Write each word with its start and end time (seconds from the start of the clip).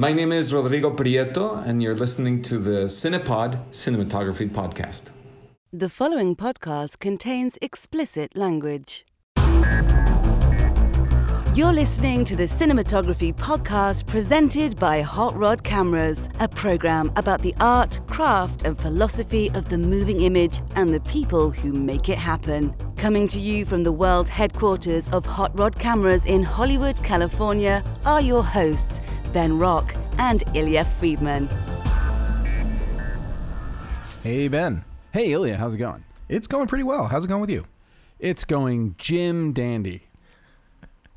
My 0.00 0.14
name 0.14 0.32
is 0.32 0.50
Rodrigo 0.50 0.90
Prieto, 0.96 1.62
and 1.66 1.82
you're 1.82 1.94
listening 1.94 2.40
to 2.44 2.56
the 2.56 2.86
Cinepod 2.86 3.68
Cinematography 3.70 4.48
Podcast. 4.48 5.10
The 5.74 5.90
following 5.90 6.34
podcast 6.36 7.00
contains 7.00 7.58
explicit 7.60 8.34
language. 8.34 9.04
You're 11.54 11.74
listening 11.74 12.24
to 12.24 12.34
the 12.34 12.44
Cinematography 12.44 13.34
Podcast 13.34 14.06
presented 14.06 14.78
by 14.78 15.02
Hot 15.02 15.36
Rod 15.36 15.62
Cameras, 15.64 16.30
a 16.38 16.48
program 16.48 17.12
about 17.16 17.42
the 17.42 17.54
art, 17.60 18.00
craft, 18.06 18.62
and 18.62 18.78
philosophy 18.78 19.50
of 19.50 19.68
the 19.68 19.76
moving 19.76 20.22
image 20.22 20.62
and 20.76 20.94
the 20.94 21.00
people 21.00 21.50
who 21.50 21.74
make 21.74 22.08
it 22.08 22.16
happen. 22.16 22.74
Coming 22.96 23.28
to 23.28 23.38
you 23.38 23.66
from 23.66 23.82
the 23.82 23.92
world 23.92 24.30
headquarters 24.30 25.08
of 25.08 25.26
Hot 25.26 25.58
Rod 25.58 25.78
Cameras 25.78 26.24
in 26.24 26.42
Hollywood, 26.42 27.02
California, 27.02 27.84
are 28.06 28.22
your 28.22 28.42
hosts, 28.42 29.02
Ben 29.32 29.58
Rock 29.58 29.94
and 30.18 30.42
Ilya 30.54 30.84
Friedman. 30.84 31.48
Hey, 34.22 34.48
Ben. 34.48 34.84
Hey, 35.12 35.32
Ilya, 35.32 35.56
how's 35.56 35.74
it 35.74 35.78
going? 35.78 36.04
It's 36.28 36.46
going 36.46 36.66
pretty 36.66 36.84
well. 36.84 37.06
How's 37.06 37.24
it 37.24 37.28
going 37.28 37.40
with 37.40 37.50
you? 37.50 37.66
It's 38.18 38.44
going 38.44 38.94
Jim 38.98 39.52
Dandy. 39.52 40.02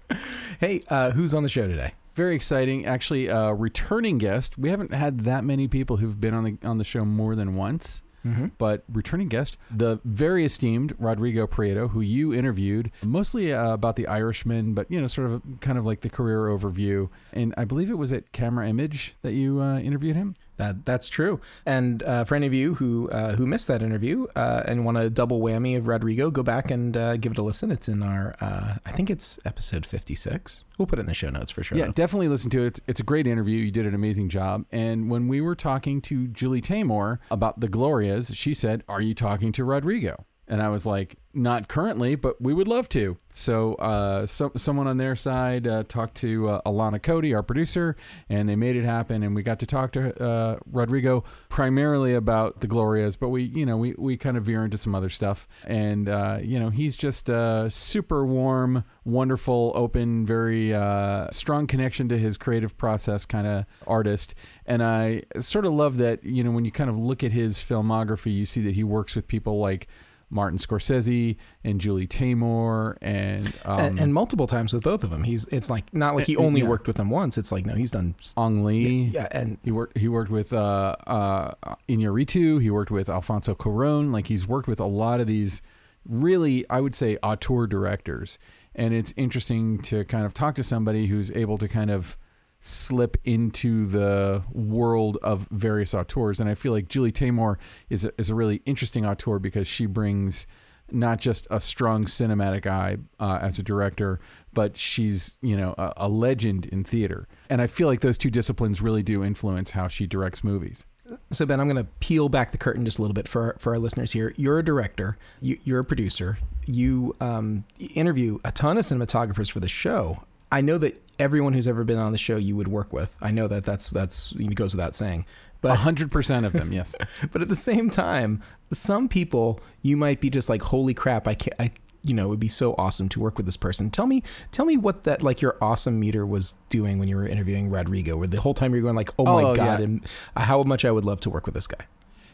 Hey, 0.59 0.81
uh, 0.87 1.11
who's 1.11 1.33
on 1.33 1.43
the 1.43 1.49
show 1.49 1.67
today? 1.67 1.93
Very 2.13 2.35
exciting. 2.35 2.85
Actually, 2.85 3.27
a 3.27 3.53
returning 3.53 4.17
guest. 4.17 4.57
We 4.57 4.69
haven't 4.69 4.93
had 4.93 5.21
that 5.21 5.43
many 5.43 5.67
people 5.67 5.97
who've 5.97 6.21
been 6.21 6.33
on 6.33 6.43
the 6.43 6.57
on 6.63 6.77
the 6.77 6.85
show 6.85 7.03
more 7.03 7.35
than 7.35 7.55
once. 7.55 8.01
Mm-hmm. 8.25 8.47
But 8.57 8.83
returning 8.91 9.27
guest, 9.27 9.57
the 9.69 9.99
very 10.03 10.45
esteemed 10.45 10.93
Rodrigo 10.97 11.47
Prieto, 11.47 11.89
who 11.89 12.01
you 12.01 12.33
interviewed, 12.33 12.91
mostly 13.01 13.53
uh, 13.53 13.73
about 13.73 13.95
the 13.95 14.07
Irishman, 14.07 14.73
but 14.73 14.89
you 14.89 14.99
know, 15.01 15.07
sort 15.07 15.31
of 15.31 15.41
kind 15.59 15.77
of 15.77 15.85
like 15.85 16.01
the 16.01 16.09
career 16.09 16.45
overview. 16.45 17.09
And 17.33 17.53
I 17.57 17.65
believe 17.65 17.89
it 17.89 17.97
was 17.97 18.13
at 18.13 18.31
Camera 18.31 18.67
Image 18.67 19.15
that 19.21 19.33
you 19.33 19.61
uh, 19.61 19.79
interviewed 19.79 20.15
him. 20.15 20.35
That 20.57 20.85
that's 20.85 21.09
true. 21.09 21.39
And 21.65 22.03
uh, 22.03 22.25
for 22.25 22.35
any 22.35 22.45
of 22.45 22.53
you 22.53 22.75
who 22.75 23.09
uh, 23.09 23.35
who 23.35 23.47
missed 23.47 23.67
that 23.67 23.81
interview 23.81 24.27
uh, 24.35 24.63
and 24.67 24.85
want 24.85 24.97
a 24.97 25.09
double 25.09 25.41
whammy 25.41 25.75
of 25.75 25.87
Rodrigo, 25.87 26.29
go 26.29 26.43
back 26.43 26.69
and 26.69 26.95
uh, 26.95 27.17
give 27.17 27.31
it 27.31 27.37
a 27.37 27.41
listen. 27.41 27.71
It's 27.71 27.87
in 27.87 28.03
our 28.03 28.35
uh, 28.39 28.75
I 28.85 28.91
think 28.91 29.09
it's 29.09 29.39
episode 29.45 29.85
fifty 29.85 30.15
six. 30.15 30.63
We'll 30.77 30.85
put 30.85 30.99
it 30.99 31.01
in 31.01 31.07
the 31.07 31.13
show 31.13 31.29
notes 31.29 31.51
for 31.51 31.63
sure. 31.63 31.77
Yeah, 31.77 31.91
definitely 31.93 32.27
listen 32.27 32.49
to 32.51 32.63
it. 32.63 32.67
It's, 32.67 32.81
it's 32.87 32.99
a 32.99 33.03
great 33.03 33.27
interview. 33.27 33.57
You 33.57 33.71
did 33.71 33.85
an 33.85 33.93
amazing 33.93 34.29
job. 34.29 34.65
And 34.71 35.09
when 35.09 35.27
we 35.27 35.41
were 35.41 35.55
talking 35.55 36.01
to 36.01 36.27
Julie 36.27 36.61
Taymor 36.61 37.19
about 37.29 37.59
the 37.59 37.67
Glorias, 37.67 38.35
she 38.35 38.53
said, 38.53 38.83
"Are 38.87 39.01
you 39.01 39.13
talking 39.13 39.51
to 39.53 39.63
Rodrigo?" 39.63 40.25
And 40.53 40.61
I 40.61 40.69
was 40.69 40.85
like, 40.85 41.17
not 41.33 41.67
currently, 41.67 42.13
but 42.13 42.39
we 42.39 42.53
would 42.53 42.67
love 42.67 42.87
to. 42.89 43.17
So, 43.31 43.73
uh, 43.75 44.27
so 44.27 44.51
someone 44.55 44.85
on 44.85 44.97
their 44.97 45.15
side 45.15 45.65
uh, 45.65 45.81
talked 45.87 46.13
to 46.17 46.47
uh, 46.47 46.61
Alana 46.63 47.01
Cody, 47.01 47.33
our 47.33 47.41
producer, 47.41 47.95
and 48.29 48.47
they 48.47 48.55
made 48.55 48.75
it 48.75 48.85
happen. 48.85 49.23
And 49.23 49.33
we 49.33 49.41
got 49.41 49.57
to 49.61 49.65
talk 49.65 49.93
to 49.93 50.23
uh, 50.23 50.59
Rodrigo 50.71 51.23
primarily 51.49 52.13
about 52.13 52.61
the 52.61 52.67
Glorias, 52.67 53.15
but 53.15 53.29
we, 53.29 53.45
you 53.45 53.65
know, 53.65 53.77
we, 53.77 53.95
we 53.97 54.15
kind 54.15 54.37
of 54.37 54.43
veer 54.43 54.63
into 54.63 54.77
some 54.77 54.93
other 54.93 55.09
stuff. 55.09 55.47
And, 55.65 56.07
uh, 56.07 56.37
you 56.39 56.59
know, 56.59 56.69
he's 56.69 56.95
just 56.95 57.29
a 57.29 57.67
super 57.67 58.23
warm, 58.23 58.83
wonderful, 59.03 59.71
open, 59.73 60.27
very 60.27 60.71
uh, 60.71 61.31
strong 61.31 61.65
connection 61.65 62.09
to 62.09 62.17
his 62.19 62.37
creative 62.37 62.77
process 62.77 63.25
kind 63.25 63.47
of 63.47 63.65
artist. 63.87 64.35
And 64.67 64.83
I 64.83 65.23
sort 65.39 65.65
of 65.65 65.73
love 65.73 65.97
that, 65.97 66.23
you 66.23 66.43
know, 66.43 66.51
when 66.51 66.63
you 66.63 66.71
kind 66.71 66.91
of 66.91 66.97
look 66.99 67.23
at 67.23 67.31
his 67.31 67.57
filmography, 67.57 68.31
you 68.31 68.45
see 68.45 68.61
that 68.61 68.75
he 68.75 68.83
works 68.83 69.15
with 69.15 69.27
people 69.27 69.57
like 69.57 69.87
Martin 70.33 70.57
Scorsese 70.57 71.37
and 71.63 71.79
Julie 71.79 72.07
Taymor 72.07 72.97
and, 73.01 73.47
um, 73.65 73.79
and, 73.79 73.99
and 73.99 74.13
multiple 74.13 74.47
times 74.47 74.73
with 74.73 74.83
both 74.83 75.03
of 75.03 75.09
them. 75.09 75.23
He's 75.23 75.47
it's 75.47 75.69
like 75.69 75.93
not 75.93 76.15
like 76.15 76.25
he 76.25 76.35
only 76.35 76.61
yeah. 76.61 76.67
worked 76.67 76.87
with 76.87 76.97
them 76.97 77.09
once. 77.09 77.37
It's 77.37 77.51
like 77.51 77.65
no, 77.65 77.75
he's 77.75 77.91
done. 77.91 78.15
Ang 78.37 78.63
Lee. 78.63 79.03
Yeah, 79.13 79.27
and 79.31 79.57
He 79.63 79.71
worked. 79.71 79.97
He 79.97 80.07
worked 80.07 80.31
with 80.31 80.51
uh, 80.51 80.95
uh, 81.05 81.53
Iñárritu. 81.87 82.61
He 82.61 82.69
worked 82.69 82.91
with 82.91 83.09
Alfonso 83.09 83.53
Cuarón. 83.53 84.11
Like 84.11 84.27
he's 84.27 84.47
worked 84.47 84.67
with 84.67 84.79
a 84.79 84.85
lot 84.85 85.19
of 85.19 85.27
these 85.27 85.61
really, 86.05 86.65
I 86.69 86.81
would 86.81 86.95
say, 86.95 87.17
auteur 87.23 87.67
directors. 87.67 88.39
And 88.75 88.93
it's 88.93 89.13
interesting 89.15 89.79
to 89.83 90.03
kind 90.05 90.25
of 90.25 90.33
talk 90.33 90.55
to 90.55 90.63
somebody 90.63 91.07
who's 91.07 91.31
able 91.31 91.57
to 91.59 91.67
kind 91.67 91.91
of 91.91 92.17
slip 92.65 93.17
into 93.25 93.85
the 93.85 94.41
world 94.53 95.17
of 95.21 95.47
various 95.51 95.93
auteurs. 95.93 96.39
And 96.39 96.49
I 96.49 96.55
feel 96.55 96.71
like 96.71 96.87
Julie 96.87 97.11
Taymor 97.11 97.57
is 97.89 98.05
a, 98.05 98.11
is 98.17 98.29
a 98.29 98.35
really 98.35 98.61
interesting 98.65 99.05
auteur 99.05 99.37
because 99.37 99.67
she 99.67 99.85
brings 99.85 100.47
not 100.89 101.19
just 101.19 101.45
a 101.51 101.59
strong 101.59 102.05
cinematic 102.05 102.65
eye 102.65 102.97
uh, 103.19 103.39
as 103.41 103.59
a 103.59 103.63
director, 103.63 104.21
but 104.53 104.77
she's 104.77 105.35
you 105.41 105.57
know 105.57 105.75
a, 105.77 105.93
a 105.97 106.09
legend 106.09 106.65
in 106.67 106.85
theater. 106.85 107.27
And 107.49 107.61
I 107.61 107.67
feel 107.67 107.89
like 107.89 107.99
those 107.99 108.17
two 108.17 108.31
disciplines 108.31 108.81
really 108.81 109.03
do 109.03 109.23
influence 109.23 109.71
how 109.71 109.89
she 109.89 110.07
directs 110.07 110.41
movies. 110.41 110.85
So 111.31 111.45
Ben, 111.45 111.59
I'm 111.59 111.67
going 111.67 111.83
to 111.83 111.91
peel 111.99 112.29
back 112.29 112.51
the 112.51 112.57
curtain 112.57 112.85
just 112.85 112.97
a 112.97 113.01
little 113.01 113.13
bit 113.13 113.27
for 113.27 113.57
for 113.59 113.73
our 113.73 113.79
listeners 113.79 114.13
here. 114.13 114.33
You're 114.37 114.59
a 114.59 114.63
director. 114.63 115.17
You, 115.41 115.59
you're 115.65 115.79
a 115.81 115.85
producer. 115.85 116.37
You 116.65 117.13
um, 117.19 117.65
interview 117.93 118.39
a 118.45 118.53
ton 118.53 118.77
of 118.77 118.85
cinematographers 118.85 119.51
for 119.51 119.59
the 119.59 119.67
show. 119.67 120.23
I 120.53 120.61
know 120.61 120.77
that 120.77 121.01
everyone 121.19 121.53
who's 121.53 121.67
ever 121.67 121.83
been 121.83 121.99
on 121.99 122.11
the 122.11 122.17
show 122.17 122.37
you 122.37 122.55
would 122.55 122.67
work 122.67 122.93
with. 122.93 123.13
I 123.21 123.31
know 123.31 123.47
that 123.47 123.65
that's 123.65 123.89
that's 123.89 124.33
it 124.33 124.55
goes 124.55 124.73
without 124.73 124.95
saying. 124.95 125.21
A 125.21 125.25
But 125.61 125.77
hundred 125.77 126.11
percent 126.11 126.45
of 126.45 126.53
them, 126.53 126.71
yes. 126.73 126.93
but 127.31 127.41
at 127.41 127.49
the 127.49 127.55
same 127.55 127.89
time, 127.89 128.41
some 128.71 129.07
people 129.09 129.59
you 129.81 129.95
might 129.97 130.19
be 130.21 130.29
just 130.29 130.49
like, 130.49 130.61
holy 130.61 130.93
crap, 130.93 131.27
I 131.27 131.35
can't. 131.35 131.55
I 131.59 131.71
you 132.05 132.13
know, 132.13 132.25
it 132.25 132.29
would 132.29 132.39
be 132.41 132.49
so 132.49 132.75
awesome 132.77 133.07
to 133.09 133.19
work 133.21 133.37
with 133.37 133.45
this 133.45 133.55
person. 133.55 133.89
Tell 133.89 134.05
me, 134.07 134.23
tell 134.51 134.65
me 134.65 134.75
what 134.75 135.05
that 135.05 135.21
like 135.23 135.41
your 135.41 135.55
awesome 135.61 136.01
meter 136.01 136.25
was 136.25 136.55
doing 136.67 136.99
when 136.99 137.07
you 137.07 137.15
were 137.15 137.25
interviewing 137.25 137.69
Rodrigo. 137.69 138.17
Where 138.17 138.27
the 138.27 138.41
whole 138.41 138.53
time 138.53 138.73
you're 138.73 138.81
going 138.81 138.95
like, 138.97 139.11
oh 139.17 139.23
my 139.23 139.43
Oh, 139.43 139.55
god, 139.55 139.79
yeah. 139.79 139.85
and 139.85 140.05
how 140.35 140.63
much 140.63 140.83
I 140.83 140.91
would 140.91 141.05
love 141.05 141.21
to 141.21 141.29
work 141.29 141.45
with 141.45 141.55
this 141.55 141.65
guy. 141.67 141.85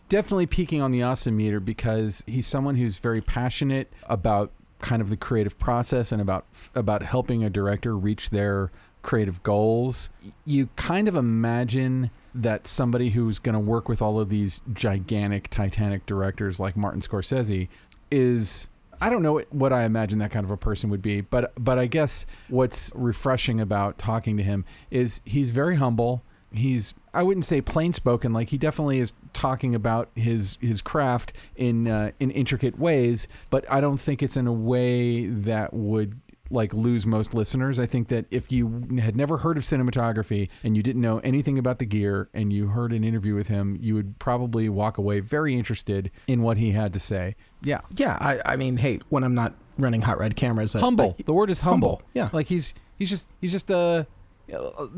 definitely 0.10 0.48
peaking 0.48 0.82
on 0.82 0.90
the 0.92 1.04
awesome 1.04 1.38
meter 1.38 1.60
because 1.60 2.24
he's 2.26 2.48
someone 2.48 2.76
who's 2.78 2.98
very 2.98 3.22
passionate 3.22 3.94
about 4.08 4.52
kind 4.80 5.02
of 5.02 5.10
the 5.10 5.18
creative 5.18 5.58
process 5.60 6.12
and 6.12 6.22
about 6.22 6.46
about 6.76 7.04
helping 7.04 7.44
a 7.44 7.50
director 7.50 7.98
reach 7.98 8.30
their 8.30 8.72
creative 9.02 9.42
goals. 9.44 10.10
You 10.46 10.70
kind 10.76 11.08
of 11.08 11.16
imagine 11.16 12.12
that 12.34 12.68
somebody 12.68 13.10
who's 13.10 13.40
going 13.40 13.54
to 13.54 13.60
work 13.60 13.90
with 13.90 14.02
all 14.02 14.20
of 14.20 14.30
these 14.30 14.62
gigantic 14.74 15.50
titanic 15.50 16.06
directors 16.06 16.60
like 16.60 16.78
Martin 16.78 17.02
Scorsese 17.02 17.68
is 18.12 18.68
I 19.02 19.10
don't 19.10 19.22
know 19.22 19.42
what 19.50 19.72
I 19.72 19.84
imagine 19.84 20.20
that 20.20 20.32
kind 20.32 20.44
of 20.44 20.52
a 20.52 20.58
person 20.58 20.90
would 20.90 21.02
be, 21.02 21.22
but 21.22 21.54
but 21.58 21.80
I 21.80 21.86
guess 21.86 22.26
what's 22.50 22.92
refreshing 22.96 23.62
about 23.62 23.98
talking 23.98 24.38
to 24.38 24.44
him 24.44 24.66
is 24.92 25.22
he's 25.26 25.52
very 25.52 25.78
humble. 25.78 26.24
He's 26.52 26.94
I 27.14 27.24
wouldn't 27.24 27.46
say 27.46 27.62
plain 27.62 27.94
spoken, 27.94 28.34
like 28.34 28.50
he 28.50 28.58
definitely 28.58 29.00
is 29.00 29.14
talking 29.34 29.74
about 29.76 30.10
his 30.16 30.58
his 30.62 30.82
craft 30.82 31.34
in 31.56 31.88
uh, 31.88 32.12
in 32.20 32.32
intricate 32.32 32.78
ways, 32.80 33.28
but 33.50 33.64
I 33.72 33.82
don't 33.82 33.98
think 34.00 34.22
it's 34.24 34.38
in 34.38 34.48
a 34.48 34.54
way 34.54 35.28
that 35.28 35.74
would 35.74 36.20
like 36.52 36.74
lose 36.74 37.06
most 37.06 37.36
listeners. 37.36 37.80
I 37.80 37.86
think 37.86 38.08
that 38.08 38.26
if 38.32 38.52
you 38.52 38.88
had 39.00 39.16
never 39.16 39.38
heard 39.38 39.56
of 39.58 39.64
cinematography 39.64 40.50
and 40.64 40.76
you 40.76 40.82
didn't 40.82 41.02
know 41.02 41.20
anything 41.20 41.60
about 41.60 41.78
the 41.78 41.86
gear 41.86 42.28
and 42.34 42.52
you 42.52 42.70
heard 42.70 42.92
an 42.92 43.04
interview 43.04 43.36
with 43.36 43.50
him, 43.50 43.78
you 43.80 43.94
would 43.94 44.18
probably 44.18 44.68
walk 44.68 44.98
away 44.98 45.20
very 45.20 45.54
interested 45.54 46.10
in 46.28 46.42
what 46.42 46.58
he 46.58 46.72
had 46.72 46.92
to 46.94 47.00
say. 47.00 47.36
Yeah. 47.62 47.82
Yeah, 47.96 48.18
I, 48.20 48.40
I 48.54 48.56
mean, 48.56 48.78
hey, 48.78 49.00
when 49.10 49.24
I'm 49.24 49.36
not 49.36 49.54
running 49.78 50.02
Hot 50.02 50.20
Rod 50.20 50.36
Cameras, 50.36 50.76
I- 50.76 50.80
humble. 50.80 51.16
I- 51.20 51.24
the 51.24 51.34
word 51.34 51.52
is 51.52 51.62
humble. 51.62 51.90
humble, 51.98 52.02
yeah. 52.16 52.30
Like 52.34 52.48
he's 52.48 52.74
he's 52.98 53.12
just 53.12 53.28
he's 53.42 53.52
just 53.52 53.70
uh 53.70 54.06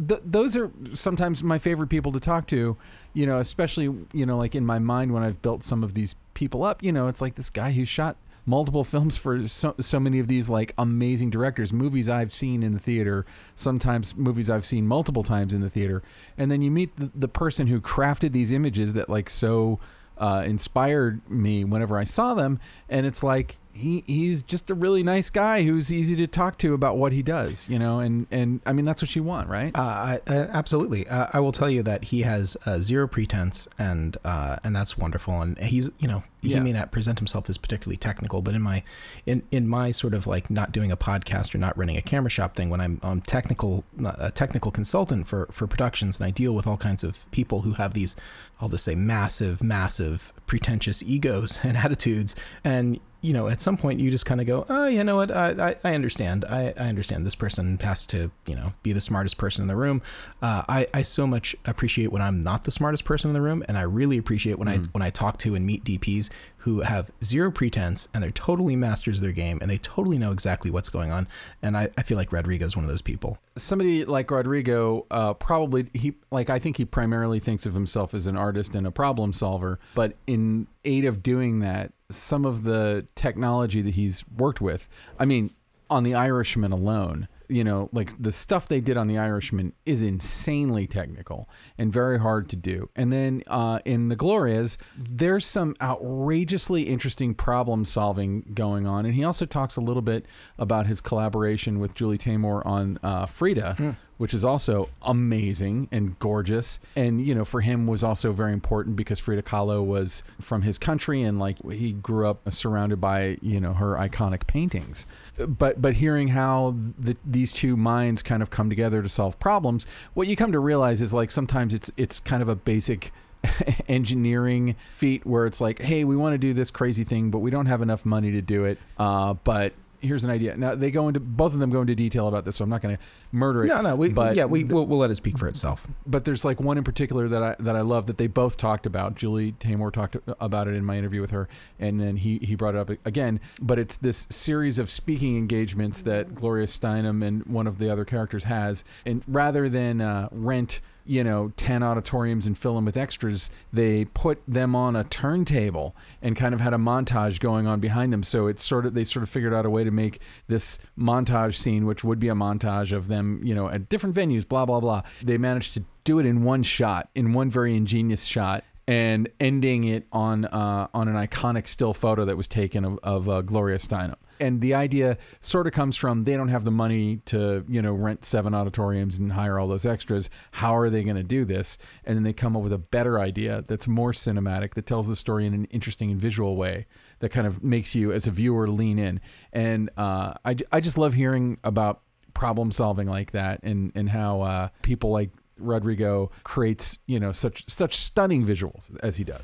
th- 0.08 0.22
those 0.26 0.56
are 0.56 0.72
sometimes 0.94 1.44
my 1.44 1.58
favorite 1.58 1.88
people 1.88 2.12
to 2.12 2.20
talk 2.20 2.48
to, 2.48 2.78
you 3.14 3.26
know, 3.26 3.40
especially 3.40 3.86
you 4.14 4.26
know 4.26 4.38
like 4.38 4.56
in 4.56 4.66
my 4.66 4.80
mind 4.80 5.14
when 5.14 5.24
I've 5.24 5.42
built 5.42 5.64
some 5.64 5.84
of 5.84 5.94
these 5.94 6.16
people 6.34 6.64
up, 6.64 6.84
you 6.84 6.92
know, 6.92 7.08
it's 7.08 7.22
like 7.22 7.36
this 7.36 7.50
guy 7.50 7.72
who 7.72 7.86
shot 7.86 8.18
multiple 8.46 8.84
films 8.84 9.18
for 9.18 9.46
so, 9.46 9.76
so 9.80 10.00
many 10.00 10.20
of 10.20 10.28
these 10.28 10.50
like 10.50 10.74
amazing 10.78 11.30
directors. 11.30 11.72
Movies 11.72 12.10
i've 12.10 12.34
seen 12.34 12.64
in 12.64 12.74
the 12.74 12.80
theater 12.80 13.26
sometimes 13.56 14.16
movies 14.16 14.50
i've 14.50 14.66
seen 14.66 14.88
multiple 14.88 15.24
times 15.24 15.54
in 15.54 15.62
the 15.62 15.70
theater. 15.70 16.02
And 16.38 16.50
then 16.50 16.62
you 16.62 16.72
meet 16.72 16.96
the, 16.96 17.12
the 17.14 17.28
person 17.28 17.68
who 17.68 17.80
crafted 17.80 18.32
these 18.32 18.52
images 18.52 18.94
that 18.94 19.10
like 19.10 19.30
so 19.30 19.80
uh, 20.18 20.44
inspired 20.46 21.28
me 21.30 21.64
whenever 21.64 21.98
i 21.98 22.04
saw 22.04 22.34
them. 22.34 22.60
And 22.90 23.06
it's 23.06 23.24
like 23.24 23.58
he 23.74 24.04
he's 24.06 24.42
just 24.42 24.70
a 24.70 24.74
really 24.74 25.04
nice 25.04 25.30
guy 25.30 25.64
who's 25.64 25.92
easy 25.92 26.16
to 26.18 26.28
talk 26.28 26.58
to 26.60 26.74
about 26.74 26.98
what 26.98 27.12
he 27.12 27.22
does, 27.24 27.70
you 27.70 27.80
know, 27.80 28.00
and 28.00 28.28
and 28.32 28.62
I 28.66 28.74
mean 28.74 28.86
that's 28.86 29.02
what 29.02 29.16
you 29.16 29.24
want, 29.24 29.48
right? 29.50 29.76
Uh, 29.76 29.82
I, 29.82 30.20
I, 30.28 30.34
absolutely. 30.52 31.08
Uh, 31.08 31.28
I 31.34 31.40
will 31.40 31.52
tell 31.52 31.70
you 31.70 31.82
that 31.84 32.06
he 32.06 32.22
has 32.22 32.58
uh, 32.66 32.80
zero 32.80 33.08
pretense, 33.08 33.68
and 33.80 34.18
uh, 34.26 34.58
and 34.64 34.76
that's 34.76 34.98
wonderful. 34.98 35.42
And 35.42 35.58
he's, 35.60 35.90
you 36.00 36.08
know, 36.08 36.24
he 36.42 36.54
Yeah. 36.54 36.60
may 36.60 36.74
not 36.74 36.92
present 36.92 37.20
himself 37.20 37.50
as 37.50 37.58
particularly 37.58 37.98
technical, 37.98 38.42
but 38.42 38.56
in 38.56 38.62
my 38.62 38.84
in 39.26 39.44
in 39.52 39.68
my 39.68 39.92
sort 39.92 40.14
of 40.14 40.28
like 40.28 40.50
not 40.50 40.72
doing 40.72 40.92
a 40.92 40.98
podcast 40.98 41.54
or 41.56 41.58
not 41.58 41.78
running 41.78 41.98
a 41.98 42.02
camera 42.02 42.30
shop 42.30 42.56
thing, 42.56 42.70
when 42.70 42.82
I'm 42.82 43.00
um, 43.04 43.22
technical 43.22 43.84
a 44.20 44.32
technical 44.32 44.72
consultant 44.72 45.28
for 45.28 45.48
for 45.52 45.66
productions, 45.68 46.18
and 46.20 46.26
I 46.26 46.32
deal 46.32 46.54
with 46.54 46.68
all 46.68 46.78
kinds 46.78 47.04
of 47.04 47.30
people 47.32 47.62
who 47.62 47.74
have 47.74 47.94
these, 47.94 48.16
I'll 48.60 48.70
just 48.70 48.84
say, 48.86 48.96
massive, 48.96 49.64
massive, 49.64 50.34
pretentious 50.46 51.02
egos 51.04 51.60
and 51.64 51.78
attitudes, 51.78 52.36
and 52.64 53.00
you 53.22 53.34
know, 53.34 53.48
at 53.48 53.62
some 53.62 53.78
point 53.78 54.00
you 54.00 54.10
just 54.10 54.26
kind 54.26 54.42
of 54.42 54.48
go, 54.48 54.66
oh, 54.68 54.88
you 54.88 55.04
know 55.04 55.16
what? 55.16 55.30
I, 55.30 55.70
I, 55.70 55.76
I 55.84 55.96
understand. 55.96 56.44
I, 56.46 56.74
I 56.76 56.88
understand 56.88 57.26
this 57.26 57.36
person 57.36 57.78
has 57.80 58.06
to, 58.08 58.32
you 58.48 58.56
know, 58.56 58.74
be 58.82 58.94
the 58.94 59.02
smartest 59.02 59.38
person 59.38 59.62
in 59.62 59.68
the 59.68 59.76
room. 59.76 60.02
Uh, 60.42 60.64
I, 60.68 60.88
I 60.92 61.04
so 61.04 61.28
much 61.28 61.56
appreciate 61.66 62.12
when 62.12 62.22
I'm 62.22 62.44
not 62.44 62.64
the 62.64 62.72
smartest 62.72 63.06
person 63.06 63.30
in 63.30 63.34
the 63.36 63.42
room. 63.42 63.64
And 63.68 63.78
I 63.78 63.84
really 63.84 64.18
appreciate 64.18 64.58
when 64.58 64.68
I, 64.68 64.78
when 64.78 65.04
I 65.04 65.12
talk 65.12 65.38
to 65.40 65.54
and 65.54 65.66
meet 65.66 65.84
DPs 65.84 66.30
who 66.62 66.82
have 66.82 67.10
zero 67.24 67.52
pretense 67.52 68.08
and 68.14 68.24
they're 68.24 68.32
totally 68.32 68.76
masters 68.76 69.18
of 69.18 69.24
their 69.24 69.32
game 69.32 69.58
and 69.62 69.70
they 69.70 69.78
totally 69.78 70.18
know 70.18 70.32
exactly 70.32 70.70
what's 70.70 70.90
going 70.90 71.12
on. 71.12 71.28
And 71.62 71.76
I, 71.76 71.90
I 71.98 72.04
feel 72.04 72.18
like 72.18 72.32
Rodrigo 72.32 72.66
is 72.66 72.76
one 72.76 72.86
of 72.86 72.90
those 72.90 73.02
people. 73.02 73.38
somebody 73.56 74.06
like 74.06 74.30
Rodrigo 74.30 75.06
uh, 75.10 75.34
probably 75.34 75.88
he 75.94 76.14
like 76.30 76.50
I 76.50 76.60
think 76.60 76.78
he 76.78 76.86
primarily 76.86 77.40
thinks 77.40 77.66
of 77.66 77.74
himself 77.74 78.14
as 78.14 78.28
an 78.28 78.38
artist 78.38 78.76
and 78.76 78.86
a 78.86 78.92
problem 78.92 79.34
solver, 79.34 79.80
but 79.96 80.16
in 80.28 80.68
aid 80.86 81.06
of 81.06 81.24
doing 81.24 81.60
that, 81.60 81.94
some 82.10 82.46
of 82.46 82.64
the 82.64 83.08
technology 83.16 83.82
that 83.82 83.96
he's 83.96 84.24
worked 84.38 84.62
with, 84.62 84.88
I 85.20 85.26
mean, 85.26 85.52
on 85.90 86.04
the 86.04 86.16
Irishman 86.16 86.72
alone, 86.72 87.28
you 87.52 87.66
know, 87.66 87.90
like 87.92 88.12
the 88.22 88.32
stuff 88.32 88.68
they 88.68 88.80
did 88.80 88.96
on 88.96 89.08
the 89.08 89.18
Irishman 89.18 89.74
is 89.86 90.02
insanely 90.02 90.88
technical 90.88 91.50
and 91.78 91.92
very 91.92 92.18
hard 92.20 92.50
to 92.50 92.56
do. 92.56 92.90
And 92.96 93.12
then 93.12 93.44
uh, 93.48 93.80
in 93.84 94.08
the 94.08 94.16
Glorias, 94.16 94.78
there's 94.98 95.46
some 95.46 95.76
outrageously 95.82 96.84
interesting 96.84 97.36
problem 97.36 97.84
solving 97.84 98.52
going 98.54 98.88
on. 98.88 99.06
And 99.06 99.14
he 99.14 99.24
also 99.26 99.46
talks 99.46 99.76
a 99.76 99.82
little 99.82 100.02
bit 100.02 100.26
about 100.58 100.88
his 100.88 101.02
collaboration 101.02 101.80
with 101.80 101.94
Julie 101.94 102.18
Taymor 102.18 102.66
on 102.66 102.98
uh, 103.04 103.26
Frida. 103.26 103.98
Which 104.22 104.36
is 104.36 104.46
also 104.46 104.90
amazing 105.02 105.90
and 105.92 106.18
gorgeous, 106.20 106.80
and 106.96 107.26
you 107.26 107.34
know, 107.34 107.44
for 107.44 107.62
him 107.62 107.88
was 107.88 108.04
also 108.04 108.32
very 108.32 108.54
important 108.54 108.96
because 108.96 109.20
Frida 109.20 109.42
Kahlo 109.42 109.84
was 109.84 110.24
from 110.40 110.62
his 110.62 110.78
country, 110.78 111.24
and 111.24 111.40
like 111.40 111.58
he 111.72 111.92
grew 111.92 112.28
up 112.28 112.52
surrounded 112.52 113.02
by 113.02 113.40
you 113.42 113.60
know 113.60 113.74
her 113.74 113.96
iconic 113.96 114.46
paintings 114.46 115.08
but 115.48 115.82
but 115.82 115.96
hearing 115.96 116.30
how 116.30 116.76
the, 116.98 117.18
these 117.26 117.52
two 117.52 117.76
minds 117.76 118.22
kind 118.22 118.42
of 118.42 118.50
come 118.50 118.70
together 118.70 119.02
to 119.02 119.10
solve 119.10 119.40
problems, 119.40 119.86
what 120.14 120.28
you 120.28 120.36
come 120.36 120.52
to 120.52 120.60
realize 120.60 121.02
is 121.02 121.14
like 121.14 121.32
sometimes 121.32 121.74
it's 121.74 121.92
it's 121.98 122.20
kind 122.20 122.42
of 122.42 122.50
a 122.50 122.56
basic 122.56 123.12
engineering 123.88 124.76
feat 124.90 125.26
where 125.26 125.46
it's 125.46 125.62
like, 125.62 125.80
hey, 125.80 126.04
we 126.04 126.16
want 126.16 126.34
to 126.34 126.38
do 126.38 126.54
this 126.54 126.70
crazy 126.72 127.04
thing, 127.04 127.32
but 127.32 127.40
we 127.40 127.50
don't 127.50 127.66
have 127.66 127.82
enough 127.82 128.06
money 128.06 128.32
to 128.32 128.42
do 128.42 128.66
it. 128.66 128.78
Uh, 128.98 129.34
but 129.34 129.74
here's 130.02 130.24
an 130.24 130.30
idea. 130.30 130.58
Now 130.58 130.76
they 130.76 130.92
go 130.92 131.08
into 131.08 131.20
both 131.20 131.54
of 131.54 131.60
them 131.60 131.70
go 131.70 131.82
into 131.82 131.96
detail 131.96 132.28
about 132.28 132.46
this, 132.46 132.58
so 132.58 132.64
I'm 132.64 132.70
not 132.70 132.82
going 132.82 132.98
to 132.98 133.04
murder 133.32 133.64
it. 133.64 133.68
No, 133.68 133.82
no, 133.82 133.96
we, 133.96 134.10
but 134.10 134.36
yeah, 134.36 134.46
we, 134.46 134.64
we'll, 134.64 134.86
we'll 134.86 135.00
let 135.00 135.12
it 135.12 135.16
speak 135.16 135.38
for 135.38 135.48
itself. 135.48 135.88
but 136.06 136.26
there's 136.26 136.44
like 136.44 136.60
one 136.60 136.78
in 136.78 136.84
particular 136.84 137.28
that 137.28 137.44
I 137.44 137.56
that 137.60 137.76
I 137.76 137.82
love 137.82 138.08
that 138.08 138.18
they 138.18 138.28
both 138.28 138.58
talked 138.58 138.86
about. 138.86 139.16
Julie 139.16 139.54
Taymor 139.54 139.92
talked 139.92 140.18
about 140.40 140.68
it 140.68 140.76
in 140.76 140.84
my 140.84 140.98
interview 140.98 141.22
with 141.22 141.32
her, 141.32 141.48
and 141.80 142.00
then 142.00 142.18
he 142.18 142.40
he 142.40 142.56
brought 142.56 142.76
it 142.76 142.80
up 142.80 142.90
again. 143.06 143.40
But 143.62 143.80
it's 143.80 143.96
this 143.96 144.28
series 144.30 144.80
of 144.80 144.90
speaking 144.90 145.38
engagements 145.38 146.02
that 146.02 146.36
Gloria 146.36 146.68
Steinem 146.68 147.26
and 147.26 147.46
one 147.46 147.68
of 147.68 147.78
the 147.78 147.90
other 147.90 148.06
characters 148.06 148.46
has, 148.46 148.84
and 149.06 149.24
rather 149.28 149.70
than 149.70 150.02
uh, 150.02 150.28
rent 150.32 150.82
you 151.06 151.24
know 151.24 151.52
10 151.58 151.84
auditoriums 151.84 152.48
and 152.48 152.58
fill 152.58 152.76
them 152.76 152.86
with 152.86 152.98
extras 152.98 153.50
they 153.72 154.06
put 154.06 154.42
them 154.48 154.76
on 154.76 154.96
a 154.96 155.04
turntable 155.04 155.96
and 156.22 156.36
kind 156.36 156.54
of 156.54 156.60
had 156.60 156.74
a 156.74 156.78
montage 156.78 157.40
going 157.40 157.68
on 157.68 157.80
behind 157.80 158.12
them 158.12 158.24
so 158.24 158.48
it's 158.48 158.64
sort 158.64 158.86
of 158.86 158.94
they 158.94 159.04
sort 159.04 159.24
of 159.24 159.30
figured 159.30 159.54
out 159.54 159.66
a 159.66 159.70
way 159.70 159.84
to 159.84 159.92
make 159.92 160.20
this 160.48 160.80
montage 160.98 161.56
scene 161.56 161.86
which 161.86 162.04
would 162.04 162.20
be 162.20 162.28
a 162.28 162.36
montage 162.36 162.92
of 162.96 163.08
them 163.08 163.42
you 163.44 163.56
know 163.56 163.70
at 163.70 163.90
different 163.90 164.16
venues 164.16 164.48
blah 164.48 164.66
blah 164.66 164.80
blah 164.80 165.02
they 165.22 165.38
managed 165.38 165.74
to 165.74 165.84
do 166.04 166.20
it 166.20 166.26
in 166.26 166.44
one 166.44 166.64
shot 166.64 167.10
in 167.16 167.34
one 167.34 167.50
very 167.50 167.76
ingenious 167.76 168.24
shot 168.24 168.64
and 168.88 169.30
ending 169.40 169.84
it 169.84 170.08
on 170.12 170.46
uh, 170.46 170.88
on 170.94 171.08
an 171.08 171.16
iconic 171.16 171.68
still 171.68 171.94
photo 171.94 172.26
that 172.26 172.36
was 172.36 172.48
taken 172.48 172.84
of, 172.84 173.00
of 173.04 173.30
uh, 173.30 173.42
Gloria 173.42 173.78
Steinem. 173.78 174.16
And 174.42 174.60
the 174.60 174.74
idea 174.74 175.18
sort 175.40 175.68
of 175.68 175.74
comes 175.74 175.96
from 175.96 176.24
they 176.24 176.36
don't 176.36 176.50
have 176.50 176.66
the 176.66 176.72
money 176.72 177.18
to 177.26 177.64
you 177.70 177.82
know 177.82 177.94
rent 177.94 178.26
seven 178.26 178.54
auditoriums 178.54 179.18
and 179.18 179.32
hire 179.34 179.60
all 179.60 179.68
those 179.68 179.86
extras. 179.86 180.30
How 180.52 180.76
are 180.76 180.90
they 180.90 181.04
going 181.04 181.16
to 181.16 181.24
do 181.24 181.46
this? 181.46 181.78
And 182.04 182.16
then 182.16 182.24
they 182.24 182.34
come 182.34 182.58
up 182.58 182.64
with 182.64 182.74
a 182.74 182.78
better 182.78 183.20
idea 183.20 183.64
that's 183.68 183.88
more 183.88 184.12
cinematic 184.12 184.74
that 184.74 184.86
tells 184.86 185.08
the 185.08 185.16
story 185.16 185.46
in 185.46 185.54
an 185.54 185.66
interesting 185.66 186.12
and 186.12 186.20
visual 186.20 186.56
way 186.56 186.88
that 187.20 187.30
kind 187.30 187.48
of 187.48 187.64
makes 187.64 187.96
you 187.96 188.12
as 188.12 188.28
a 188.28 188.32
viewer 188.32 188.68
lean 188.68 189.00
in. 189.00 189.22
And 189.54 189.90
uh, 189.96 190.34
I 190.44 190.58
I 190.72 190.80
just 190.80 190.98
love 190.98 191.14
hearing 191.14 191.60
about 191.64 192.02
problem 192.34 192.72
solving 192.72 193.08
like 193.08 193.32
that 193.32 193.62
and 193.64 193.92
and 193.96 194.10
how 194.10 194.42
uh, 194.42 194.70
people 194.82 195.12
like 195.12 195.30
Rodrigo 195.58 196.32
creates, 196.44 196.98
you 197.06 197.20
know, 197.20 197.32
such 197.32 197.68
such 197.68 197.96
stunning 197.96 198.46
visuals 198.46 198.90
as 199.04 199.18
he 199.18 199.24
does. 199.24 199.44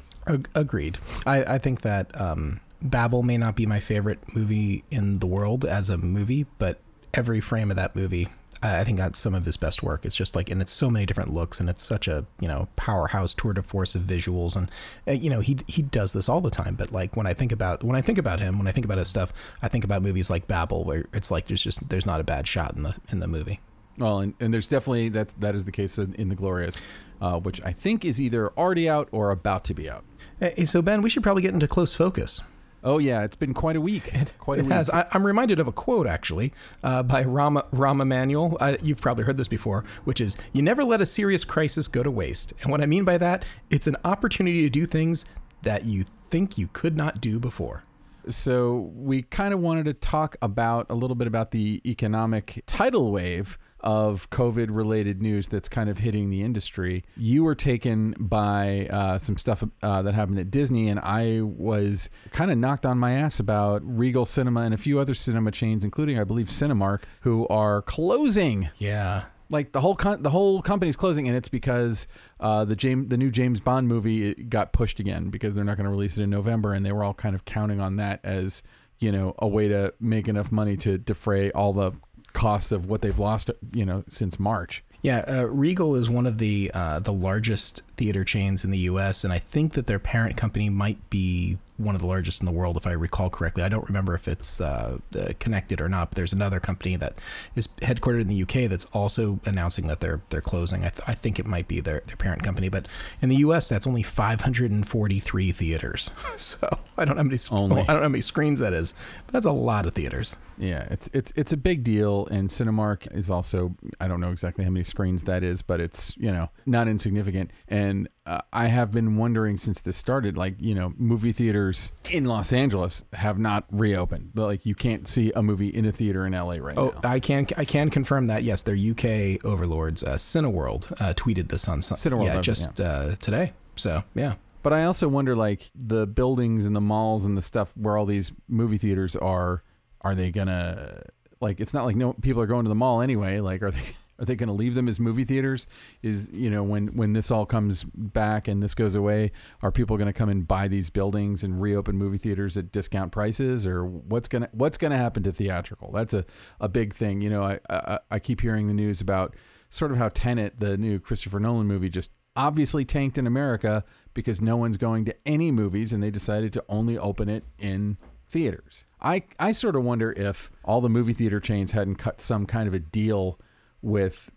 Agreed. 0.55 0.97
I, 1.25 1.43
I 1.43 1.57
think 1.57 1.81
that 1.81 2.19
um, 2.19 2.59
Babel 2.81 3.23
may 3.23 3.37
not 3.37 3.55
be 3.55 3.65
my 3.65 3.79
favorite 3.79 4.19
movie 4.35 4.83
in 4.91 5.19
the 5.19 5.27
world 5.27 5.65
as 5.65 5.89
a 5.89 5.97
movie, 5.97 6.45
but 6.57 6.79
every 7.13 7.39
frame 7.39 7.71
of 7.71 7.77
that 7.77 7.95
movie, 7.95 8.27
I 8.61 8.83
think 8.83 8.97
that's 8.97 9.19
some 9.19 9.35
of 9.35 9.45
his 9.45 9.57
best 9.57 9.83
work. 9.83 10.05
It's 10.05 10.15
just 10.15 10.35
like, 10.35 10.49
and 10.49 10.61
it's 10.61 10.71
so 10.71 10.89
many 10.89 11.05
different 11.05 11.31
looks, 11.31 11.59
and 11.59 11.69
it's 11.69 11.83
such 11.83 12.07
a 12.07 12.25
you 12.39 12.47
know 12.47 12.67
powerhouse 12.75 13.33
tour 13.33 13.53
de 13.53 13.61
force 13.61 13.95
of 13.95 14.03
visuals, 14.03 14.55
and 14.55 14.69
uh, 15.07 15.11
you 15.11 15.29
know 15.29 15.39
he 15.39 15.57
he 15.67 15.81
does 15.81 16.13
this 16.13 16.27
all 16.27 16.41
the 16.41 16.49
time. 16.49 16.75
But 16.75 16.91
like 16.91 17.15
when 17.15 17.27
I 17.27 17.33
think 17.33 17.51
about 17.51 17.83
when 17.83 17.95
I 17.95 18.01
think 18.01 18.17
about 18.17 18.39
him, 18.39 18.57
when 18.57 18.67
I 18.67 18.71
think 18.71 18.85
about 18.85 18.97
his 18.97 19.07
stuff, 19.07 19.33
I 19.61 19.67
think 19.67 19.83
about 19.83 20.01
movies 20.01 20.29
like 20.29 20.47
Babel, 20.47 20.83
where 20.83 21.05
it's 21.13 21.29
like 21.29 21.47
there's 21.47 21.61
just 21.61 21.89
there's 21.89 22.05
not 22.05 22.19
a 22.19 22.23
bad 22.23 22.47
shot 22.47 22.75
in 22.75 22.83
the 22.83 22.95
in 23.11 23.19
the 23.19 23.27
movie. 23.27 23.59
Well, 23.97 24.19
and, 24.19 24.35
and 24.39 24.53
there's 24.53 24.67
definitely 24.67 25.09
that's 25.09 25.33
that 25.33 25.55
is 25.55 25.65
the 25.65 25.71
case 25.71 25.97
in, 25.97 26.13
in 26.15 26.29
the 26.29 26.35
Glorias, 26.35 26.81
uh, 27.21 27.39
which 27.39 27.61
I 27.63 27.73
think 27.73 28.05
is 28.05 28.21
either 28.21 28.49
already 28.57 28.89
out 28.89 29.07
or 29.11 29.31
about 29.31 29.63
to 29.65 29.73
be 29.73 29.89
out. 29.89 30.03
Hey, 30.39 30.65
so 30.65 30.81
Ben, 30.81 31.01
we 31.01 31.09
should 31.09 31.23
probably 31.23 31.41
get 31.41 31.53
into 31.53 31.67
close 31.67 31.93
focus. 31.93 32.41
Oh 32.83 32.99
yeah, 32.99 33.23
it's 33.23 33.35
been 33.35 33.53
quite 33.53 33.75
a 33.75 33.81
week. 33.81 34.11
quite 34.39 34.59
a 34.59 34.61
It 34.61 34.65
week. 34.65 34.73
has. 34.73 34.89
I, 34.89 35.05
I'm 35.11 35.25
reminded 35.25 35.59
of 35.59 35.67
a 35.67 35.71
quote 35.71 36.07
actually 36.07 36.53
uh, 36.83 37.03
by 37.03 37.23
Rahm 37.23 37.63
Rahm 37.71 38.01
Emanuel. 38.01 38.57
Uh, 38.59 38.77
you've 38.81 39.01
probably 39.01 39.23
heard 39.25 39.37
this 39.37 39.47
before, 39.47 39.83
which 40.03 40.21
is, 40.21 40.37
"You 40.53 40.61
never 40.61 40.83
let 40.83 41.01
a 41.01 41.05
serious 41.05 41.43
crisis 41.43 41.87
go 41.87 42.03
to 42.03 42.11
waste." 42.11 42.53
And 42.61 42.71
what 42.71 42.81
I 42.81 42.85
mean 42.85 43.03
by 43.03 43.17
that, 43.17 43.43
it's 43.69 43.87
an 43.87 43.97
opportunity 44.05 44.61
to 44.61 44.69
do 44.69 44.85
things 44.85 45.25
that 45.63 45.85
you 45.85 46.05
think 46.29 46.57
you 46.57 46.67
could 46.71 46.95
not 46.97 47.19
do 47.19 47.39
before. 47.39 47.83
So 48.29 48.91
we 48.93 49.21
kind 49.21 49.53
of 49.53 49.59
wanted 49.61 49.85
to 49.85 49.93
talk 49.93 50.35
about 50.41 50.85
a 50.89 50.95
little 50.95 51.15
bit 51.15 51.27
about 51.27 51.51
the 51.51 51.81
economic 51.85 52.61
tidal 52.67 53.11
wave 53.11 53.57
of 53.81 54.29
COVID 54.31 54.67
related 54.71 55.21
news 55.21 55.47
that's 55.47 55.69
kind 55.69 55.89
of 55.89 55.99
hitting 55.99 56.29
the 56.29 56.41
industry. 56.41 57.03
You 57.15 57.43
were 57.43 57.55
taken 57.55 58.15
by 58.19 58.87
uh, 58.89 59.17
some 59.19 59.37
stuff 59.37 59.63
uh, 59.83 60.01
that 60.01 60.13
happened 60.13 60.39
at 60.39 60.49
Disney, 60.51 60.89
and 60.89 60.99
I 60.99 61.41
was 61.41 62.09
kind 62.31 62.51
of 62.51 62.57
knocked 62.57 62.85
on 62.85 62.97
my 62.97 63.13
ass 63.13 63.39
about 63.39 63.81
Regal 63.85 64.25
Cinema 64.25 64.61
and 64.61 64.73
a 64.73 64.77
few 64.77 64.99
other 64.99 65.13
cinema 65.13 65.51
chains, 65.51 65.83
including, 65.83 66.19
I 66.19 66.23
believe, 66.23 66.47
Cinemark, 66.47 67.03
who 67.21 67.47
are 67.49 67.81
closing 67.83 68.69
Yeah. 68.79 69.25
like 69.49 69.71
the 69.71 69.81
whole 69.81 69.95
con- 69.95 70.23
the 70.23 70.29
whole 70.31 70.61
company's 70.61 70.97
closing, 70.97 71.27
and 71.27 71.37
it's 71.37 71.49
because 71.49 72.07
uh, 72.39 72.65
the 72.65 72.75
James 72.75 73.09
the 73.09 73.17
new 73.17 73.31
James 73.31 73.59
Bond 73.59 73.87
movie 73.87 74.33
got 74.33 74.73
pushed 74.73 74.99
again 74.99 75.29
because 75.29 75.53
they're 75.53 75.63
not 75.63 75.77
going 75.77 75.85
to 75.85 75.89
release 75.91 76.17
it 76.17 76.23
in 76.23 76.29
November, 76.29 76.73
and 76.73 76.85
they 76.85 76.91
were 76.91 77.03
all 77.03 77.13
kind 77.13 77.35
of 77.35 77.45
counting 77.45 77.79
on 77.79 77.95
that 77.97 78.19
as 78.23 78.63
you 78.99 79.11
know 79.11 79.35
a 79.39 79.47
way 79.47 79.67
to 79.67 79.93
make 80.01 80.27
enough 80.27 80.51
money 80.51 80.75
to 80.77 80.97
defray 80.97 81.51
all 81.51 81.71
the 81.71 81.91
costs 82.33 82.71
of 82.71 82.89
what 82.89 83.01
they've 83.01 83.19
lost 83.19 83.49
you 83.73 83.85
know 83.85 84.03
since 84.09 84.39
March. 84.39 84.83
Yeah, 85.01 85.23
uh, 85.27 85.45
Regal 85.45 85.95
is 85.95 86.09
one 86.09 86.25
of 86.25 86.37
the 86.37 86.71
uh, 86.73 86.99
the 86.99 87.13
largest 87.13 87.83
theater 87.97 88.23
chains 88.23 88.63
in 88.63 88.71
the 88.71 88.77
U.S., 88.79 89.23
and 89.23 89.33
I 89.33 89.39
think 89.39 89.73
that 89.73 89.87
their 89.87 89.99
parent 89.99 90.37
company 90.37 90.69
might 90.69 91.09
be 91.09 91.57
one 91.77 91.93
of 91.93 92.01
the 92.01 92.07
largest 92.07 92.41
in 92.41 92.45
the 92.45 92.51
world, 92.51 92.75
if 92.75 92.87
I 92.87 92.91
recall 92.91 93.29
correctly. 93.29 93.63
I 93.63 93.69
don't 93.69 93.87
remember 93.87 94.15
if 94.15 94.27
it's 94.27 94.59
uh, 94.59 94.97
uh, 95.17 95.33
connected 95.39 95.79
or 95.79 95.87
not. 95.87 96.09
But 96.09 96.15
there's 96.15 96.33
another 96.33 96.59
company 96.59 96.95
that 96.95 97.13
is 97.55 97.67
headquartered 97.81 98.21
in 98.21 98.27
the 98.27 98.35
U.K. 98.35 98.67
that's 98.67 98.85
also 98.85 99.39
announcing 99.45 99.87
that 99.87 99.99
they're 99.99 100.21
they're 100.29 100.41
closing. 100.41 100.83
I, 100.83 100.89
th- 100.89 101.07
I 101.07 101.13
think 101.13 101.39
it 101.39 101.45
might 101.45 101.67
be 101.67 101.79
their, 101.79 102.01
their 102.07 102.15
parent 102.15 102.43
company, 102.43 102.69
but 102.69 102.87
in 103.21 103.29
the 103.29 103.37
U.S. 103.37 103.69
that's 103.69 103.85
only 103.85 104.03
543 104.03 105.51
theaters. 105.51 106.09
so 106.37 106.67
I 106.97 107.05
don't 107.05 107.15
know 107.15 107.21
how 107.21 107.23
many 107.23 107.39
Only. 107.51 107.81
I 107.81 107.85
don't 107.85 107.97
know 107.97 108.01
how 108.03 108.09
many 108.09 108.21
screens 108.21 108.59
that 108.59 108.73
is, 108.73 108.93
but 109.27 109.33
that's 109.33 109.45
a 109.45 109.51
lot 109.51 109.85
of 109.85 109.93
theaters. 109.93 110.35
Yeah, 110.57 110.87
it's 110.89 111.09
it's 111.13 111.31
it's 111.35 111.53
a 111.53 111.57
big 111.57 111.83
deal, 111.83 112.27
and 112.31 112.49
Cinemark 112.49 113.15
is 113.15 113.29
also 113.29 113.75
I 114.01 114.07
don't 114.07 114.19
know 114.19 114.31
exactly 114.31 114.63
how 114.63 114.71
many 114.71 114.83
screens 114.83 115.23
that 115.23 115.43
is, 115.43 115.61
but 115.61 115.79
it's 115.79 116.17
you 116.17 116.31
know 116.31 116.49
not 116.65 116.87
insignificant. 116.87 117.51
And 117.67 117.86
uh, 118.25 118.41
I 118.51 118.67
have 118.67 118.91
been 118.91 119.17
wondering 119.17 119.57
since 119.57 119.81
this 119.81 119.97
started, 119.97 120.37
like 120.37 120.55
you 120.59 120.75
know, 120.75 120.93
movie 120.97 121.31
theaters 121.31 121.91
in 122.11 122.25
Los 122.25 122.51
Angeles 122.53 123.05
have 123.13 123.37
not 123.39 123.65
reopened. 123.71 124.31
But, 124.33 124.45
Like 124.47 124.65
you 124.65 124.75
can't 124.75 125.07
see 125.07 125.31
a 125.35 125.41
movie 125.41 125.69
in 125.69 125.85
a 125.85 125.91
theater 125.91 126.25
in 126.25 126.33
LA 126.33 126.55
right 126.57 126.73
Oh, 126.77 126.87
now. 126.89 127.01
Oh, 127.03 127.07
I 127.09 127.19
can 127.19 127.47
I 127.57 127.65
can 127.65 127.89
confirm 127.89 128.27
that. 128.27 128.43
Yes, 128.43 128.63
their 128.63 128.75
UK 128.75 129.43
overlords, 129.45 130.03
uh, 130.03 130.15
Cineworld, 130.15 130.91
uh, 131.01 131.13
tweeted 131.15 131.49
this 131.49 131.67
on 131.67 131.81
some, 131.81 131.97
Cineworld 131.97 132.25
yeah, 132.25 132.41
just 132.41 132.79
uh, 132.81 133.15
today. 133.21 133.53
So 133.75 134.03
yeah, 134.15 134.35
But 134.63 134.73
I 134.73 134.83
also 134.85 135.07
wonder, 135.07 135.35
like 135.35 135.69
the 135.75 136.05
buildings 136.07 136.65
and 136.65 136.75
the 136.75 136.81
malls 136.81 137.25
and 137.25 137.37
the 137.37 137.41
stuff 137.41 137.71
where 137.77 137.97
all 137.97 138.05
these 138.05 138.31
movie 138.47 138.77
theaters 138.77 139.15
are, 139.15 139.63
are 140.01 140.15
they 140.15 140.31
gonna 140.31 141.03
like? 141.39 141.59
It's 141.59 141.73
not 141.73 141.85
like 141.85 141.95
no 141.95 142.13
people 142.13 142.41
are 142.41 142.47
going 142.47 142.65
to 142.65 142.69
the 142.69 142.75
mall 142.75 143.01
anyway. 143.01 143.39
Like, 143.39 143.61
are 143.61 143.71
they 143.71 143.95
Are 144.19 144.25
they 144.25 144.35
going 144.35 144.47
to 144.47 144.53
leave 144.53 144.75
them 144.75 144.87
as 144.87 144.99
movie 144.99 145.23
theaters? 145.23 145.67
Is 146.01 146.29
you 146.33 146.49
know 146.49 146.63
when 146.63 146.87
when 146.95 147.13
this 147.13 147.31
all 147.31 147.45
comes 147.45 147.83
back 147.83 148.47
and 148.47 148.61
this 148.61 148.73
goes 148.73 148.95
away, 148.95 149.31
are 149.61 149.71
people 149.71 149.97
going 149.97 150.07
to 150.07 150.13
come 150.13 150.29
and 150.29 150.47
buy 150.47 150.67
these 150.67 150.89
buildings 150.89 151.43
and 151.43 151.61
reopen 151.61 151.97
movie 151.97 152.17
theaters 152.17 152.57
at 152.57 152.71
discount 152.71 153.11
prices, 153.11 153.67
or 153.67 153.85
what's 153.85 154.27
gonna 154.27 154.49
what's 154.51 154.77
going 154.77 154.91
to 154.91 154.97
happen 154.97 155.23
to 155.23 155.31
theatrical? 155.31 155.91
That's 155.91 156.13
a, 156.13 156.25
a 156.59 156.69
big 156.69 156.93
thing. 156.93 157.21
You 157.21 157.29
know, 157.29 157.43
I, 157.43 157.59
I 157.69 157.99
I 158.11 158.19
keep 158.19 158.41
hearing 158.41 158.67
the 158.67 158.73
news 158.73 159.01
about 159.01 159.35
sort 159.69 159.91
of 159.91 159.97
how 159.97 160.09
Tenet, 160.09 160.59
the 160.59 160.77
new 160.77 160.99
Christopher 160.99 161.39
Nolan 161.39 161.67
movie, 161.67 161.89
just 161.89 162.11
obviously 162.35 162.85
tanked 162.85 163.17
in 163.17 163.27
America 163.27 163.83
because 164.13 164.41
no 164.41 164.55
one's 164.55 164.77
going 164.77 165.05
to 165.05 165.15
any 165.25 165.51
movies, 165.51 165.93
and 165.93 166.01
they 166.01 166.11
decided 166.11 166.53
to 166.53 166.63
only 166.69 166.97
open 166.97 167.29
it 167.29 167.43
in 167.59 167.97
theaters. 168.27 168.85
I 169.01 169.23
I 169.39 169.51
sort 169.51 169.75
of 169.75 169.83
wonder 169.83 170.11
if 170.11 170.51
all 170.63 170.81
the 170.81 170.89
movie 170.89 171.13
theater 171.13 171.39
chains 171.39 171.71
hadn't 171.71 171.95
cut 171.95 172.21
some 172.21 172.45
kind 172.45 172.67
of 172.67 172.73
a 172.73 172.79
deal 172.79 173.39
with 173.81 174.31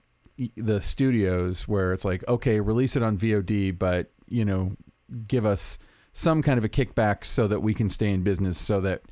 the 0.56 0.80
studios 0.80 1.68
where 1.68 1.92
it's 1.92 2.04
like, 2.04 2.26
okay, 2.28 2.60
release 2.60 2.96
it 2.96 3.02
on 3.02 3.18
VOD, 3.18 3.78
but 3.78 4.10
you 4.28 4.44
know, 4.44 4.76
give 5.26 5.44
us 5.44 5.78
some 6.12 6.42
kind 6.42 6.58
of 6.58 6.64
a 6.64 6.68
kickback 6.68 7.24
so 7.24 7.46
that 7.46 7.60
we 7.60 7.74
can 7.74 7.88
stay 7.88 8.10
in 8.10 8.22
business, 8.22 8.58
so 8.58 8.80
that 8.80 9.02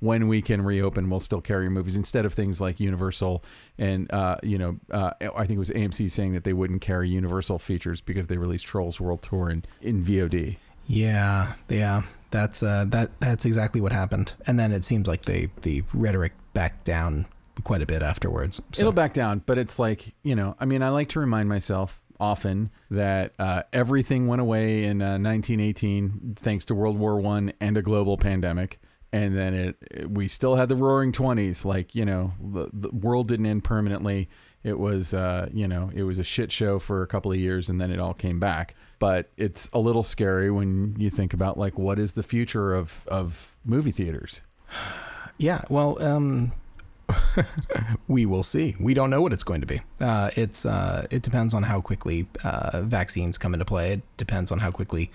when 0.00 0.28
we 0.28 0.40
can 0.40 0.62
reopen, 0.62 1.10
we'll 1.10 1.20
still 1.20 1.40
carry 1.40 1.68
movies 1.68 1.96
instead 1.96 2.24
of 2.24 2.32
things 2.32 2.60
like 2.60 2.78
Universal 2.78 3.44
and 3.78 4.10
uh, 4.12 4.36
you 4.42 4.56
know, 4.56 4.78
uh, 4.90 5.10
I 5.20 5.46
think 5.46 5.56
it 5.56 5.58
was 5.58 5.70
AMC 5.70 6.10
saying 6.10 6.32
that 6.34 6.44
they 6.44 6.52
wouldn't 6.52 6.80
carry 6.80 7.08
Universal 7.08 7.58
features 7.58 8.00
because 8.00 8.28
they 8.28 8.36
released 8.36 8.66
Trolls 8.66 9.00
World 9.00 9.22
Tour 9.22 9.50
in, 9.50 9.64
in 9.82 10.04
VOD. 10.04 10.56
Yeah, 10.86 11.54
yeah, 11.68 12.02
that's 12.30 12.62
uh, 12.62 12.86
that 12.88 13.10
that's 13.20 13.44
exactly 13.44 13.80
what 13.80 13.92
happened. 13.92 14.32
And 14.46 14.58
then 14.58 14.72
it 14.72 14.84
seems 14.84 15.06
like 15.06 15.22
they 15.26 15.48
the 15.62 15.82
rhetoric 15.92 16.32
backed 16.54 16.84
down 16.84 17.26
quite 17.64 17.82
a 17.82 17.86
bit 17.86 18.02
afterwards. 18.02 18.60
So. 18.72 18.80
It'll 18.80 18.92
back 18.92 19.12
down, 19.12 19.42
but 19.46 19.58
it's 19.58 19.78
like 19.78 20.14
you 20.22 20.34
know, 20.34 20.56
I 20.58 20.64
mean, 20.64 20.82
I 20.82 20.90
like 20.90 21.08
to 21.10 21.20
remind 21.20 21.48
myself 21.48 22.02
often 22.20 22.70
that 22.90 23.32
uh, 23.38 23.62
everything 23.72 24.26
went 24.26 24.40
away 24.40 24.84
in 24.84 25.00
uh, 25.00 25.18
1918 25.18 26.34
thanks 26.36 26.64
to 26.66 26.74
World 26.74 26.98
War 26.98 27.20
One 27.20 27.52
and 27.60 27.76
a 27.76 27.82
global 27.82 28.16
pandemic, 28.16 28.80
and 29.12 29.36
then 29.36 29.54
it, 29.54 29.76
it, 29.90 30.10
we 30.10 30.28
still 30.28 30.56
had 30.56 30.68
the 30.68 30.76
Roaring 30.76 31.12
Twenties. 31.12 31.64
Like 31.64 31.94
you 31.94 32.04
know, 32.04 32.32
the, 32.40 32.70
the 32.72 32.90
world 32.90 33.28
didn't 33.28 33.46
end 33.46 33.64
permanently. 33.64 34.28
It 34.62 34.78
was 34.78 35.14
uh, 35.14 35.48
you 35.52 35.68
know, 35.68 35.90
it 35.94 36.02
was 36.02 36.18
a 36.18 36.24
shit 36.24 36.50
show 36.52 36.78
for 36.78 37.02
a 37.02 37.06
couple 37.06 37.32
of 37.32 37.38
years, 37.38 37.68
and 37.68 37.80
then 37.80 37.90
it 37.90 38.00
all 38.00 38.14
came 38.14 38.40
back. 38.40 38.74
But 38.98 39.30
it's 39.36 39.70
a 39.72 39.78
little 39.78 40.02
scary 40.02 40.50
when 40.50 40.96
you 40.98 41.10
think 41.10 41.32
about 41.32 41.56
like 41.58 41.78
what 41.78 41.98
is 41.98 42.12
the 42.12 42.22
future 42.22 42.74
of 42.74 43.06
of 43.08 43.56
movie 43.64 43.92
theaters. 43.92 44.42
Yeah, 45.40 45.62
well, 45.70 46.02
um, 46.02 46.50
we 48.08 48.26
will 48.26 48.42
see. 48.42 48.76
We 48.80 48.94
don't 48.94 49.10
know 49.10 49.22
what 49.22 49.32
it's 49.32 49.44
going 49.44 49.60
to 49.60 49.66
be. 49.66 49.80
Uh, 50.00 50.30
it's 50.36 50.66
uh, 50.66 51.06
it 51.10 51.22
depends 51.22 51.54
on 51.54 51.62
how 51.62 51.80
quickly 51.80 52.26
uh, 52.44 52.82
vaccines 52.84 53.38
come 53.38 53.54
into 53.54 53.64
play. 53.64 53.92
It 53.92 54.02
depends 54.16 54.52
on 54.52 54.58
how 54.58 54.70
quickly 54.70 55.10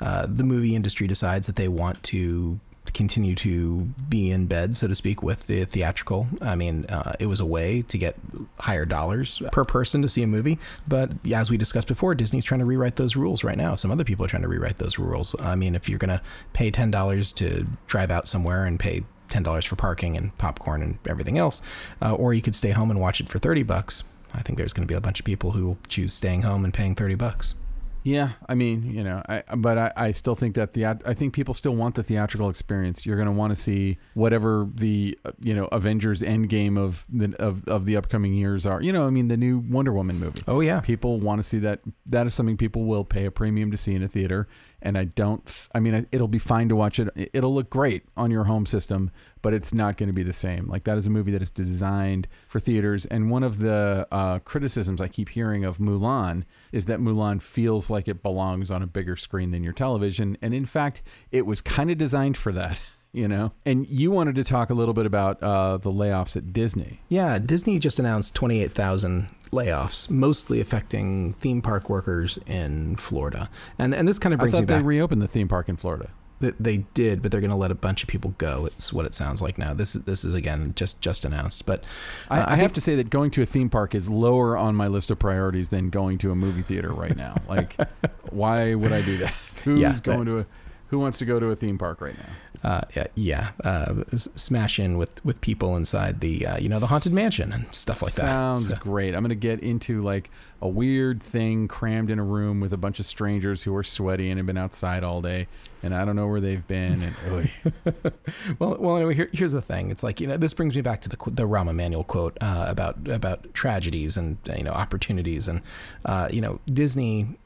uh, 0.00 0.26
the 0.28 0.44
movie 0.44 0.74
industry 0.74 1.06
decides 1.06 1.46
that 1.46 1.56
they 1.56 1.68
want 1.68 2.02
to 2.04 2.60
continue 2.92 3.34
to 3.34 3.80
be 4.08 4.30
in 4.30 4.46
bed, 4.46 4.76
so 4.76 4.86
to 4.86 4.94
speak, 4.94 5.22
with 5.22 5.46
the 5.48 5.64
theatrical. 5.64 6.28
I 6.40 6.54
mean, 6.54 6.86
uh, 6.86 7.12
it 7.20 7.26
was 7.26 7.40
a 7.40 7.44
way 7.44 7.82
to 7.82 7.98
get 7.98 8.16
higher 8.58 8.84
dollars 8.84 9.42
per 9.52 9.64
person 9.64 10.02
to 10.02 10.08
see 10.08 10.22
a 10.22 10.26
movie. 10.26 10.58
But 10.86 11.10
as 11.32 11.50
we 11.50 11.56
discussed 11.56 11.88
before, 11.88 12.14
Disney's 12.14 12.44
trying 12.44 12.60
to 12.60 12.64
rewrite 12.64 12.96
those 12.96 13.16
rules 13.16 13.44
right 13.44 13.56
now. 13.56 13.74
Some 13.74 13.90
other 13.90 14.04
people 14.04 14.24
are 14.24 14.28
trying 14.28 14.42
to 14.42 14.48
rewrite 14.48 14.78
those 14.78 14.98
rules. 14.98 15.34
I 15.40 15.56
mean, 15.56 15.74
if 15.74 15.88
you're 15.88 15.98
going 15.98 16.16
to 16.16 16.22
pay 16.52 16.70
ten 16.70 16.90
dollars 16.90 17.32
to 17.32 17.66
drive 17.86 18.10
out 18.10 18.26
somewhere 18.26 18.64
and 18.64 18.78
pay 18.80 19.04
ten 19.36 19.42
dollars 19.42 19.66
for 19.66 19.76
parking 19.76 20.16
and 20.16 20.36
popcorn 20.38 20.80
and 20.80 20.98
everything 21.06 21.36
else, 21.36 21.60
uh, 22.00 22.14
or 22.14 22.32
you 22.32 22.40
could 22.40 22.54
stay 22.54 22.70
home 22.70 22.90
and 22.90 22.98
watch 22.98 23.20
it 23.20 23.28
for 23.28 23.38
thirty 23.38 23.62
bucks. 23.62 24.02
I 24.32 24.40
think 24.40 24.56
there's 24.56 24.72
going 24.72 24.88
to 24.88 24.90
be 24.90 24.96
a 24.96 25.00
bunch 25.00 25.20
of 25.20 25.26
people 25.26 25.50
who 25.50 25.66
will 25.66 25.78
choose 25.88 26.14
staying 26.14 26.42
home 26.42 26.64
and 26.64 26.72
paying 26.72 26.94
thirty 26.94 27.16
bucks. 27.16 27.54
Yeah, 28.02 28.30
I 28.48 28.54
mean, 28.54 28.94
you 28.94 29.02
know, 29.02 29.20
I, 29.28 29.42
but 29.56 29.76
I, 29.78 29.92
I 29.96 30.12
still 30.12 30.36
think 30.36 30.54
that 30.54 30.74
the 30.74 30.86
I 30.86 31.12
think 31.12 31.34
people 31.34 31.54
still 31.54 31.74
want 31.74 31.96
the 31.96 32.04
theatrical 32.04 32.48
experience. 32.48 33.04
You're 33.04 33.16
going 33.16 33.26
to 33.26 33.32
want 33.32 33.50
to 33.50 33.60
see 33.60 33.98
whatever 34.14 34.68
the 34.72 35.18
you 35.40 35.54
know 35.54 35.66
Avengers 35.66 36.22
Endgame 36.22 36.78
of 36.78 37.04
the 37.12 37.34
of, 37.42 37.66
of 37.66 37.84
the 37.84 37.96
upcoming 37.96 38.32
years 38.32 38.64
are. 38.64 38.80
You 38.80 38.92
know, 38.92 39.06
I 39.06 39.10
mean, 39.10 39.28
the 39.28 39.36
new 39.36 39.58
Wonder 39.58 39.92
Woman 39.92 40.20
movie. 40.20 40.42
Oh 40.46 40.60
yeah, 40.60 40.80
people 40.80 41.20
want 41.20 41.42
to 41.42 41.48
see 41.48 41.58
that. 41.58 41.80
That 42.06 42.26
is 42.26 42.34
something 42.34 42.56
people 42.56 42.84
will 42.84 43.04
pay 43.04 43.26
a 43.26 43.30
premium 43.30 43.70
to 43.72 43.76
see 43.76 43.94
in 43.94 44.04
a 44.04 44.08
theater. 44.08 44.46
And 44.86 44.96
I 44.96 45.04
don't. 45.04 45.42
I 45.74 45.80
mean, 45.80 46.06
it'll 46.12 46.28
be 46.28 46.38
fine 46.38 46.68
to 46.68 46.76
watch 46.76 47.00
it. 47.00 47.08
It'll 47.32 47.52
look 47.52 47.68
great 47.70 48.04
on 48.16 48.30
your 48.30 48.44
home 48.44 48.66
system, 48.66 49.10
but 49.42 49.52
it's 49.52 49.74
not 49.74 49.96
going 49.96 50.08
to 50.08 50.12
be 50.12 50.22
the 50.22 50.32
same. 50.32 50.68
Like 50.68 50.84
that 50.84 50.96
is 50.96 51.08
a 51.08 51.10
movie 51.10 51.32
that 51.32 51.42
is 51.42 51.50
designed 51.50 52.28
for 52.46 52.60
theaters. 52.60 53.04
And 53.04 53.28
one 53.28 53.42
of 53.42 53.58
the 53.58 54.06
uh, 54.12 54.38
criticisms 54.38 55.00
I 55.00 55.08
keep 55.08 55.30
hearing 55.30 55.64
of 55.64 55.78
Mulan 55.78 56.44
is 56.70 56.84
that 56.84 57.00
Mulan 57.00 57.42
feels 57.42 57.90
like 57.90 58.06
it 58.06 58.22
belongs 58.22 58.70
on 58.70 58.80
a 58.80 58.86
bigger 58.86 59.16
screen 59.16 59.50
than 59.50 59.64
your 59.64 59.72
television. 59.72 60.38
And 60.40 60.54
in 60.54 60.66
fact, 60.66 61.02
it 61.32 61.46
was 61.46 61.60
kind 61.60 61.90
of 61.90 61.98
designed 61.98 62.36
for 62.36 62.52
that. 62.52 62.80
You 63.12 63.28
know, 63.28 63.52
and 63.64 63.88
you 63.88 64.10
wanted 64.10 64.34
to 64.34 64.44
talk 64.44 64.68
a 64.68 64.74
little 64.74 64.92
bit 64.92 65.06
about 65.06 65.42
uh, 65.42 65.78
the 65.78 65.90
layoffs 65.90 66.36
at 66.36 66.52
Disney. 66.52 67.00
Yeah, 67.08 67.38
Disney 67.38 67.78
just 67.78 67.98
announced 67.98 68.34
twenty-eight 68.34 68.72
thousand 68.72 69.28
layoffs, 69.50 70.10
mostly 70.10 70.60
affecting 70.60 71.34
theme 71.34 71.62
park 71.62 71.88
workers 71.88 72.38
in 72.46 72.96
Florida. 72.96 73.48
And 73.78 73.94
and 73.94 74.06
this 74.06 74.18
kind 74.18 74.32
of 74.32 74.40
brings 74.40 74.54
I 74.54 74.58
thought 74.58 74.62
me 74.62 74.66
back. 74.66 74.78
they 74.78 74.86
reopened 74.86 75.22
the 75.22 75.28
theme 75.28 75.48
park 75.48 75.68
in 75.68 75.76
Florida. 75.76 76.10
They 76.38 76.84
did, 76.92 77.22
but 77.22 77.32
they're 77.32 77.40
going 77.40 77.50
to 77.50 77.56
let 77.56 77.70
a 77.70 77.74
bunch 77.74 78.02
of 78.02 78.10
people 78.10 78.34
go. 78.36 78.66
It's 78.66 78.92
what 78.92 79.06
it 79.06 79.14
sounds 79.14 79.40
like 79.40 79.56
now. 79.56 79.72
This 79.72 79.96
is 79.96 80.04
this 80.04 80.22
is 80.22 80.34
again 80.34 80.74
just 80.76 81.00
just 81.00 81.24
announced. 81.24 81.64
But 81.64 81.84
uh, 82.30 82.34
I, 82.34 82.40
I, 82.40 82.52
I 82.52 82.56
have 82.56 82.74
to 82.74 82.80
say 82.82 82.94
that 82.96 83.08
going 83.08 83.30
to 83.32 83.42
a 83.42 83.46
theme 83.46 83.70
park 83.70 83.94
is 83.94 84.10
lower 84.10 84.54
on 84.54 84.74
my 84.74 84.86
list 84.86 85.10
of 85.10 85.18
priorities 85.18 85.70
than 85.70 85.88
going 85.88 86.18
to 86.18 86.30
a 86.30 86.34
movie 86.34 86.60
theater 86.60 86.92
right 86.92 87.16
now. 87.16 87.36
Like, 87.48 87.76
why 88.30 88.74
would 88.74 88.92
I 88.92 89.00
do 89.00 89.16
that? 89.16 89.32
Who's 89.64 89.80
yeah, 89.80 89.94
going 90.02 90.26
to 90.26 90.40
a 90.40 90.46
who 90.88 90.98
wants 90.98 91.18
to 91.18 91.24
go 91.24 91.40
to 91.40 91.46
a 91.46 91.56
theme 91.56 91.78
park 91.78 92.00
right 92.02 92.16
now? 92.16 92.28
Uh, 92.66 92.80
yeah, 92.96 93.06
yeah. 93.14 93.50
Uh, 93.62 94.02
smash 94.16 94.80
in 94.80 94.98
with, 94.98 95.24
with 95.24 95.40
people 95.40 95.76
inside 95.76 96.20
the 96.20 96.44
uh, 96.44 96.58
you 96.58 96.68
know 96.68 96.80
the 96.80 96.86
haunted 96.86 97.12
mansion 97.12 97.52
and 97.52 97.72
stuff 97.72 98.02
like 98.02 98.10
Sounds 98.10 98.64
that. 98.64 98.74
Sounds 98.74 98.82
so. 98.82 98.90
great. 98.90 99.14
I'm 99.14 99.22
gonna 99.22 99.36
get 99.36 99.60
into 99.60 100.02
like 100.02 100.30
a 100.60 100.66
weird 100.66 101.22
thing 101.22 101.68
crammed 101.68 102.10
in 102.10 102.18
a 102.18 102.24
room 102.24 102.58
with 102.58 102.72
a 102.72 102.76
bunch 102.76 102.98
of 102.98 103.06
strangers 103.06 103.62
who 103.62 103.74
are 103.76 103.84
sweaty 103.84 104.30
and 104.30 104.38
have 104.38 104.46
been 104.46 104.58
outside 104.58 105.04
all 105.04 105.22
day, 105.22 105.46
and 105.84 105.94
I 105.94 106.04
don't 106.04 106.16
know 106.16 106.26
where 106.26 106.40
they've 106.40 106.66
been. 106.66 107.04
And 107.04 107.50
well, 108.58 108.76
well, 108.80 108.96
anyway, 108.96 109.14
here, 109.14 109.30
here's 109.32 109.52
the 109.52 109.62
thing. 109.62 109.92
It's 109.92 110.02
like 110.02 110.20
you 110.20 110.26
know 110.26 110.36
this 110.36 110.52
brings 110.52 110.74
me 110.74 110.82
back 110.82 111.02
to 111.02 111.08
the 111.08 111.16
the 111.26 111.44
Rahm 111.44 111.70
Emanuel 111.70 112.02
quote 112.02 112.36
uh, 112.40 112.66
about 112.68 113.06
about 113.06 113.54
tragedies 113.54 114.16
and 114.16 114.38
you 114.56 114.64
know 114.64 114.72
opportunities 114.72 115.46
and 115.46 115.62
uh, 116.04 116.28
you 116.32 116.40
know 116.40 116.58
Disney 116.66 117.38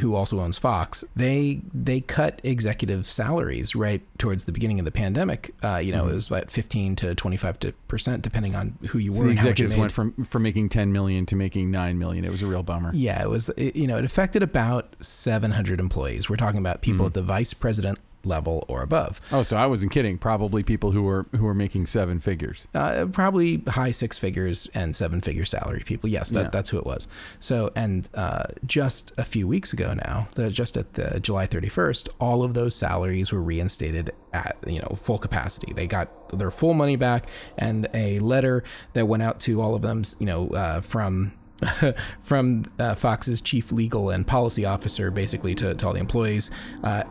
who 0.00 0.14
also 0.14 0.40
owns 0.40 0.58
Fox, 0.58 1.04
they 1.14 1.60
they 1.72 2.00
cut 2.00 2.40
executive 2.42 3.06
salaries 3.06 3.74
right 3.74 4.02
towards 4.18 4.44
the 4.44 4.52
beginning 4.52 4.78
of 4.78 4.84
the 4.84 4.90
pandemic. 4.90 5.54
Uh, 5.62 5.76
you 5.76 5.92
know, 5.92 6.02
mm-hmm. 6.02 6.12
it 6.12 6.14
was 6.14 6.26
about 6.26 6.50
fifteen 6.50 6.96
to 6.96 7.14
twenty 7.14 7.36
five 7.36 7.58
percent, 7.86 8.22
depending 8.22 8.54
on 8.54 8.76
who 8.88 8.98
you 8.98 9.12
so 9.12 9.20
were. 9.20 9.26
The 9.26 9.32
executives 9.32 9.76
went 9.76 9.92
from 9.92 10.24
from 10.24 10.42
making 10.42 10.70
ten 10.70 10.92
million 10.92 11.26
to 11.26 11.36
making 11.36 11.70
nine 11.70 11.98
million. 11.98 12.24
It 12.24 12.30
was 12.30 12.42
a 12.42 12.46
real 12.46 12.62
bummer. 12.62 12.90
Yeah, 12.92 13.22
it 13.22 13.30
was. 13.30 13.48
It, 13.50 13.76
you 13.76 13.86
know, 13.86 13.98
it 13.98 14.04
affected 14.04 14.42
about 14.42 15.02
seven 15.04 15.52
hundred 15.52 15.80
employees. 15.80 16.28
We're 16.28 16.36
talking 16.36 16.58
about 16.58 16.82
people 16.82 17.00
mm-hmm. 17.00 17.06
at 17.06 17.14
the 17.14 17.22
vice 17.22 17.54
president 17.54 17.98
level 18.28 18.64
or 18.68 18.82
above. 18.82 19.20
Oh, 19.32 19.42
so 19.42 19.56
I 19.56 19.66
wasn't 19.66 19.92
kidding. 19.92 20.18
Probably 20.18 20.62
people 20.62 20.92
who 20.92 21.02
were 21.02 21.26
who 21.32 21.44
were 21.44 21.54
making 21.54 21.86
seven 21.86 22.20
figures. 22.20 22.68
Uh, 22.74 23.06
probably 23.06 23.62
high 23.68 23.90
six 23.90 24.18
figures 24.18 24.68
and 24.74 24.94
seven 24.94 25.20
figure 25.20 25.44
salary 25.44 25.82
people. 25.84 26.08
Yes, 26.08 26.30
that, 26.30 26.42
yeah. 26.44 26.50
that's 26.50 26.70
who 26.70 26.78
it 26.78 26.86
was. 26.86 27.08
So, 27.40 27.72
and 27.74 28.08
uh, 28.14 28.44
just 28.66 29.12
a 29.18 29.24
few 29.24 29.48
weeks 29.48 29.72
ago 29.72 29.94
now, 29.94 30.28
the, 30.34 30.50
just 30.50 30.76
at 30.76 30.94
the 30.94 31.18
July 31.20 31.46
31st, 31.46 32.08
all 32.20 32.42
of 32.42 32.54
those 32.54 32.74
salaries 32.74 33.32
were 33.32 33.42
reinstated 33.42 34.12
at 34.32 34.56
you 34.66 34.80
know 34.80 34.96
full 34.96 35.18
capacity. 35.18 35.72
They 35.72 35.86
got 35.86 36.28
their 36.30 36.50
full 36.50 36.74
money 36.74 36.96
back, 36.96 37.28
and 37.56 37.88
a 37.94 38.18
letter 38.20 38.62
that 38.92 39.06
went 39.06 39.22
out 39.22 39.40
to 39.40 39.60
all 39.60 39.74
of 39.74 39.82
them, 39.82 40.02
you 40.18 40.26
know, 40.26 40.48
uh, 40.50 40.80
from 40.80 41.32
from 42.22 42.64
uh, 42.78 42.94
Fox's 42.94 43.40
chief 43.40 43.72
legal 43.72 44.10
and 44.10 44.26
policy 44.26 44.64
officer, 44.64 45.10
basically 45.10 45.54
to, 45.56 45.74
to 45.74 45.86
all 45.86 45.92
the 45.92 46.00
employees, 46.00 46.50
uh, 46.84 47.02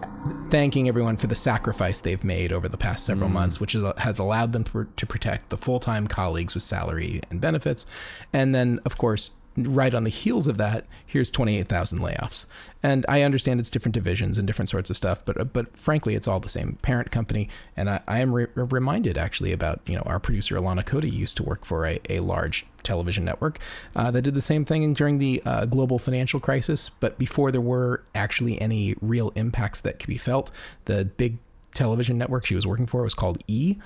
thanking 0.50 0.88
everyone 0.88 1.18
for 1.18 1.28
the 1.28 1.36
sacrifice 1.36 2.00
they've 2.00 2.24
made 2.24 2.54
over 2.54 2.70
the 2.70 2.78
past 2.78 3.06
several 3.06 3.30
mm. 3.30 3.34
months, 3.34 3.60
which 3.60 3.74
has 3.74 4.20
allowed 4.20 4.54
them 4.54 4.64
to, 4.64 4.88
to 4.96 5.06
protect 5.06 5.50
the 5.50 5.58
full 5.58 5.80
time 5.80 6.08
colleagues 6.08 6.54
with 6.54 6.64
salary 6.64 7.22
and 7.30 7.42
benefits. 7.42 7.86
And 8.32 8.56
then, 8.56 8.80
of 8.86 8.98
course, 8.98 9.32
right 9.58 9.94
on 9.94 10.04
the 10.04 10.10
heels 10.10 10.48
of 10.48 10.58
that, 10.58 10.86
here's 11.06 11.32
28,000 11.32 12.00
layoffs. 12.00 12.46
And 12.84 13.06
I 13.10 13.24
understand 13.24 13.60
it's 13.60 13.70
different 13.70 13.96
divisions 13.96 14.38
and 14.38 14.46
different 14.46 14.70
sorts 14.70 14.90
of 14.90 14.98
stuff, 14.98 15.26
but 15.26 15.52
but 15.52 15.76
frankly, 15.76 16.16
it's 16.16 16.28
all 16.28 16.40
the 16.40 16.48
same 16.48 16.78
parent 16.82 17.12
company. 17.12 17.50
And 17.76 17.90
I, 17.90 18.02
I 18.08 18.20
am 18.20 18.34
re- 18.34 18.48
reminded 18.56 19.18
actually 19.18 19.52
about 19.52 19.82
you 19.88 19.96
know 19.96 20.04
our 20.06 20.20
producer 20.20 20.56
Alana 20.56 20.86
Cody 20.86 21.10
used 21.10 21.38
to 21.38 21.44
work 21.44 21.66
for 21.66 21.86
a, 21.86 22.00
a 22.10 22.20
large 22.20 22.66
television 22.84 23.26
network 23.26 23.60
uh, 23.96 24.12
that 24.12 24.22
did 24.22 24.36
the 24.36 24.42
same 24.42 24.64
thing 24.64 24.94
during 24.94 25.18
the 25.18 25.42
uh, 25.46 25.66
global 25.66 25.98
financial 25.98 26.40
crisis. 26.40 26.90
But 26.90 27.18
before 27.18 27.52
there 27.52 27.62
were 27.62 28.04
actually 28.14 28.62
any 28.62 28.96
real 29.02 29.32
impacts 29.36 29.82
that 29.82 30.00
could 30.00 30.08
be 30.08 30.18
felt, 30.18 30.52
the 30.86 31.06
big 31.06 31.40
television 31.78 32.18
network 32.18 32.44
she 32.46 32.56
was 32.56 32.66
working 32.66 32.88
for 32.88 33.04
was 33.04 33.14
called 33.14 33.38
E. 33.48 33.78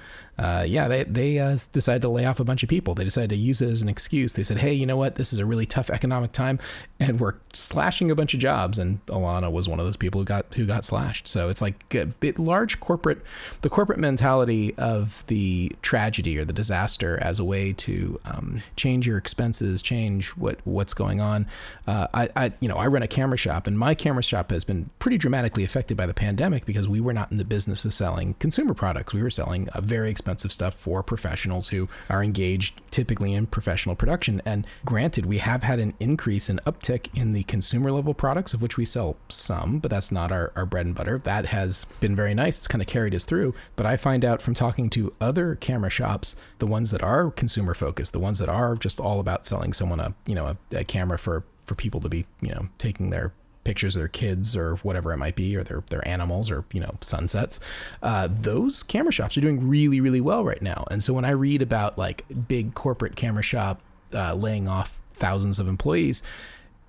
uh, 0.41 0.63
yeah, 0.63 0.87
they 0.87 1.03
they 1.03 1.37
uh, 1.37 1.55
decided 1.71 2.01
to 2.01 2.09
lay 2.09 2.25
off 2.25 2.39
a 2.39 2.43
bunch 2.43 2.63
of 2.63 2.69
people. 2.69 2.95
They 2.95 3.03
decided 3.03 3.29
to 3.29 3.35
use 3.35 3.61
it 3.61 3.69
as 3.69 3.83
an 3.83 3.89
excuse. 3.89 4.33
They 4.33 4.41
said, 4.41 4.57
hey, 4.57 4.73
you 4.73 4.87
know 4.87 4.97
what? 4.97 5.15
This 5.15 5.31
is 5.31 5.37
a 5.37 5.45
really 5.45 5.67
tough 5.67 5.91
economic 5.91 6.31
time, 6.31 6.57
and 6.99 7.19
we're 7.19 7.35
slashing 7.53 8.09
a 8.09 8.15
bunch 8.15 8.33
of 8.33 8.39
jobs. 8.39 8.79
And 8.79 9.05
Alana 9.05 9.51
was 9.51 9.69
one 9.69 9.79
of 9.79 9.85
those 9.85 9.97
people 9.97 10.19
who 10.19 10.25
got 10.25 10.51
who 10.55 10.65
got 10.65 10.83
slashed. 10.83 11.27
So 11.27 11.47
it's 11.47 11.61
like 11.61 11.93
a 11.93 12.07
bit 12.07 12.39
large 12.39 12.79
corporate, 12.79 13.21
the 13.61 13.69
corporate 13.69 13.99
mentality 13.99 14.73
of 14.79 15.23
the 15.27 15.71
tragedy 15.83 16.39
or 16.39 16.45
the 16.45 16.53
disaster 16.53 17.19
as 17.21 17.37
a 17.37 17.45
way 17.45 17.71
to 17.73 18.19
um, 18.25 18.63
change 18.75 19.05
your 19.05 19.19
expenses, 19.19 19.83
change 19.83 20.29
what 20.29 20.59
what's 20.63 20.95
going 20.95 21.21
on. 21.21 21.45
Uh, 21.85 22.07
I, 22.15 22.29
I 22.35 22.51
you 22.59 22.67
know 22.67 22.77
I 22.77 22.87
run 22.87 23.03
a 23.03 23.07
camera 23.07 23.37
shop, 23.37 23.67
and 23.67 23.77
my 23.77 23.93
camera 23.93 24.23
shop 24.23 24.49
has 24.49 24.63
been 24.63 24.89
pretty 24.97 25.19
dramatically 25.19 25.63
affected 25.63 25.97
by 25.97 26.07
the 26.07 26.15
pandemic 26.15 26.65
because 26.65 26.87
we 26.87 26.99
were 26.99 27.13
not 27.13 27.31
in 27.31 27.37
the 27.37 27.45
business 27.45 27.85
of 27.85 27.93
selling 27.93 28.33
consumer 28.39 28.73
products. 28.73 29.13
We 29.13 29.21
were 29.21 29.29
selling 29.29 29.69
a 29.75 29.81
very 29.81 30.09
expensive 30.09 30.30
stuff 30.39 30.73
for 30.73 31.03
professionals 31.03 31.69
who 31.69 31.89
are 32.09 32.23
engaged 32.23 32.81
typically 32.91 33.33
in 33.33 33.47
professional 33.47 33.95
production. 33.95 34.41
And 34.45 34.65
granted, 34.85 35.25
we 35.25 35.39
have 35.39 35.63
had 35.63 35.79
an 35.79 35.93
increase 35.99 36.49
in 36.49 36.59
uptick 36.65 37.07
in 37.13 37.33
the 37.33 37.43
consumer 37.43 37.91
level 37.91 38.13
products, 38.13 38.53
of 38.53 38.61
which 38.61 38.77
we 38.77 38.85
sell 38.85 39.17
some, 39.29 39.79
but 39.79 39.91
that's 39.91 40.11
not 40.11 40.31
our, 40.31 40.51
our 40.55 40.65
bread 40.65 40.85
and 40.85 40.95
butter. 40.95 41.17
That 41.17 41.47
has 41.47 41.85
been 41.99 42.15
very 42.15 42.33
nice. 42.33 42.57
It's 42.57 42.67
kind 42.67 42.81
of 42.81 42.87
carried 42.87 43.15
us 43.15 43.25
through. 43.25 43.53
But 43.75 43.85
I 43.85 43.97
find 43.97 44.23
out 44.23 44.41
from 44.41 44.53
talking 44.53 44.89
to 44.91 45.13
other 45.19 45.55
camera 45.55 45.89
shops, 45.89 46.35
the 46.59 46.67
ones 46.67 46.91
that 46.91 47.03
are 47.03 47.31
consumer 47.31 47.73
focused, 47.73 48.13
the 48.13 48.19
ones 48.19 48.39
that 48.39 48.49
are 48.49 48.75
just 48.75 48.99
all 48.99 49.19
about 49.19 49.45
selling 49.45 49.73
someone 49.73 49.99
a, 49.99 50.13
you 50.25 50.35
know, 50.35 50.45
a, 50.47 50.77
a 50.77 50.83
camera 50.83 51.17
for 51.17 51.43
for 51.65 51.75
people 51.75 52.01
to 52.01 52.09
be, 52.09 52.25
you 52.41 52.49
know, 52.51 52.67
taking 52.79 53.11
their 53.11 53.33
pictures 53.63 53.95
of 53.95 54.01
their 54.01 54.07
kids 54.07 54.55
or 54.55 54.75
whatever 54.77 55.13
it 55.13 55.17
might 55.17 55.35
be, 55.35 55.55
or 55.55 55.63
their 55.63 55.83
their 55.89 56.07
animals 56.07 56.49
or 56.49 56.65
you 56.71 56.79
know 56.79 56.95
sunsets. 57.01 57.59
Uh, 58.01 58.27
those 58.29 58.83
camera 58.83 59.11
shops 59.11 59.37
are 59.37 59.41
doing 59.41 59.67
really 59.67 59.99
really 59.99 60.21
well 60.21 60.43
right 60.43 60.61
now. 60.61 60.85
And 60.91 61.03
so 61.03 61.13
when 61.13 61.25
I 61.25 61.31
read 61.31 61.61
about 61.61 61.97
like 61.97 62.25
big 62.47 62.73
corporate 62.73 63.15
camera 63.15 63.43
shop 63.43 63.81
uh, 64.13 64.33
laying 64.33 64.67
off 64.67 65.01
thousands 65.13 65.59
of 65.59 65.67
employees, 65.67 66.23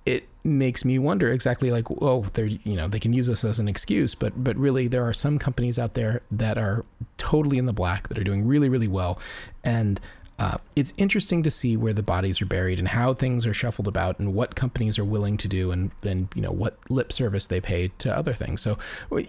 it 0.05 0.27
makes 0.43 0.83
me 0.83 0.99
wonder 0.99 1.31
exactly 1.31 1.71
like 1.71 1.85
oh 2.01 2.25
they're 2.33 2.47
you 2.47 2.75
know 2.75 2.87
they 2.87 2.99
can 2.99 3.13
use 3.13 3.27
this 3.27 3.45
as 3.45 3.59
an 3.59 3.69
excuse 3.69 4.13
but 4.13 4.43
but 4.43 4.57
really 4.57 4.89
there 4.89 5.07
are 5.07 5.13
some 5.13 5.39
companies 5.39 5.79
out 5.79 5.93
there 5.93 6.21
that 6.29 6.57
are 6.57 6.83
totally 7.17 7.57
in 7.57 7.65
the 7.65 7.71
black 7.71 8.09
that 8.09 8.17
are 8.17 8.23
doing 8.25 8.45
really 8.45 8.67
really 8.67 8.87
well 8.87 9.17
and 9.63 10.01
uh, 10.43 10.57
it's 10.75 10.93
interesting 10.97 11.41
to 11.41 11.49
see 11.49 11.77
where 11.77 11.93
the 11.93 12.03
bodies 12.03 12.41
are 12.41 12.45
buried 12.45 12.77
and 12.77 12.89
how 12.89 13.13
things 13.13 13.45
are 13.45 13.53
shuffled 13.53 13.87
about 13.87 14.19
and 14.19 14.33
what 14.33 14.57
companies 14.57 14.99
are 14.99 15.05
willing 15.05 15.37
to 15.37 15.47
do 15.47 15.71
and 15.71 15.91
then 16.01 16.27
you 16.35 16.41
know 16.41 16.51
what 16.51 16.77
lip 16.89 17.13
service 17.13 17.45
they 17.45 17.61
pay 17.61 17.87
to 17.99 18.13
other 18.13 18.33
things. 18.33 18.59
So 18.59 18.77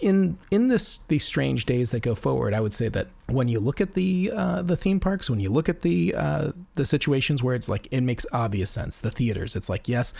in 0.00 0.38
in 0.50 0.66
this 0.66 0.98
these 1.06 1.24
strange 1.24 1.66
days 1.66 1.92
that 1.92 2.00
go 2.00 2.16
forward, 2.16 2.52
I 2.52 2.60
would 2.60 2.72
say 2.72 2.88
that 2.88 3.06
when 3.26 3.46
you 3.46 3.60
look 3.60 3.80
at 3.80 3.94
the 3.94 4.32
uh, 4.34 4.62
the 4.62 4.76
theme 4.76 4.98
parks, 4.98 5.30
when 5.30 5.38
you 5.38 5.50
look 5.50 5.68
at 5.68 5.82
the 5.82 6.16
uh, 6.16 6.50
the 6.74 6.84
situations 6.84 7.44
where 7.44 7.54
it's 7.54 7.68
like 7.68 7.86
it 7.92 8.00
makes 8.00 8.26
obvious 8.32 8.72
sense, 8.72 9.00
the 9.00 9.12
theaters, 9.12 9.54
it's 9.54 9.68
like 9.68 9.88
yes, 9.88 10.14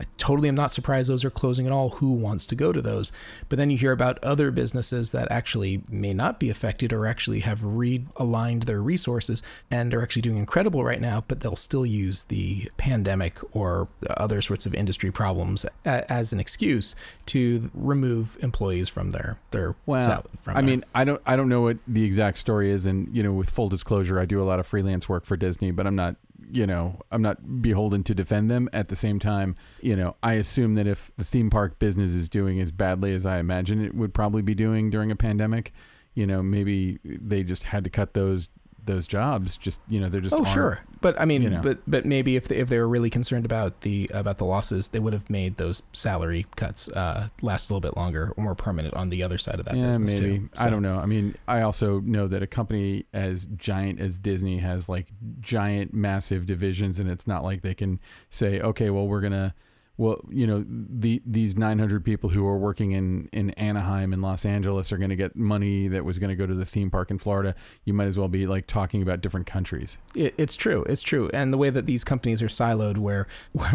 I 0.00 0.04
totally 0.16 0.48
am 0.48 0.54
not 0.54 0.72
surprised 0.72 1.10
those 1.10 1.24
are 1.24 1.30
closing 1.30 1.66
at 1.66 1.72
all. 1.72 1.90
Who 1.90 2.12
wants 2.12 2.46
to 2.46 2.54
go 2.54 2.72
to 2.72 2.80
those? 2.80 3.12
But 3.48 3.58
then 3.58 3.68
you 3.68 3.76
hear 3.76 3.92
about 3.92 4.18
other 4.24 4.50
businesses 4.50 5.10
that 5.10 5.30
actually 5.30 5.82
may 5.90 6.14
not 6.14 6.40
be 6.40 6.48
affected 6.48 6.92
or 6.92 7.06
actually 7.06 7.40
have 7.40 7.60
realigned 7.60 8.64
their 8.64 8.82
resources 8.82 9.42
and 9.70 9.92
are 9.92 10.02
actually 10.02 10.22
doing 10.22 10.38
incredible 10.38 10.84
right 10.84 11.00
now, 11.00 11.24
but 11.28 11.40
they'll 11.40 11.56
still 11.56 11.84
use 11.84 12.24
the 12.24 12.70
pandemic 12.78 13.38
or 13.54 13.88
other 14.16 14.40
sorts 14.40 14.64
of 14.64 14.74
industry 14.74 15.10
problems 15.10 15.66
as 15.84 16.32
an 16.32 16.40
excuse 16.40 16.94
to 17.26 17.70
remove 17.74 18.38
employees 18.42 18.88
from 18.88 19.10
their 19.10 19.38
their 19.50 19.76
well, 19.86 20.24
I 20.46 20.54
their... 20.54 20.62
mean, 20.62 20.84
I 20.94 21.04
don't 21.04 21.20
I 21.26 21.36
don't 21.36 21.48
know 21.48 21.60
what 21.60 21.76
the 21.86 22.04
exact 22.04 22.38
story 22.38 22.70
is 22.70 22.86
and 22.86 23.14
you 23.14 23.22
know, 23.22 23.32
with 23.32 23.50
full 23.50 23.68
disclosure, 23.68 24.18
I 24.18 24.24
do 24.24 24.40
a 24.40 24.44
lot 24.44 24.58
of 24.58 24.66
freelance 24.66 25.08
work 25.08 25.26
for 25.26 25.36
Disney, 25.36 25.70
but 25.70 25.86
I'm 25.86 25.96
not 25.96 26.16
you 26.50 26.66
know, 26.66 26.98
I'm 27.10 27.22
not 27.22 27.62
beholden 27.62 28.02
to 28.04 28.14
defend 28.14 28.50
them. 28.50 28.68
At 28.72 28.88
the 28.88 28.96
same 28.96 29.18
time, 29.18 29.56
you 29.80 29.96
know, 29.96 30.16
I 30.22 30.34
assume 30.34 30.74
that 30.74 30.86
if 30.86 31.10
the 31.16 31.24
theme 31.24 31.50
park 31.50 31.78
business 31.78 32.14
is 32.14 32.28
doing 32.28 32.60
as 32.60 32.72
badly 32.72 33.14
as 33.14 33.26
I 33.26 33.38
imagine 33.38 33.84
it 33.84 33.94
would 33.94 34.14
probably 34.14 34.42
be 34.42 34.54
doing 34.54 34.90
during 34.90 35.10
a 35.10 35.16
pandemic, 35.16 35.72
you 36.14 36.26
know, 36.26 36.42
maybe 36.42 36.98
they 37.04 37.42
just 37.42 37.64
had 37.64 37.84
to 37.84 37.90
cut 37.90 38.14
those 38.14 38.48
those 38.90 39.06
jobs 39.06 39.56
just 39.56 39.80
you 39.88 40.00
know 40.00 40.08
they're 40.08 40.20
just 40.20 40.34
oh 40.34 40.44
sure 40.44 40.80
but 41.00 41.18
i 41.20 41.24
mean 41.24 41.42
you 41.42 41.50
know. 41.50 41.60
but 41.62 41.78
but 41.86 42.04
maybe 42.04 42.36
if 42.36 42.48
they, 42.48 42.56
if 42.56 42.68
they 42.68 42.78
were 42.78 42.88
really 42.88 43.08
concerned 43.08 43.44
about 43.44 43.82
the 43.82 44.10
about 44.12 44.38
the 44.38 44.44
losses 44.44 44.88
they 44.88 44.98
would 44.98 45.12
have 45.12 45.30
made 45.30 45.56
those 45.56 45.82
salary 45.92 46.44
cuts 46.56 46.88
uh, 46.88 47.28
last 47.40 47.70
a 47.70 47.72
little 47.72 47.80
bit 47.80 47.96
longer 47.96 48.32
or 48.36 48.44
more 48.44 48.54
permanent 48.54 48.92
on 48.94 49.10
the 49.10 49.22
other 49.22 49.38
side 49.38 49.58
of 49.60 49.64
that 49.64 49.76
yeah 49.76 49.88
business 49.88 50.20
maybe 50.20 50.38
too, 50.38 50.48
so. 50.54 50.64
i 50.64 50.68
don't 50.68 50.82
know 50.82 50.98
i 50.98 51.06
mean 51.06 51.34
i 51.46 51.62
also 51.62 52.00
know 52.00 52.26
that 52.26 52.42
a 52.42 52.46
company 52.46 53.04
as 53.12 53.46
giant 53.56 54.00
as 54.00 54.18
disney 54.18 54.58
has 54.58 54.88
like 54.88 55.06
giant 55.40 55.94
massive 55.94 56.46
divisions 56.46 56.98
and 56.98 57.08
it's 57.08 57.26
not 57.26 57.44
like 57.44 57.62
they 57.62 57.74
can 57.74 58.00
say 58.28 58.60
okay 58.60 58.90
well 58.90 59.06
we're 59.06 59.20
gonna 59.20 59.54
well, 60.00 60.24
you 60.30 60.46
know, 60.46 60.64
the 60.66 61.20
these 61.26 61.58
900 61.58 62.02
people 62.02 62.30
who 62.30 62.46
are 62.46 62.56
working 62.56 62.92
in 62.92 63.28
in 63.34 63.50
Anaheim 63.50 64.14
and 64.14 64.22
Los 64.22 64.46
Angeles 64.46 64.92
are 64.92 64.96
going 64.96 65.10
to 65.10 65.16
get 65.16 65.36
money 65.36 65.88
that 65.88 66.06
was 66.06 66.18
going 66.18 66.30
to 66.30 66.34
go 66.34 66.46
to 66.46 66.54
the 66.54 66.64
theme 66.64 66.90
park 66.90 67.10
in 67.10 67.18
Florida. 67.18 67.54
You 67.84 67.92
might 67.92 68.06
as 68.06 68.16
well 68.16 68.26
be 68.26 68.46
like 68.46 68.66
talking 68.66 69.02
about 69.02 69.20
different 69.20 69.46
countries. 69.46 69.98
It, 70.16 70.34
it's 70.38 70.56
true, 70.56 70.84
it's 70.84 71.02
true, 71.02 71.28
and 71.34 71.52
the 71.52 71.58
way 71.58 71.68
that 71.68 71.84
these 71.84 72.02
companies 72.02 72.40
are 72.40 72.46
siloed, 72.46 72.96
where 72.96 73.26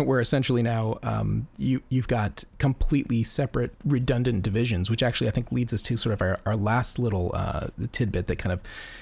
where 0.04 0.20
essentially 0.20 0.64
now 0.64 0.98
um, 1.04 1.48
you 1.60 1.84
you've 1.90 2.08
got 2.08 2.44
completely 2.58 3.22
separate, 3.22 3.76
redundant 3.86 4.42
divisions, 4.42 4.90
which 4.90 5.04
actually 5.04 5.28
I 5.28 5.32
think 5.32 5.52
leads 5.52 5.74
us 5.74 5.84
to 5.84 5.96
sort 5.96 6.14
of 6.14 6.24
our, 6.24 6.40
our 6.48 6.56
last 6.56 6.98
little 6.98 7.30
uh, 7.36 7.68
tidbit 7.92 8.26
that 8.26 8.38
kind 8.38 8.54
of, 8.54 8.62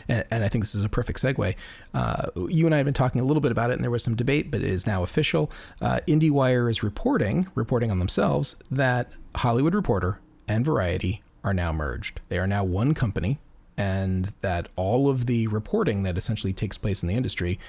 and, 0.10 0.26
and, 0.30 0.44
I 0.44 0.50
think 0.50 0.66
this 0.66 0.76
is 0.76 0.84
a 0.84 0.90
perfect 0.90 1.22
segue. 1.22 1.56
Uh, 1.94 2.28
you 2.50 2.66
and 2.66 2.76
I 2.76 2.80
have 2.80 2.86
been 2.86 2.94
talking 2.94 3.22
a 3.22 3.24
little 3.24 3.40
bit 3.40 3.54
about 3.54 3.70
it, 3.70 3.76
and 3.76 3.84
there 3.84 3.92
was 3.92 4.04
some 4.04 4.16
debate, 4.16 4.52
but 4.52 4.60
it 4.60 4.68
is 4.68 4.86
now 4.86 5.04
official. 5.04 5.50
Uh, 5.82 6.02
IndieWire 6.06 6.70
is 6.70 6.84
reporting 6.84 7.13
reporting, 7.14 7.48
reporting 7.54 7.92
on 7.92 8.00
themselves, 8.00 8.56
that 8.72 9.08
Hollywood 9.36 9.76
Reporter 9.76 10.20
and 10.48 10.66
Variety 10.66 11.22
are 11.44 11.54
now 11.54 11.72
merged. 11.72 12.20
They 12.30 12.40
are 12.40 12.48
now 12.48 12.64
one 12.64 12.96
company, 12.96 13.38
and 13.78 14.34
that 14.42 14.68
all 14.76 15.08
of 15.08 15.28
the 15.28 15.46
reporting 15.46 16.02
that 16.04 16.18
essentially 16.18 16.54
takes 16.54 16.76
place 16.76 17.04
in 17.04 17.08
the 17.08 17.14
industry 17.14 17.60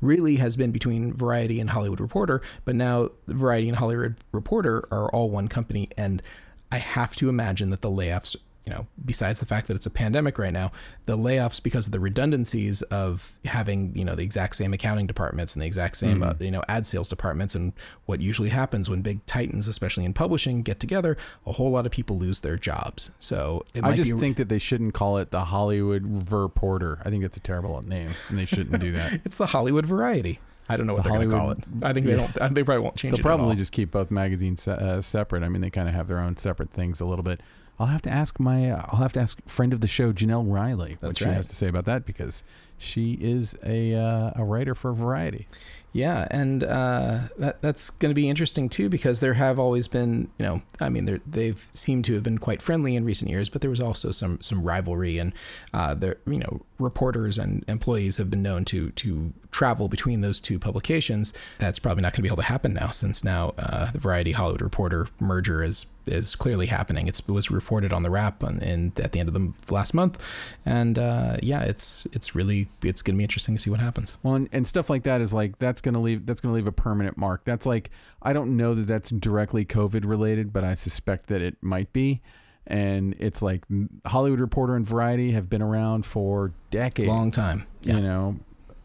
really 0.00 0.36
has 0.36 0.54
been 0.54 0.70
between 0.70 1.12
Variety 1.12 1.58
and 1.58 1.70
Hollywood 1.70 1.98
Reporter, 1.98 2.40
but 2.64 2.76
now 2.76 3.08
Variety 3.26 3.68
and 3.68 3.78
Hollywood 3.78 4.14
Reporter 4.30 4.84
are 4.92 5.10
all 5.10 5.30
one 5.30 5.48
company. 5.48 5.88
And 5.96 6.22
I 6.70 6.78
have 6.78 7.16
to 7.16 7.28
imagine 7.28 7.70
that 7.70 7.80
the 7.80 7.90
layoffs 7.90 8.36
you 8.64 8.72
know, 8.72 8.86
besides 9.04 9.40
the 9.40 9.46
fact 9.46 9.66
that 9.66 9.74
it's 9.74 9.86
a 9.86 9.90
pandemic 9.90 10.38
right 10.38 10.52
now, 10.52 10.70
the 11.06 11.16
layoffs 11.16 11.60
because 11.60 11.86
of 11.86 11.92
the 11.92 11.98
redundancies 11.98 12.82
of 12.82 13.32
having, 13.44 13.92
you 13.96 14.04
know, 14.04 14.14
the 14.14 14.22
exact 14.22 14.54
same 14.54 14.72
accounting 14.72 15.06
departments 15.06 15.54
and 15.54 15.62
the 15.62 15.66
exact 15.66 15.96
same, 15.96 16.20
mm-hmm. 16.20 16.30
uh, 16.30 16.34
you 16.38 16.50
know, 16.50 16.62
ad 16.68 16.86
sales 16.86 17.08
departments. 17.08 17.56
And 17.56 17.72
what 18.06 18.20
usually 18.20 18.50
happens 18.50 18.88
when 18.88 19.02
big 19.02 19.24
titans, 19.26 19.66
especially 19.66 20.04
in 20.04 20.12
publishing, 20.12 20.62
get 20.62 20.78
together, 20.78 21.16
a 21.44 21.52
whole 21.52 21.70
lot 21.70 21.86
of 21.86 21.92
people 21.92 22.16
lose 22.16 22.40
their 22.40 22.56
jobs. 22.56 23.10
So 23.18 23.64
I 23.82 23.96
just 23.96 24.14
be... 24.14 24.20
think 24.20 24.36
that 24.36 24.48
they 24.48 24.60
shouldn't 24.60 24.94
call 24.94 25.18
it 25.18 25.32
the 25.32 25.46
Hollywood 25.46 26.04
Verporter. 26.04 27.00
I 27.04 27.10
think 27.10 27.24
it's 27.24 27.36
a 27.36 27.40
terrible 27.40 27.82
name 27.82 28.10
and 28.28 28.38
they 28.38 28.46
shouldn't 28.46 28.80
do 28.80 28.92
that. 28.92 29.20
it's 29.24 29.38
the 29.38 29.46
Hollywood 29.46 29.86
Variety. 29.86 30.38
I 30.68 30.76
don't 30.76 30.86
know 30.86 30.94
what 30.94 31.02
the 31.02 31.10
they're 31.10 31.18
going 31.18 31.30
to 31.30 31.36
call 31.36 31.50
it. 31.50 31.58
I 31.82 31.92
think 31.92 32.06
they 32.06 32.14
don't. 32.14 32.54
They 32.54 32.62
probably 32.62 32.82
won't 32.82 32.96
change. 32.96 33.14
They'll 33.14 33.22
probably 33.22 33.56
just 33.56 33.72
keep 33.72 33.90
both 33.90 34.10
magazines 34.10 34.66
uh, 34.68 35.02
separate. 35.02 35.42
I 35.42 35.48
mean, 35.48 35.60
they 35.60 35.70
kind 35.70 35.88
of 35.88 35.94
have 35.94 36.06
their 36.06 36.20
own 36.20 36.36
separate 36.36 36.70
things 36.70 37.00
a 37.00 37.04
little 37.04 37.24
bit. 37.24 37.40
I'll 37.78 37.86
have 37.86 38.02
to 38.02 38.10
ask 38.10 38.38
my 38.38 38.70
uh, 38.70 38.84
I'll 38.88 39.00
have 39.00 39.12
to 39.14 39.20
ask 39.20 39.38
friend 39.48 39.72
of 39.72 39.80
the 39.80 39.88
show 39.88 40.12
Jenelle 40.12 40.44
Riley 40.46 40.96
That's 41.00 41.02
what 41.02 41.18
she 41.18 41.24
has 41.24 41.46
to 41.48 41.56
say 41.56 41.68
about 41.68 41.84
that 41.86 42.04
because 42.04 42.44
she 42.78 43.18
is 43.20 43.56
a 43.64 43.94
uh, 43.94 44.32
a 44.36 44.44
writer 44.44 44.74
for 44.74 44.92
Variety. 44.92 45.46
Yeah, 45.92 46.26
and 46.30 46.64
uh, 46.64 47.20
that 47.36 47.60
that's 47.60 47.90
going 47.90 48.10
to 48.10 48.14
be 48.14 48.28
interesting 48.28 48.68
too 48.68 48.88
because 48.88 49.20
there 49.20 49.34
have 49.34 49.58
always 49.58 49.88
been, 49.88 50.30
you 50.38 50.46
know, 50.46 50.62
I 50.80 50.88
mean, 50.88 51.20
they've 51.26 51.58
seemed 51.74 52.06
to 52.06 52.14
have 52.14 52.22
been 52.22 52.38
quite 52.38 52.62
friendly 52.62 52.96
in 52.96 53.04
recent 53.04 53.30
years, 53.30 53.50
but 53.50 53.60
there 53.60 53.70
was 53.70 53.80
also 53.80 54.10
some 54.10 54.40
some 54.40 54.62
rivalry, 54.62 55.18
and 55.18 55.34
uh, 55.74 55.94
there, 55.94 56.16
you 56.26 56.38
know, 56.38 56.62
reporters 56.78 57.36
and 57.36 57.62
employees 57.68 58.16
have 58.16 58.30
been 58.30 58.42
known 58.42 58.64
to 58.66 58.90
to 58.92 59.34
travel 59.52 59.88
between 59.88 60.22
those 60.22 60.40
two 60.40 60.58
publications. 60.58 61.32
That's 61.58 61.78
probably 61.78 62.02
not 62.02 62.12
going 62.12 62.16
to 62.16 62.22
be 62.22 62.28
able 62.28 62.38
to 62.38 62.42
happen 62.48 62.74
now, 62.74 62.88
since 62.88 63.22
now 63.22 63.54
uh, 63.58 63.92
the 63.92 63.98
Variety 63.98 64.32
Hollywood 64.32 64.62
Reporter 64.62 65.06
merger 65.20 65.62
is 65.62 65.86
is 66.04 66.34
clearly 66.34 66.66
happening. 66.66 67.06
It's, 67.06 67.20
it 67.20 67.28
was 67.28 67.48
reported 67.48 67.92
on 67.92 68.02
the 68.02 68.10
Wrap 68.10 68.42
on, 68.42 68.60
in, 68.60 68.92
at 68.96 69.12
the 69.12 69.20
end 69.20 69.28
of 69.28 69.34
the 69.34 69.52
last 69.72 69.94
month, 69.94 70.20
and 70.66 70.98
uh, 70.98 71.36
yeah, 71.42 71.62
it's 71.62 72.06
it's 72.12 72.34
really 72.34 72.66
it's 72.82 73.02
going 73.02 73.14
to 73.14 73.18
be 73.18 73.24
interesting 73.24 73.54
to 73.54 73.62
see 73.62 73.70
what 73.70 73.78
happens. 73.78 74.16
Well, 74.22 74.34
and, 74.34 74.48
and 74.52 74.66
stuff 74.66 74.90
like 74.90 75.04
that 75.04 75.20
is 75.20 75.32
like 75.32 75.58
that's 75.58 75.80
going 75.80 75.94
to 75.94 76.00
leave 76.00 76.26
that's 76.26 76.40
going 76.40 76.52
to 76.52 76.56
leave 76.56 76.66
a 76.66 76.72
permanent 76.72 77.16
mark. 77.16 77.44
That's 77.44 77.66
like 77.66 77.90
I 78.20 78.32
don't 78.32 78.56
know 78.56 78.74
that 78.74 78.86
that's 78.86 79.10
directly 79.10 79.64
COVID 79.64 80.04
related, 80.04 80.52
but 80.52 80.64
I 80.64 80.74
suspect 80.74 81.28
that 81.28 81.40
it 81.40 81.56
might 81.60 81.92
be. 81.92 82.20
And 82.64 83.16
it's 83.18 83.42
like 83.42 83.64
Hollywood 84.06 84.38
Reporter 84.38 84.76
and 84.76 84.86
Variety 84.86 85.32
have 85.32 85.50
been 85.50 85.62
around 85.62 86.06
for 86.06 86.52
decades, 86.70 87.08
long 87.08 87.32
time. 87.32 87.66
Yeah. 87.82 87.96
You 87.96 88.02
know, 88.02 88.36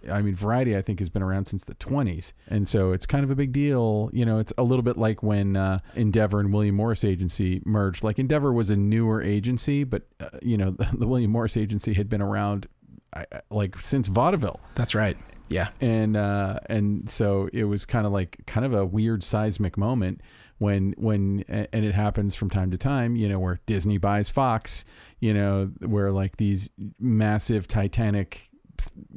I 0.09 0.21
mean, 0.21 0.35
Variety, 0.35 0.75
I 0.75 0.81
think, 0.81 0.99
has 0.99 1.09
been 1.09 1.21
around 1.21 1.45
since 1.45 1.63
the 1.63 1.75
20s. 1.75 2.33
And 2.47 2.67
so 2.67 2.91
it's 2.91 3.05
kind 3.05 3.23
of 3.23 3.29
a 3.29 3.35
big 3.35 3.51
deal. 3.51 4.09
You 4.13 4.25
know, 4.25 4.39
it's 4.39 4.53
a 4.57 4.63
little 4.63 4.83
bit 4.83 4.97
like 4.97 5.23
when 5.23 5.55
uh, 5.55 5.79
Endeavor 5.95 6.39
and 6.39 6.53
William 6.53 6.75
Morris 6.75 7.03
Agency 7.03 7.61
merged. 7.65 8.03
Like, 8.03 8.19
Endeavor 8.19 8.51
was 8.51 8.69
a 8.69 8.75
newer 8.75 9.21
agency, 9.21 9.83
but, 9.83 10.03
uh, 10.19 10.29
you 10.41 10.57
know, 10.57 10.71
the, 10.71 10.89
the, 10.97 11.07
William 11.07 11.31
Morris 11.31 11.57
Agency 11.57 11.93
had 11.93 12.09
been 12.09 12.21
around 12.21 12.67
I, 13.15 13.25
like 13.49 13.79
since 13.79 14.07
vaudeville. 14.07 14.59
That's 14.75 14.93
right. 14.93 15.17
Yeah. 15.49 15.69
and 15.79 16.17
uh, 16.17 16.59
and 16.65 17.09
so 17.09 17.49
it 17.53 17.63
was 17.63 17.85
kind 17.85 18.05
of 18.05 18.11
like 18.11 18.37
kind 18.45 18.65
of 18.65 18.73
a 18.73 18.85
weird 18.85 19.23
seismic 19.23 19.77
moment 19.77 20.21
when 20.57 20.93
when 20.97 21.43
and 21.47 21.85
it 21.85 21.93
happens 21.93 22.35
from 22.35 22.49
time 22.49 22.71
to 22.71 22.77
time 22.77 23.15
you 23.15 23.29
know 23.29 23.39
where 23.39 23.59
disney 23.65 23.97
buys 23.97 24.29
fox 24.29 24.83
you 25.19 25.33
know 25.33 25.71
where 25.85 26.11
like 26.11 26.37
these 26.37 26.69
massive 26.99 27.67
titanic 27.67 28.46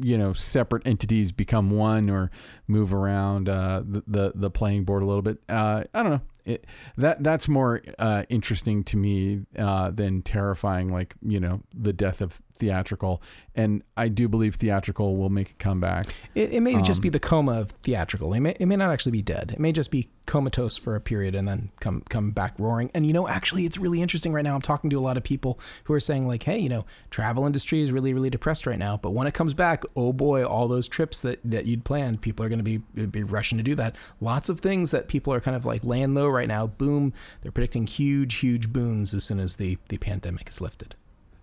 you 0.00 0.16
know 0.16 0.32
separate 0.32 0.86
entities 0.86 1.32
become 1.32 1.70
one 1.70 2.10
or 2.10 2.30
move 2.66 2.92
around 2.92 3.48
uh, 3.48 3.82
the, 3.86 4.02
the 4.06 4.32
the 4.34 4.50
playing 4.50 4.84
board 4.84 5.02
a 5.02 5.06
little 5.06 5.22
bit. 5.22 5.38
Uh, 5.48 5.84
i 5.94 6.02
don't 6.02 6.12
know. 6.12 6.20
It, 6.46 6.64
that 6.96 7.22
that's 7.22 7.48
more 7.48 7.82
uh, 7.98 8.24
interesting 8.28 8.82
to 8.84 8.96
me 8.96 9.42
uh, 9.58 9.90
than 9.90 10.22
terrifying 10.22 10.88
like 10.88 11.14
you 11.22 11.38
know 11.38 11.62
the 11.74 11.92
death 11.92 12.20
of 12.20 12.42
theatrical 12.60 13.20
and 13.54 13.82
i 13.96 14.06
do 14.06 14.28
believe 14.28 14.54
theatrical 14.54 15.16
will 15.16 15.30
make 15.30 15.50
a 15.50 15.54
comeback 15.54 16.06
It, 16.34 16.52
it 16.52 16.60
may 16.60 16.80
just 16.82 17.00
Um, 17.00 17.02
be 17.02 17.08
the 17.08 17.18
coma 17.20 17.60
of 17.60 17.70
theatrical. 17.82 18.32
It 18.34 18.40
may, 18.40 18.54
it 18.60 18.66
may 18.66 18.76
not 18.76 18.90
actually 18.92 19.12
be 19.12 19.22
dead. 19.22 19.50
It 19.52 19.58
may 19.60 19.72
just 19.72 19.90
be 19.90 20.08
comatose 20.26 20.76
for 20.76 20.94
a 20.94 21.00
period 21.00 21.34
and 21.34 21.48
then 21.48 21.70
come 21.80 22.02
come 22.08 22.30
back 22.30 22.54
roaring. 22.58 22.88
And 22.94 23.04
you 23.06 23.12
know, 23.12 23.26
actually, 23.26 23.64
it's 23.66 23.78
really 23.78 24.00
interesting 24.00 24.32
right 24.32 24.44
now. 24.44 24.54
I'm 24.54 24.60
talking 24.62 24.90
to 24.90 24.98
a 24.98 25.00
lot 25.08 25.16
of 25.16 25.24
people 25.24 25.58
who 25.84 25.94
are 25.94 26.00
saying 26.00 26.28
like, 26.28 26.44
hey, 26.44 26.58
you 26.58 26.68
know, 26.68 26.84
travel 27.10 27.44
industry 27.46 27.82
is 27.82 27.90
really 27.90 28.14
really 28.14 28.30
depressed 28.30 28.66
right 28.66 28.78
now. 28.78 28.96
But 28.96 29.10
when 29.10 29.26
it 29.26 29.34
comes 29.34 29.54
back, 29.54 29.82
oh 29.96 30.12
boy, 30.12 30.44
all 30.44 30.68
those 30.68 30.88
trips 30.88 31.20
that 31.20 31.40
that 31.44 31.66
you'd 31.66 31.84
planned, 31.84 32.20
people 32.20 32.44
are 32.44 32.48
going 32.48 32.64
to 32.64 32.70
be 32.70 32.78
be 33.06 33.24
rushing 33.24 33.58
to 33.58 33.64
do 33.64 33.74
that. 33.76 33.96
Lots 34.20 34.48
of 34.48 34.60
things 34.60 34.90
that 34.92 35.08
people 35.08 35.32
are 35.32 35.40
kind 35.40 35.56
of 35.56 35.64
like 35.66 35.82
laying 35.82 36.14
low 36.14 36.28
right 36.28 36.48
now. 36.48 36.66
Boom, 36.66 37.12
they're 37.40 37.52
predicting 37.52 37.86
huge 37.86 38.36
huge 38.36 38.72
boons 38.72 39.12
as 39.14 39.24
soon 39.24 39.40
as 39.40 39.56
the 39.56 39.78
the 39.88 39.98
pandemic 39.98 40.48
is 40.48 40.60
lifted. 40.60 40.94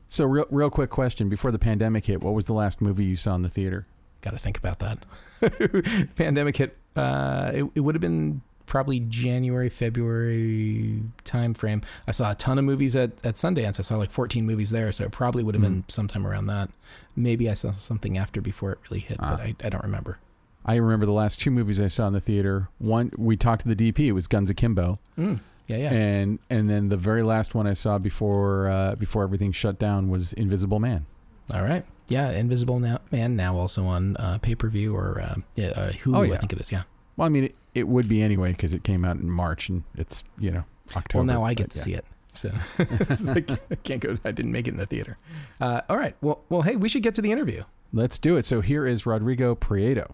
So 0.08 0.26
real 0.26 0.46
real 0.50 0.70
quick 0.70 0.90
question 0.90 1.30
before 1.30 1.52
the 1.52 1.60
pandemic 1.60 2.06
hit 2.06 2.22
what 2.24 2.34
was 2.34 2.46
the 2.46 2.54
last 2.54 2.82
movie 2.82 3.06
you 3.06 3.16
saw 3.16 3.36
in 3.36 3.42
the 3.42 3.50
theater 3.50 3.86
Got 4.22 4.32
to 4.32 4.40
think 4.40 4.58
about 4.58 4.80
that. 4.80 4.98
Pandemic 6.16 6.58
hit. 6.58 6.76
Uh, 6.96 7.52
it, 7.54 7.66
it 7.76 7.80
would 7.82 7.94
have 7.94 8.02
been 8.02 8.42
probably 8.66 9.00
January, 9.00 9.70
February 9.70 11.02
time 11.24 11.54
frame. 11.54 11.82
I 12.08 12.12
saw 12.12 12.32
a 12.32 12.36
ton 12.36 12.58
of 12.58 12.66
movies 12.66 12.96
at, 12.96 13.12
at 13.26 13.36
Sundance. 13.36 13.80
I 13.80 13.84
saw 13.84 13.96
like 13.96 14.12
14 14.12 14.46
movies 14.46 14.72
there, 14.72 14.92
so 14.92 15.04
it 15.06 15.12
probably 15.12 15.44
would 15.44 15.54
have 15.56 15.62
been 15.62 15.84
sometime 15.88 16.26
around 16.26 16.48
that. 16.48 16.70
Maybe 17.16 17.48
I 17.50 17.54
saw 17.54 17.72
something 17.72 18.18
after 18.18 18.42
before 18.42 18.72
it 18.72 18.80
really 18.90 19.02
hit, 19.02 19.18
but 19.20 19.40
Ah. 19.40 19.44
I, 19.44 19.56
I 19.64 19.70
don't 19.70 19.84
remember. 19.84 20.18
I 20.66 20.76
remember 20.76 21.06
the 21.06 21.12
last 21.14 21.40
two 21.40 21.52
movies 21.52 21.80
I 21.80 21.88
saw 21.88 22.08
in 22.08 22.14
the 22.14 22.20
theater. 22.20 22.70
One, 22.80 23.12
we 23.18 23.38
talked 23.38 23.62
to 23.68 23.74
the 23.74 23.92
DP. 23.92 24.08
It 24.08 24.12
was 24.14 24.28
Guns 24.28 24.50
Akimbo, 24.50 25.00
Mm, 25.18 25.40
yeah, 25.68 25.78
yeah. 25.78 25.94
and 25.94 26.40
and 26.50 26.70
then 26.70 26.90
the 26.90 26.98
very 26.98 27.24
last 27.24 27.54
one 27.54 27.68
I 27.68 27.74
saw 27.74 27.98
before 27.98 28.68
uh, 28.70 28.96
before 28.96 29.24
everything 29.24 29.52
shut 29.52 29.78
down 29.78 30.10
was 30.10 30.34
Invisible 30.34 30.80
Man. 30.80 31.06
All 31.54 31.62
right. 31.62 31.84
Yeah, 32.10 32.32
Invisible 32.32 32.80
now, 32.80 33.00
Man 33.12 33.36
now 33.36 33.58
also 33.58 33.86
on 33.86 34.16
uh, 34.18 34.38
pay 34.42 34.56
per 34.56 34.70
view 34.70 34.96
or 34.96 35.22
uh, 35.22 35.36
yeah, 35.56 35.68
uh, 35.70 35.92
Hulu, 35.92 36.16
Oh, 36.16 36.34
I 36.34 36.38
think 36.38 36.54
it 36.54 36.62
is. 36.62 36.72
Yeah. 36.72 36.84
Well, 37.18 37.26
I 37.26 37.30
mean, 37.30 37.46
it, 37.46 37.56
it 37.74 37.88
would 37.88 38.08
be 38.08 38.22
anyway 38.22 38.52
because 38.52 38.74
it 38.74 38.84
came 38.84 39.04
out 39.04 39.18
in 39.18 39.30
March 39.30 39.70
and 39.70 39.84
it's 39.96 40.24
you 40.40 40.52
know 40.52 40.64
October. 40.96 41.20
Well, 41.20 41.26
now 41.26 41.44
I 41.44 41.54
get 41.54 41.72
to 41.72 41.78
yeah. 41.78 41.84
see 41.84 41.94
it. 41.94 42.06
So 42.32 42.52
it's 42.80 43.28
like, 43.28 43.52
I 43.52 43.76
can't 43.84 44.02
go. 44.02 44.18
I 44.24 44.32
didn't 44.32 44.52
make 44.52 44.68
it 44.68 44.72
in 44.72 44.78
the 44.78 44.86
theater. 44.86 45.18
Uh, 45.60 45.82
all 45.90 45.98
right. 45.98 46.16
Well, 46.22 46.42
well, 46.50 46.62
hey, 46.62 46.76
we 46.76 46.88
should 46.88 47.04
get 47.04 47.16
to 47.16 47.22
the 47.22 47.32
interview. 47.32 47.64
Let's 47.94 48.20
do 48.20 48.38
it. 48.38 48.46
So 48.46 48.62
here 48.62 48.86
is 48.86 49.06
Rodrigo 49.06 49.56
Prieto. 49.56 50.12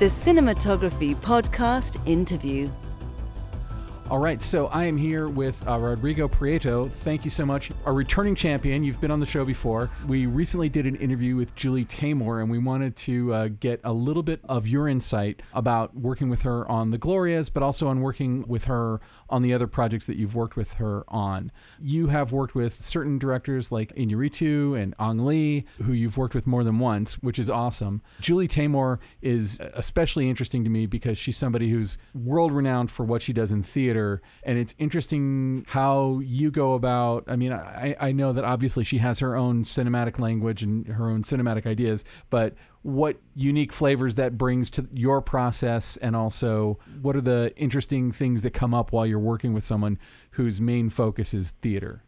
The 0.00 0.06
Cinematography 0.06 1.14
Podcast 1.14 2.00
Interview. 2.08 2.70
All 4.10 4.18
right, 4.18 4.42
so 4.42 4.66
I 4.66 4.86
am 4.86 4.96
here 4.96 5.28
with 5.28 5.64
uh, 5.68 5.78
Rodrigo 5.78 6.26
Prieto. 6.26 6.90
Thank 6.90 7.22
you 7.22 7.30
so 7.30 7.46
much. 7.46 7.70
A 7.86 7.92
returning 7.92 8.34
champion. 8.34 8.82
You've 8.82 9.00
been 9.00 9.12
on 9.12 9.20
the 9.20 9.24
show 9.24 9.44
before. 9.44 9.88
We 10.08 10.26
recently 10.26 10.68
did 10.68 10.84
an 10.84 10.96
interview 10.96 11.36
with 11.36 11.54
Julie 11.54 11.84
Taymor, 11.84 12.40
and 12.40 12.50
we 12.50 12.58
wanted 12.58 12.96
to 12.96 13.32
uh, 13.32 13.48
get 13.60 13.80
a 13.84 13.92
little 13.92 14.24
bit 14.24 14.40
of 14.48 14.66
your 14.66 14.88
insight 14.88 15.42
about 15.54 15.94
working 15.94 16.28
with 16.28 16.42
her 16.42 16.68
on 16.68 16.90
the 16.90 16.98
Glorias, 16.98 17.50
but 17.50 17.62
also 17.62 17.86
on 17.86 18.00
working 18.00 18.44
with 18.48 18.64
her 18.64 19.00
on 19.28 19.42
the 19.42 19.54
other 19.54 19.68
projects 19.68 20.06
that 20.06 20.16
you've 20.16 20.34
worked 20.34 20.56
with 20.56 20.74
her 20.74 21.04
on. 21.06 21.52
You 21.80 22.08
have 22.08 22.32
worked 22.32 22.56
with 22.56 22.72
certain 22.72 23.16
directors 23.16 23.70
like 23.70 23.94
Iñárritu 23.94 24.76
and 24.76 24.92
Ang 24.98 25.24
Lee, 25.24 25.66
who 25.84 25.92
you've 25.92 26.16
worked 26.16 26.34
with 26.34 26.48
more 26.48 26.64
than 26.64 26.80
once, 26.80 27.14
which 27.22 27.38
is 27.38 27.48
awesome. 27.48 28.02
Julie 28.20 28.48
Taymor 28.48 28.98
is 29.22 29.60
especially 29.74 30.28
interesting 30.28 30.64
to 30.64 30.70
me 30.70 30.86
because 30.86 31.16
she's 31.16 31.36
somebody 31.36 31.70
who's 31.70 31.96
world 32.12 32.50
renowned 32.50 32.90
for 32.90 33.04
what 33.04 33.22
she 33.22 33.32
does 33.32 33.52
in 33.52 33.62
theater. 33.62 33.99
And 34.42 34.58
it's 34.58 34.74
interesting 34.78 35.64
how 35.68 36.20
you 36.24 36.50
go 36.50 36.74
about. 36.74 37.24
I 37.26 37.36
mean, 37.36 37.52
I, 37.52 37.96
I 38.00 38.12
know 38.12 38.32
that 38.32 38.44
obviously 38.44 38.84
she 38.84 38.98
has 38.98 39.18
her 39.20 39.36
own 39.36 39.64
cinematic 39.64 40.18
language 40.18 40.62
and 40.62 40.86
her 40.86 41.08
own 41.08 41.22
cinematic 41.22 41.66
ideas, 41.66 42.04
but 42.30 42.54
what 42.82 43.18
unique 43.34 43.72
flavors 43.72 44.14
that 44.14 44.38
brings 44.38 44.70
to 44.70 44.88
your 44.92 45.20
process 45.20 45.96
and 45.98 46.16
also 46.16 46.78
what 47.02 47.14
are 47.14 47.20
the 47.20 47.52
interesting 47.56 48.10
things 48.10 48.42
that 48.42 48.52
come 48.52 48.72
up 48.72 48.90
while 48.90 49.04
you're 49.04 49.18
working 49.18 49.52
with 49.52 49.62
someone 49.62 49.98
whose 50.32 50.60
main 50.60 50.88
focus 50.88 51.34
is 51.34 51.52
theater 51.60 52.02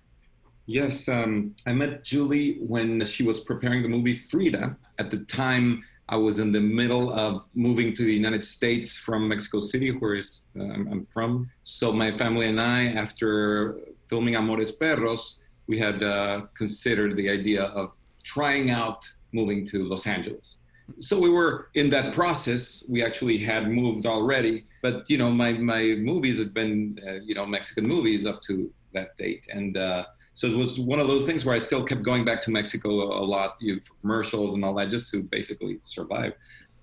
Yes, 0.66 1.08
um, 1.08 1.54
I 1.66 1.72
met 1.72 2.04
Julie 2.04 2.58
when 2.60 3.04
she 3.04 3.24
was 3.24 3.40
preparing 3.40 3.82
the 3.82 3.88
movie 3.88 4.14
Frida. 4.14 4.76
At 4.98 5.10
the 5.10 5.18
time, 5.24 5.82
I 6.12 6.16
was 6.16 6.38
in 6.38 6.52
the 6.52 6.60
middle 6.60 7.10
of 7.10 7.42
moving 7.54 7.94
to 7.94 8.02
the 8.04 8.12
United 8.12 8.44
States 8.44 8.94
from 8.94 9.28
Mexico 9.28 9.60
City, 9.60 9.88
where 9.92 10.16
is, 10.16 10.44
uh, 10.60 10.64
I'm, 10.64 11.06
from. 11.06 11.50
So 11.62 11.90
my 11.90 12.10
family 12.12 12.48
and 12.52 12.60
I, 12.60 12.88
after 13.04 13.78
filming 14.02 14.36
Amores 14.36 14.72
Perros, 14.72 15.40
we 15.68 15.78
had 15.78 16.02
uh, 16.02 16.42
considered 16.52 17.16
the 17.16 17.30
idea 17.30 17.62
of 17.80 17.92
trying 18.24 18.68
out 18.70 19.00
moving 19.32 19.64
to 19.70 19.84
Los 19.84 20.06
Angeles. 20.06 20.58
So 20.98 21.18
we 21.18 21.30
were 21.30 21.70
in 21.80 21.88
that 21.96 22.12
process. 22.12 22.84
We 22.90 23.02
actually 23.02 23.38
had 23.38 23.70
moved 23.70 24.04
already, 24.04 24.66
but 24.82 25.08
you 25.08 25.16
know, 25.16 25.30
my 25.32 25.52
my 25.54 25.82
movies 26.10 26.38
had 26.38 26.52
been 26.52 26.98
uh, 27.08 27.20
you 27.28 27.34
know 27.34 27.46
Mexican 27.46 27.86
movies 27.94 28.26
up 28.26 28.42
to 28.48 28.70
that 28.92 29.16
date, 29.16 29.46
and 29.50 29.78
uh, 29.78 30.04
so 30.34 30.46
it 30.46 30.56
was 30.56 30.80
one 30.80 30.98
of 30.98 31.08
those 31.08 31.26
things 31.26 31.44
where 31.44 31.54
I 31.54 31.58
still 31.58 31.84
kept 31.84 32.02
going 32.02 32.24
back 32.24 32.40
to 32.42 32.50
Mexico 32.50 32.90
a 32.90 33.24
lot, 33.24 33.56
you 33.60 33.74
know, 33.74 33.80
for 33.82 33.94
commercials 34.00 34.54
and 34.54 34.64
all 34.64 34.74
that, 34.74 34.88
just 34.88 35.10
to 35.12 35.22
basically 35.22 35.78
survive. 35.82 36.32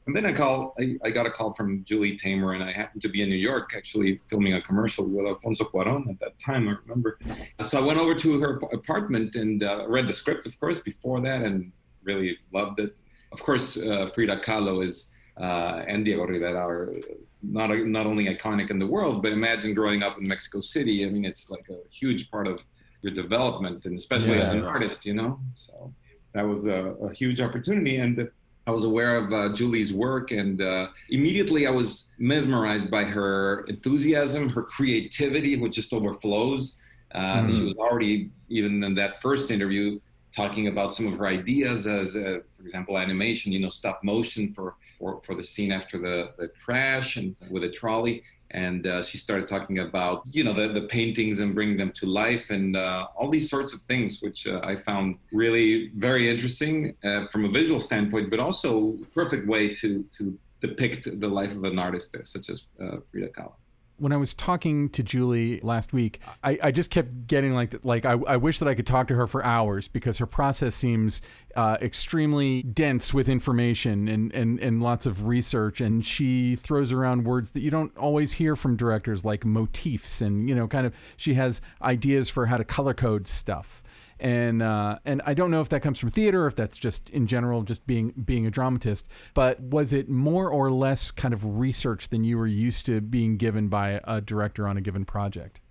And 0.05 0.15
then 0.15 0.25
I 0.25 0.33
call, 0.33 0.73
I, 0.79 0.97
I 1.03 1.11
got 1.11 1.27
a 1.27 1.29
call 1.29 1.53
from 1.53 1.83
Julie 1.83 2.17
Taymor, 2.17 2.55
and 2.55 2.63
I 2.63 2.71
happened 2.71 3.01
to 3.03 3.09
be 3.09 3.21
in 3.21 3.29
New 3.29 3.35
York 3.35 3.73
actually 3.75 4.19
filming 4.27 4.53
a 4.53 4.61
commercial 4.61 5.05
with 5.05 5.25
Alfonso 5.25 5.65
Cuarón 5.65 6.09
at 6.09 6.19
that 6.19 6.37
time. 6.39 6.67
I 6.67 6.75
remember. 6.83 7.19
So 7.61 7.81
I 7.81 7.85
went 7.85 7.99
over 7.99 8.15
to 8.15 8.39
her 8.39 8.57
apartment 8.71 9.35
and 9.35 9.61
uh, 9.61 9.85
read 9.87 10.07
the 10.07 10.13
script, 10.13 10.45
of 10.47 10.59
course, 10.59 10.79
before 10.79 11.21
that, 11.21 11.43
and 11.43 11.71
really 12.03 12.37
loved 12.51 12.79
it. 12.79 12.95
Of 13.31 13.43
course, 13.43 13.77
uh, 13.77 14.07
Frida 14.07 14.37
Kahlo 14.37 14.83
is 14.83 15.11
uh, 15.39 15.83
and 15.87 16.03
Diego 16.03 16.25
Rivera 16.25 16.59
are 16.59 16.95
not 17.41 17.69
not 17.85 18.05
only 18.05 18.25
iconic 18.25 18.69
in 18.69 18.79
the 18.79 18.87
world, 18.87 19.23
but 19.23 19.31
imagine 19.31 19.73
growing 19.73 20.03
up 20.03 20.17
in 20.17 20.27
Mexico 20.27 20.59
City. 20.59 21.05
I 21.05 21.09
mean, 21.09 21.23
it's 21.23 21.49
like 21.49 21.65
a 21.69 21.87
huge 21.89 22.29
part 22.29 22.49
of 22.49 22.61
your 23.01 23.13
development, 23.13 23.85
and 23.85 23.95
especially 23.95 24.39
as 24.39 24.51
an 24.51 24.63
artist, 24.65 25.05
you 25.05 25.13
know. 25.13 25.39
So 25.53 25.93
that 26.33 26.45
was 26.47 26.65
a, 26.67 26.95
a 27.09 27.13
huge 27.13 27.39
opportunity, 27.41 27.97
and 27.97 28.29
I 28.67 28.71
was 28.71 28.83
aware 28.83 29.17
of 29.17 29.33
uh, 29.33 29.49
Julie's 29.53 29.91
work, 29.91 30.31
and 30.31 30.61
uh, 30.61 30.87
immediately 31.09 31.65
I 31.65 31.71
was 31.71 32.09
mesmerized 32.19 32.91
by 32.91 33.03
her 33.03 33.61
enthusiasm, 33.67 34.49
her 34.49 34.63
creativity, 34.63 35.57
which 35.57 35.73
just 35.75 35.91
overflows. 35.93 36.77
Uh, 37.15 37.49
She 37.49 37.63
was 37.63 37.73
already 37.75 38.29
even 38.49 38.83
in 38.83 38.93
that 38.95 39.21
first 39.21 39.49
interview 39.49 39.99
talking 40.31 40.67
about 40.67 40.93
some 40.93 41.07
of 41.07 41.17
her 41.17 41.25
ideas 41.25 41.87
as, 41.87 42.15
uh, 42.15 42.39
for 42.55 42.61
example, 42.61 42.99
animation. 42.99 43.51
You 43.51 43.61
know, 43.61 43.69
stop 43.69 44.03
motion 44.03 44.51
for 44.51 44.75
for, 44.99 45.21
for 45.25 45.33
the 45.33 45.43
scene 45.43 45.71
after 45.71 45.97
the, 45.97 46.33
the 46.37 46.49
crash 46.49 47.15
and 47.15 47.35
with 47.49 47.63
a 47.63 47.69
trolley. 47.69 48.21
And 48.51 48.87
uh, 48.87 49.03
she 49.03 49.17
started 49.17 49.47
talking 49.47 49.79
about, 49.79 50.23
you 50.25 50.43
know, 50.43 50.53
the, 50.53 50.67
the 50.69 50.81
paintings 50.81 51.39
and 51.39 51.53
bringing 51.53 51.77
them 51.77 51.91
to 51.91 52.05
life 52.05 52.49
and 52.49 52.75
uh, 52.75 53.07
all 53.15 53.29
these 53.29 53.49
sorts 53.49 53.73
of 53.73 53.81
things, 53.81 54.21
which 54.21 54.47
uh, 54.47 54.59
I 54.63 54.75
found 54.75 55.17
really 55.31 55.91
very 55.95 56.29
interesting 56.29 56.95
uh, 57.03 57.27
from 57.27 57.45
a 57.45 57.49
visual 57.49 57.79
standpoint, 57.79 58.29
but 58.29 58.39
also 58.39 58.97
perfect 59.13 59.47
way 59.47 59.73
to, 59.75 60.03
to 60.17 60.37
depict 60.61 61.19
the 61.19 61.27
life 61.27 61.55
of 61.55 61.63
an 61.63 61.79
artist 61.79 62.15
such 62.23 62.49
as 62.49 62.65
uh, 62.81 62.97
Frida 63.11 63.29
Kahlo. 63.29 63.53
When 63.99 64.11
I 64.11 64.17
was 64.17 64.33
talking 64.33 64.89
to 64.89 65.03
Julie 65.03 65.59
last 65.61 65.93
week, 65.93 66.19
I, 66.43 66.57
I 66.63 66.71
just 66.71 66.91
kept 66.91 67.27
getting 67.27 67.53
like 67.53 67.83
like 67.83 68.05
I, 68.05 68.13
I 68.27 68.37
wish 68.37 68.59
that 68.59 68.67
I 68.67 68.75
could 68.75 68.87
talk 68.87 69.07
to 69.07 69.15
her 69.15 69.27
for 69.27 69.43
hours 69.43 69.87
because 69.87 70.17
her 70.17 70.25
process 70.25 70.75
seems 70.75 71.21
uh, 71.55 71.77
extremely 71.81 72.63
dense 72.63 73.13
with 73.13 73.27
information 73.27 74.07
and, 74.07 74.31
and, 74.33 74.59
and 74.59 74.81
lots 74.81 75.05
of 75.05 75.27
research, 75.27 75.81
and 75.81 76.05
she 76.05 76.55
throws 76.55 76.91
around 76.91 77.25
words 77.25 77.51
that 77.51 77.61
you 77.61 77.71
don't 77.71 77.95
always 77.97 78.33
hear 78.33 78.55
from 78.55 78.75
directors 78.75 79.25
like 79.25 79.45
motifs 79.45 80.21
and 80.21 80.47
you 80.47 80.55
know 80.55 80.67
kind 80.67 80.85
of 80.85 80.95
she 81.17 81.33
has 81.35 81.61
ideas 81.81 82.29
for 82.29 82.47
how 82.47 82.57
to 82.57 82.63
color 82.63 82.93
code 82.93 83.27
stuff. 83.27 83.83
And 84.19 84.61
uh, 84.61 84.99
and 85.05 85.21
I 85.25 85.33
don't 85.33 85.49
know 85.49 85.61
if 85.61 85.69
that 85.69 85.81
comes 85.81 85.97
from 85.97 86.09
theater, 86.09 86.43
or 86.43 86.47
if 86.47 86.55
that's 86.55 86.77
just 86.77 87.09
in 87.09 87.25
general, 87.25 87.63
just 87.63 87.87
being 87.87 88.13
being 88.25 88.45
a 88.45 88.51
dramatist. 88.51 89.07
But 89.33 89.61
was 89.61 89.93
it 89.93 90.09
more 90.09 90.49
or 90.49 90.71
less 90.71 91.11
kind 91.11 91.33
of 91.33 91.59
research 91.59 92.09
than 92.09 92.23
you 92.23 92.37
were 92.37 92.47
used 92.47 92.85
to 92.87 92.99
being 92.99 93.37
given 93.37 93.69
by 93.69 94.01
a 94.03 94.19
director 94.19 94.67
on 94.67 94.75
a 94.75 94.81
given 94.81 95.05
project? 95.05 95.61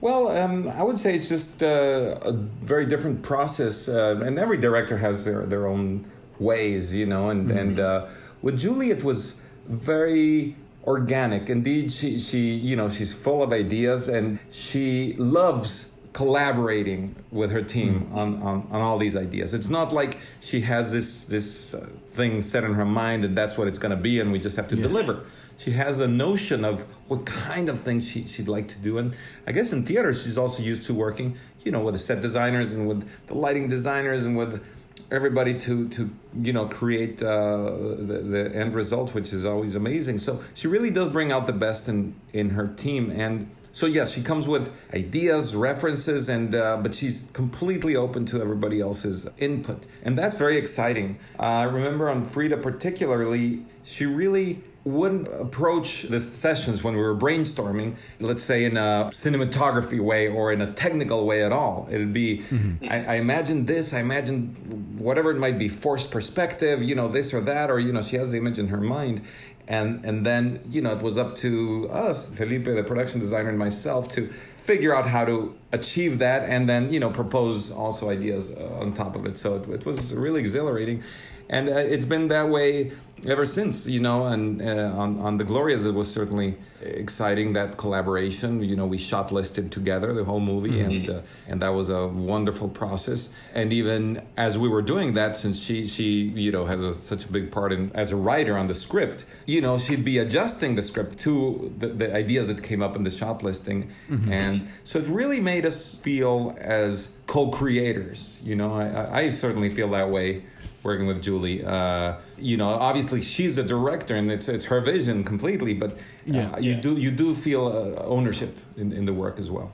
Well, 0.00 0.28
um, 0.28 0.68
I 0.68 0.84
would 0.84 0.96
say 0.96 1.16
it's 1.16 1.28
just 1.28 1.62
uh, 1.62 2.14
a 2.22 2.32
very 2.32 2.86
different 2.86 3.22
process, 3.22 3.88
uh, 3.88 4.20
and 4.24 4.38
every 4.38 4.56
director 4.56 4.98
has 4.98 5.24
their, 5.24 5.44
their 5.44 5.66
own 5.66 6.08
ways, 6.38 6.94
you 6.94 7.06
know. 7.06 7.30
And 7.30 7.48
mm-hmm. 7.48 7.58
and 7.58 7.80
uh, 7.80 8.06
with 8.40 8.58
Julie, 8.58 8.90
it 8.90 9.02
was 9.02 9.40
very 9.66 10.56
organic. 10.84 11.50
Indeed, 11.50 11.90
she 11.90 12.18
she 12.18 12.38
you 12.38 12.76
know 12.76 12.88
she's 12.88 13.12
full 13.12 13.42
of 13.42 13.52
ideas, 13.52 14.08
and 14.08 14.38
she 14.50 15.14
loves 15.14 15.92
collaborating 16.18 17.14
with 17.30 17.50
her 17.56 17.62
team 17.62 17.92
mm-hmm. 17.94 18.18
on, 18.18 18.42
on, 18.42 18.56
on 18.72 18.80
all 18.80 18.98
these 18.98 19.16
ideas. 19.16 19.54
It's 19.54 19.70
not 19.78 19.92
like 19.92 20.12
she 20.40 20.60
has 20.62 20.90
this 20.90 21.08
this 21.34 21.74
uh, 21.74 21.78
thing 22.18 22.42
set 22.42 22.62
in 22.64 22.74
her 22.74 22.88
mind 23.02 23.24
and 23.26 23.36
that's 23.40 23.56
what 23.58 23.66
it's 23.68 23.80
going 23.84 23.94
to 23.98 24.02
be, 24.10 24.14
and 24.20 24.32
we 24.32 24.38
just 24.38 24.56
have 24.56 24.68
to 24.68 24.76
yeah. 24.76 24.88
deliver 24.88 25.24
she 25.58 25.72
has 25.72 25.98
a 25.98 26.08
notion 26.08 26.64
of 26.64 26.84
what 27.08 27.26
kind 27.26 27.68
of 27.68 27.80
things 27.80 28.08
she, 28.08 28.26
she'd 28.26 28.48
like 28.48 28.68
to 28.68 28.78
do. 28.78 28.96
And 28.96 29.14
I 29.46 29.52
guess 29.52 29.72
in 29.72 29.82
theater, 29.82 30.14
she's 30.14 30.38
also 30.38 30.62
used 30.62 30.84
to 30.84 30.94
working, 30.94 31.36
you 31.64 31.72
know, 31.72 31.82
with 31.82 31.94
the 31.94 31.98
set 31.98 32.22
designers 32.22 32.72
and 32.72 32.88
with 32.88 33.26
the 33.26 33.34
lighting 33.34 33.68
designers 33.68 34.24
and 34.24 34.36
with 34.36 34.64
everybody 35.10 35.58
to 35.58 35.88
to 35.88 36.10
you 36.42 36.52
know 36.52 36.66
create 36.66 37.22
uh, 37.22 37.64
the, 38.10 38.22
the 38.34 38.52
end 38.54 38.74
result, 38.74 39.14
which 39.14 39.32
is 39.32 39.44
always 39.44 39.74
amazing. 39.74 40.18
So 40.18 40.40
she 40.54 40.68
really 40.68 40.90
does 40.90 41.08
bring 41.10 41.32
out 41.32 41.46
the 41.48 41.52
best 41.52 41.88
in 41.88 42.14
in 42.32 42.50
her 42.50 42.68
team 42.68 43.10
and. 43.10 43.50
So 43.78 43.86
yes, 43.86 44.12
she 44.12 44.22
comes 44.22 44.48
with 44.48 44.72
ideas, 44.92 45.54
references, 45.54 46.28
and 46.28 46.52
uh, 46.52 46.78
but 46.82 46.96
she's 46.96 47.30
completely 47.32 47.94
open 47.94 48.24
to 48.24 48.40
everybody 48.40 48.80
else's 48.80 49.28
input, 49.38 49.86
and 50.02 50.18
that's 50.18 50.36
very 50.36 50.56
exciting. 50.58 51.16
Uh, 51.38 51.42
I 51.42 51.62
remember 51.62 52.10
on 52.10 52.22
Frida 52.22 52.56
particularly, 52.56 53.60
she 53.84 54.04
really 54.04 54.64
wouldn't 54.82 55.28
approach 55.28 56.02
the 56.02 56.18
sessions 56.18 56.82
when 56.82 56.96
we 56.96 57.02
were 57.02 57.14
brainstorming, 57.14 57.96
let's 58.18 58.42
say 58.42 58.64
in 58.64 58.76
a 58.76 59.10
cinematography 59.12 60.00
way 60.00 60.26
or 60.26 60.52
in 60.52 60.60
a 60.60 60.72
technical 60.72 61.24
way 61.24 61.44
at 61.44 61.52
all. 61.52 61.86
It'd 61.88 62.12
be, 62.12 62.38
mm-hmm. 62.38 62.84
I, 62.90 63.04
I 63.04 63.14
imagine 63.16 63.66
this, 63.66 63.92
I 63.92 64.00
imagine 64.00 64.96
whatever 64.98 65.30
it 65.30 65.38
might 65.38 65.58
be, 65.58 65.68
forced 65.68 66.10
perspective, 66.10 66.82
you 66.82 66.94
know, 66.96 67.06
this 67.06 67.34
or 67.34 67.40
that, 67.42 67.70
or, 67.70 67.78
you 67.78 67.92
know, 67.92 68.02
she 68.02 68.16
has 68.16 68.32
the 68.32 68.38
image 68.38 68.58
in 68.58 68.68
her 68.68 68.80
mind. 68.80 69.20
And, 69.68 70.04
and 70.04 70.24
then, 70.24 70.60
you 70.70 70.80
know, 70.80 70.92
it 70.92 71.02
was 71.02 71.18
up 71.18 71.36
to 71.36 71.88
us, 71.90 72.34
Felipe, 72.34 72.64
the 72.64 72.82
production 72.82 73.20
designer, 73.20 73.50
and 73.50 73.58
myself 73.58 74.10
to 74.12 74.26
figure 74.26 74.94
out 74.94 75.06
how 75.06 75.26
to 75.26 75.56
achieve 75.72 76.18
that 76.20 76.48
and 76.48 76.68
then, 76.68 76.90
you 76.90 77.00
know, 77.00 77.10
propose 77.10 77.70
also 77.70 78.08
ideas 78.08 78.50
uh, 78.50 78.80
on 78.80 78.94
top 78.94 79.14
of 79.14 79.26
it. 79.26 79.36
So 79.36 79.56
it, 79.56 79.68
it 79.68 79.86
was 79.86 80.14
really 80.14 80.40
exhilarating 80.40 81.02
and 81.48 81.68
uh, 81.68 81.72
it's 81.72 82.06
been 82.06 82.28
that 82.28 82.48
way 82.48 82.92
ever 83.26 83.44
since 83.44 83.86
you 83.86 84.00
know 84.00 84.26
and 84.26 84.62
uh, 84.62 84.92
on, 84.94 85.18
on 85.18 85.36
the 85.38 85.44
glorias 85.44 85.84
it 85.84 85.94
was 85.94 86.10
certainly 86.10 86.54
exciting 86.80 87.52
that 87.52 87.76
collaboration 87.76 88.62
you 88.62 88.76
know 88.76 88.86
we 88.86 88.98
shot 88.98 89.32
listed 89.32 89.72
together 89.72 90.12
the 90.12 90.24
whole 90.24 90.40
movie 90.40 90.70
mm-hmm. 90.70 90.90
and 90.90 91.10
uh, 91.10 91.22
and 91.48 91.60
that 91.60 91.70
was 91.70 91.88
a 91.90 92.06
wonderful 92.06 92.68
process 92.68 93.34
and 93.54 93.72
even 93.72 94.22
as 94.36 94.56
we 94.56 94.68
were 94.68 94.82
doing 94.82 95.14
that 95.14 95.36
since 95.36 95.60
she 95.60 95.86
she 95.86 96.28
you 96.36 96.52
know 96.52 96.66
has 96.66 96.82
a, 96.82 96.94
such 96.94 97.24
a 97.24 97.32
big 97.32 97.50
part 97.50 97.72
in 97.72 97.90
as 97.92 98.12
a 98.12 98.16
writer 98.16 98.56
on 98.56 98.68
the 98.68 98.74
script 98.74 99.24
you 99.46 99.60
know 99.60 99.78
she'd 99.78 100.04
be 100.04 100.18
adjusting 100.18 100.76
the 100.76 100.82
script 100.82 101.18
to 101.18 101.72
the, 101.78 101.88
the 101.88 102.14
ideas 102.14 102.46
that 102.46 102.62
came 102.62 102.82
up 102.82 102.94
in 102.94 103.02
the 103.02 103.10
shot 103.10 103.42
listing 103.42 103.90
mm-hmm. 104.08 104.32
and 104.32 104.68
so 104.84 104.98
it 104.98 105.08
really 105.08 105.40
made 105.40 105.66
us 105.66 105.98
feel 106.00 106.56
as 106.60 107.14
co-creators 107.26 108.40
you 108.44 108.54
know 108.54 108.74
I, 108.74 109.22
I 109.22 109.30
certainly 109.30 109.70
feel 109.70 109.90
that 109.90 110.08
way 110.10 110.44
working 110.82 111.06
with 111.06 111.22
Julie. 111.22 111.64
Uh, 111.64 112.14
you 112.38 112.56
know, 112.56 112.68
obviously 112.68 113.20
she's 113.20 113.58
a 113.58 113.62
director 113.62 114.16
and 114.16 114.30
it's 114.30 114.48
it's 114.48 114.66
her 114.66 114.80
vision 114.80 115.24
completely, 115.24 115.74
but 115.74 115.92
uh, 115.92 115.96
yeah, 116.24 116.58
you 116.58 116.72
yeah. 116.72 116.80
do 116.80 116.94
you 116.94 117.10
do 117.10 117.34
feel 117.34 117.66
uh, 117.66 118.02
ownership 118.04 118.56
in, 118.76 118.92
in 118.92 119.04
the 119.04 119.14
work 119.14 119.38
as 119.38 119.50
well 119.50 119.70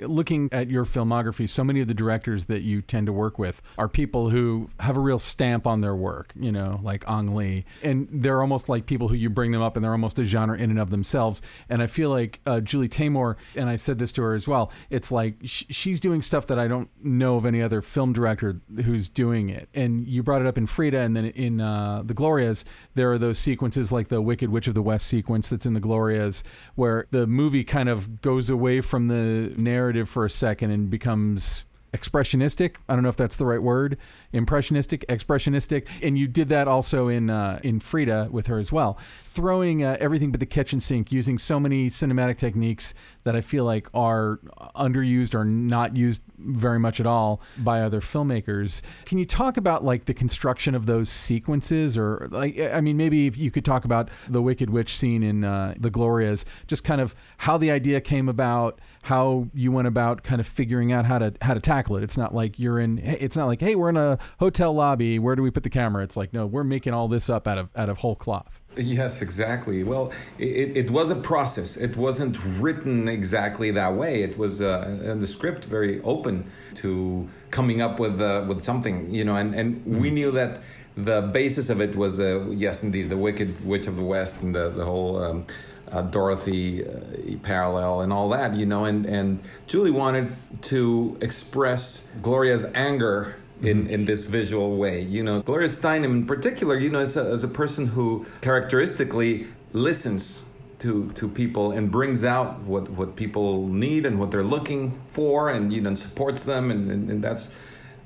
looking 0.00 0.48
at 0.52 0.68
your 0.68 0.84
filmography, 0.84 1.48
so 1.48 1.64
many 1.64 1.80
of 1.80 1.88
the 1.88 1.94
directors 1.94 2.46
that 2.46 2.62
you 2.62 2.82
tend 2.82 3.06
to 3.06 3.12
work 3.12 3.38
with 3.38 3.62
are 3.76 3.88
people 3.88 4.30
who 4.30 4.68
have 4.80 4.96
a 4.96 5.00
real 5.00 5.18
stamp 5.18 5.66
on 5.66 5.80
their 5.80 5.94
work, 5.94 6.32
you 6.38 6.52
know, 6.52 6.80
like 6.82 7.04
Ang 7.08 7.34
Lee. 7.34 7.64
And 7.82 8.08
they're 8.10 8.40
almost 8.40 8.68
like 8.68 8.86
people 8.86 9.08
who 9.08 9.14
you 9.14 9.30
bring 9.30 9.50
them 9.50 9.62
up 9.62 9.76
and 9.76 9.84
they're 9.84 9.92
almost 9.92 10.18
a 10.18 10.24
genre 10.24 10.56
in 10.56 10.70
and 10.70 10.78
of 10.78 10.90
themselves. 10.90 11.42
And 11.68 11.82
I 11.82 11.86
feel 11.86 12.10
like 12.10 12.40
uh, 12.46 12.60
Julie 12.60 12.88
Taymor, 12.88 13.36
and 13.54 13.68
I 13.68 13.76
said 13.76 13.98
this 13.98 14.12
to 14.12 14.22
her 14.22 14.34
as 14.34 14.46
well, 14.46 14.72
it's 14.90 15.10
like 15.10 15.36
sh- 15.44 15.64
she's 15.70 16.00
doing 16.00 16.22
stuff 16.22 16.46
that 16.46 16.58
I 16.58 16.68
don't 16.68 16.88
know 17.02 17.36
of 17.36 17.44
any 17.44 17.62
other 17.62 17.82
film 17.82 18.12
director 18.12 18.60
who's 18.84 19.08
doing 19.08 19.48
it. 19.48 19.68
And 19.74 20.06
you 20.06 20.22
brought 20.22 20.40
it 20.40 20.46
up 20.46 20.58
in 20.58 20.66
Frida 20.66 20.98
and 20.98 21.16
then 21.16 21.26
in 21.26 21.60
uh, 21.60 22.02
The 22.04 22.14
Glorias, 22.14 22.64
there 22.94 23.12
are 23.12 23.18
those 23.18 23.38
sequences 23.38 23.92
like 23.92 24.08
the 24.08 24.22
Wicked 24.22 24.50
Witch 24.50 24.68
of 24.68 24.74
the 24.74 24.82
West 24.82 25.06
sequence 25.06 25.50
that's 25.50 25.66
in 25.66 25.74
The 25.74 25.80
Glorias, 25.80 26.42
where 26.74 27.06
the 27.10 27.26
movie 27.26 27.64
kind 27.64 27.88
of 27.88 28.20
goes 28.20 28.50
away 28.50 28.80
from 28.80 29.08
the 29.08 29.52
narrative 29.56 29.87
narrative 29.88 30.08
for 30.08 30.26
a 30.26 30.30
second 30.30 30.70
and 30.70 30.90
becomes 30.90 31.64
expressionistic. 31.94 32.76
I 32.86 32.94
don't 32.94 33.02
know 33.02 33.08
if 33.08 33.16
that's 33.16 33.38
the 33.38 33.46
right 33.46 33.62
word. 33.62 33.96
Impressionistic, 34.32 35.06
expressionistic, 35.08 35.86
and 36.02 36.18
you 36.18 36.28
did 36.28 36.48
that 36.50 36.68
also 36.68 37.08
in 37.08 37.30
uh, 37.30 37.60
in 37.62 37.80
Frida 37.80 38.28
with 38.30 38.46
her 38.48 38.58
as 38.58 38.70
well. 38.70 38.98
Throwing 39.20 39.82
uh, 39.82 39.96
everything 39.98 40.30
but 40.30 40.40
the 40.40 40.46
kitchen 40.46 40.80
sink, 40.80 41.10
using 41.10 41.38
so 41.38 41.58
many 41.58 41.88
cinematic 41.88 42.36
techniques 42.36 42.92
that 43.24 43.34
I 43.34 43.40
feel 43.40 43.64
like 43.64 43.88
are 43.94 44.38
underused 44.76 45.34
or 45.34 45.46
not 45.46 45.96
used 45.96 46.22
very 46.38 46.78
much 46.78 47.00
at 47.00 47.06
all 47.06 47.40
by 47.56 47.80
other 47.80 48.00
filmmakers. 48.00 48.82
Can 49.06 49.16
you 49.16 49.24
talk 49.24 49.56
about 49.56 49.82
like 49.82 50.04
the 50.04 50.14
construction 50.14 50.74
of 50.74 50.84
those 50.84 51.08
sequences, 51.08 51.96
or 51.96 52.28
like 52.30 52.60
I 52.60 52.82
mean, 52.82 52.98
maybe 52.98 53.26
if 53.26 53.38
you 53.38 53.50
could 53.50 53.64
talk 53.64 53.86
about 53.86 54.10
the 54.28 54.42
Wicked 54.42 54.68
Witch 54.68 54.94
scene 54.94 55.22
in 55.22 55.42
uh, 55.42 55.72
the 55.78 55.90
Glorias, 55.90 56.44
just 56.66 56.84
kind 56.84 57.00
of 57.00 57.14
how 57.38 57.56
the 57.56 57.70
idea 57.70 58.02
came 58.02 58.28
about 58.28 58.78
how 59.08 59.48
you 59.54 59.72
went 59.72 59.88
about 59.88 60.22
kind 60.22 60.38
of 60.38 60.46
figuring 60.46 60.92
out 60.92 61.06
how 61.06 61.18
to 61.18 61.32
how 61.40 61.54
to 61.54 61.60
tackle 61.60 61.96
it. 61.96 62.02
It's 62.02 62.18
not 62.18 62.34
like 62.34 62.58
you're 62.58 62.78
in. 62.78 62.98
It's 62.98 63.38
not 63.38 63.46
like 63.46 63.58
hey, 63.58 63.74
we're 63.74 63.88
in 63.88 63.96
a 63.96 64.18
hotel 64.38 64.74
lobby. 64.74 65.18
Where 65.18 65.34
do 65.34 65.42
we 65.42 65.50
put 65.50 65.62
the 65.62 65.70
camera? 65.70 66.04
It's 66.04 66.14
like 66.14 66.34
no, 66.34 66.46
we're 66.46 66.62
making 66.62 66.92
all 66.92 67.08
this 67.08 67.30
up 67.30 67.48
out 67.48 67.56
of 67.56 67.70
out 67.74 67.88
of 67.88 67.96
whole 67.98 68.14
cloth. 68.14 68.60
Yes, 68.76 69.22
exactly. 69.22 69.82
Well, 69.82 70.12
it, 70.38 70.76
it 70.76 70.90
was 70.90 71.08
a 71.08 71.16
process. 71.16 71.78
It 71.78 71.96
wasn't 71.96 72.38
written 72.60 73.08
exactly 73.08 73.70
that 73.70 73.94
way. 73.94 74.22
It 74.22 74.36
was 74.36 74.60
uh, 74.60 75.00
in 75.02 75.20
the 75.20 75.26
script 75.26 75.64
very 75.64 76.02
open 76.02 76.44
to 76.74 77.26
coming 77.50 77.80
up 77.80 77.98
with 77.98 78.20
uh, 78.20 78.44
with 78.46 78.62
something, 78.62 79.10
you 79.12 79.24
know, 79.24 79.36
and 79.36 79.54
and 79.54 79.76
mm-hmm. 79.76 80.02
we 80.02 80.10
knew 80.10 80.30
that 80.32 80.60
the 80.98 81.22
basis 81.32 81.70
of 81.70 81.80
it 81.80 81.96
was 81.96 82.20
uh, 82.20 82.44
yes, 82.50 82.82
indeed, 82.82 83.08
the 83.08 83.16
Wicked 83.16 83.64
Witch 83.64 83.86
of 83.86 83.96
the 83.96 84.04
West 84.04 84.42
and 84.42 84.54
the 84.54 84.68
the 84.68 84.84
whole. 84.84 85.16
Um, 85.22 85.46
uh, 85.90 86.02
Dorothy 86.02 86.86
uh, 86.86 87.36
parallel 87.42 88.02
and 88.02 88.12
all 88.12 88.28
that, 88.30 88.54
you 88.54 88.66
know, 88.66 88.84
and, 88.84 89.06
and 89.06 89.40
Julie 89.66 89.90
wanted 89.90 90.32
to 90.62 91.18
express 91.20 92.08
Gloria's 92.22 92.64
anger 92.74 93.36
in, 93.62 93.84
mm-hmm. 93.84 93.90
in 93.90 94.04
this 94.04 94.24
visual 94.24 94.76
way. 94.76 95.02
You 95.02 95.22
know, 95.22 95.40
Gloria 95.42 95.68
Steinem 95.68 96.04
in 96.04 96.26
particular, 96.26 96.76
you 96.76 96.90
know, 96.90 97.00
as 97.00 97.16
a, 97.16 97.22
as 97.22 97.44
a 97.44 97.48
person 97.48 97.86
who 97.86 98.26
characteristically 98.40 99.46
listens 99.72 100.46
to, 100.80 101.06
to 101.12 101.28
people 101.28 101.72
and 101.72 101.90
brings 101.90 102.24
out 102.24 102.60
what, 102.60 102.88
what 102.90 103.16
people 103.16 103.68
need 103.68 104.06
and 104.06 104.18
what 104.18 104.30
they're 104.30 104.42
looking 104.42 104.98
for 105.06 105.50
and, 105.50 105.72
you 105.72 105.80
know, 105.80 105.88
and 105.88 105.98
supports 105.98 106.44
them. 106.44 106.70
And, 106.70 106.90
and, 106.90 107.10
and 107.10 107.24
that's 107.24 107.56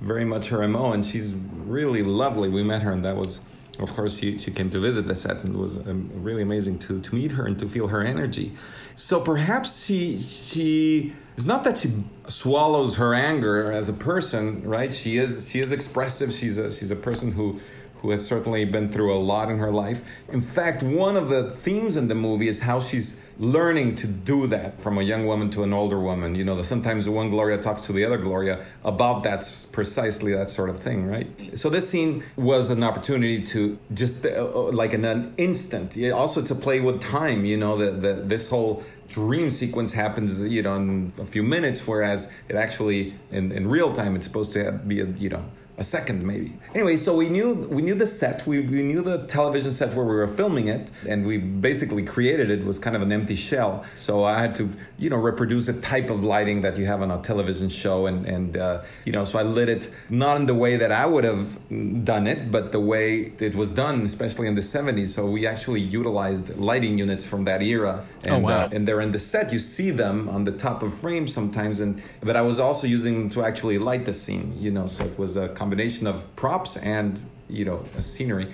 very 0.00 0.24
much 0.24 0.48
her 0.48 0.66
MO. 0.66 0.92
And 0.92 1.04
she's 1.04 1.34
really 1.34 2.02
lovely. 2.02 2.48
We 2.48 2.62
met 2.62 2.82
her 2.82 2.92
and 2.92 3.04
that 3.04 3.16
was 3.16 3.40
of 3.78 3.94
course, 3.94 4.18
she, 4.18 4.36
she 4.38 4.50
came 4.50 4.70
to 4.70 4.78
visit 4.78 5.06
the 5.06 5.14
set 5.14 5.38
and 5.38 5.54
it 5.54 5.58
was 5.58 5.76
um, 5.88 6.10
really 6.14 6.42
amazing 6.42 6.78
to, 6.80 7.00
to 7.00 7.14
meet 7.14 7.32
her 7.32 7.46
and 7.46 7.58
to 7.58 7.68
feel 7.68 7.88
her 7.88 8.02
energy. 8.02 8.52
So 8.94 9.20
perhaps 9.20 9.84
she 9.84 10.18
she 10.18 11.14
it's 11.36 11.46
not 11.46 11.64
that 11.64 11.78
she 11.78 11.90
swallows 12.26 12.96
her 12.96 13.14
anger 13.14 13.72
as 13.72 13.88
a 13.88 13.94
person, 13.94 14.62
right? 14.62 14.92
She 14.92 15.16
is 15.16 15.48
she 15.50 15.60
is 15.60 15.72
expressive. 15.72 16.32
She's 16.32 16.58
a 16.58 16.70
she's 16.70 16.90
a 16.90 16.96
person 16.96 17.32
who 17.32 17.60
who 17.96 18.10
has 18.10 18.26
certainly 18.26 18.64
been 18.64 18.88
through 18.88 19.14
a 19.14 19.16
lot 19.16 19.48
in 19.48 19.58
her 19.58 19.70
life. 19.70 20.02
In 20.28 20.40
fact, 20.40 20.82
one 20.82 21.16
of 21.16 21.28
the 21.28 21.50
themes 21.50 21.96
in 21.96 22.08
the 22.08 22.14
movie 22.14 22.48
is 22.48 22.60
how 22.60 22.80
she's 22.80 23.21
learning 23.38 23.94
to 23.96 24.06
do 24.06 24.46
that 24.48 24.80
from 24.80 24.98
a 24.98 25.02
young 25.02 25.26
woman 25.26 25.50
to 25.50 25.62
an 25.62 25.72
older 25.72 25.98
woman. 25.98 26.34
You 26.34 26.44
know, 26.44 26.60
sometimes 26.62 27.04
the 27.04 27.12
one 27.12 27.30
Gloria 27.30 27.58
talks 27.58 27.80
to 27.82 27.92
the 27.92 28.04
other 28.04 28.18
Gloria 28.18 28.64
about 28.84 29.22
that 29.24 29.66
precisely 29.72 30.32
that 30.34 30.50
sort 30.50 30.70
of 30.70 30.78
thing, 30.78 31.06
right? 31.06 31.58
So 31.58 31.70
this 31.70 31.88
scene 31.88 32.22
was 32.36 32.70
an 32.70 32.82
opportunity 32.82 33.42
to 33.44 33.78
just 33.92 34.26
uh, 34.26 34.30
uh 34.30 34.72
like 34.72 34.92
in 34.92 35.04
an 35.04 35.34
instant, 35.36 35.96
also 36.12 36.42
to 36.42 36.54
play 36.54 36.80
with 36.80 37.00
time. 37.00 37.44
You 37.44 37.56
know, 37.56 37.76
that 37.76 38.28
this 38.28 38.48
whole 38.50 38.84
dream 39.08 39.50
sequence 39.50 39.92
happens, 39.92 40.46
you 40.46 40.62
know, 40.62 40.76
in 40.76 41.12
a 41.18 41.24
few 41.24 41.42
minutes, 41.42 41.86
whereas 41.86 42.34
it 42.48 42.56
actually 42.56 43.14
in, 43.30 43.52
in 43.52 43.68
real 43.68 43.92
time 43.92 44.16
it's 44.16 44.26
supposed 44.26 44.52
to 44.52 44.72
be 44.72 45.00
a, 45.00 45.06
you 45.06 45.28
know 45.28 45.44
a 45.78 45.84
second 45.84 46.22
maybe. 46.22 46.52
Anyway, 46.74 46.96
so 46.96 47.16
we 47.16 47.28
knew 47.28 47.66
we 47.70 47.82
knew 47.82 47.94
the 47.94 48.06
set, 48.06 48.46
we, 48.46 48.60
we 48.60 48.82
knew 48.82 49.02
the 49.02 49.26
television 49.26 49.70
set 49.70 49.94
where 49.94 50.04
we 50.04 50.14
were 50.14 50.28
filming 50.28 50.68
it, 50.68 50.90
and 51.08 51.26
we 51.26 51.38
basically 51.38 52.02
created 52.02 52.50
it. 52.50 52.64
was 52.64 52.78
kind 52.78 52.94
of 52.94 53.02
an 53.02 53.12
empty 53.12 53.36
shell. 53.36 53.84
So 53.94 54.24
I 54.24 54.40
had 54.40 54.54
to 54.56 54.68
you 54.98 55.10
know 55.10 55.16
reproduce 55.16 55.68
a 55.68 55.80
type 55.80 56.10
of 56.10 56.22
lighting 56.22 56.62
that 56.62 56.76
you 56.78 56.86
have 56.86 57.02
on 57.02 57.10
a 57.10 57.20
television 57.22 57.68
show, 57.68 58.06
and 58.06 58.26
and 58.26 58.56
uh, 58.56 58.82
you 59.04 59.12
know 59.12 59.24
so 59.24 59.38
I 59.38 59.42
lit 59.42 59.68
it 59.68 59.90
not 60.10 60.36
in 60.36 60.46
the 60.46 60.54
way 60.54 60.76
that 60.76 60.92
I 60.92 61.06
would 61.06 61.24
have 61.24 62.04
done 62.04 62.26
it, 62.26 62.50
but 62.50 62.72
the 62.72 62.80
way 62.80 63.32
it 63.38 63.54
was 63.54 63.72
done, 63.72 64.02
especially 64.02 64.48
in 64.48 64.54
the 64.54 64.60
70s. 64.60 65.08
So 65.08 65.26
we 65.26 65.46
actually 65.46 65.80
utilized 65.80 66.56
lighting 66.58 66.98
units 66.98 67.24
from 67.26 67.44
that 67.44 67.62
era, 67.62 68.04
and 68.24 68.34
oh, 68.34 68.38
wow. 68.40 68.64
uh, 68.64 68.68
and 68.72 68.86
they're 68.86 69.00
in 69.00 69.12
the 69.12 69.18
set. 69.18 69.52
You 69.52 69.58
see 69.58 69.90
them 69.90 70.28
on 70.28 70.44
the 70.44 70.52
top 70.52 70.82
of 70.82 70.92
frames 70.92 71.32
sometimes, 71.32 71.80
and 71.80 72.02
but 72.20 72.36
I 72.36 72.42
was 72.42 72.58
also 72.58 72.86
using 72.86 73.14
them 73.18 73.28
to 73.30 73.42
actually 73.42 73.78
light 73.78 74.04
the 74.04 74.12
scene. 74.12 74.54
You 74.58 74.70
know, 74.70 74.86
so 74.86 75.04
it 75.04 75.18
was 75.18 75.36
a 75.36 75.48
combination 75.62 76.08
of 76.08 76.16
props 76.34 76.76
and 76.76 77.22
you 77.48 77.64
know 77.64 77.78
scenery. 78.00 78.46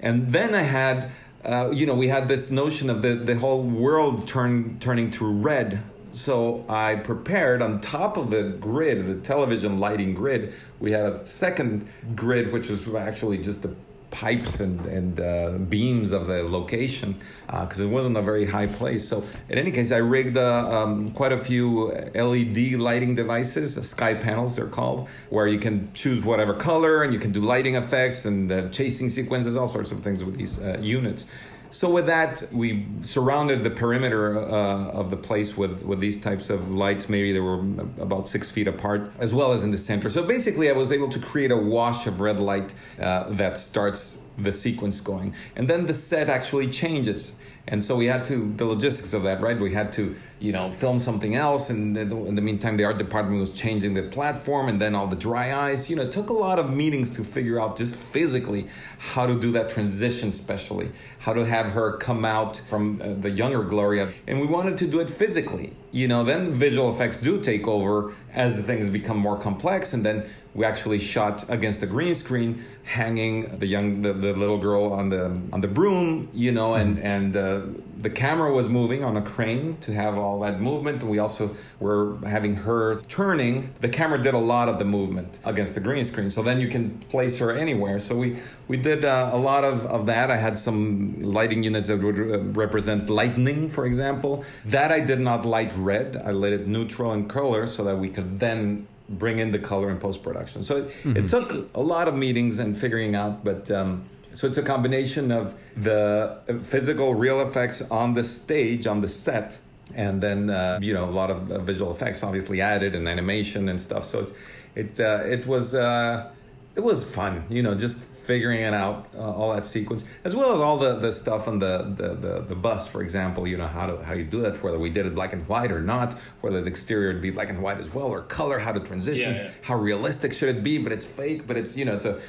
And 0.00 0.32
then 0.36 0.54
i 0.54 0.62
had 0.80 1.10
uh, 1.44 1.70
you 1.72 1.84
know 1.88 1.96
we 2.04 2.08
had 2.16 2.28
this 2.28 2.44
notion 2.62 2.86
of 2.88 3.02
the, 3.02 3.14
the 3.30 3.36
whole 3.36 3.64
world 3.64 4.28
turn, 4.28 4.78
turning 4.78 5.10
to 5.18 5.22
red. 5.50 5.82
So 6.12 6.64
i 6.68 6.94
prepared 7.10 7.60
on 7.60 7.80
top 7.80 8.16
of 8.16 8.30
the 8.30 8.42
grid 8.68 8.98
the 9.06 9.18
television 9.32 9.80
lighting 9.86 10.14
grid 10.14 10.42
we 10.78 10.92
had 10.92 11.06
a 11.06 11.26
second 11.26 11.86
grid 12.14 12.52
which 12.52 12.68
was 12.68 12.80
actually 12.94 13.38
just 13.48 13.60
the 13.64 13.74
pipes 14.14 14.60
and, 14.60 14.86
and 14.86 15.18
uh, 15.18 15.58
beams 15.58 16.12
of 16.12 16.28
the 16.28 16.44
location 16.44 17.16
because 17.46 17.80
uh, 17.80 17.84
it 17.84 17.88
wasn't 17.88 18.16
a 18.16 18.22
very 18.22 18.46
high 18.46 18.68
place. 18.68 19.06
So, 19.08 19.24
in 19.48 19.58
any 19.58 19.72
case, 19.72 19.90
I 19.90 19.98
rigged 19.98 20.38
uh, 20.38 20.70
um, 20.70 21.10
quite 21.10 21.32
a 21.32 21.38
few 21.38 21.90
LED 22.14 22.74
lighting 22.78 23.16
devices, 23.16 23.76
SkyPanels 23.76 24.56
they're 24.56 24.66
called, 24.66 25.08
where 25.30 25.48
you 25.48 25.58
can 25.58 25.92
choose 25.92 26.24
whatever 26.24 26.54
color 26.54 27.02
and 27.02 27.12
you 27.12 27.18
can 27.18 27.32
do 27.32 27.40
lighting 27.40 27.74
effects 27.74 28.24
and 28.24 28.72
chasing 28.72 29.08
sequences, 29.08 29.56
all 29.56 29.68
sorts 29.68 29.90
of 29.90 30.00
things 30.00 30.24
with 30.24 30.36
these 30.36 30.60
uh, 30.60 30.78
units. 30.80 31.30
So 31.74 31.90
with 31.90 32.06
that, 32.06 32.44
we 32.52 32.86
surrounded 33.00 33.64
the 33.64 33.70
perimeter 33.70 34.38
uh, 34.38 34.90
of 35.00 35.10
the 35.10 35.16
place 35.16 35.56
with, 35.56 35.82
with 35.82 35.98
these 35.98 36.20
types 36.20 36.48
of 36.48 36.72
lights. 36.72 37.08
Maybe 37.08 37.32
they 37.32 37.40
were 37.40 37.58
about 37.98 38.28
six 38.28 38.48
feet 38.48 38.68
apart, 38.68 39.10
as 39.18 39.34
well 39.34 39.52
as 39.52 39.64
in 39.64 39.72
the 39.72 39.76
center. 39.76 40.08
So 40.08 40.22
basically, 40.24 40.70
I 40.70 40.72
was 40.72 40.92
able 40.92 41.08
to 41.08 41.18
create 41.18 41.50
a 41.50 41.56
wash 41.56 42.06
of 42.06 42.20
red 42.20 42.38
light 42.38 42.72
uh, 43.00 43.24
that 43.30 43.58
starts 43.58 44.22
the 44.38 44.52
sequence 44.52 45.00
going, 45.00 45.34
and 45.56 45.66
then 45.66 45.86
the 45.86 45.94
set 45.94 46.28
actually 46.28 46.68
changes. 46.68 47.40
And 47.66 47.84
so 47.84 47.96
we 47.96 48.06
had 48.06 48.24
to 48.26 48.52
the 48.52 48.66
logistics 48.66 49.12
of 49.12 49.24
that, 49.24 49.40
right? 49.40 49.58
We 49.58 49.72
had 49.72 49.90
to, 49.92 50.14
you 50.40 50.52
know, 50.52 50.70
film 50.70 50.98
something 50.98 51.34
else, 51.34 51.70
and 51.70 51.96
in 51.96 52.34
the 52.34 52.42
meantime, 52.42 52.76
the 52.76 52.84
art 52.84 52.98
department 52.98 53.40
was 53.40 53.52
changing 53.52 53.94
the 53.94 54.02
platform, 54.02 54.68
and 54.68 54.80
then 54.80 54.94
all 54.94 55.06
the 55.06 55.16
dry 55.16 55.54
eyes. 55.54 55.88
You 55.88 55.96
know, 55.96 56.02
it 56.02 56.12
took 56.12 56.28
a 56.28 56.34
lot 56.34 56.58
of 56.58 56.74
meetings 56.74 57.16
to 57.16 57.24
figure 57.24 57.60
out 57.60 57.76
just 57.76 57.94
physically 57.94 58.66
how 58.98 59.26
to 59.26 59.38
do 59.38 59.52
that 59.52 59.70
transition, 59.70 60.30
especially 60.30 60.90
how 61.20 61.32
to 61.32 61.46
have 61.46 61.72
her 61.72 61.96
come 61.98 62.24
out 62.24 62.56
from 62.56 63.00
uh, 63.00 63.14
the 63.14 63.30
younger 63.30 63.62
Gloria, 63.62 64.08
and 64.26 64.40
we 64.40 64.46
wanted 64.46 64.76
to 64.78 64.86
do 64.86 65.00
it 65.00 65.10
physically. 65.10 65.76
You 65.92 66.08
know, 66.08 66.24
then 66.24 66.50
visual 66.50 66.90
effects 66.90 67.20
do 67.20 67.40
take 67.40 67.68
over 67.68 68.12
as 68.32 68.56
the 68.56 68.62
things 68.62 68.90
become 68.90 69.16
more 69.16 69.38
complex, 69.38 69.92
and 69.92 70.04
then 70.04 70.26
we 70.54 70.64
actually 70.64 70.98
shot 70.98 71.44
against 71.48 71.80
the 71.80 71.86
green 71.86 72.14
screen 72.14 72.64
hanging 72.84 73.56
the 73.56 73.66
young 73.66 74.02
the, 74.02 74.12
the 74.12 74.32
little 74.32 74.58
girl 74.58 74.92
on 74.92 75.08
the 75.08 75.24
on 75.52 75.60
the 75.60 75.68
broom 75.68 76.28
you 76.32 76.52
know 76.52 76.74
and 76.74 76.98
and 77.00 77.36
uh, 77.36 77.62
the 77.98 78.10
camera 78.10 78.52
was 78.52 78.68
moving 78.68 79.04
on 79.04 79.16
a 79.16 79.22
crane 79.22 79.76
to 79.78 79.92
have 79.92 80.16
all 80.18 80.40
that 80.40 80.60
movement. 80.60 81.02
We 81.02 81.18
also 81.18 81.56
were 81.80 82.18
having 82.26 82.56
her 82.56 83.00
turning. 83.02 83.72
The 83.80 83.88
camera 83.88 84.22
did 84.22 84.34
a 84.34 84.38
lot 84.38 84.68
of 84.68 84.78
the 84.78 84.84
movement 84.84 85.38
against 85.44 85.74
the 85.74 85.80
green 85.80 86.04
screen. 86.04 86.30
So 86.30 86.42
then 86.42 86.60
you 86.60 86.68
can 86.68 86.98
place 87.10 87.38
her 87.38 87.52
anywhere. 87.52 87.98
So 87.98 88.16
we 88.16 88.38
we 88.68 88.76
did 88.76 89.04
uh, 89.04 89.30
a 89.32 89.38
lot 89.38 89.64
of, 89.64 89.86
of 89.86 90.06
that. 90.06 90.30
I 90.30 90.36
had 90.36 90.58
some 90.58 91.20
lighting 91.20 91.62
units 91.62 91.88
that 91.88 92.02
would 92.02 92.18
uh, 92.18 92.40
represent 92.52 93.10
lightning 93.10 93.68
for 93.68 93.86
example. 93.86 94.44
That 94.64 94.90
i 94.92 95.00
did 95.00 95.20
not 95.20 95.44
light 95.44 95.72
red. 95.76 96.16
I 96.16 96.32
lit 96.32 96.52
it 96.52 96.66
neutral 96.66 97.12
in 97.12 97.28
color 97.28 97.66
so 97.66 97.84
that 97.84 97.98
we 97.98 98.08
could 98.08 98.40
then 98.40 98.86
bring 99.08 99.38
in 99.38 99.52
the 99.52 99.58
color 99.58 99.90
in 99.90 99.98
post 99.98 100.22
production. 100.22 100.62
So 100.62 100.76
it, 100.76 100.88
mm-hmm. 100.88 101.16
it, 101.16 101.28
took 101.28 101.68
a 101.74 101.80
lot 101.80 102.08
of 102.08 102.14
meetings 102.14 102.58
and 102.58 102.76
figuring 102.76 103.14
out, 103.14 103.44
but 103.44 103.70
um, 103.70 104.04
so 104.34 104.46
it's 104.46 104.58
a 104.58 104.62
combination 104.62 105.32
of 105.32 105.54
the 105.76 106.38
physical 106.62 107.14
real 107.14 107.40
effects 107.40 107.88
on 107.90 108.14
the 108.14 108.24
stage, 108.24 108.86
on 108.86 109.00
the 109.00 109.08
set, 109.08 109.58
and 109.94 110.22
then 110.22 110.50
uh, 110.50 110.78
you 110.82 110.92
know 110.92 111.04
a 111.04 111.14
lot 111.20 111.30
of 111.30 111.50
uh, 111.50 111.58
visual 111.60 111.90
effects 111.90 112.22
obviously 112.22 112.60
added 112.60 112.94
and 112.94 113.08
animation 113.08 113.68
and 113.68 113.80
stuff. 113.80 114.04
So 114.04 114.20
it's 114.20 114.32
it 114.74 115.00
uh, 115.00 115.24
it 115.24 115.46
was 115.46 115.74
uh, 115.74 116.30
it 116.76 116.82
was 116.82 117.04
fun, 117.14 117.44
you 117.48 117.62
know, 117.62 117.74
just 117.74 118.04
figuring 118.24 118.60
it 118.60 118.74
out 118.74 119.06
uh, 119.16 119.20
all 119.20 119.54
that 119.54 119.66
sequence 119.66 120.08
as 120.24 120.34
well 120.34 120.54
as 120.54 120.60
all 120.60 120.78
the, 120.78 120.94
the 120.96 121.12
stuff 121.12 121.46
on 121.46 121.58
the, 121.58 121.78
the, 121.96 122.08
the, 122.14 122.40
the, 122.40 122.54
bus 122.54 122.88
for 122.88 123.02
example 123.02 123.46
you 123.46 123.56
know 123.56 123.66
how 123.66 123.86
to 123.86 124.02
how 124.04 124.14
you 124.14 124.24
do 124.24 124.40
that 124.40 124.62
whether 124.62 124.78
we 124.78 124.90
did 124.90 125.04
it 125.06 125.14
black 125.14 125.32
and 125.32 125.46
white 125.46 125.70
or 125.70 125.80
not 125.80 126.14
whether 126.40 126.60
the 126.60 126.68
exterior 126.68 127.12
would 127.12 127.20
be 127.20 127.30
black 127.30 127.50
and 127.50 127.60
white 127.62 127.78
as 127.78 127.92
well 127.92 128.06
or 128.06 128.22
color 128.22 128.58
how 128.58 128.72
to 128.72 128.80
transition 128.80 129.34
Yeah, 129.34 129.42
yeah. 129.42 129.50
how 129.62 129.76
realistic 129.76 130.32
should 130.32 130.54
it 130.56 130.62
be 130.62 130.78
but 130.78 130.92
it's 130.92 131.04
fake 131.04 131.46
but 131.46 131.56
it's 131.56 131.76
you 131.76 131.84
know 131.84 131.94
it's 131.94 132.06
a 132.06 132.20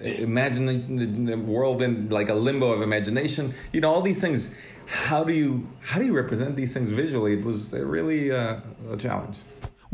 imagine 0.00 0.66
the, 0.66 1.06
the 1.06 1.38
world 1.38 1.82
in 1.82 2.08
like 2.08 2.28
a 2.28 2.34
limbo 2.34 2.72
of 2.72 2.82
imagination. 2.82 3.52
You 3.72 3.80
know 3.80 3.90
all 3.90 4.02
these 4.02 4.20
things 4.20 4.54
how 4.86 5.24
do 5.24 5.32
you 5.32 5.68
how 5.80 5.98
do 5.98 6.04
you 6.04 6.14
represent 6.14 6.56
these 6.56 6.74
things 6.74 6.90
visually? 6.90 7.34
It 7.34 7.44
was 7.44 7.72
really 7.72 8.30
uh, 8.30 8.60
a 8.90 8.96
challenge 8.96 9.38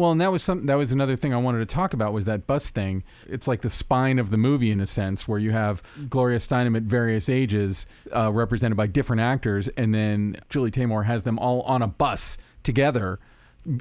Well, 0.01 0.13
and 0.13 0.21
that 0.23 0.33
was 0.33 0.43
some 0.43 0.65
that 0.65 0.77
was 0.77 0.93
another 0.93 1.15
thing 1.15 1.35
I 1.35 1.37
wanted 1.37 1.59
to 1.59 1.67
talk 1.67 1.93
about 1.93 2.15
was 2.15 2.25
that 2.25 2.47
bus 2.47 2.71
thing. 2.71 3.05
It's 3.27 3.47
like 3.47 3.61
the 3.61 3.69
spine 3.69 4.19
of 4.19 4.31
the 4.31 4.39
movie 4.39 4.71
in 4.71 4.81
a 4.81 4.87
sense, 4.87 5.29
where 5.29 5.39
you 5.39 5.53
have 5.53 5.83
Gloria 6.09 6.39
Steinem 6.39 6.75
at 6.75 6.85
various 6.85 7.29
ages, 7.29 7.85
uh, 8.11 8.33
represented 8.33 8.79
by 8.79 8.87
different 8.87 9.21
actors, 9.21 9.69
and 9.69 9.95
then 9.95 10.39
Julie 10.49 10.71
Taymor 10.71 11.05
has 11.05 11.25
them 11.25 11.39
all 11.39 11.61
on 11.63 11.83
a 11.83 11.87
bus 11.87 12.39
together, 12.63 13.19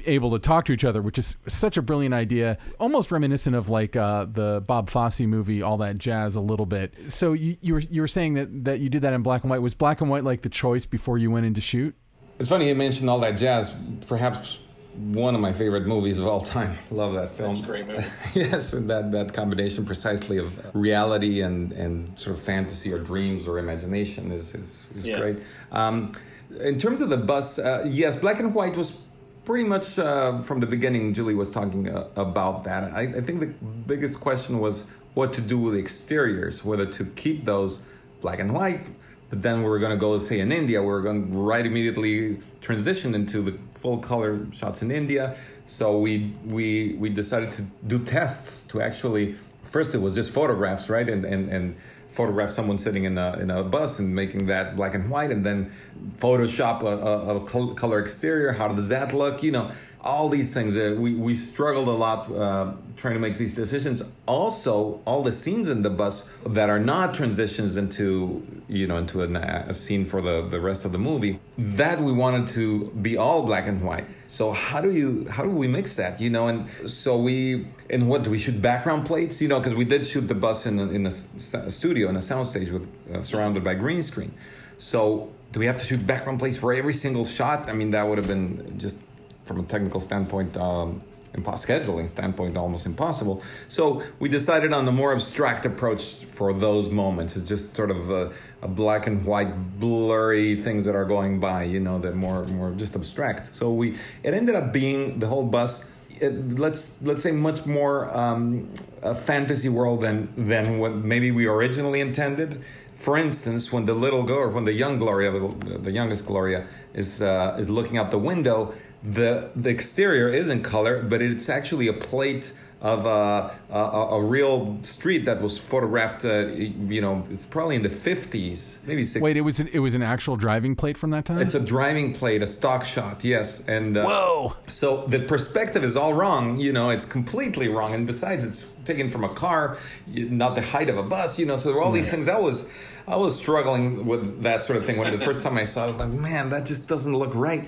able 0.05 0.29
to 0.32 0.39
talk 0.39 0.65
to 0.65 0.73
each 0.73 0.84
other, 0.84 1.01
which 1.01 1.17
is 1.17 1.38
such 1.47 1.77
a 1.77 1.82
brilliant 1.82 2.13
idea, 2.13 2.58
almost 2.82 3.13
reminiscent 3.13 3.55
of 3.55 3.69
like 3.69 3.95
uh, 3.95 4.25
the 4.25 4.62
Bob 4.67 4.89
Fosse 4.89 5.21
movie, 5.21 5.62
All 5.62 5.77
That 5.77 5.99
Jazz, 5.99 6.36
a 6.36 6.41
little 6.41 6.65
bit. 6.65 6.93
So 7.10 7.32
you 7.32 7.55
you 7.62 7.75
were 7.75 7.79
you 7.79 8.01
were 8.01 8.10
saying 8.10 8.34
that 8.34 8.65
that 8.65 8.79
you 8.82 8.89
did 8.89 9.03
that 9.03 9.13
in 9.13 9.23
black 9.23 9.43
and 9.43 9.49
white. 9.49 9.62
Was 9.62 9.73
black 9.73 10.01
and 10.01 10.10
white 10.10 10.25
like 10.25 10.41
the 10.41 10.49
choice 10.49 10.86
before 10.86 11.17
you 11.17 11.32
went 11.32 11.45
into 11.45 11.62
shoot? 11.62 11.95
It's 12.39 12.49
funny 12.49 12.67
you 12.67 12.75
mentioned 12.75 13.10
all 13.10 13.19
that 13.19 13.38
jazz. 13.38 13.82
Perhaps 14.05 14.60
one 14.95 15.36
of 15.36 15.41
my 15.41 15.54
favorite 15.54 15.86
movies 15.86 16.19
of 16.19 16.28
all 16.28 16.41
time. 16.41 16.78
Love 16.91 17.13
that 17.13 17.30
film. 17.30 17.54
That's 17.54 17.63
a 17.63 17.67
great 17.67 17.88
movie. 17.88 18.04
yes, 18.36 18.73
and 18.73 18.89
that 18.89 19.12
that 19.12 19.34
combination 19.34 19.86
precisely 19.86 20.38
of 20.38 20.75
reality 20.75 21.41
and 21.41 21.71
and 21.73 22.17
sort 22.19 22.36
of 22.36 22.41
fantasy 22.41 22.91
or 22.91 22.99
dreams 22.99 23.47
or 23.47 23.60
imagination 23.60 24.32
is 24.32 24.56
is, 24.56 24.89
is 24.95 25.08
Yeah. 25.08 25.19
great. 25.19 25.38
Um, 25.71 26.12
in 26.60 26.80
terms 26.80 27.02
of 27.02 27.10
the 27.10 27.17
bus, 27.17 27.60
uh, 27.60 27.86
yes, 27.88 28.15
black 28.15 28.39
and 28.39 28.56
white 28.56 28.75
was 28.75 29.04
pretty 29.45 29.67
much 29.67 29.97
uh, 29.99 30.39
from 30.39 30.60
the 30.60 30.67
beginning. 30.67 31.13
Julie 31.13 31.36
was 31.36 31.52
talking 31.52 31.88
uh, 31.89 32.08
about 32.15 32.63
that. 32.63 32.84
I, 32.91 33.02
I 33.02 33.21
think 33.21 33.39
the 33.39 33.54
biggest 33.88 34.19
question 34.19 34.60
was 34.60 34.89
what 35.13 35.34
to 35.34 35.41
do 35.41 35.60
with 35.60 35.73
the 35.73 35.80
exteriors, 35.80 36.65
whether 36.65 36.86
to 36.86 37.06
keep 37.15 37.45
those 37.45 37.82
black 38.21 38.39
and 38.39 38.54
white. 38.54 38.82
But 39.30 39.42
then 39.44 39.62
we 39.62 39.70
were 39.70 39.80
going 39.80 39.92
to 39.92 39.98
go, 39.98 40.18
say, 40.18 40.39
in 40.39 40.52
India. 40.52 40.82
We 40.82 40.88
were 40.88 41.02
going 41.02 41.32
to 41.32 41.38
right 41.38 41.65
immediately 41.65 42.39
transition 42.62 43.13
into 43.13 43.42
the 43.42 43.58
full 43.74 44.00
color 44.00 44.52
shots 44.52 44.82
in 44.82 44.92
India. 44.92 45.38
So 45.65 46.00
we 46.00 46.34
we 46.46 46.96
we 47.00 47.10
decided 47.10 47.52
to 47.52 47.63
do 47.86 48.00
tests 48.00 48.68
to 48.68 48.82
actually. 48.82 49.36
First, 49.63 49.94
it 49.94 50.00
was 50.00 50.15
just 50.15 50.32
photographs, 50.32 50.89
right, 50.89 51.08
and 51.08 51.24
and 51.26 51.48
and 51.48 51.76
photograph 52.08 52.50
someone 52.50 52.80
sitting 52.80 53.04
in 53.04 53.20
a 53.20 53.38
in 53.38 53.52
a 53.52 53.63
bus 53.63 54.00
and 54.00 54.15
making 54.15 54.48
that 54.48 54.76
black 54.76 54.96
and 54.96 55.12
white, 55.12 55.30
and 55.30 55.46
then 55.46 55.72
Photoshop 56.15 56.82
a, 56.82 56.86
a, 56.88 57.36
a 57.38 57.76
color 57.76 58.00
exterior. 58.00 58.54
How 58.54 58.70
does 58.70 58.89
that 58.89 59.13
look? 59.13 59.44
You 59.44 59.52
know, 59.52 59.72
all 60.02 60.30
these 60.30 60.54
things. 60.54 60.76
Uh, 60.76 60.96
we 60.98 61.14
we 61.14 61.36
struggled 61.36 61.88
a 61.88 61.92
lot 61.92 62.32
uh, 62.32 62.74
trying 62.96 63.16
to 63.16 63.20
make 63.20 63.38
these 63.38 63.56
decisions. 63.56 64.02
Also, 64.26 65.02
all 65.06 65.22
the 65.24 65.32
scenes 65.32 65.70
in 65.70 65.82
the 65.82 65.90
bus 65.90 66.32
that 66.46 66.70
are 66.70 66.80
not 66.80 67.14
transitions 67.14 67.76
into 67.76 68.46
you 68.68 68.88
know 68.88 68.98
into 68.98 69.22
an, 69.22 69.36
a 69.36 69.74
scene 69.74 70.06
for 70.06 70.22
the 70.22 70.42
the 70.42 70.62
rest 70.62 70.86
of 70.86 70.92
the 70.92 70.98
movie 70.98 71.40
that 71.58 72.00
we 72.00 72.14
wanted 72.14 72.48
to 72.48 72.92
be 73.02 73.18
all 73.18 73.44
black 73.46 73.68
and 73.68 73.82
white. 73.84 74.06
So 74.28 74.54
how 74.54 74.80
do 74.80 74.92
you 74.92 75.28
how 75.30 75.44
do 75.44 75.50
we 75.50 75.68
mix 75.68 75.96
that? 75.98 76.22
You 76.22 76.30
know, 76.30 76.48
and 76.48 76.70
so 76.90 77.18
we 77.18 77.68
and 77.90 78.08
what 78.08 78.24
do 78.24 78.30
we 78.30 78.40
shoot 78.40 78.62
background 78.62 79.06
plates? 79.06 79.42
You 79.42 79.50
know, 79.50 79.60
because 79.60 79.76
we 79.76 79.86
did 79.86 80.06
shoot 80.06 80.28
the 80.28 80.36
bus 80.36 80.66
in 80.66 80.80
a, 80.80 80.88
in 80.90 81.06
a 81.06 81.12
studio 81.12 82.10
in 82.10 82.16
a 82.16 82.20
soundstage 82.20 82.72
with 82.72 82.88
uh, 83.14 83.22
surrounded 83.22 83.64
by 83.64 83.76
green 83.76 84.02
screen. 84.02 84.32
So 84.78 85.34
do 85.52 85.60
we 85.60 85.66
have 85.66 85.78
to 85.78 85.86
shoot 85.86 86.06
background 86.06 86.40
plates 86.40 86.58
for 86.58 86.74
every 86.74 86.94
single 86.94 87.26
shot? 87.26 87.70
I 87.70 87.74
mean, 87.74 87.92
that 87.92 88.08
would 88.08 88.18
have 88.18 88.28
been 88.28 88.78
just 88.78 89.02
from 89.50 89.60
a 89.60 89.64
technical 89.64 90.00
standpoint, 90.00 90.56
um, 90.58 91.02
scheduling 91.34 92.08
standpoint, 92.08 92.56
almost 92.56 92.86
impossible. 92.86 93.42
So 93.68 94.04
we 94.20 94.30
decided 94.30 94.74
on 94.74 94.86
the 94.86 94.92
more 94.92 95.12
abstract 95.12 95.66
approach 95.66 96.04
for 96.38 96.54
those 96.54 96.90
moments. 96.90 97.36
It's 97.36 97.50
just 97.50 97.76
sort 97.76 97.92
of 97.92 98.12
a, 98.12 98.32
a 98.62 98.68
black 98.68 99.08
and 99.08 99.26
white, 99.26 99.80
blurry 99.80 100.56
things 100.56 100.86
that 100.86 100.96
are 100.96 101.06
going 101.06 101.40
by. 101.40 101.64
You 101.64 101.80
know, 101.80 101.98
that 102.00 102.16
more 102.16 102.46
more 102.46 102.72
just 102.84 102.96
abstract. 102.96 103.48
So 103.56 103.74
we 103.74 103.96
it 104.24 104.34
ended 104.34 104.56
up 104.56 104.72
being 104.72 105.20
the 105.20 105.28
whole 105.28 105.46
bus 105.46 105.92
uh, 106.22 106.30
let's 106.66 107.02
let's 107.02 107.24
say 107.24 107.32
much 107.32 107.66
more 107.66 107.96
um, 108.16 108.68
a 109.02 109.16
fantasy 109.16 109.70
world 109.70 110.02
than 110.02 110.30
than 110.36 110.80
what 110.80 110.94
maybe 110.94 111.32
we 111.32 111.47
originally 111.47 112.02
intended. 112.02 112.62
For 112.93 113.18
instance, 113.18 113.72
when 113.72 113.86
the 113.86 113.93
little 113.93 114.24
girl, 114.24 114.52
when 114.52 114.66
the 114.66 114.74
young 114.74 115.00
Gloria, 115.00 115.32
the, 115.32 115.78
the 115.88 115.91
youngest 115.91 116.26
Gloria, 116.26 116.68
is 116.93 117.22
uh, 117.22 117.56
is 117.58 117.70
looking 117.70 117.97
out 117.97 118.12
the 118.12 118.24
window, 118.32 118.74
the 119.04 119.50
the 119.56 119.70
exterior 119.70 120.30
is 120.30 120.50
in 120.50 120.62
color, 120.62 121.02
but 121.02 121.22
it's 121.22 121.50
actually 121.50 121.88
a 121.88 121.93
plate 121.93 122.54
of 122.82 123.06
a, 123.06 123.54
a, 123.72 123.78
a, 123.78 124.24
real 124.24 124.78
street 124.84 125.26
that 125.26 125.41
was 125.41 125.60
photographed. 125.60 126.24
Uh, 126.24 126.47
you 126.47 127.02
know, 127.02 127.26
it's 127.30 127.45
probably 127.45 127.76
in 127.76 127.82
the 127.82 127.89
fifties, 127.89 128.82
maybe. 128.86 129.02
60s. 129.02 129.22
Wait, 129.22 129.36
it 129.36 129.41
was 129.41 129.60
an, 129.60 129.68
it 129.74 129.80
was 129.80 129.95
an 129.95 130.02
actual 130.02 130.38
driving 130.38 130.78
plate 130.78 130.97
from 130.97 131.10
that 131.10 131.26
time. 131.26 131.39
It's 131.39 131.54
a 131.54 131.60
driving 131.60 132.14
plate, 132.14 132.41
a 132.41 132.47
stock 132.47 132.86
shot. 132.86 133.24
Yes, 133.26 133.68
and 133.68 133.97
uh, 133.97 134.06
whoa. 134.06 134.56
So 134.64 135.06
the 135.08 135.20
perspective 135.20 135.84
is 135.84 135.97
all 135.97 136.14
wrong. 136.14 136.58
You 136.58 136.72
know, 136.72 136.89
it's 136.89 137.06
completely 137.06 137.68
wrong, 137.68 137.93
and 137.93 138.08
besides, 138.08 138.45
it's 138.45 138.72
taken 138.86 139.10
from 139.10 139.26
a 139.26 139.30
car, 139.34 139.78
not 140.08 140.56
the 140.56 140.62
height 140.62 140.89
of 140.89 140.97
a 140.97 141.04
bus. 141.04 141.38
You 141.38 141.47
know, 141.47 141.58
so 141.58 141.70
there 141.70 141.78
were 141.78 141.84
all 141.84 141.91
these 141.91 142.10
things. 142.10 142.30
I 142.30 142.39
was 142.39 142.72
I 143.10 143.18
was 143.18 143.38
struggling 143.38 144.06
with 144.06 144.43
that 144.43 144.64
sort 144.64 144.78
of 144.78 144.86
thing 144.86 144.97
when 144.97 145.12
the 145.12 145.26
first 145.26 145.41
time 145.41 145.58
I 145.58 145.66
saw 145.66 145.84
it. 145.84 145.88
I 145.88 145.91
was 145.91 146.00
like, 146.00 146.22
man, 146.22 146.50
that 146.52 146.66
just 146.66 146.88
doesn't 146.88 147.16
look 147.16 147.36
right. 147.36 147.68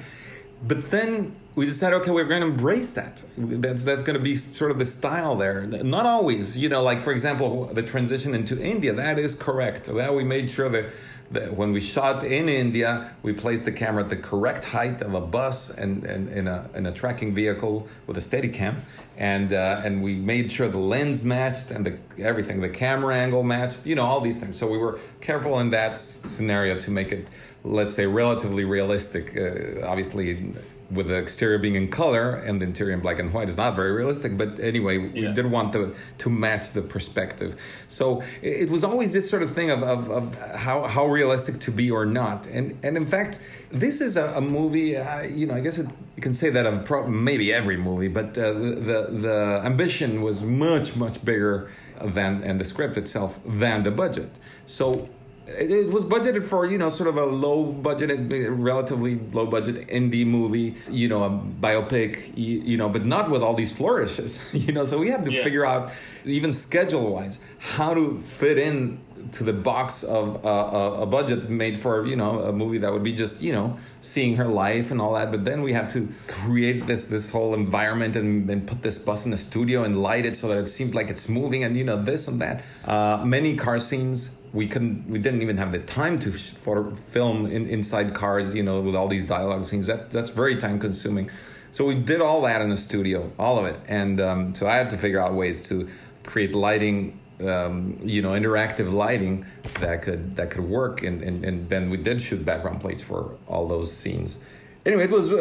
But 0.63 0.91
then 0.91 1.35
we 1.55 1.65
decided, 1.65 1.95
okay, 1.97 2.11
we're 2.11 2.25
going 2.25 2.41
to 2.41 2.47
embrace 2.47 2.93
that. 2.93 3.23
That's 3.37 3.83
that's 3.83 4.03
going 4.03 4.17
to 4.17 4.23
be 4.23 4.35
sort 4.35 4.71
of 4.71 4.79
the 4.79 4.85
style 4.85 5.35
there. 5.35 5.63
Not 5.65 6.05
always, 6.05 6.55
you 6.55 6.69
know, 6.69 6.83
like 6.83 6.99
for 6.99 7.11
example, 7.11 7.65
the 7.65 7.81
transition 7.81 8.35
into 8.35 8.61
India. 8.61 8.93
That 8.93 9.17
is 9.17 9.35
correct. 9.35 9.85
That 9.85 10.13
we 10.13 10.23
made 10.23 10.51
sure 10.51 10.69
that, 10.69 10.85
when 11.31 11.71
we 11.71 11.81
shot 11.81 12.23
in 12.23 12.49
India, 12.49 13.11
we 13.23 13.33
placed 13.33 13.65
the 13.65 13.71
camera 13.71 14.03
at 14.03 14.09
the 14.09 14.17
correct 14.17 14.65
height 14.65 15.01
of 15.01 15.13
a 15.13 15.21
bus 15.21 15.69
and, 15.69 16.03
and 16.03 16.29
in 16.29 16.47
a 16.47 16.69
in 16.75 16.85
a 16.85 16.91
tracking 16.91 17.33
vehicle 17.33 17.87
with 18.07 18.17
a 18.17 18.21
steady 18.21 18.49
cam, 18.49 18.83
and 19.17 19.53
uh, 19.53 19.81
and 19.83 20.03
we 20.03 20.15
made 20.15 20.51
sure 20.51 20.67
the 20.67 20.77
lens 20.77 21.23
matched 21.23 21.71
and 21.71 21.85
the, 21.85 21.97
everything, 22.21 22.61
the 22.61 22.69
camera 22.69 23.15
angle 23.15 23.43
matched. 23.43 23.85
You 23.85 23.95
know, 23.95 24.05
all 24.05 24.21
these 24.21 24.39
things. 24.39 24.57
So 24.57 24.69
we 24.69 24.77
were 24.77 24.99
careful 25.21 25.59
in 25.59 25.69
that 25.71 25.99
scenario 25.99 26.77
to 26.79 26.91
make 26.91 27.11
it, 27.11 27.29
let's 27.63 27.93
say, 27.93 28.05
relatively 28.05 28.65
realistic. 28.65 29.37
Uh, 29.37 29.85
obviously 29.85 30.53
with 30.91 31.07
the 31.07 31.17
exterior 31.17 31.57
being 31.57 31.75
in 31.75 31.89
color 31.89 32.33
and 32.33 32.61
the 32.61 32.65
interior 32.65 32.93
in 32.93 32.99
black 32.99 33.19
and 33.19 33.33
white 33.33 33.49
is 33.49 33.57
not 33.57 33.75
very 33.75 33.91
realistic. 33.91 34.37
But 34.37 34.59
anyway, 34.59 34.97
yeah. 34.99 35.29
we 35.29 35.33
did 35.33 35.49
want 35.49 35.73
to 35.73 35.95
to 36.19 36.29
match 36.29 36.71
the 36.71 36.81
perspective. 36.81 37.55
So 37.87 38.23
it, 38.41 38.69
was 38.69 38.83
always 38.83 39.13
this 39.13 39.29
sort 39.29 39.43
of 39.43 39.51
thing 39.51 39.69
of, 39.69 39.83
of, 39.83 40.09
of, 40.09 40.55
how, 40.55 40.83
how 40.83 41.07
realistic 41.07 41.59
to 41.61 41.71
be 41.71 41.91
or 41.91 42.05
not. 42.05 42.47
And 42.47 42.77
and 42.83 42.97
in 42.97 43.05
fact, 43.05 43.39
this 43.69 44.01
is 44.01 44.17
a, 44.17 44.33
a 44.35 44.41
movie. 44.41 44.97
Uh, 44.97 45.23
you 45.23 45.45
know, 45.47 45.55
I 45.55 45.61
guess 45.61 45.77
it, 45.77 45.87
you 46.15 46.21
can 46.21 46.33
say 46.33 46.49
that 46.49 46.65
of 46.65 46.85
pro- 46.85 47.07
maybe 47.07 47.53
every 47.53 47.77
movie, 47.77 48.07
but 48.07 48.37
uh, 48.37 48.53
the, 48.53 48.69
the 48.89 49.07
the 49.27 49.61
ambition 49.63 50.21
was 50.21 50.43
much 50.43 50.95
much 50.95 51.23
bigger 51.23 51.69
than 52.01 52.43
and 52.43 52.59
the 52.59 52.65
script 52.65 52.97
itself 52.97 53.39
than 53.45 53.83
the 53.83 53.91
budget. 53.91 54.39
So 54.65 55.09
it 55.57 55.91
was 55.91 56.05
budgeted 56.05 56.43
for 56.43 56.65
you 56.65 56.77
know 56.77 56.89
sort 56.89 57.09
of 57.09 57.17
a 57.17 57.25
low 57.25 57.71
budgeted 57.73 58.29
relatively 58.51 59.15
low 59.33 59.45
budget 59.45 59.87
indie 59.87 60.25
movie 60.25 60.75
you 60.89 61.07
know 61.07 61.23
a 61.23 61.29
biopic 61.29 62.31
you, 62.37 62.59
you 62.61 62.77
know 62.77 62.89
but 62.89 63.05
not 63.05 63.29
with 63.29 63.41
all 63.41 63.53
these 63.53 63.75
flourishes 63.75 64.53
you 64.53 64.71
know 64.73 64.85
so 64.85 64.97
we 64.97 65.09
had 65.09 65.25
to 65.25 65.31
yeah. 65.31 65.43
figure 65.43 65.65
out 65.65 65.91
even 66.25 66.53
schedule 66.53 67.11
wise 67.11 67.39
how 67.59 67.93
to 67.93 68.19
fit 68.19 68.57
in 68.57 68.99
to 69.33 69.43
the 69.43 69.53
box 69.53 70.03
of 70.03 70.45
uh, 70.45 71.01
a 71.01 71.05
budget 71.05 71.49
made 71.49 71.79
for 71.79 72.05
you 72.05 72.15
know 72.15 72.39
a 72.39 72.53
movie 72.53 72.77
that 72.79 72.91
would 72.91 73.03
be 73.03 73.13
just 73.13 73.41
you 73.41 73.51
know 73.51 73.77
seeing 74.01 74.37
her 74.37 74.45
life 74.45 74.91
and 74.91 75.01
all 75.01 75.13
that. 75.13 75.31
But 75.31 75.45
then 75.45 75.61
we 75.61 75.73
have 75.73 75.87
to 75.89 76.09
create 76.27 76.87
this 76.87 77.07
this 77.07 77.31
whole 77.31 77.53
environment 77.53 78.15
and, 78.15 78.49
and 78.49 78.67
put 78.67 78.81
this 78.81 78.97
bus 78.99 79.25
in 79.25 79.31
the 79.31 79.37
studio 79.37 79.83
and 79.83 80.01
light 80.01 80.25
it 80.25 80.35
so 80.35 80.47
that 80.47 80.57
it 80.57 80.67
seems 80.67 80.95
like 80.95 81.09
it's 81.09 81.29
moving 81.29 81.63
and 81.63 81.77
you 81.77 81.83
know 81.83 82.01
this 82.01 82.27
and 82.27 82.41
that. 82.41 82.63
Uh, 82.85 83.23
many 83.25 83.55
car 83.55 83.79
scenes 83.79 84.37
we 84.53 84.67
couldn't 84.67 85.07
we 85.07 85.17
didn't 85.19 85.41
even 85.41 85.57
have 85.57 85.71
the 85.71 85.79
time 85.79 86.19
to 86.19 86.31
for 86.31 86.93
film 86.95 87.45
in, 87.45 87.67
inside 87.69 88.13
cars 88.13 88.53
you 88.53 88.63
know 88.63 88.81
with 88.81 88.95
all 88.95 89.07
these 89.07 89.25
dialogue 89.25 89.63
scenes. 89.63 89.87
That 89.87 90.11
that's 90.11 90.29
very 90.29 90.57
time 90.57 90.79
consuming. 90.79 91.29
So 91.71 91.85
we 91.85 91.95
did 91.95 92.19
all 92.19 92.41
that 92.41 92.61
in 92.61 92.69
the 92.69 92.77
studio 92.77 93.31
all 93.39 93.57
of 93.57 93.65
it. 93.65 93.79
And 93.87 94.19
um, 94.19 94.53
so 94.53 94.67
i 94.67 94.75
had 94.75 94.89
to 94.89 94.97
figure 94.97 95.19
out 95.19 95.33
ways 95.33 95.67
to 95.69 95.87
create 96.23 96.53
lighting 96.53 97.19
um, 97.47 97.97
you 98.03 98.21
know 98.21 98.31
interactive 98.31 98.91
lighting 98.91 99.45
that 99.79 100.01
could 100.01 100.35
that 100.35 100.49
could 100.49 100.63
work 100.63 101.03
and, 101.03 101.21
and 101.21 101.45
and 101.45 101.69
then 101.69 101.89
we 101.89 101.97
did 101.97 102.21
shoot 102.21 102.43
background 102.45 102.81
plates 102.81 103.03
for 103.03 103.35
all 103.47 103.67
those 103.67 103.91
scenes 103.91 104.43
anyway, 104.85 105.03
it 105.03 105.11
was 105.11 105.31
uh, 105.31 105.37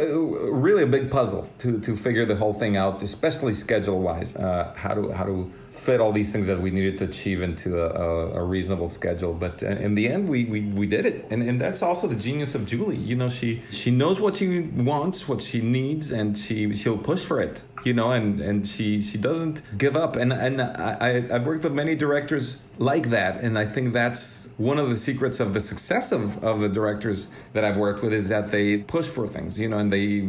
really 0.52 0.82
a 0.82 0.86
big 0.86 1.10
puzzle 1.10 1.48
to, 1.58 1.80
to 1.80 1.96
figure 1.96 2.24
the 2.24 2.36
whole 2.36 2.52
thing 2.52 2.76
out, 2.76 3.02
especially 3.02 3.52
schedule 3.52 4.00
wise. 4.00 4.36
Uh, 4.36 4.72
how 4.76 4.94
to 4.94 5.10
how 5.12 5.24
to 5.24 5.50
fit 5.80 6.00
all 6.00 6.12
these 6.12 6.30
things 6.30 6.46
that 6.46 6.60
we 6.60 6.70
needed 6.70 6.98
to 6.98 7.04
achieve 7.04 7.40
into 7.40 7.68
a, 7.82 7.88
a, 7.88 8.42
a 8.42 8.44
reasonable 8.44 8.88
schedule. 8.88 9.32
But 9.32 9.62
in 9.62 9.94
the 9.94 10.08
end, 10.08 10.28
we, 10.28 10.44
we, 10.44 10.60
we 10.60 10.86
did 10.86 11.06
it, 11.06 11.26
and 11.30 11.42
and 11.48 11.60
that's 11.60 11.82
also 11.82 12.06
the 12.06 12.20
genius 12.28 12.54
of 12.54 12.66
Julie. 12.66 13.02
You 13.10 13.16
know, 13.16 13.28
she 13.28 13.62
she 13.70 13.90
knows 13.90 14.20
what 14.20 14.36
she 14.36 14.60
wants, 14.60 15.28
what 15.28 15.40
she 15.40 15.60
needs, 15.60 16.10
and 16.10 16.36
she 16.36 16.74
she'll 16.74 16.98
push 16.98 17.22
for 17.24 17.40
it. 17.40 17.64
You 17.84 17.94
know, 17.94 18.10
and 18.12 18.40
and 18.40 18.66
she 18.66 19.02
she 19.02 19.16
doesn't 19.16 19.62
give 19.78 19.96
up. 19.96 20.16
And 20.16 20.32
and 20.32 20.60
I 20.60 21.24
I've 21.34 21.46
worked 21.46 21.64
with 21.64 21.72
many 21.72 21.94
directors 21.94 22.62
like 22.78 23.06
that, 23.10 23.42
and 23.42 23.58
I 23.58 23.64
think 23.64 23.92
that's 23.92 24.40
one 24.60 24.78
of 24.78 24.90
the 24.90 24.96
secrets 24.96 25.40
of 25.40 25.54
the 25.54 25.60
success 25.60 26.12
of, 26.12 26.44
of 26.44 26.60
the 26.60 26.68
directors 26.68 27.28
that 27.54 27.64
I've 27.64 27.78
worked 27.78 28.02
with 28.02 28.12
is 28.12 28.28
that 28.28 28.50
they 28.50 28.76
push 28.76 29.06
for 29.06 29.26
things, 29.26 29.58
you 29.58 29.70
know, 29.70 29.78
and 29.78 29.90
they, 29.90 30.28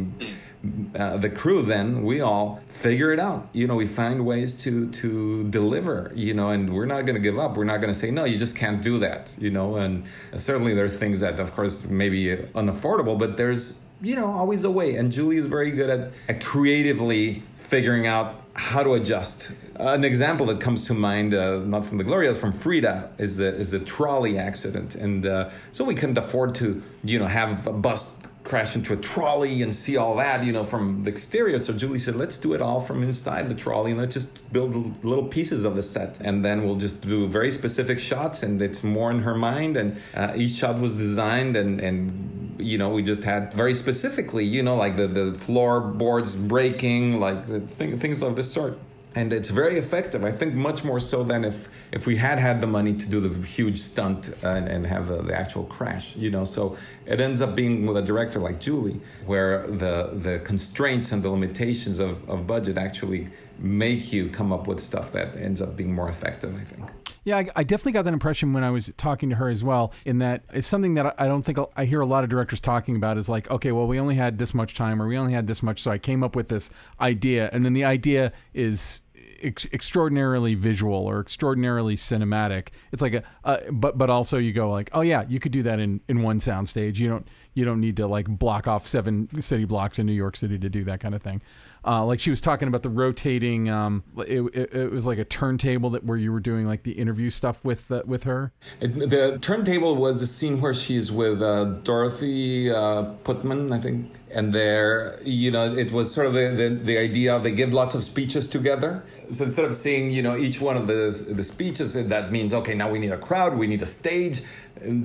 uh, 0.96 1.16
the 1.16 1.28
crew 1.28 1.62
then, 1.62 2.04
we 2.04 2.20
all 2.20 2.60
figure 2.66 3.12
it 3.12 3.18
out. 3.18 3.48
You 3.52 3.66
know, 3.66 3.74
we 3.74 3.86
find 3.86 4.24
ways 4.24 4.54
to, 4.62 4.88
to 4.90 5.48
deliver, 5.50 6.12
you 6.14 6.34
know, 6.34 6.50
and 6.50 6.72
we're 6.72 6.86
not 6.86 7.04
going 7.04 7.16
to 7.16 7.22
give 7.22 7.38
up. 7.38 7.56
We're 7.56 7.64
not 7.64 7.80
going 7.80 7.92
to 7.92 7.98
say, 7.98 8.10
no, 8.10 8.24
you 8.24 8.38
just 8.38 8.56
can't 8.56 8.80
do 8.80 8.98
that, 9.00 9.34
you 9.38 9.50
know, 9.50 9.76
and 9.76 10.04
certainly 10.36 10.74
there's 10.74 10.96
things 10.96 11.20
that, 11.20 11.40
of 11.40 11.52
course, 11.52 11.88
maybe 11.88 12.36
unaffordable, 12.54 13.18
but 13.18 13.36
there's, 13.36 13.80
you 14.00 14.14
know, 14.14 14.26
always 14.26 14.64
a 14.64 14.70
way. 14.70 14.96
And 14.96 15.10
Julie 15.10 15.36
is 15.36 15.46
very 15.46 15.72
good 15.72 15.90
at, 15.90 16.12
at 16.28 16.44
creatively 16.44 17.42
figuring 17.56 18.06
out 18.06 18.36
how 18.54 18.82
to 18.82 18.94
adjust. 18.94 19.50
An 19.76 20.04
example 20.04 20.46
that 20.46 20.60
comes 20.60 20.86
to 20.86 20.94
mind, 20.94 21.34
uh, 21.34 21.58
not 21.60 21.86
from 21.86 21.98
the 21.98 22.04
Glorias, 22.04 22.38
from 22.38 22.52
Frida, 22.52 23.12
is 23.18 23.40
a, 23.40 23.46
is 23.46 23.72
a 23.72 23.80
trolley 23.80 24.38
accident, 24.38 24.94
and 24.94 25.26
uh, 25.26 25.50
so 25.72 25.84
we 25.84 25.94
couldn't 25.94 26.18
afford 26.18 26.54
to, 26.56 26.82
you 27.02 27.18
know, 27.18 27.26
have 27.26 27.66
a 27.66 27.72
bus 27.72 28.18
crash 28.44 28.74
into 28.74 28.92
a 28.92 28.96
trolley 28.96 29.62
and 29.62 29.74
see 29.74 29.96
all 29.96 30.16
that, 30.16 30.44
you 30.44 30.52
know, 30.52 30.64
from 30.64 31.02
the 31.02 31.10
exterior. 31.10 31.58
So 31.58 31.72
Julie 31.72 31.98
said, 31.98 32.16
let's 32.16 32.38
do 32.38 32.54
it 32.54 32.60
all 32.60 32.80
from 32.80 33.02
inside 33.02 33.48
the 33.48 33.54
trolley 33.54 33.92
and 33.92 34.00
let's 34.00 34.14
just 34.14 34.52
build 34.52 35.04
little 35.04 35.26
pieces 35.26 35.64
of 35.64 35.76
the 35.76 35.82
set. 35.82 36.20
And 36.20 36.44
then 36.44 36.64
we'll 36.64 36.76
just 36.76 37.02
do 37.02 37.26
very 37.28 37.50
specific 37.50 38.00
shots 38.00 38.42
and 38.42 38.60
it's 38.60 38.82
more 38.82 39.10
in 39.10 39.20
her 39.20 39.34
mind. 39.34 39.76
And 39.76 40.00
uh, 40.14 40.32
each 40.34 40.52
shot 40.52 40.80
was 40.80 40.96
designed 40.96 41.56
and, 41.56 41.80
and 41.80 42.56
you 42.58 42.78
know, 42.78 42.90
we 42.90 43.02
just 43.02 43.24
had 43.24 43.54
very 43.54 43.74
specifically, 43.74 44.44
you 44.44 44.62
know, 44.62 44.76
like 44.76 44.96
the, 44.96 45.06
the 45.06 45.34
floorboards 45.34 46.34
breaking, 46.34 47.20
like 47.20 47.46
th- 47.46 47.68
things 47.68 48.22
of 48.22 48.36
this 48.36 48.52
sort. 48.52 48.78
And 49.14 49.32
it's 49.32 49.50
very 49.50 49.76
effective. 49.76 50.24
I 50.24 50.32
think 50.32 50.54
much 50.54 50.84
more 50.84 51.00
so 51.00 51.22
than 51.22 51.44
if, 51.44 51.68
if 51.92 52.06
we 52.06 52.16
had 52.16 52.38
had 52.38 52.60
the 52.60 52.66
money 52.66 52.94
to 52.94 53.10
do 53.10 53.20
the 53.20 53.46
huge 53.46 53.78
stunt 53.78 54.30
uh, 54.42 54.48
and, 54.48 54.68
and 54.68 54.86
have 54.86 55.08
the, 55.08 55.22
the 55.22 55.34
actual 55.34 55.64
crash, 55.64 56.16
you 56.16 56.30
know. 56.30 56.44
So 56.44 56.76
it 57.04 57.20
ends 57.20 57.40
up 57.40 57.54
being 57.54 57.86
with 57.86 57.96
a 57.96 58.02
director 58.02 58.38
like 58.38 58.60
Julie, 58.60 59.00
where 59.26 59.66
the, 59.66 60.10
the 60.14 60.40
constraints 60.44 61.12
and 61.12 61.22
the 61.22 61.30
limitations 61.30 61.98
of, 61.98 62.28
of 62.28 62.46
budget 62.46 62.78
actually 62.78 63.28
make 63.58 64.12
you 64.12 64.28
come 64.28 64.52
up 64.52 64.66
with 64.66 64.80
stuff 64.80 65.12
that 65.12 65.36
ends 65.36 65.60
up 65.60 65.76
being 65.76 65.94
more 65.94 66.08
effective, 66.08 66.54
I 66.58 66.64
think. 66.64 66.90
Yeah, 67.24 67.38
I, 67.38 67.46
I, 67.54 67.62
definitely 67.62 67.92
got 67.92 68.04
that 68.04 68.12
impression 68.12 68.52
when 68.52 68.64
I 68.64 68.70
was 68.70 68.92
talking 68.96 69.30
to 69.30 69.36
her 69.36 69.48
as 69.48 69.62
well. 69.62 69.92
In 70.04 70.18
that 70.18 70.42
it's 70.52 70.66
something 70.66 70.94
that 70.94 71.14
I 71.20 71.26
don't 71.28 71.42
think 71.42 71.58
I 71.76 71.84
hear 71.84 72.00
a 72.00 72.06
lot 72.06 72.24
of 72.24 72.30
directors 72.30 72.60
talking 72.60 72.96
about 72.96 73.16
is 73.16 73.28
like, 73.28 73.50
okay, 73.50 73.70
well, 73.70 73.86
we 73.86 74.00
only 74.00 74.16
had 74.16 74.38
this 74.38 74.52
much 74.54 74.74
time, 74.74 75.00
or 75.00 75.06
we 75.06 75.16
only 75.16 75.32
had 75.32 75.46
this 75.46 75.62
much, 75.62 75.80
so 75.80 75.90
I 75.90 75.98
came 75.98 76.24
up 76.24 76.34
with 76.34 76.48
this 76.48 76.70
idea, 77.00 77.48
and 77.52 77.64
then 77.64 77.74
the 77.74 77.84
idea 77.84 78.32
is 78.54 79.02
ex- 79.42 79.68
extraordinarily 79.72 80.54
visual 80.54 80.94
or 80.94 81.20
extraordinarily 81.20 81.96
cinematic. 81.96 82.68
It's 82.92 83.02
like 83.02 83.14
a, 83.14 83.22
uh, 83.44 83.58
but 83.70 83.98
but 83.98 84.10
also 84.10 84.38
you 84.38 84.52
go 84.52 84.70
like, 84.70 84.90
oh 84.92 85.02
yeah, 85.02 85.24
you 85.28 85.40
could 85.40 85.52
do 85.52 85.62
that 85.62 85.78
in 85.78 86.00
in 86.08 86.22
one 86.22 86.38
soundstage. 86.38 86.98
You 86.98 87.08
don't 87.08 87.28
you 87.54 87.64
don't 87.64 87.80
need 87.80 87.96
to 87.98 88.06
like 88.06 88.26
block 88.26 88.66
off 88.66 88.86
seven 88.86 89.28
city 89.40 89.64
blocks 89.64 89.98
in 89.98 90.06
New 90.06 90.12
York 90.12 90.36
City 90.36 90.58
to 90.58 90.68
do 90.68 90.84
that 90.84 91.00
kind 91.00 91.14
of 91.14 91.22
thing. 91.22 91.42
Uh, 91.84 92.04
like 92.04 92.20
she 92.20 92.30
was 92.30 92.40
talking 92.40 92.68
about 92.68 92.82
the 92.82 92.88
rotating. 92.88 93.68
Um, 93.68 94.04
it, 94.18 94.40
it, 94.54 94.74
it, 94.74 94.92
was 94.92 95.06
like 95.06 95.18
a 95.18 95.24
turntable 95.24 95.90
that 95.90 96.04
where 96.04 96.16
you 96.16 96.32
were 96.32 96.40
doing 96.40 96.66
like 96.66 96.84
the 96.84 96.92
interview 96.92 97.28
stuff 97.28 97.64
with 97.64 97.90
uh, 97.90 98.02
with 98.06 98.22
her. 98.24 98.52
The 98.78 99.38
turntable 99.40 99.96
was 99.96 100.22
a 100.22 100.26
scene 100.26 100.60
where 100.60 100.74
she's 100.74 101.10
with 101.10 101.42
uh, 101.42 101.64
Dorothy 101.64 102.70
uh, 102.70 103.02
Pitman, 103.24 103.72
I 103.72 103.78
think, 103.78 104.12
and 104.32 104.52
there, 104.52 105.18
you 105.24 105.50
know, 105.50 105.74
it 105.74 105.92
was 105.92 106.14
sort 106.14 106.26
of 106.26 106.34
the, 106.34 106.50
the, 106.50 106.68
the 106.68 106.98
idea 106.98 107.34
of 107.34 107.42
they 107.42 107.52
give 107.52 107.72
lots 107.72 107.94
of 107.94 108.04
speeches 108.04 108.48
together. 108.48 109.02
So 109.30 109.44
instead 109.44 109.64
of 109.64 109.74
seeing, 109.74 110.10
you 110.10 110.22
know, 110.22 110.36
each 110.36 110.60
one 110.60 110.76
of 110.76 110.86
the 110.86 111.10
the 111.28 111.42
speeches, 111.42 111.94
that 111.94 112.30
means 112.30 112.54
okay, 112.54 112.74
now 112.74 112.90
we 112.90 112.98
need 112.98 113.12
a 113.12 113.18
crowd, 113.18 113.58
we 113.58 113.66
need 113.66 113.82
a 113.82 113.86
stage 113.86 114.42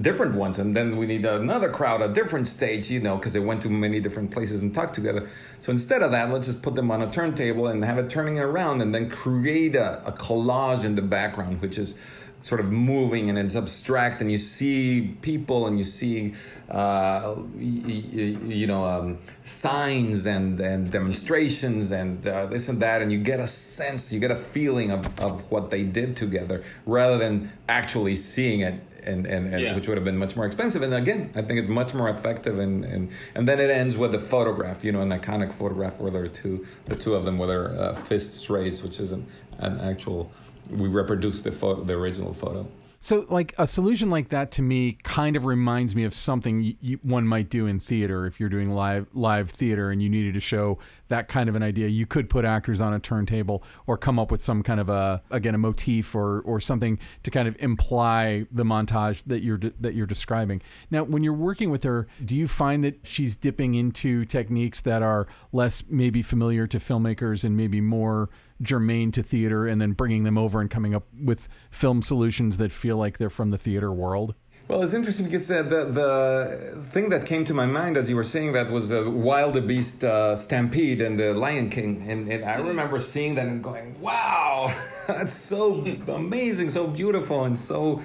different 0.01 0.36
ones 0.36 0.59
and 0.59 0.75
then 0.75 0.97
we 0.97 1.05
need 1.05 1.25
another 1.25 1.69
crowd 1.69 2.01
a 2.01 2.09
different 2.09 2.47
stage 2.47 2.89
you 2.89 2.99
know 2.99 3.17
because 3.17 3.34
they 3.34 3.39
went 3.39 3.61
to 3.61 3.69
many 3.69 3.99
different 3.99 4.32
places 4.32 4.59
and 4.59 4.73
talked 4.73 4.93
together. 4.93 5.30
So 5.59 5.71
instead 5.71 6.01
of 6.01 6.11
that 6.11 6.30
let's 6.30 6.47
just 6.47 6.61
put 6.61 6.75
them 6.75 6.91
on 6.91 7.01
a 7.01 7.11
turntable 7.11 7.67
and 7.67 7.84
have 7.84 7.97
it 7.97 8.09
turning 8.09 8.39
around 8.39 8.82
and 8.82 8.93
then 8.93 9.09
create 9.09 9.75
a, 9.75 10.05
a 10.07 10.11
collage 10.11 10.86
in 10.86 10.95
the 10.95 11.01
background 11.01 11.61
which 11.61 11.78
is 11.78 11.99
sort 12.39 12.61
of 12.61 12.71
moving 12.71 13.30
and 13.30 13.39
it's 13.39 13.55
abstract 13.55 14.21
and 14.21 14.32
you 14.32 14.38
see 14.38 15.17
people 15.21 15.65
and 15.65 15.78
you 15.78 15.84
see 15.84 16.34
uh, 16.69 17.36
you, 17.55 18.38
you, 18.45 18.67
know 18.67 18.86
um, 18.86 19.17
signs 19.41 20.25
and, 20.25 20.59
and 20.59 20.91
demonstrations 20.91 21.91
and 21.91 22.28
uh, 22.28 22.45
this 22.45 22.69
and 22.69 22.82
that 22.82 23.01
and 23.01 23.11
you 23.11 23.17
get 23.17 23.39
a 23.39 23.47
sense 23.47 24.13
you 24.13 24.19
get 24.19 24.30
a 24.30 24.36
feeling 24.36 24.91
of, 24.91 25.19
of 25.19 25.49
what 25.51 25.71
they 25.71 25.84
did 25.84 26.15
together 26.15 26.63
rather 26.86 27.17
than 27.17 27.51
actually 27.67 28.15
seeing 28.15 28.59
it 28.59 28.75
and, 29.08 29.26
and, 29.26 29.53
and 29.53 29.62
yeah. 29.62 29.76
which 29.76 29.88
would 29.88 29.97
have 29.97 30.05
been 30.05 30.18
much 30.18 30.36
more 30.36 30.45
expensive 30.45 30.82
and 30.82 30.93
again 30.93 31.32
I 31.36 31.41
think 31.41 31.60
it's 31.60 31.70
much 31.70 31.93
more 31.93 32.10
effective 32.10 32.60
and, 32.60 32.84
and 32.86 33.10
and 33.36 33.47
then 33.47 33.60
it 33.60 33.70
ends 33.70 33.95
with 33.97 34.14
a 34.14 34.20
photograph 34.20 34.84
you 34.84 34.91
know 34.91 35.01
an 35.01 35.10
iconic 35.10 35.51
photograph 35.51 35.99
where 35.99 36.12
there 36.12 36.24
are 36.24 36.28
two 36.28 36.66
the 36.86 36.95
two 36.95 37.16
of 37.16 37.26
them 37.26 37.38
with 37.38 37.49
their 37.49 37.70
uh, 37.70 37.93
fists 37.93 38.49
raised 38.49 38.84
which 38.84 38.99
is 38.99 39.12
an, 39.12 39.26
an 39.60 39.80
actual 39.80 40.32
we 40.70 40.88
reproduced 40.88 41.43
the 41.43 41.51
photo, 41.51 41.84
the 41.84 41.93
original 41.93 42.34
photo. 42.34 42.68
So, 43.00 43.26
like 43.30 43.54
a 43.58 43.68
solution 43.68 44.10
like 44.10 44.30
that 44.30 44.52
to 44.54 44.62
me 44.62 44.98
kind 45.04 45.36
of 45.36 45.45
reminds 45.45 45.95
me 45.95 46.04
of 46.04 46.14
something 46.14 46.76
one 47.04 47.28
might 47.28 47.50
do 47.50 47.68
in 47.68 47.80
theater. 47.80 48.26
If 48.26 48.39
you're 48.39 48.50
doing 48.50 48.72
live 48.72 49.08
live 49.14 49.52
theater 49.52 49.91
and 49.91 50.02
you 50.02 50.10
needed 50.10 50.34
to 50.34 50.39
show 50.39 50.80
that 51.08 51.28
kind 51.28 51.48
of 51.48 51.56
an 51.56 51.62
idea, 51.62 51.88
you 51.88 52.06
could 52.08 52.30
put 52.30 52.43
actors 52.43 52.82
on 52.82 52.93
a 52.93 53.00
turntable 53.00 53.64
or 53.86 53.98
come 53.98 54.18
up 54.18 54.32
with 54.32 54.41
some 54.41 54.64
kind 54.64 54.80
of 54.80 54.89
a 54.89 55.22
again 55.30 55.54
a 55.54 55.60
motif 55.60 56.16
or 56.16 56.41
or 56.41 56.60
something 56.60 56.98
to 57.24 57.30
kind 57.30 57.48
of 57.48 57.56
imply 57.60 58.45
the 58.52 58.64
montage 58.64 59.24
that 59.26 59.43
you're 59.43 59.60
that 59.60 59.93
you're 59.93 60.08
describing. 60.08 60.62
Now, 60.89 61.04
when 61.04 61.24
you're 61.24 61.34
working 61.34 61.70
with 61.70 61.84
her, 61.84 62.08
do 62.24 62.36
you 62.36 62.48
find 62.48 62.84
that 62.84 63.06
she's 63.06 63.38
dipping 63.38 63.76
into 63.76 64.26
techniques 64.26 64.82
that 64.82 65.04
are 65.04 65.28
less 65.54 65.84
maybe 65.88 66.24
familiar 66.24 66.66
to 66.68 66.80
filmmakers 66.80 67.43
and 67.43 67.56
maybe 67.56 67.80
more 67.80 68.30
germane 68.62 69.12
to 69.12 69.24
theater 69.24 69.68
and 69.68 69.82
then 69.82 69.91
bringing 69.91 70.24
them 70.24 70.38
over 70.38 70.62
and 70.62 70.70
coming 70.70 70.95
up 70.95 71.05
with 71.20 71.47
film 71.72 72.01
solutions 72.01 72.58
that 72.58 72.72
feel 72.72 72.97
like 72.97 73.18
they're 73.18 73.30
from 73.30 73.51
the 73.51 73.58
theater 73.58 73.91
world? 73.91 74.36
Well, 74.68 74.84
it's 74.84 74.93
interesting 74.93 75.28
because 75.28 75.49
uh, 75.49 75.64
the 75.64 75.86
the 75.86 76.82
thing 76.84 77.08
that 77.10 77.26
came 77.26 77.45
to 77.45 77.53
my 77.53 77.66
mind 77.66 77.95
as 77.95 78.10
you 78.10 78.18
were 78.18 78.26
saying 78.26 78.51
that 78.51 78.70
was 78.70 78.89
the 78.89 79.10
Wildebeest 79.10 80.03
uh, 80.03 80.36
Stampede 80.36 81.01
and 81.01 81.18
the 81.18 81.34
Lion 81.34 81.70
King, 81.70 82.05
and, 82.10 82.30
and, 82.30 82.43
I 82.43 82.58
remember 82.58 82.99
seeing 82.99 83.36
that 83.36 83.47
and 83.47 83.64
going, 83.64 83.95
"Wow, 84.01 84.76
that's 85.08 85.32
so 85.32 85.86
amazing, 86.10 86.70
so 86.72 86.86
beautiful, 86.88 87.45
and 87.45 87.58
so 87.58 88.01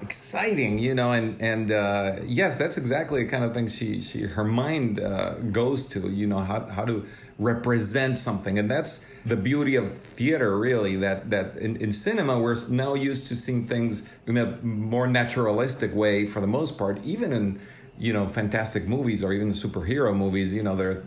exciting," 0.00 0.78
you 0.78 0.94
know. 0.94 1.10
And 1.10 1.42
and 1.42 1.72
uh, 1.72 2.16
yes, 2.24 2.58
that's 2.58 2.76
exactly 2.76 3.24
the 3.24 3.28
kind 3.28 3.42
of 3.42 3.52
thing 3.52 3.66
she 3.66 4.00
she 4.00 4.22
her 4.22 4.44
mind 4.44 5.00
uh, 5.00 5.34
goes 5.50 5.84
to, 5.86 6.08
you 6.08 6.28
know, 6.28 6.38
how 6.38 6.60
how 6.66 6.84
to 6.84 7.04
represent 7.38 8.18
something, 8.18 8.58
and 8.58 8.70
that's 8.70 9.06
the 9.26 9.36
beauty 9.36 9.76
of 9.76 9.90
theater 9.90 10.58
really 10.58 10.96
that 10.96 11.30
that 11.30 11.56
in, 11.56 11.76
in 11.76 11.92
cinema 11.92 12.38
we're 12.38 12.56
now 12.68 12.94
used 12.94 13.26
to 13.28 13.34
seeing 13.34 13.64
things 13.64 14.08
in 14.26 14.36
a 14.36 14.56
more 14.62 15.06
naturalistic 15.06 15.94
way 15.94 16.26
for 16.26 16.40
the 16.40 16.46
most 16.46 16.78
part. 16.78 17.02
Even 17.04 17.32
in 17.32 17.60
you 17.98 18.12
know 18.12 18.26
fantastic 18.26 18.86
movies 18.86 19.22
or 19.22 19.32
even 19.32 19.50
superhero 19.50 20.16
movies 20.16 20.52
you 20.52 20.62
know 20.62 20.74
there 20.74 21.04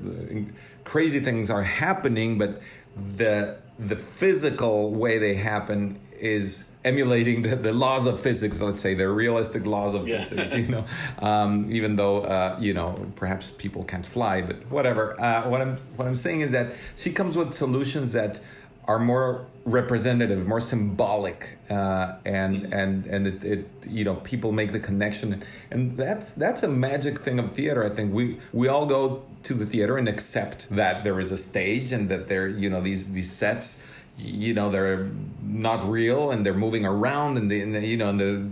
crazy 0.86 1.20
things 1.20 1.50
are 1.50 1.64
happening 1.64 2.38
but 2.38 2.60
the 2.96 3.58
the 3.78 3.96
physical 3.96 4.92
way 4.92 5.18
they 5.18 5.36
happen 5.36 6.00
is 6.20 6.72
emulating 6.84 7.42
the, 7.42 7.56
the 7.56 7.74
laws 7.74 8.06
of 8.06 8.20
physics 8.20 8.62
let's 8.62 8.82
say 8.82 8.94
the 8.94 9.08
realistic 9.08 9.66
laws 9.66 9.94
of 9.94 10.08
yeah. 10.08 10.22
physics 10.22 10.54
you 10.56 10.68
know? 10.68 10.86
Um, 11.20 11.72
even 11.72 11.96
though 11.96 12.22
uh, 12.22 12.58
you 12.60 12.74
know 12.74 12.96
perhaps 13.16 13.52
people 13.52 13.84
can't 13.84 14.06
fly 14.06 14.42
but 14.42 14.58
whatever. 14.70 15.20
Uh, 15.20 15.44
what 15.50 15.62
i'm 15.62 15.78
what 15.96 16.08
i'm 16.08 16.16
saying 16.16 16.42
is 16.42 16.52
that 16.52 16.76
she 16.96 17.12
comes 17.12 17.36
with 17.38 17.54
solutions 17.54 18.14
that 18.14 18.40
are 18.88 19.00
more 19.00 19.46
representative 19.66 20.48
more 20.48 20.62
symbolic 20.62 21.58
uh, 21.70 22.16
and 22.26 22.64
mm-hmm. 22.64 22.74
and 22.74 23.06
and 23.06 23.28
it, 23.28 23.44
it, 23.44 23.68
you 23.90 24.06
know 24.06 24.16
people 24.16 24.52
make 24.52 24.72
the 24.72 24.80
connection. 24.80 25.44
And 25.72 25.98
that's 25.98 26.34
that's 26.34 26.64
a 26.64 26.70
magic 26.70 27.18
thing 27.18 27.40
of 27.40 27.52
theater 27.52 27.84
i 27.84 27.90
think. 27.90 28.14
We 28.14 28.40
we 28.54 28.68
all 28.68 28.86
go 28.86 29.24
to 29.44 29.54
the 29.54 29.66
theater 29.66 29.98
and 29.98 30.08
accept 30.08 30.70
that 30.70 31.04
there 31.04 31.20
is 31.20 31.32
a 31.32 31.38
stage 31.38 31.92
and 31.92 32.10
that 32.10 32.28
there 32.28 32.48
you 32.48 32.70
know 32.70 32.82
these 32.82 33.14
these 33.14 33.32
sets 33.32 33.87
you 34.18 34.54
know 34.54 34.70
they're 34.70 35.10
not 35.44 35.84
real 35.84 36.32
and 36.32 36.46
they're 36.46 36.54
moving 36.54 36.86
around 36.86 37.38
and, 37.38 37.50
they, 37.50 37.62
and 37.62 37.74
you 37.84 37.98
know 37.98 38.10
and 38.10 38.20
the 38.20 38.52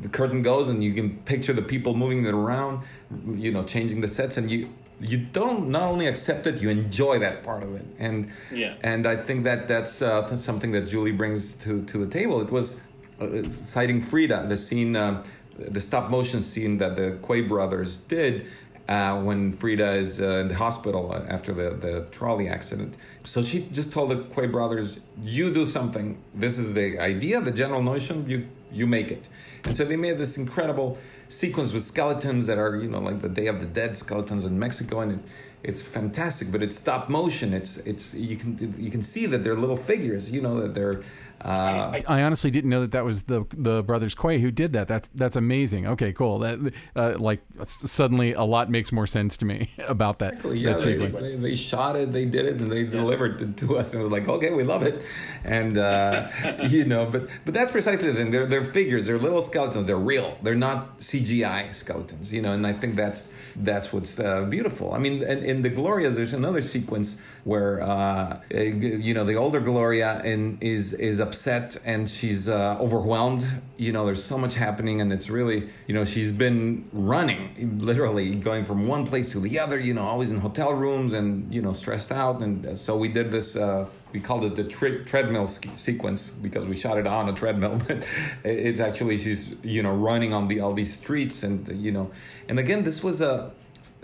the 0.00 0.08
curtain 0.08 0.42
goes 0.42 0.68
and 0.68 0.82
you 0.82 0.92
can 0.92 1.16
picture 1.18 1.52
the 1.52 1.62
people 1.62 1.94
moving 1.94 2.24
it 2.24 2.34
around 2.34 2.82
you 3.26 3.52
know 3.52 3.64
changing 3.64 4.00
the 4.00 4.08
sets 4.08 4.36
and 4.36 4.50
you 4.50 4.72
you 5.00 5.18
don't 5.32 5.70
not 5.70 5.88
only 5.88 6.06
accept 6.06 6.46
it 6.46 6.62
you 6.62 6.70
enjoy 6.70 7.18
that 7.18 7.42
part 7.42 7.62
of 7.62 7.74
it. 7.74 7.86
And 7.98 8.30
yeah. 8.52 8.74
and 8.82 9.06
i 9.06 9.16
think 9.16 9.44
that 9.44 9.68
that's 9.68 10.02
uh, 10.02 10.36
something 10.36 10.72
that 10.72 10.86
julie 10.88 11.12
brings 11.12 11.54
to 11.64 11.84
to 11.84 11.98
the 11.98 12.06
table. 12.06 12.40
It 12.40 12.50
was 12.50 12.82
uh, 13.20 13.42
citing 13.62 14.00
frida 14.00 14.46
the 14.48 14.56
scene 14.56 14.96
uh, 14.96 15.24
the 15.56 15.80
stop 15.80 16.10
motion 16.10 16.40
scene 16.40 16.78
that 16.78 16.96
the 16.96 17.18
Quay 17.26 17.42
brothers 17.42 17.98
did 17.98 18.46
uh, 18.88 19.20
when 19.20 19.52
Frida 19.52 19.92
is 19.92 20.20
uh, 20.20 20.42
in 20.42 20.48
the 20.48 20.54
hospital 20.54 21.14
after 21.28 21.52
the, 21.52 21.70
the 21.70 22.06
trolley 22.10 22.48
accident. 22.48 22.96
So 23.24 23.42
she 23.42 23.66
just 23.72 23.92
told 23.92 24.10
the 24.10 24.22
Quay 24.34 24.48
brothers, 24.48 25.00
"You 25.22 25.52
do 25.52 25.66
something. 25.66 26.18
This 26.34 26.58
is 26.58 26.74
the 26.74 26.98
idea, 26.98 27.40
the 27.40 27.52
general 27.52 27.82
notion. 27.82 28.26
You 28.26 28.48
you 28.70 28.86
make 28.86 29.10
it." 29.10 29.28
And 29.64 29.76
so 29.76 29.84
they 29.84 29.96
made 29.96 30.18
this 30.18 30.36
incredible 30.36 30.98
sequence 31.28 31.72
with 31.72 31.82
skeletons 31.82 32.46
that 32.46 32.58
are 32.58 32.76
you 32.76 32.88
know 32.88 33.00
like 33.00 33.22
the 33.22 33.28
Day 33.28 33.46
of 33.46 33.60
the 33.60 33.66
Dead 33.66 33.96
skeletons 33.96 34.44
in 34.44 34.58
Mexico, 34.58 35.00
and 35.00 35.12
it, 35.12 35.18
it's 35.62 35.82
fantastic. 35.82 36.52
But 36.52 36.62
it's 36.62 36.76
stop 36.76 37.08
motion. 37.08 37.54
It's 37.54 37.78
it's 37.86 38.14
you 38.14 38.36
can 38.36 38.74
you 38.78 38.90
can 38.90 39.02
see 39.02 39.24
that 39.26 39.44
they're 39.44 39.54
little 39.54 39.76
figures. 39.76 40.30
You 40.30 40.42
know 40.42 40.60
that 40.60 40.74
they're 40.74 41.02
uh, 41.40 41.92
I, 41.92 42.02
I, 42.08 42.22
honestly 42.22 42.50
didn't 42.50 42.70
know 42.70 42.80
that 42.80 42.92
that 42.92 43.04
was 43.04 43.24
the 43.24 43.44
the 43.50 43.82
brothers 43.82 44.14
Quay 44.14 44.38
who 44.38 44.50
did 44.50 44.72
that. 44.72 44.88
That's 44.88 45.08
that's 45.08 45.36
amazing. 45.36 45.86
Okay, 45.86 46.12
cool. 46.12 46.38
That 46.38 46.72
uh, 46.96 47.16
like 47.18 47.40
suddenly 47.64 48.32
a 48.32 48.44
lot 48.44 48.70
makes 48.70 48.92
more 48.92 49.06
sense 49.06 49.36
to 49.38 49.44
me 49.44 49.70
about 49.78 50.20
that. 50.20 50.34
Exactly. 50.34 50.58
Yeah, 50.58 50.72
that 50.72 51.12
they, 51.20 51.36
they, 51.36 51.54
shot 51.54 51.96
it, 51.96 52.12
they 52.12 52.24
did 52.24 52.46
it, 52.46 52.60
and 52.60 52.72
they 52.72 52.82
yeah. 52.82 52.90
delivered 52.90 53.42
it 53.42 53.56
to 53.58 53.76
us, 53.76 53.92
and 53.92 54.00
it 54.00 54.04
was 54.04 54.12
like, 54.12 54.26
okay, 54.28 54.54
we 54.54 54.62
love 54.62 54.82
it, 54.84 55.04
and 55.44 55.76
uh, 55.76 56.28
you 56.68 56.86
know, 56.86 57.06
but 57.10 57.28
but 57.44 57.52
that's 57.52 57.72
precisely 57.72 58.08
the 58.08 58.14
thing. 58.14 58.30
They're 58.30 58.46
they're 58.46 58.64
figures. 58.64 59.06
They're 59.06 59.18
little 59.18 59.42
skeletons. 59.42 59.86
They're 59.86 59.96
real. 59.96 60.38
They're 60.42 60.54
not 60.54 60.98
CGI 60.98 61.74
skeletons. 61.74 62.32
You 62.32 62.40
know, 62.40 62.52
and 62.52 62.66
I 62.66 62.72
think 62.72 62.96
that's 62.96 63.34
that's 63.56 63.92
what's 63.92 64.18
uh, 64.18 64.46
beautiful. 64.46 64.94
I 64.94 64.98
mean, 64.98 65.22
in, 65.22 65.38
in 65.44 65.62
the 65.62 65.70
Glorias, 65.70 66.16
there's 66.16 66.32
another 66.32 66.62
sequence 66.62 67.22
where 67.44 67.82
uh, 67.82 68.40
you 68.50 69.12
know 69.12 69.24
the 69.24 69.36
older 69.36 69.60
Gloria 69.60 70.22
in, 70.24 70.58
is 70.60 70.94
is 70.94 71.20
upset 71.20 71.76
and 71.84 72.08
she's 72.08 72.48
uh, 72.48 72.78
overwhelmed. 72.80 73.46
You 73.76 73.92
know, 73.92 74.06
there's 74.06 74.24
so 74.24 74.38
much 74.38 74.54
happening, 74.54 75.00
and 75.00 75.12
it's 75.12 75.28
really 75.28 75.68
you 75.86 75.94
know 75.94 76.04
she's 76.04 76.32
been 76.32 76.88
running, 76.92 77.78
literally 77.78 78.34
going 78.34 78.64
from 78.64 78.88
one 78.88 79.06
place 79.06 79.30
to 79.32 79.40
the 79.40 79.58
other. 79.58 79.78
You 79.78 79.94
know, 79.94 80.04
always 80.04 80.30
in 80.30 80.40
hotel 80.40 80.72
rooms 80.74 81.12
and 81.12 81.52
you 81.52 81.60
know 81.60 81.72
stressed 81.72 82.12
out. 82.12 82.40
And 82.40 82.78
so 82.78 82.96
we 82.96 83.08
did 83.08 83.30
this. 83.30 83.56
Uh, 83.56 83.88
we 84.14 84.20
called 84.20 84.44
it 84.44 84.54
the 84.54 84.64
tre- 84.64 85.04
treadmill 85.04 85.46
sequence 85.46 86.30
because 86.30 86.66
we 86.66 86.76
shot 86.76 86.96
it 86.98 87.06
on 87.06 87.28
a 87.28 87.32
treadmill 87.32 87.82
but 87.88 88.06
it's 88.44 88.78
actually 88.78 89.18
she's 89.18 89.56
you 89.64 89.82
know 89.82 89.92
running 89.92 90.32
on 90.32 90.46
the 90.46 90.60
all 90.60 90.72
these 90.72 90.96
streets 90.96 91.42
and 91.42 91.66
you 91.82 91.90
know 91.90 92.12
and 92.48 92.60
again 92.60 92.84
this 92.84 93.02
was 93.02 93.20
a 93.20 93.52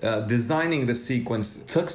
uh, 0.03 0.21
designing 0.23 0.87
the 0.87 0.95
sequence 0.95 1.63
took 1.67 1.91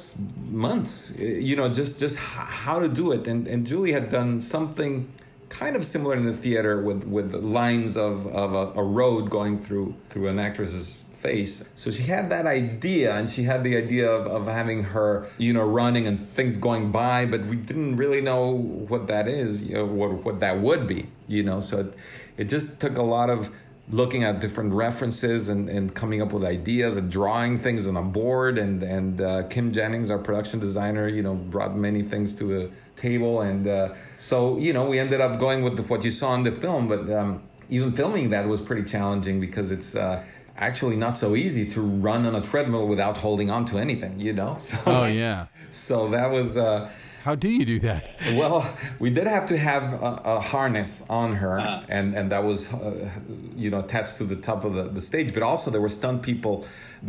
months 0.48 1.12
you 1.18 1.56
know 1.56 1.68
just 1.68 1.98
just 2.00 2.16
how 2.18 2.78
to 2.78 2.88
do 2.88 3.12
it. 3.12 3.26
And 3.26 3.46
and 3.48 3.66
julie 3.66 3.92
had 3.92 4.10
done 4.10 4.40
something 4.40 5.12
kind 5.48 5.76
of 5.76 5.84
similar 5.84 6.16
in 6.16 6.26
the 6.26 6.32
theater 6.32 6.82
with 6.82 7.04
with 7.04 7.34
lines 7.34 7.96
of 7.96 8.26
of 8.28 8.54
a, 8.54 8.80
a 8.80 8.84
road 8.84 9.30
going 9.30 9.58
through 9.58 9.94
through 10.08 10.28
an 10.28 10.38
actress's 10.38 11.04
face. 11.10 11.68
So 11.74 11.90
she 11.90 12.02
had 12.02 12.30
that 12.30 12.46
idea 12.46 13.16
and 13.16 13.28
she 13.28 13.44
had 13.44 13.64
the 13.64 13.76
idea 13.76 14.08
of, 14.08 14.26
of 14.26 14.46
having 14.46 14.84
her 14.84 15.26
you 15.38 15.52
know 15.52 15.66
running 15.66 16.06
and 16.06 16.20
things 16.20 16.56
going 16.56 16.92
by 16.92 17.26
but 17.26 17.40
we 17.46 17.56
didn't 17.56 17.96
really 17.96 18.20
know 18.20 18.50
what 18.52 19.06
that 19.06 19.26
is 19.26 19.66
you 19.68 19.74
know 19.74 19.86
what 19.86 20.10
what 20.24 20.40
that 20.40 20.60
would 20.60 20.86
be 20.86 21.06
you 21.26 21.42
know. 21.42 21.60
So 21.60 21.80
it, 21.80 21.94
it 22.36 22.44
just 22.48 22.80
took 22.80 22.96
a 22.98 23.02
lot 23.02 23.30
of 23.30 23.50
looking 23.90 24.24
at 24.24 24.40
different 24.40 24.72
references 24.72 25.48
and, 25.48 25.68
and 25.68 25.94
coming 25.94 26.20
up 26.20 26.32
with 26.32 26.44
ideas 26.44 26.96
and 26.96 27.10
drawing 27.10 27.56
things 27.56 27.86
on 27.86 27.96
a 27.96 28.02
board. 28.02 28.58
And 28.58 28.82
and 28.82 29.20
uh, 29.20 29.42
Kim 29.44 29.72
Jennings 29.72 30.10
our 30.10 30.18
production 30.18 30.60
designer 30.60 31.08
you 31.08 31.22
know 31.22 31.34
brought 31.34 31.76
many 31.76 32.02
things 32.02 32.34
to 32.36 32.44
the 32.44 32.70
table. 32.96 33.40
And 33.40 33.66
uh, 33.66 33.94
so 34.16 34.58
you 34.58 34.72
know 34.72 34.86
we 34.86 34.98
ended 34.98 35.20
up 35.20 35.38
going 35.38 35.62
with 35.62 35.88
what 35.88 36.04
you 36.04 36.10
saw 36.10 36.34
in 36.34 36.42
the 36.42 36.52
film. 36.52 36.88
But 36.88 37.10
um, 37.10 37.42
even 37.68 37.92
filming 37.92 38.30
that 38.30 38.46
was 38.46 38.60
pretty 38.60 38.84
challenging 38.84 39.40
because 39.40 39.70
it's 39.70 39.94
uh, 39.96 40.24
actually 40.56 40.96
not 40.96 41.16
so 41.16 41.34
easy 41.34 41.66
to 41.66 41.80
run 41.80 42.24
on 42.24 42.34
a 42.34 42.40
treadmill 42.40 42.86
without 42.86 43.18
holding 43.18 43.50
on 43.50 43.64
to 43.66 43.78
anything 43.78 44.18
you 44.18 44.32
know? 44.32 44.56
So, 44.66 44.78
oh 44.86 45.06
yeah. 45.06 45.46
So 45.70 46.08
that 46.10 46.30
was 46.30 46.56
uh, 46.56 46.90
How 47.26 47.34
do 47.34 47.48
you 47.48 47.64
do 47.64 47.80
that? 47.80 48.08
Well, 48.34 48.64
we 49.00 49.10
did 49.10 49.26
have 49.26 49.46
to 49.46 49.58
have 49.58 49.94
a, 49.94 50.22
a 50.36 50.40
harness 50.40 51.04
on 51.10 51.34
her, 51.42 51.58
uh 51.58 51.84
and 51.88 52.14
and 52.14 52.30
that 52.30 52.44
was, 52.44 52.72
uh, 52.72 53.10
you 53.56 53.68
know, 53.68 53.80
attached 53.80 54.18
to 54.18 54.24
the 54.24 54.36
top 54.36 54.62
of 54.64 54.74
the, 54.74 54.84
the 54.84 55.00
stage. 55.00 55.34
But 55.34 55.42
also 55.42 55.72
there 55.72 55.80
were 55.80 55.88
stunt 55.88 56.22
people 56.22 56.64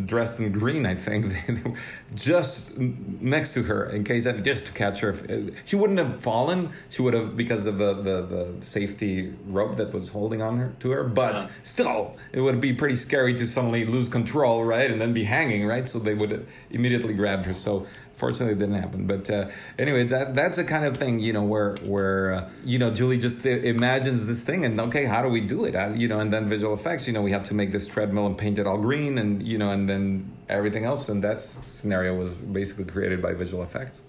dressed 0.05 0.39
in 0.39 0.51
green, 0.51 0.85
I 0.85 0.95
think, 0.95 1.25
just 2.15 2.77
next 2.77 3.53
to 3.53 3.63
her 3.63 3.89
in 3.89 4.03
case 4.03 4.23
that 4.25 4.43
just 4.43 4.67
to 4.67 4.73
catch 4.73 4.99
her. 4.99 5.13
She 5.65 5.75
wouldn't 5.75 5.99
have 5.99 6.19
fallen. 6.19 6.71
She 6.89 7.01
would 7.01 7.13
have 7.13 7.37
because 7.37 7.65
of 7.65 7.77
the, 7.77 7.93
the, 7.93 8.21
the 8.21 8.61
safety 8.61 9.33
rope 9.45 9.75
that 9.75 9.93
was 9.93 10.09
holding 10.09 10.41
on 10.41 10.57
her 10.57 10.73
to 10.79 10.91
her. 10.91 11.03
But 11.03 11.35
uh-huh. 11.35 11.47
still, 11.63 12.17
it 12.33 12.41
would 12.41 12.59
be 12.59 12.73
pretty 12.73 12.95
scary 12.95 13.33
to 13.35 13.45
suddenly 13.45 13.85
lose 13.85 14.09
control, 14.09 14.65
right, 14.65 14.89
and 14.89 14.99
then 14.99 15.13
be 15.13 15.23
hanging, 15.23 15.65
right? 15.65 15.87
So 15.87 15.99
they 15.99 16.13
would 16.13 16.47
immediately 16.69 17.13
grab 17.13 17.43
her. 17.43 17.53
So 17.53 17.87
fortunately 18.17 18.55
it 18.55 18.59
didn't 18.59 18.81
happen. 18.81 19.07
But 19.07 19.29
uh, 19.29 19.49
anyway 19.79 20.03
that 20.05 20.35
that's 20.35 20.57
the 20.57 20.63
kind 20.63 20.85
of 20.85 20.97
thing 20.97 21.19
you 21.19 21.31
know 21.31 21.43
where 21.43 21.75
where 21.77 22.33
uh, 22.33 22.49
you 22.65 22.79
know 22.79 22.91
julie 22.91 23.17
just 23.17 23.45
imagines 23.45 24.27
this 24.27 24.43
thing 24.43 24.65
and 24.65 24.79
okay 24.87 25.05
how 25.05 25.21
do 25.21 25.29
we 25.29 25.41
do 25.41 25.65
it? 25.65 25.75
Uh, 25.75 25.91
you 25.95 26.07
know 26.07 26.19
and 26.19 26.33
then 26.33 26.45
visual 26.47 26.73
effects 26.73 27.07
you 27.07 27.13
know 27.13 27.21
we 27.21 27.31
have 27.31 27.45
to 27.45 27.53
make 27.53 27.71
this 27.71 27.87
treadmill 27.87 28.25
and 28.25 28.37
paint 28.37 28.59
it 28.59 28.67
all 28.67 28.77
green 28.77 29.17
and 29.17 29.41
you 29.41 29.57
know 29.57 29.69
and 29.69 29.87
then 29.87 30.31
everything 30.49 30.83
else. 30.83 31.07
And 31.09 31.23
that 31.23 31.41
scenario 31.41 32.15
was 32.15 32.35
basically 32.35 32.85
created 32.85 33.21
by 33.21 33.33
visual 33.33 33.63
effects 33.63 34.03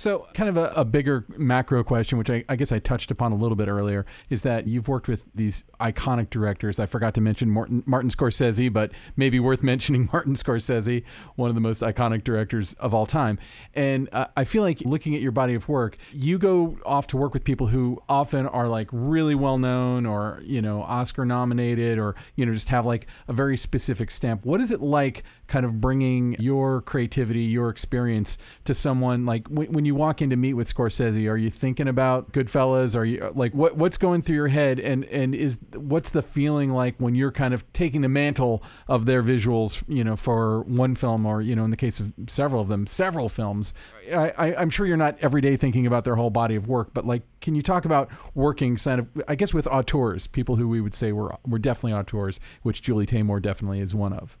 so, 0.00 0.26
kind 0.32 0.48
of 0.48 0.56
a, 0.56 0.72
a 0.76 0.84
bigger 0.86 1.26
macro 1.36 1.84
question, 1.84 2.16
which 2.16 2.30
I, 2.30 2.42
I, 2.48 2.56
guess 2.56 2.72
I 2.72 2.78
touched 2.78 3.10
upon 3.10 3.32
a 3.32 3.34
little 3.34 3.54
bit 3.54 3.68
earlier, 3.68 4.06
is 4.30 4.40
that 4.40 4.66
you've 4.66 4.88
worked 4.88 5.08
with 5.08 5.26
these 5.34 5.64
iconic 5.78 6.30
directors. 6.30 6.80
I 6.80 6.86
forgot 6.86 7.12
to 7.16 7.20
mention 7.20 7.50
Martin, 7.50 7.82
Martin 7.84 8.08
Scorsese, 8.08 8.72
but 8.72 8.92
maybe 9.14 9.38
worth 9.38 9.62
mentioning 9.72 10.08
Martin 10.10 10.32
Scorsese, 10.32 11.04
one 11.36 11.50
of 11.50 11.54
the 11.54 11.60
most 11.60 11.82
iconic 11.82 12.24
directors 12.24 12.72
of 12.80 12.94
all 12.94 13.04
time. 13.04 13.38
And 13.74 14.08
uh, 14.10 14.28
I 14.38 14.44
feel 14.44 14.62
like 14.62 14.80
looking 14.86 15.14
at 15.14 15.20
your 15.20 15.32
body 15.32 15.52
of 15.52 15.68
work, 15.68 15.98
you 16.14 16.38
go 16.38 16.78
off 16.86 17.06
to 17.08 17.18
work 17.18 17.34
with 17.34 17.44
people 17.44 17.66
who 17.66 18.02
often 18.08 18.46
are 18.46 18.68
like 18.68 18.88
really 18.92 19.34
well 19.34 19.58
known 19.58 20.06
or, 20.06 20.40
you 20.42 20.62
know, 20.62 20.80
Oscar 20.80 21.26
nominated 21.26 21.98
or, 21.98 22.16
you 22.36 22.46
know, 22.46 22.54
just 22.54 22.70
have 22.70 22.86
like 22.86 23.06
a 23.28 23.34
very 23.34 23.58
specific 23.58 24.10
stamp. 24.10 24.46
What 24.46 24.62
is 24.62 24.70
it 24.70 24.80
like 24.80 25.24
kind 25.50 25.66
of 25.66 25.80
bringing 25.80 26.36
your 26.38 26.80
creativity, 26.82 27.40
your 27.40 27.70
experience 27.70 28.38
to 28.64 28.72
someone 28.72 29.26
like 29.26 29.48
when, 29.48 29.72
when 29.72 29.84
you 29.84 29.96
walk 29.96 30.22
in 30.22 30.30
to 30.30 30.36
meet 30.36 30.54
with 30.54 30.72
Scorsese, 30.72 31.28
are 31.28 31.36
you 31.36 31.50
thinking 31.50 31.88
about 31.88 32.30
Goodfellas? 32.32 32.94
Are 32.94 33.04
you 33.04 33.32
like 33.34 33.52
what 33.52 33.76
what's 33.76 33.96
going 33.96 34.22
through 34.22 34.36
your 34.36 34.48
head 34.48 34.78
and 34.78 35.04
and 35.06 35.34
is 35.34 35.58
what's 35.74 36.10
the 36.10 36.22
feeling 36.22 36.70
like 36.70 36.94
when 36.98 37.16
you're 37.16 37.32
kind 37.32 37.52
of 37.52 37.70
taking 37.72 38.00
the 38.00 38.08
mantle 38.08 38.62
of 38.86 39.06
their 39.06 39.24
visuals, 39.24 39.82
you 39.88 40.04
know, 40.04 40.14
for 40.14 40.62
one 40.62 40.94
film 40.94 41.26
or 41.26 41.42
you 41.42 41.56
know, 41.56 41.64
in 41.64 41.70
the 41.70 41.76
case 41.76 41.98
of 41.98 42.12
several 42.28 42.62
of 42.62 42.68
them, 42.68 42.86
several 42.86 43.28
films. 43.28 43.74
I, 44.14 44.32
I 44.38 44.54
I'm 44.54 44.70
sure 44.70 44.86
you're 44.86 44.96
not 44.96 45.18
every 45.20 45.40
day 45.40 45.56
thinking 45.56 45.84
about 45.84 46.04
their 46.04 46.14
whole 46.14 46.30
body 46.30 46.54
of 46.54 46.68
work, 46.68 46.94
but 46.94 47.04
like, 47.04 47.22
can 47.40 47.56
you 47.56 47.62
talk 47.62 47.84
about 47.84 48.08
working 48.36 48.76
kind 48.76 49.00
of 49.00 49.08
I 49.26 49.34
guess 49.34 49.52
with 49.52 49.66
auteurs, 49.66 50.28
people 50.28 50.54
who 50.54 50.68
we 50.68 50.80
would 50.80 50.94
say 50.94 51.10
were 51.10 51.34
were 51.44 51.58
definitely 51.58 51.94
auteurs, 51.94 52.38
which 52.62 52.82
Julie 52.82 53.06
Taymor 53.06 53.42
definitely 53.42 53.80
is 53.80 53.96
one 53.96 54.12
of. 54.12 54.38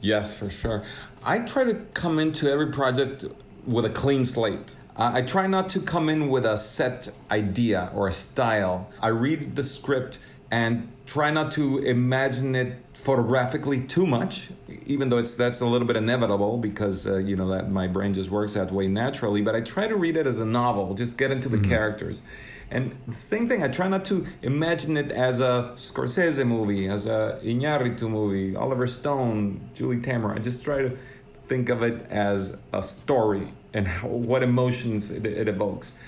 Yes, 0.00 0.36
for 0.36 0.48
sure. 0.48 0.82
I 1.24 1.40
try 1.40 1.64
to 1.64 1.74
come 1.94 2.18
into 2.18 2.50
every 2.50 2.70
project 2.70 3.24
with 3.66 3.84
a 3.84 3.90
clean 3.90 4.24
slate. 4.24 4.76
I 4.96 5.22
try 5.22 5.46
not 5.46 5.70
to 5.70 5.80
come 5.80 6.10
in 6.10 6.28
with 6.28 6.44
a 6.44 6.58
set 6.58 7.08
idea 7.30 7.90
or 7.94 8.08
a 8.08 8.12
style. 8.12 8.90
I 9.00 9.08
read 9.08 9.56
the 9.56 9.62
script 9.62 10.18
and 10.50 10.92
try 11.06 11.30
not 11.30 11.52
to 11.52 11.78
imagine 11.78 12.54
it 12.54 12.76
photographically 12.92 13.80
too 13.80 14.06
much, 14.06 14.50
even 14.86 15.08
though 15.08 15.18
it's 15.18 15.34
that's 15.34 15.60
a 15.60 15.66
little 15.66 15.86
bit 15.86 15.96
inevitable 15.96 16.58
because 16.58 17.06
uh, 17.06 17.16
you 17.16 17.34
know 17.34 17.48
that 17.48 17.70
my 17.70 17.86
brain 17.86 18.12
just 18.12 18.30
works 18.30 18.54
that 18.54 18.70
way 18.72 18.88
naturally. 18.88 19.40
But 19.40 19.54
I 19.54 19.60
try 19.60 19.86
to 19.86 19.96
read 19.96 20.16
it 20.16 20.26
as 20.26 20.38
a 20.38 20.46
novel, 20.46 20.94
just 20.94 21.16
get 21.16 21.30
into 21.30 21.48
the 21.48 21.56
mm-hmm. 21.56 21.70
characters. 21.70 22.22
And 22.70 22.96
the 23.06 23.12
same 23.12 23.48
thing, 23.48 23.62
I 23.64 23.68
try 23.68 23.88
not 23.88 24.04
to 24.06 24.26
imagine 24.42 24.96
it 24.96 25.10
as 25.10 25.40
a 25.40 25.72
Scorsese 25.74 26.46
movie, 26.46 26.86
as 26.86 27.06
a 27.06 27.40
Iñárritu 27.42 28.08
movie, 28.08 28.54
Oliver 28.54 28.86
Stone, 28.86 29.70
Julie 29.74 29.98
Taymor. 29.98 30.36
I 30.36 30.38
just 30.38 30.64
try 30.64 30.82
to 30.82 30.96
think 31.42 31.68
of 31.68 31.82
it 31.82 32.06
as 32.10 32.60
a 32.72 32.82
story 32.82 33.48
and 33.74 33.88
how, 33.88 34.08
what 34.30 34.42
emotions 34.42 35.10
it, 35.10 35.26
it 35.26 35.48
evokes. 35.48 35.98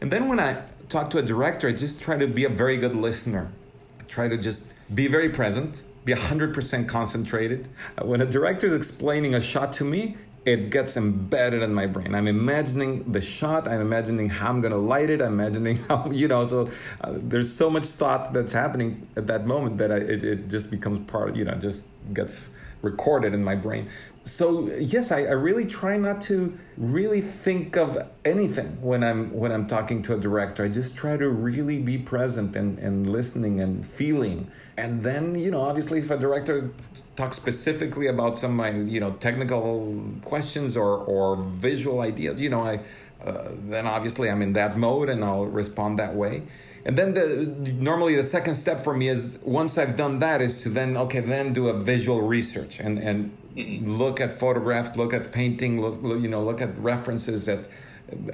And 0.00 0.10
then 0.10 0.28
when 0.28 0.40
I 0.40 0.62
talk 0.88 1.10
to 1.10 1.18
a 1.18 1.22
director, 1.22 1.68
I 1.68 1.72
just 1.72 2.00
try 2.00 2.16
to 2.16 2.26
be 2.26 2.44
a 2.44 2.48
very 2.48 2.78
good 2.78 2.94
listener. 2.94 3.52
I 4.00 4.04
try 4.04 4.28
to 4.28 4.38
just 4.38 4.72
be 4.94 5.08
very 5.08 5.28
present, 5.28 5.82
be 6.06 6.14
100% 6.14 6.88
concentrated. 6.88 7.68
When 8.02 8.20
a 8.22 8.26
director 8.26 8.66
is 8.66 8.72
explaining 8.72 9.34
a 9.34 9.40
shot 9.40 9.72
to 9.74 9.84
me, 9.84 10.16
it 10.46 10.70
gets 10.70 10.96
embedded 10.96 11.60
in 11.62 11.74
my 11.74 11.86
brain. 11.86 12.14
I'm 12.14 12.28
imagining 12.28 13.10
the 13.10 13.20
shot. 13.20 13.66
I'm 13.66 13.80
imagining 13.80 14.28
how 14.28 14.48
I'm 14.50 14.60
gonna 14.60 14.76
light 14.76 15.10
it. 15.10 15.20
I'm 15.20 15.34
imagining 15.40 15.76
how 15.88 16.08
you 16.10 16.28
know. 16.28 16.44
So 16.44 16.70
uh, 17.00 17.14
there's 17.16 17.52
so 17.52 17.68
much 17.68 17.84
thought 17.84 18.32
that's 18.32 18.52
happening 18.52 19.08
at 19.16 19.26
that 19.26 19.46
moment 19.46 19.78
that 19.78 19.90
I, 19.90 19.96
it, 19.96 20.24
it 20.24 20.48
just 20.48 20.70
becomes 20.70 21.00
part. 21.10 21.34
You 21.34 21.44
know, 21.44 21.54
just 21.54 21.88
gets 22.14 22.50
recorded 22.90 23.32
in 23.34 23.42
my 23.50 23.56
brain. 23.66 23.84
So 24.24 24.46
yes, 24.94 25.12
I, 25.12 25.20
I 25.32 25.36
really 25.48 25.66
try 25.66 25.96
not 25.96 26.20
to 26.22 26.36
really 26.76 27.20
think 27.20 27.76
of 27.76 27.90
anything 28.24 28.70
when 28.82 29.04
I'm 29.04 29.32
when 29.32 29.52
I'm 29.52 29.66
talking 29.66 30.02
to 30.06 30.14
a 30.14 30.18
director. 30.18 30.64
I 30.64 30.68
just 30.68 30.96
try 30.96 31.14
to 31.16 31.28
really 31.28 31.78
be 31.80 31.96
present 31.98 32.56
and, 32.56 32.78
and 32.86 32.94
listening 33.18 33.60
and 33.60 33.86
feeling. 33.86 34.38
And 34.76 35.02
then, 35.02 35.22
you 35.44 35.50
know, 35.52 35.62
obviously 35.62 35.98
if 36.00 36.10
a 36.10 36.18
director 36.18 36.70
talks 37.14 37.36
specifically 37.36 38.08
about 38.08 38.36
some 38.36 38.56
my, 38.56 38.70
you 38.70 39.00
know, 39.00 39.12
technical 39.12 39.68
questions 40.24 40.76
or, 40.76 40.92
or 41.14 41.36
visual 41.44 42.00
ideas, 42.00 42.40
you 42.40 42.50
know, 42.50 42.64
I 42.72 42.80
uh, 43.24 43.48
then 43.72 43.86
obviously 43.86 44.28
I'm 44.28 44.42
in 44.42 44.52
that 44.54 44.76
mode 44.76 45.08
and 45.08 45.24
I'll 45.24 45.46
respond 45.46 45.98
that 45.98 46.14
way. 46.14 46.42
And 46.86 46.96
then 46.96 47.14
the 47.14 47.74
normally 47.80 48.14
the 48.14 48.22
second 48.22 48.54
step 48.54 48.78
for 48.78 48.96
me 48.96 49.08
is 49.08 49.40
once 49.42 49.76
I've 49.76 49.96
done 49.96 50.20
that 50.20 50.40
is 50.40 50.62
to 50.62 50.68
then 50.68 50.96
okay 50.96 51.18
then 51.18 51.52
do 51.52 51.68
a 51.68 51.72
visual 51.74 52.22
research 52.22 52.78
and 52.78 52.96
and 52.98 53.36
mm-hmm. 53.56 53.90
look 53.90 54.20
at 54.20 54.32
photographs, 54.32 54.96
look 54.96 55.12
at 55.12 55.32
painting, 55.32 55.80
look, 55.80 56.00
you 56.22 56.28
know, 56.28 56.44
look 56.44 56.60
at 56.60 56.78
references 56.78 57.46
that 57.46 57.66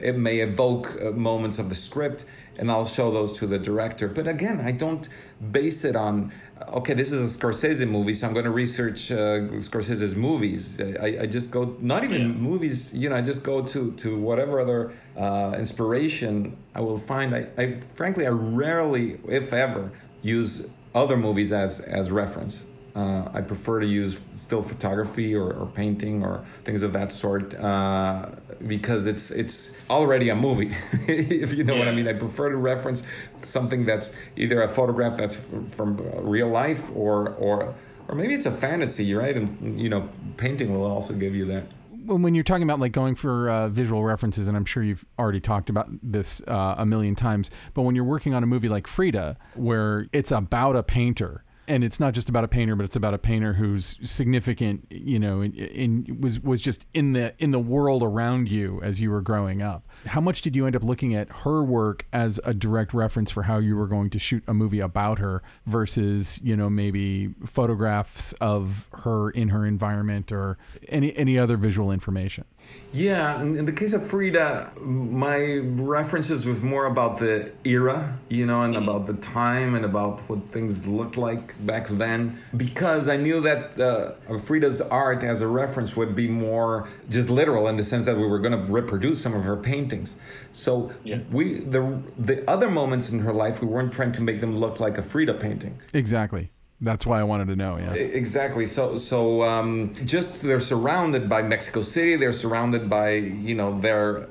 it 0.02 0.18
may 0.18 0.40
evoke 0.40 0.86
uh, 1.00 1.12
moments 1.12 1.58
of 1.58 1.70
the 1.70 1.74
script 1.74 2.26
and 2.58 2.70
I'll 2.70 2.84
show 2.84 3.10
those 3.10 3.32
to 3.38 3.46
the 3.46 3.58
director. 3.58 4.06
But 4.06 4.28
again, 4.28 4.60
I 4.60 4.72
don't 4.72 5.08
base 5.50 5.82
it 5.86 5.96
on 5.96 6.30
okay, 6.68 6.94
this 6.94 7.12
is 7.12 7.34
a 7.34 7.38
Scorsese 7.38 7.88
movie, 7.88 8.14
so 8.14 8.26
I'm 8.26 8.32
going 8.32 8.44
to 8.44 8.50
research 8.50 9.10
uh, 9.10 9.40
Scorsese's 9.58 10.16
movies. 10.16 10.80
I, 10.80 11.22
I 11.22 11.26
just 11.26 11.50
go 11.50 11.76
not 11.80 12.04
even 12.04 12.20
yeah. 12.20 12.28
movies, 12.28 12.92
you 12.94 13.08
know, 13.08 13.16
I 13.16 13.22
just 13.22 13.44
go 13.44 13.62
to 13.62 13.92
to 13.92 14.18
whatever 14.18 14.60
other 14.60 14.92
uh, 15.16 15.54
inspiration 15.58 16.56
I 16.74 16.80
will 16.80 16.98
find. 16.98 17.34
I, 17.34 17.48
I 17.56 17.80
frankly 17.80 18.26
I 18.26 18.30
rarely, 18.30 19.20
if 19.28 19.52
ever, 19.52 19.92
use 20.22 20.70
other 20.94 21.16
movies 21.16 21.52
as 21.52 21.80
as 21.80 22.10
reference. 22.10 22.66
Uh, 22.94 23.26
I 23.32 23.40
prefer 23.40 23.80
to 23.80 23.86
use 23.86 24.22
still 24.34 24.60
photography 24.60 25.34
or, 25.34 25.50
or, 25.50 25.66
painting 25.66 26.22
or 26.22 26.44
things 26.62 26.82
of 26.82 26.92
that 26.92 27.10
sort 27.10 27.54
uh, 27.54 28.28
because 28.66 29.06
it's 29.06 29.30
it's 29.30 29.80
already 29.88 30.28
a 30.28 30.34
movie, 30.34 30.72
if 31.08 31.54
you 31.54 31.64
know 31.64 31.78
what 31.78 31.88
I 31.88 31.94
mean. 31.94 32.06
I 32.06 32.12
prefer 32.12 32.50
to 32.50 32.56
reference 32.56 33.06
something 33.40 33.86
that's 33.86 34.18
either 34.36 34.60
a 34.60 34.68
photograph 34.68 35.16
that's 35.16 35.48
from 35.70 35.96
real 36.22 36.48
life 36.48 36.94
or 36.94 37.30
or 37.30 37.74
or 38.08 38.14
maybe 38.14 38.34
it's 38.34 38.46
a 38.46 38.52
fantasy, 38.52 39.14
right? 39.14 39.36
And 39.36 39.80
you 39.80 39.88
know, 39.88 40.10
painting 40.36 40.70
will 40.70 40.84
also 40.84 41.14
give 41.14 41.34
you 41.34 41.46
that 41.46 41.64
when 42.04 42.34
you're 42.34 42.44
talking 42.44 42.64
about 42.64 42.80
like 42.80 42.92
going 42.92 43.14
for 43.14 43.48
uh, 43.48 43.68
visual 43.68 44.02
references, 44.02 44.48
and 44.48 44.56
I'm 44.56 44.64
sure 44.64 44.82
you've 44.82 45.04
already 45.18 45.40
talked 45.40 45.70
about 45.70 45.88
this 46.02 46.42
uh, 46.48 46.74
a 46.78 46.86
million 46.86 47.14
times, 47.14 47.50
but 47.74 47.82
when 47.82 47.94
you're 47.94 48.04
working 48.04 48.34
on 48.34 48.42
a 48.42 48.46
movie 48.46 48.68
like 48.68 48.86
Frida, 48.86 49.38
where 49.54 50.08
it's 50.12 50.32
about 50.32 50.76
a 50.76 50.82
painter 50.82 51.44
and 51.72 51.82
it's 51.82 51.98
not 51.98 52.12
just 52.12 52.28
about 52.28 52.44
a 52.44 52.48
painter, 52.48 52.76
but 52.76 52.84
it's 52.84 52.96
about 52.96 53.14
a 53.14 53.18
painter 53.18 53.54
who's 53.54 53.96
significant, 54.02 54.86
you 54.90 55.18
know, 55.18 55.40
in, 55.40 55.54
in, 55.54 56.20
was 56.20 56.38
was 56.40 56.60
just 56.60 56.84
in 56.92 57.14
the 57.14 57.34
in 57.38 57.50
the 57.50 57.58
world 57.58 58.02
around 58.02 58.50
you 58.50 58.78
as 58.82 59.00
you 59.00 59.10
were 59.10 59.22
growing 59.22 59.62
up. 59.62 59.88
How 60.06 60.20
much 60.20 60.42
did 60.42 60.54
you 60.54 60.66
end 60.66 60.76
up 60.76 60.84
looking 60.84 61.14
at 61.14 61.30
her 61.30 61.64
work 61.64 62.06
as 62.12 62.38
a 62.44 62.52
direct 62.52 62.92
reference 62.92 63.30
for 63.30 63.44
how 63.44 63.56
you 63.56 63.74
were 63.74 63.86
going 63.86 64.10
to 64.10 64.18
shoot 64.18 64.44
a 64.46 64.52
movie 64.52 64.80
about 64.80 65.18
her 65.18 65.42
versus, 65.64 66.38
you 66.42 66.54
know, 66.56 66.68
maybe 66.68 67.34
photographs 67.46 68.34
of 68.34 68.88
her 68.92 69.30
in 69.30 69.48
her 69.48 69.64
environment 69.64 70.30
or 70.30 70.58
any 70.88 71.16
any 71.16 71.38
other 71.38 71.56
visual 71.56 71.90
information? 71.90 72.44
Yeah, 72.92 73.40
in 73.40 73.64
the 73.64 73.72
case 73.72 73.94
of 73.94 74.06
Frida, 74.06 74.72
my 74.80 75.60
references 75.62 76.44
was 76.44 76.60
more 76.60 76.84
about 76.84 77.18
the 77.18 77.50
era, 77.64 78.18
you 78.28 78.44
know, 78.44 78.62
and 78.62 78.74
mm-hmm. 78.74 78.86
about 78.86 79.06
the 79.06 79.14
time 79.14 79.74
and 79.74 79.84
about 79.84 80.20
what 80.28 80.46
things 80.46 80.86
looked 80.86 81.16
like 81.16 81.54
back 81.66 81.88
then. 81.88 82.38
Because 82.54 83.08
I 83.08 83.16
knew 83.16 83.40
that 83.40 83.80
uh, 83.80 84.38
Frida's 84.38 84.82
art 84.82 85.22
as 85.22 85.40
a 85.40 85.48
reference 85.48 85.96
would 85.96 86.14
be 86.14 86.28
more 86.28 86.86
just 87.08 87.30
literal 87.30 87.66
in 87.66 87.78
the 87.78 87.84
sense 87.84 88.04
that 88.04 88.18
we 88.18 88.26
were 88.26 88.38
going 88.38 88.66
to 88.66 88.70
reproduce 88.70 89.22
some 89.22 89.32
of 89.34 89.44
her 89.44 89.56
paintings. 89.56 90.16
So 90.52 90.92
yeah. 91.02 91.20
we 91.30 91.60
the 91.60 92.02
the 92.18 92.48
other 92.50 92.70
moments 92.70 93.10
in 93.10 93.20
her 93.20 93.32
life, 93.32 93.62
we 93.62 93.68
weren't 93.68 93.94
trying 93.94 94.12
to 94.12 94.22
make 94.22 94.42
them 94.42 94.54
look 94.56 94.80
like 94.80 94.98
a 94.98 95.02
Frida 95.02 95.34
painting. 95.34 95.80
Exactly. 95.94 96.50
That's 96.82 97.06
why 97.06 97.20
I 97.20 97.22
wanted 97.22 97.46
to 97.46 97.56
know. 97.56 97.78
Yeah. 97.78 97.94
Exactly. 97.94 98.66
So 98.66 98.96
so 98.96 99.42
um, 99.42 99.94
just 100.04 100.42
they're 100.42 100.58
surrounded 100.58 101.28
by 101.28 101.40
Mexico 101.42 101.80
City. 101.80 102.16
They're 102.16 102.32
surrounded 102.32 102.90
by 102.90 103.12
you 103.14 103.54
know 103.54 103.78
their 103.78 104.26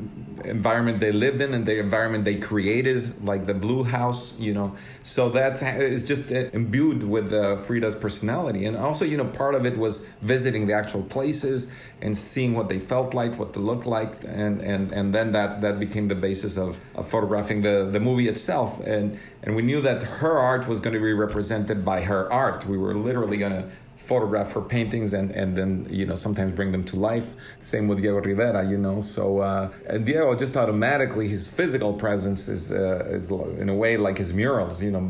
environment 0.45 0.99
they 0.99 1.11
lived 1.11 1.41
in 1.41 1.53
and 1.53 1.65
the 1.65 1.79
environment 1.79 2.25
they 2.25 2.35
created, 2.35 3.25
like 3.25 3.45
the 3.45 3.53
Blue 3.53 3.83
House, 3.83 4.39
you 4.39 4.53
know. 4.53 4.75
So 5.03 5.29
that 5.29 5.61
is 5.61 6.03
just 6.03 6.31
imbued 6.31 7.03
with 7.03 7.33
uh, 7.33 7.57
Frida's 7.57 7.95
personality. 7.95 8.65
And 8.65 8.77
also, 8.77 9.05
you 9.05 9.17
know, 9.17 9.25
part 9.25 9.55
of 9.55 9.65
it 9.65 9.77
was 9.77 10.07
visiting 10.21 10.67
the 10.67 10.73
actual 10.73 11.03
places 11.03 11.73
and 12.01 12.17
seeing 12.17 12.53
what 12.53 12.69
they 12.69 12.79
felt 12.79 13.13
like, 13.13 13.37
what 13.37 13.53
they 13.53 13.59
looked 13.61 13.85
like. 13.85 14.23
And, 14.25 14.61
and, 14.61 14.91
and 14.91 15.13
then 15.13 15.31
that, 15.33 15.61
that 15.61 15.79
became 15.79 16.07
the 16.07 16.15
basis 16.15 16.57
of, 16.57 16.79
of 16.95 17.07
photographing 17.07 17.61
the, 17.61 17.87
the 17.91 17.99
movie 17.99 18.27
itself. 18.27 18.79
And, 18.85 19.19
and 19.43 19.55
we 19.55 19.61
knew 19.61 19.81
that 19.81 20.01
her 20.01 20.37
art 20.37 20.67
was 20.67 20.79
going 20.79 20.93
to 20.93 20.99
be 20.99 21.13
represented 21.13 21.83
by 21.85 22.01
her 22.01 22.31
art. 22.31 22.65
We 22.65 22.77
were 22.77 22.93
literally 22.93 23.37
going 23.37 23.53
to 23.53 23.69
photograph 24.01 24.51
her 24.53 24.61
paintings 24.61 25.13
and, 25.13 25.31
and 25.31 25.55
then 25.55 25.87
you 25.89 26.05
know 26.05 26.15
sometimes 26.15 26.51
bring 26.51 26.71
them 26.71 26.83
to 26.83 26.95
life. 26.95 27.35
Same 27.61 27.87
with 27.87 27.99
diego 28.01 28.21
rivera 28.21 28.67
you 28.67 28.77
know 28.77 28.99
so 28.99 29.39
uh, 29.39 29.69
diego 30.03 30.35
just 30.35 30.57
automatically 30.57 31.27
his 31.27 31.47
physical 31.47 31.93
presence 31.93 32.47
is, 32.47 32.71
uh, 32.71 33.05
is 33.09 33.31
in 33.59 33.69
a 33.69 33.75
way 33.75 33.97
like 33.97 34.17
his 34.17 34.33
murals 34.33 34.81
you 34.81 34.91
know 34.91 35.03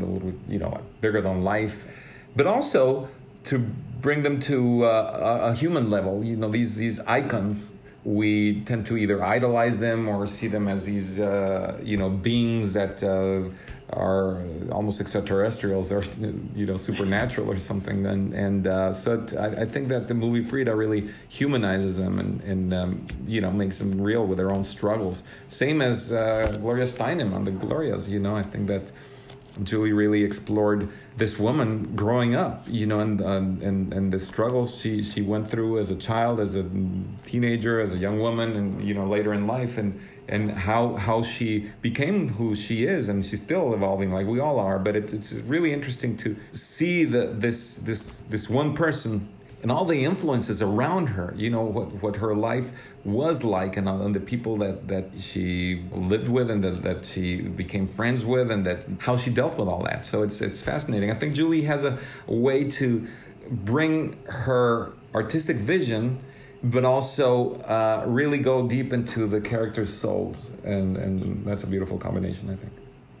you 0.48 0.58
know 0.58 0.80
bigger 1.00 1.20
than 1.20 1.42
life. 1.42 1.88
But 2.36 2.46
also 2.46 3.08
to 3.44 3.58
bring 3.58 4.22
them 4.22 4.40
to 4.40 4.84
uh, 4.84 5.50
a 5.50 5.54
human 5.54 5.90
level 5.90 6.24
you 6.24 6.36
know 6.36 6.48
these 6.48 6.76
these 6.76 7.00
icons 7.00 7.74
we 8.04 8.60
tend 8.62 8.86
to 8.86 8.96
either 8.96 9.22
idolize 9.22 9.80
them 9.80 10.08
or 10.08 10.26
see 10.26 10.48
them 10.48 10.66
as 10.66 10.86
these 10.86 11.20
uh, 11.20 11.78
you 11.82 11.96
know 11.96 12.10
beings 12.10 12.72
that 12.72 13.02
uh, 13.02 13.48
are 13.92 14.42
almost 14.70 15.00
extraterrestrials 15.00 15.92
or 15.92 16.02
you 16.56 16.66
know 16.66 16.76
supernatural 16.76 17.50
or 17.50 17.58
something. 17.58 18.04
And 18.06 18.34
and 18.34 18.66
uh, 18.66 18.92
so 18.92 19.24
I, 19.38 19.64
think 19.64 19.88
that 19.88 20.08
the 20.08 20.14
movie 20.14 20.42
Frida 20.42 20.74
really 20.74 21.10
humanizes 21.28 21.96
them 21.96 22.18
and 22.18 22.40
and 22.42 22.74
um, 22.74 23.06
you 23.26 23.40
know 23.40 23.50
makes 23.50 23.78
them 23.78 23.98
real 23.98 24.26
with 24.26 24.38
their 24.38 24.50
own 24.50 24.64
struggles. 24.64 25.22
Same 25.48 25.80
as 25.80 26.12
uh, 26.12 26.56
Gloria 26.60 26.84
Steinem 26.84 27.32
on 27.32 27.44
the 27.44 27.52
Glorias 27.52 28.08
you 28.08 28.18
know 28.18 28.36
I 28.36 28.42
think 28.42 28.66
that 28.66 28.90
Julie 29.62 29.92
really 29.92 30.24
explored 30.24 30.88
this 31.16 31.38
woman 31.38 31.94
growing 31.94 32.34
up, 32.34 32.64
you 32.68 32.86
know, 32.86 33.00
and 33.00 33.20
um, 33.22 33.58
and 33.62 33.92
and 33.92 34.12
the 34.12 34.18
struggles 34.18 34.80
she 34.80 35.02
she 35.02 35.22
went 35.22 35.48
through 35.48 35.78
as 35.78 35.90
a 35.90 35.96
child, 35.96 36.40
as 36.40 36.54
a 36.54 36.68
teenager, 37.24 37.80
as 37.80 37.94
a 37.94 37.98
young 37.98 38.18
woman, 38.18 38.56
and 38.56 38.80
you 38.82 38.94
know 38.94 39.06
later 39.06 39.32
in 39.32 39.46
life, 39.46 39.76
and 39.76 40.00
and 40.28 40.50
how 40.50 40.94
how 40.94 41.22
she 41.22 41.70
became 41.82 42.30
who 42.30 42.54
she 42.54 42.84
is, 42.84 43.08
and 43.08 43.24
she's 43.24 43.42
still 43.42 43.74
evolving 43.74 44.10
like 44.10 44.26
we 44.26 44.40
all 44.40 44.58
are. 44.58 44.78
But 44.78 44.96
it, 44.96 45.12
it's 45.12 45.32
really 45.32 45.72
interesting 45.72 46.16
to 46.18 46.36
see 46.52 47.04
that 47.04 47.40
this 47.40 47.76
this 47.76 48.20
this 48.22 48.48
one 48.48 48.74
person 48.74 49.28
and 49.62 49.70
all 49.70 49.84
the 49.84 50.04
influences 50.04 50.60
around 50.60 51.08
her 51.08 51.32
you 51.36 51.48
know 51.48 51.62
what, 51.62 52.02
what 52.02 52.16
her 52.16 52.34
life 52.34 52.94
was 53.04 53.44
like 53.44 53.76
and, 53.76 53.88
and 53.88 54.14
the 54.14 54.20
people 54.20 54.56
that, 54.56 54.88
that 54.88 55.10
she 55.20 55.84
lived 55.92 56.28
with 56.28 56.50
and 56.50 56.62
that, 56.64 56.82
that 56.82 57.04
she 57.04 57.42
became 57.42 57.86
friends 57.86 58.24
with 58.24 58.50
and 58.50 58.64
that 58.66 58.84
how 59.00 59.16
she 59.16 59.30
dealt 59.30 59.56
with 59.58 59.68
all 59.68 59.82
that. 59.84 60.04
So 60.04 60.22
it's 60.22 60.40
it's 60.40 60.60
fascinating. 60.60 61.10
I 61.10 61.14
think 61.14 61.34
julie 61.34 61.62
has 61.62 61.84
a, 61.84 61.98
a 62.28 62.34
way 62.34 62.68
to 62.70 63.06
bring 63.50 64.18
her 64.26 64.92
artistic 65.14 65.56
vision 65.56 66.22
but 66.62 66.84
also 66.84 67.56
uh, 67.62 68.04
really 68.06 68.38
go 68.38 68.68
deep 68.68 68.92
into 68.92 69.26
the 69.26 69.40
characters' 69.40 69.92
souls, 69.92 70.50
and 70.64 70.96
and 70.96 71.44
that's 71.44 71.64
a 71.64 71.66
beautiful 71.66 71.98
combination, 71.98 72.50
I 72.50 72.56
think. 72.56 72.72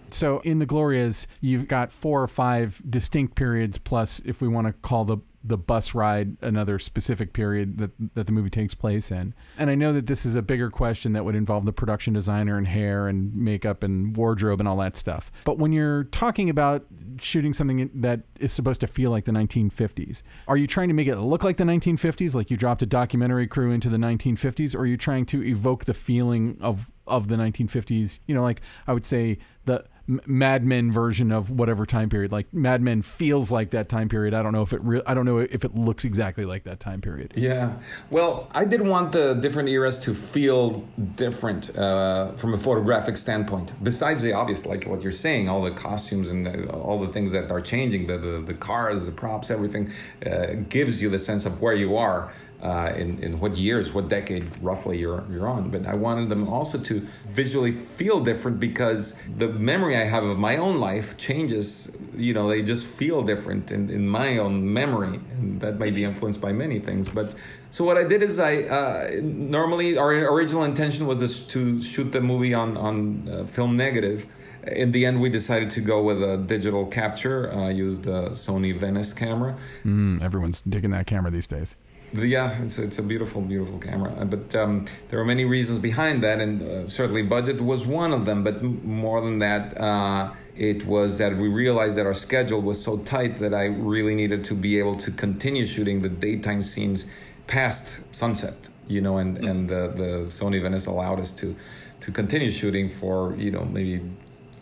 So 0.06 0.40
in 0.40 0.58
the 0.58 0.66
Glorias, 0.66 1.26
you've 1.40 1.68
got 1.68 1.90
four 1.90 2.22
or 2.22 2.28
five 2.28 2.82
distinct 2.88 3.34
periods, 3.34 3.78
plus 3.78 4.20
if 4.24 4.40
we 4.40 4.48
want 4.48 4.66
to 4.66 4.72
call 4.74 5.04
the 5.04 5.18
the 5.44 5.58
bus 5.58 5.94
ride 5.94 6.36
another 6.40 6.78
specific 6.78 7.32
period 7.32 7.78
that 7.78 7.90
that 8.14 8.26
the 8.26 8.32
movie 8.32 8.50
takes 8.50 8.74
place 8.74 9.10
in. 9.10 9.34
And 9.58 9.70
I 9.70 9.74
know 9.74 9.92
that 9.92 10.06
this 10.06 10.24
is 10.24 10.34
a 10.36 10.42
bigger 10.42 10.70
question 10.70 11.12
that 11.14 11.24
would 11.24 11.34
involve 11.34 11.64
the 11.64 11.72
production 11.72 12.12
designer 12.12 12.56
and 12.56 12.66
hair 12.66 13.08
and 13.08 13.34
makeup 13.34 13.82
and 13.82 14.16
wardrobe 14.16 14.60
and 14.60 14.68
all 14.68 14.76
that 14.78 14.96
stuff. 14.96 15.32
But 15.44 15.58
when 15.58 15.72
you're 15.72 16.04
talking 16.04 16.48
about 16.48 16.86
shooting 17.18 17.52
something 17.52 17.90
that 17.94 18.20
is 18.38 18.52
supposed 18.52 18.80
to 18.82 18.86
feel 18.86 19.10
like 19.10 19.24
the 19.24 19.32
1950s, 19.32 20.22
are 20.46 20.56
you 20.56 20.66
trying 20.66 20.88
to 20.88 20.94
make 20.94 21.08
it 21.08 21.16
look 21.16 21.42
like 21.42 21.56
the 21.56 21.64
1950s 21.64 22.34
like 22.34 22.50
you 22.50 22.56
dropped 22.56 22.82
a 22.82 22.86
documentary 22.86 23.46
crew 23.46 23.72
into 23.72 23.88
the 23.88 23.96
1950s 23.96 24.74
or 24.74 24.80
are 24.80 24.86
you 24.86 24.96
trying 24.96 25.26
to 25.26 25.42
evoke 25.42 25.84
the 25.84 25.94
feeling 25.94 26.56
of 26.60 26.92
of 27.06 27.28
the 27.28 27.36
1950s, 27.36 28.20
you 28.26 28.34
know 28.34 28.42
like 28.42 28.60
I 28.86 28.92
would 28.92 29.06
say 29.06 29.38
the 29.64 29.84
Mad 30.06 30.64
Men 30.64 30.90
version 30.90 31.32
of 31.32 31.50
whatever 31.50 31.86
time 31.86 32.08
period. 32.08 32.32
Like 32.32 32.52
Mad 32.52 32.82
Men 32.82 33.02
feels 33.02 33.50
like 33.50 33.70
that 33.70 33.88
time 33.88 34.08
period. 34.08 34.34
I 34.34 34.42
don't 34.42 34.52
know 34.52 34.62
if 34.62 34.72
it 34.72 34.82
re- 34.82 35.02
I 35.06 35.14
don't 35.14 35.24
know 35.24 35.38
if 35.38 35.64
it 35.64 35.74
looks 35.74 36.04
exactly 36.04 36.44
like 36.44 36.64
that 36.64 36.80
time 36.80 37.00
period. 37.00 37.32
Yeah. 37.36 37.74
Well, 38.10 38.48
I 38.54 38.64
did 38.64 38.80
want 38.82 39.12
the 39.12 39.34
different 39.34 39.68
eras 39.68 39.98
to 40.00 40.14
feel 40.14 40.80
different 41.16 41.76
uh, 41.76 42.32
from 42.32 42.54
a 42.54 42.58
photographic 42.58 43.16
standpoint. 43.16 43.72
Besides 43.82 44.22
the 44.22 44.32
obvious, 44.32 44.66
like 44.66 44.84
what 44.84 45.02
you're 45.02 45.12
saying, 45.12 45.48
all 45.48 45.62
the 45.62 45.70
costumes 45.70 46.30
and 46.30 46.70
all 46.70 46.98
the 47.00 47.08
things 47.08 47.32
that 47.32 47.50
are 47.50 47.60
changing, 47.60 48.06
the 48.06 48.18
the, 48.18 48.40
the 48.40 48.54
cars, 48.54 49.06
the 49.06 49.12
props, 49.12 49.50
everything 49.50 49.90
uh, 50.26 50.54
gives 50.68 51.00
you 51.00 51.08
the 51.08 51.18
sense 51.18 51.46
of 51.46 51.62
where 51.62 51.74
you 51.74 51.96
are 51.96 52.32
uh, 52.62 52.92
in, 52.96 53.18
in 53.22 53.40
what 53.40 53.58
years, 53.58 53.92
what 53.92 54.08
decade 54.08 54.44
roughly 54.62 54.96
you're, 54.98 55.24
you're 55.28 55.48
on. 55.48 55.70
But 55.70 55.86
I 55.86 55.94
wanted 55.94 56.28
them 56.28 56.48
also 56.48 56.78
to 56.78 57.00
visually 57.26 57.72
feel 57.72 58.22
different 58.22 58.60
because 58.60 59.20
the 59.26 59.48
memory 59.48 59.96
I 59.96 60.04
have 60.04 60.22
of 60.22 60.38
my 60.38 60.56
own 60.56 60.78
life 60.78 61.18
changes. 61.18 61.96
You 62.16 62.34
know, 62.34 62.48
they 62.48 62.62
just 62.62 62.86
feel 62.86 63.22
different 63.24 63.72
in, 63.72 63.90
in 63.90 64.08
my 64.08 64.38
own 64.38 64.72
memory. 64.72 65.18
And 65.32 65.60
that 65.60 65.78
might 65.78 65.94
be 65.94 66.04
influenced 66.04 66.40
by 66.40 66.52
many 66.52 66.78
things. 66.78 67.10
But 67.10 67.34
so 67.72 67.84
what 67.84 67.96
I 67.96 68.04
did 68.04 68.22
is 68.22 68.38
I 68.38 68.62
uh, 68.62 69.10
normally 69.20 69.98
our 69.98 70.12
original 70.32 70.62
intention 70.62 71.08
was 71.08 71.46
to 71.48 71.82
shoot 71.82 72.12
the 72.12 72.20
movie 72.20 72.54
on, 72.54 72.76
on 72.76 73.28
uh, 73.28 73.44
film 73.44 73.76
negative 73.76 74.26
in 74.64 74.92
the 74.92 75.04
end, 75.06 75.20
we 75.20 75.28
decided 75.28 75.70
to 75.70 75.80
go 75.80 76.00
with 76.00 76.22
a 76.22 76.36
digital 76.36 76.86
capture. 76.86 77.52
Uh, 77.52 77.68
used 77.68 78.04
the 78.04 78.30
Sony 78.30 78.72
Venice 78.72 79.12
camera. 79.12 79.56
Mm, 79.84 80.22
everyone's 80.22 80.60
digging 80.60 80.92
that 80.92 81.08
camera 81.08 81.32
these 81.32 81.48
days 81.48 81.74
yeah, 82.14 82.62
it's 82.62 82.78
it's 82.78 82.98
a 82.98 83.02
beautiful, 83.02 83.40
beautiful 83.40 83.78
camera. 83.78 84.12
Uh, 84.12 84.24
but 84.24 84.54
um, 84.54 84.84
there 85.08 85.20
are 85.20 85.24
many 85.24 85.44
reasons 85.44 85.78
behind 85.78 86.22
that, 86.22 86.40
and 86.40 86.62
uh, 86.62 86.88
certainly 86.88 87.22
budget 87.22 87.60
was 87.60 87.86
one 87.86 88.12
of 88.12 88.26
them. 88.26 88.44
But 88.44 88.62
more 88.62 89.20
than 89.20 89.38
that, 89.38 89.78
uh, 89.80 90.32
it 90.54 90.84
was 90.86 91.18
that 91.18 91.36
we 91.36 91.48
realized 91.48 91.96
that 91.96 92.06
our 92.06 92.14
schedule 92.14 92.60
was 92.60 92.82
so 92.82 92.98
tight 92.98 93.36
that 93.36 93.54
I 93.54 93.66
really 93.66 94.14
needed 94.14 94.44
to 94.44 94.54
be 94.54 94.78
able 94.78 94.96
to 94.96 95.10
continue 95.10 95.66
shooting 95.66 96.02
the 96.02 96.10
daytime 96.10 96.64
scenes 96.64 97.10
past 97.46 98.14
sunset. 98.14 98.68
You 98.88 99.00
know, 99.00 99.16
and 99.16 99.36
mm-hmm. 99.36 99.46
and 99.46 99.68
the 99.68 99.88
the 99.88 100.10
Sony 100.28 100.60
Venice 100.60 100.86
allowed 100.86 101.20
us 101.20 101.30
to 101.32 101.56
to 102.00 102.10
continue 102.10 102.50
shooting 102.50 102.90
for 102.90 103.34
you 103.36 103.50
know 103.50 103.64
maybe 103.64 104.02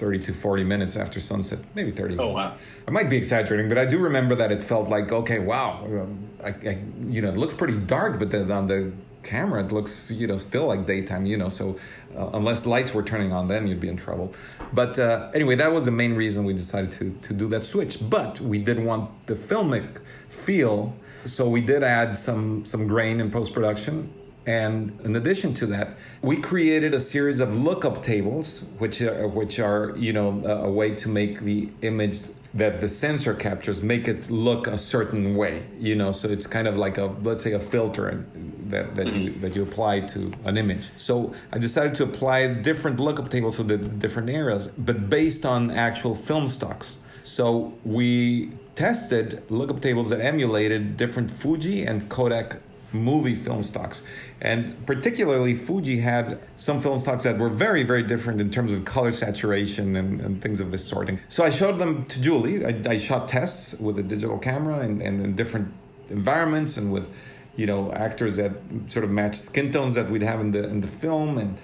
30 0.01 0.19
to 0.21 0.33
40 0.33 0.65
minutes 0.65 0.97
after 0.97 1.21
sunset, 1.21 1.59
maybe 1.75 1.91
30 1.91 2.17
minutes. 2.17 2.23
Oh, 2.23 2.33
wow. 2.33 2.55
I 2.89 2.91
might 2.91 3.11
be 3.11 3.19
exaggerating, 3.19 3.69
but 3.69 3.77
I 3.77 3.85
do 3.85 3.99
remember 3.99 4.35
that 4.35 4.51
it 4.51 4.65
felt 4.65 4.89
like, 4.89 5.13
okay, 5.13 5.39
wow, 5.39 5.85
um, 5.85 6.29
I, 6.43 6.49
I, 6.49 6.83
you 7.07 7.21
know, 7.21 7.29
it 7.29 7.37
looks 7.37 7.53
pretty 7.53 7.79
dark, 7.79 8.19
but 8.19 8.31
then 8.31 8.51
on 8.51 8.67
the 8.67 8.93
camera, 9.23 9.63
it 9.63 9.73
looks, 9.73 10.11
you 10.11 10.27
know, 10.27 10.39
still 10.39 10.67
like 10.67 10.87
daytime, 10.87 11.27
you 11.27 11.37
know, 11.37 11.51
so 11.51 11.79
uh, 12.17 12.31
unless 12.33 12.65
lights 12.65 12.95
were 12.95 13.03
turning 13.03 13.31
on, 13.31 13.49
then 13.49 13.67
you'd 13.67 13.79
be 13.79 13.91
in 13.91 13.99
trouble. 13.99 14.33
But 14.73 14.99
uh, 14.99 15.31
anyway, 15.35 15.57
that 15.57 15.71
was 15.71 15.85
the 15.85 15.91
main 15.91 16.15
reason 16.15 16.45
we 16.45 16.55
decided 16.55 16.91
to, 16.93 17.11
to 17.21 17.35
do 17.35 17.47
that 17.49 17.67
switch. 17.67 17.99
But 18.09 18.41
we 18.41 18.59
did 18.59 18.83
want 18.83 19.27
the 19.27 19.35
filmic 19.35 20.01
feel, 20.29 20.97
so 21.25 21.47
we 21.47 21.61
did 21.61 21.83
add 21.83 22.17
some, 22.17 22.65
some 22.65 22.87
grain 22.87 23.21
in 23.21 23.31
post 23.31 23.53
production 23.53 24.11
and 24.47 24.99
in 25.05 25.15
addition 25.15 25.55
to 25.55 25.67
that, 25.67 25.95
we 26.23 26.41
created 26.41 26.95
a 26.95 27.01
series 27.01 27.41
of 27.41 27.57
lookup 27.57 28.03
tables, 28.03 28.65
which 28.79 29.01
are, 29.03 29.29
which 29.29 29.59
are 29.59 29.93
you 29.97 30.13
know 30.13 30.43
a, 30.45 30.71
way 30.71 30.95
to 30.95 31.09
make 31.09 31.41
the 31.41 31.69
image 31.83 32.21
that 32.53 32.81
the 32.81 32.89
sensor 32.89 33.35
captures 33.35 33.83
make 33.83 34.09
it 34.09 34.31
look 34.31 34.67
a 34.67 34.79
certain 34.79 35.37
way. 35.37 35.67
You 35.79 35.95
know, 35.95 36.11
so 36.11 36.29
it's 36.29 36.47
kind 36.47 36.67
of 36.67 36.77
like 36.77 36.97
a 36.99 37.07
let's 37.23 37.45
say 37.45 37.53
a 37.53 37.61
filter 37.61 38.27
that, 38.71 38.95
that 38.95 39.07
you 39.13 39.31
mm-hmm. 39.31 39.41
that 39.43 39.55
you 39.55 39.63
apply 39.63 40.01
to 40.01 40.33
an 40.45 40.57
image. 40.57 40.89
So 40.97 41.35
I 41.53 41.59
decided 41.59 41.95
to 41.97 42.05
apply 42.05 42.55
different 42.55 42.99
lookup 42.99 43.29
tables 43.29 43.57
for 43.57 43.65
the 43.65 43.77
different 43.77 44.31
areas, 44.31 44.69
but 44.69 45.11
based 45.11 45.45
on 45.45 45.71
actual 45.71 46.15
film 46.15 46.49
stocks. 46.49 46.99
So 47.25 47.75
we 47.85 48.53
tested 48.75 49.43
lookup 49.51 49.81
tables 49.81 50.09
that 50.09 50.21
emulated 50.21 50.97
different 50.97 51.31
Fuji 51.31 51.85
and 51.85 52.09
Kodak 52.09 52.61
movie 52.93 53.35
film 53.35 53.63
stocks. 53.63 54.05
And 54.41 54.87
particularly, 54.87 55.55
Fuji 55.55 56.01
had 56.01 56.41
some 56.57 56.81
film 56.81 56.99
stocks 56.99 57.25
that 57.25 57.39
were 57.39 57.49
very, 57.49 57.83
very 57.83 58.03
different 58.03 58.41
in 58.41 58.51
terms 58.51 58.73
of 58.73 58.85
color 58.85 59.13
saturation 59.13 59.97
and, 59.97 60.21
and 60.21 60.43
things 60.43 60.61
of 60.61 60.71
this 60.71 60.87
sort. 60.87 61.11
So 61.29 61.45
I 61.45 61.51
showed 61.51 61.79
them 61.79 62.05
to 62.07 62.21
Julie. 62.21 62.65
I, 62.65 62.83
I 62.87 62.99
shot 62.99 63.29
tests 63.29 63.79
with 63.81 63.99
a 63.99 64.03
digital 64.03 64.39
camera 64.39 64.81
and, 64.81 65.01
and 65.01 65.25
in 65.25 65.35
different 65.35 65.73
environments 66.11 66.77
and 66.77 66.93
with 66.93 67.15
you 67.57 67.67
know 67.67 67.93
actors 67.93 68.37
that 68.37 68.53
sort 68.87 69.05
of 69.05 69.11
matched 69.11 69.41
skin 69.41 69.73
tones 69.73 69.95
that 69.95 70.09
we'd 70.11 70.23
have 70.23 70.41
in 70.41 70.51
the 70.53 70.69
in 70.69 70.81
the 70.81 70.87
film 70.87 71.39
and 71.39 71.59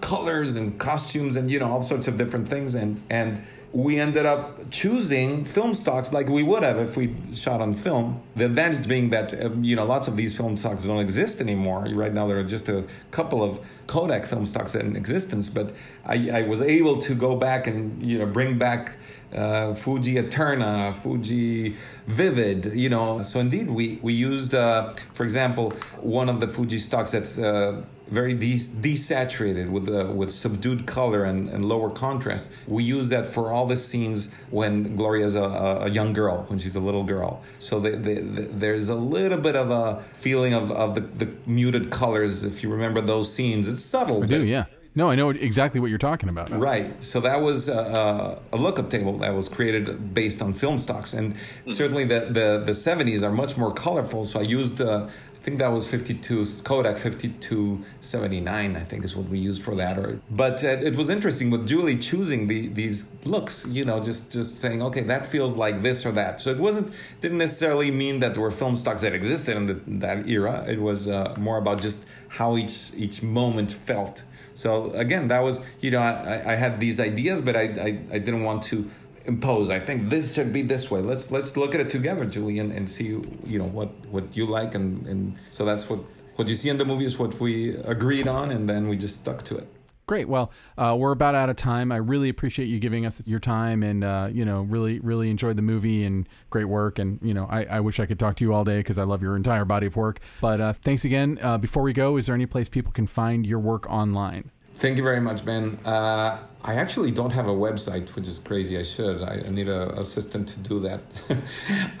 colors 0.00 0.56
and 0.56 0.78
costumes 0.78 1.36
and 1.36 1.50
you 1.50 1.58
know 1.58 1.68
all 1.68 1.82
sorts 1.82 2.06
of 2.08 2.16
different 2.16 2.48
things 2.48 2.74
and 2.74 3.02
and 3.10 3.42
we 3.72 3.98
ended 3.98 4.26
up 4.26 4.70
choosing 4.70 5.44
film 5.44 5.72
stocks 5.72 6.12
like 6.12 6.28
we 6.28 6.42
would 6.42 6.62
have 6.62 6.76
if 6.76 6.96
we 6.96 7.14
shot 7.32 7.62
on 7.62 7.72
film. 7.72 8.22
The 8.36 8.44
advantage 8.44 8.86
being 8.86 9.10
that 9.10 9.32
uh, 9.32 9.50
you 9.60 9.76
know 9.76 9.84
lots 9.84 10.08
of 10.08 10.16
these 10.16 10.36
film 10.36 10.56
stocks 10.58 10.84
don't 10.84 11.00
exist 11.00 11.40
anymore. 11.40 11.86
Right 11.90 12.12
now 12.12 12.26
there 12.26 12.38
are 12.38 12.44
just 12.44 12.68
a 12.68 12.84
couple 13.10 13.42
of 13.42 13.60
Kodak 13.86 14.26
film 14.26 14.44
stocks 14.44 14.74
in 14.74 14.94
existence, 14.94 15.48
but 15.48 15.72
I, 16.04 16.30
I 16.30 16.42
was 16.42 16.60
able 16.60 17.00
to 17.02 17.14
go 17.14 17.34
back 17.36 17.66
and 17.66 18.02
you 18.02 18.18
know 18.18 18.26
bring 18.26 18.58
back 18.58 18.98
uh, 19.34 19.72
Fuji 19.72 20.18
Eterna, 20.18 20.92
Fuji 20.92 21.74
Vivid, 22.06 22.72
you 22.74 22.90
know. 22.90 23.22
So 23.22 23.40
indeed, 23.40 23.70
we 23.70 23.98
we 24.02 24.12
used, 24.12 24.54
uh, 24.54 24.92
for 25.14 25.24
example, 25.24 25.70
one 26.00 26.28
of 26.28 26.40
the 26.40 26.48
Fuji 26.48 26.78
stocks 26.78 27.12
that's 27.12 27.38
uh, 27.38 27.82
very 28.08 28.34
de- 28.34 28.56
desaturated 28.56 29.70
with 29.70 29.88
uh, 29.88 30.12
with 30.12 30.30
subdued 30.30 30.86
color 30.86 31.24
and, 31.24 31.48
and 31.48 31.64
lower 31.64 31.90
contrast. 31.90 32.52
We 32.66 32.84
use 32.84 33.08
that 33.08 33.26
for 33.26 33.52
all 33.52 33.66
the 33.66 33.76
scenes 33.76 34.34
when 34.50 34.96
Gloria 34.96 35.26
is 35.26 35.36
a, 35.36 35.42
a 35.42 35.88
young 35.88 36.12
girl, 36.12 36.44
when 36.48 36.58
she's 36.58 36.76
a 36.76 36.80
little 36.80 37.04
girl. 37.04 37.42
So 37.58 37.80
the, 37.80 37.90
the, 37.90 38.14
the, 38.20 38.42
there's 38.42 38.88
a 38.88 38.94
little 38.94 39.38
bit 39.38 39.56
of 39.56 39.70
a 39.70 40.02
feeling 40.10 40.52
of, 40.52 40.70
of 40.70 40.94
the, 40.94 41.00
the 41.00 41.32
muted 41.46 41.90
colors. 41.90 42.44
If 42.44 42.62
you 42.62 42.70
remember 42.70 43.00
those 43.00 43.32
scenes, 43.32 43.68
it's 43.68 43.82
subtle. 43.82 44.22
I 44.22 44.26
do, 44.26 44.44
yeah. 44.44 44.66
No, 44.94 45.08
I 45.08 45.14
know 45.14 45.30
exactly 45.30 45.80
what 45.80 45.88
you're 45.88 45.98
talking 45.98 46.28
about. 46.28 46.50
Right. 46.50 47.02
So 47.02 47.20
that 47.20 47.40
was 47.40 47.68
a, 47.68 48.38
a 48.52 48.56
lookup 48.56 48.90
table 48.90 49.16
that 49.18 49.34
was 49.34 49.48
created 49.48 50.12
based 50.12 50.42
on 50.42 50.52
film 50.52 50.78
stocks, 50.78 51.14
and 51.14 51.34
certainly 51.66 52.04
the 52.04 52.20
the, 52.20 52.62
the 52.64 52.72
70s 52.72 53.22
are 53.22 53.30
much 53.30 53.56
more 53.56 53.72
colorful. 53.72 54.24
So 54.24 54.40
I 54.40 54.42
used. 54.42 54.80
Uh, 54.80 55.08
think 55.42 55.58
that 55.58 55.72
was 55.72 55.88
52 55.88 56.44
Kodak 56.64 56.98
5279 56.98 58.76
I 58.76 58.80
think 58.80 59.04
is 59.04 59.16
what 59.16 59.28
we 59.28 59.38
used 59.38 59.62
for 59.62 59.74
that 59.76 59.98
or 59.98 60.20
but 60.30 60.62
uh, 60.64 60.68
it 60.68 60.96
was 60.96 61.08
interesting 61.08 61.50
with 61.50 61.66
Julie 61.66 61.98
choosing 61.98 62.48
the 62.48 62.68
these 62.68 62.98
looks 63.24 63.66
you 63.66 63.84
know 63.84 63.98
just 64.02 64.32
just 64.32 64.58
saying 64.62 64.82
okay 64.82 65.02
that 65.02 65.26
feels 65.26 65.54
like 65.56 65.82
this 65.82 66.06
or 66.06 66.12
that. 66.12 66.40
So 66.40 66.50
it 66.50 66.58
wasn't 66.58 66.92
didn't 67.20 67.38
necessarily 67.38 67.90
mean 67.90 68.20
that 68.20 68.34
there 68.34 68.42
were 68.42 68.50
film 68.50 68.76
stocks 68.76 69.02
that 69.02 69.14
existed 69.14 69.56
in 69.56 69.66
the, 69.66 69.74
that 70.06 70.28
era. 70.28 70.64
It 70.68 70.80
was 70.80 71.08
uh, 71.08 71.34
more 71.38 71.58
about 71.58 71.80
just 71.80 72.06
how 72.28 72.56
each 72.56 72.92
each 72.94 73.22
moment 73.22 73.72
felt. 73.72 74.24
So 74.54 74.90
again, 74.92 75.28
that 75.28 75.42
was 75.42 75.66
you 75.80 75.90
know 75.90 76.00
I, 76.00 76.52
I 76.52 76.54
had 76.56 76.80
these 76.80 77.00
ideas, 77.00 77.42
but 77.42 77.56
I, 77.56 77.62
I, 77.62 77.88
I 78.12 78.18
didn't 78.18 78.44
want 78.44 78.62
to 78.64 78.90
impose. 79.24 79.70
I 79.70 79.78
think 79.78 80.10
this 80.10 80.34
should 80.34 80.52
be 80.52 80.62
this 80.62 80.90
way. 80.90 81.00
Let's 81.00 81.30
let's 81.30 81.56
look 81.56 81.74
at 81.74 81.80
it 81.80 81.90
together, 81.90 82.24
Julian, 82.24 82.70
and 82.72 82.88
see 82.88 83.20
you 83.44 83.58
know 83.58 83.68
what 83.68 83.88
what 84.06 84.36
you 84.36 84.46
like, 84.46 84.74
and 84.74 85.06
and 85.06 85.36
so 85.50 85.64
that's 85.64 85.88
what 85.88 86.00
what 86.36 86.48
you 86.48 86.54
see 86.54 86.68
in 86.68 86.78
the 86.78 86.84
movie 86.84 87.04
is 87.04 87.18
what 87.18 87.38
we 87.40 87.76
agreed 87.76 88.26
on, 88.26 88.50
and 88.50 88.68
then 88.68 88.88
we 88.88 88.96
just 88.96 89.20
stuck 89.20 89.42
to 89.44 89.58
it. 89.58 89.68
Great. 90.06 90.28
Well, 90.28 90.50
uh, 90.76 90.96
we're 90.98 91.12
about 91.12 91.34
out 91.34 91.48
of 91.48 91.56
time. 91.56 91.92
I 91.92 91.96
really 91.96 92.28
appreciate 92.28 92.66
you 92.66 92.80
giving 92.80 93.06
us 93.06 93.22
your 93.24 93.38
time, 93.38 93.82
and 93.82 94.04
uh, 94.04 94.28
you 94.32 94.44
know, 94.44 94.62
really, 94.62 94.98
really 94.98 95.30
enjoyed 95.30 95.56
the 95.56 95.62
movie 95.62 96.04
and 96.04 96.28
great 96.50 96.64
work. 96.64 96.98
And 96.98 97.18
you 97.22 97.32
know, 97.32 97.46
I, 97.48 97.64
I 97.64 97.80
wish 97.80 98.00
I 98.00 98.06
could 98.06 98.18
talk 98.18 98.36
to 98.36 98.44
you 98.44 98.52
all 98.52 98.64
day 98.64 98.78
because 98.78 98.98
I 98.98 99.04
love 99.04 99.22
your 99.22 99.36
entire 99.36 99.64
body 99.64 99.86
of 99.86 99.96
work. 99.96 100.20
But 100.40 100.60
uh, 100.60 100.72
thanks 100.72 101.04
again. 101.04 101.38
Uh, 101.40 101.56
before 101.56 101.82
we 101.82 101.92
go, 101.92 102.16
is 102.16 102.26
there 102.26 102.34
any 102.34 102.46
place 102.46 102.68
people 102.68 102.92
can 102.92 103.06
find 103.06 103.46
your 103.46 103.60
work 103.60 103.88
online? 103.88 104.50
Thank 104.82 104.96
you 104.96 105.04
very 105.04 105.20
much, 105.20 105.44
Ben. 105.44 105.78
Uh, 105.84 106.38
I 106.64 106.74
actually 106.74 107.12
don't 107.12 107.30
have 107.30 107.46
a 107.46 107.54
website, 107.54 108.08
which 108.16 108.26
is 108.26 108.40
crazy. 108.40 108.76
I 108.76 108.82
should. 108.82 109.22
I, 109.22 109.34
I 109.46 109.48
need 109.48 109.68
an 109.68 109.90
assistant 109.96 110.48
to 110.48 110.58
do 110.58 110.80
that. 110.80 111.00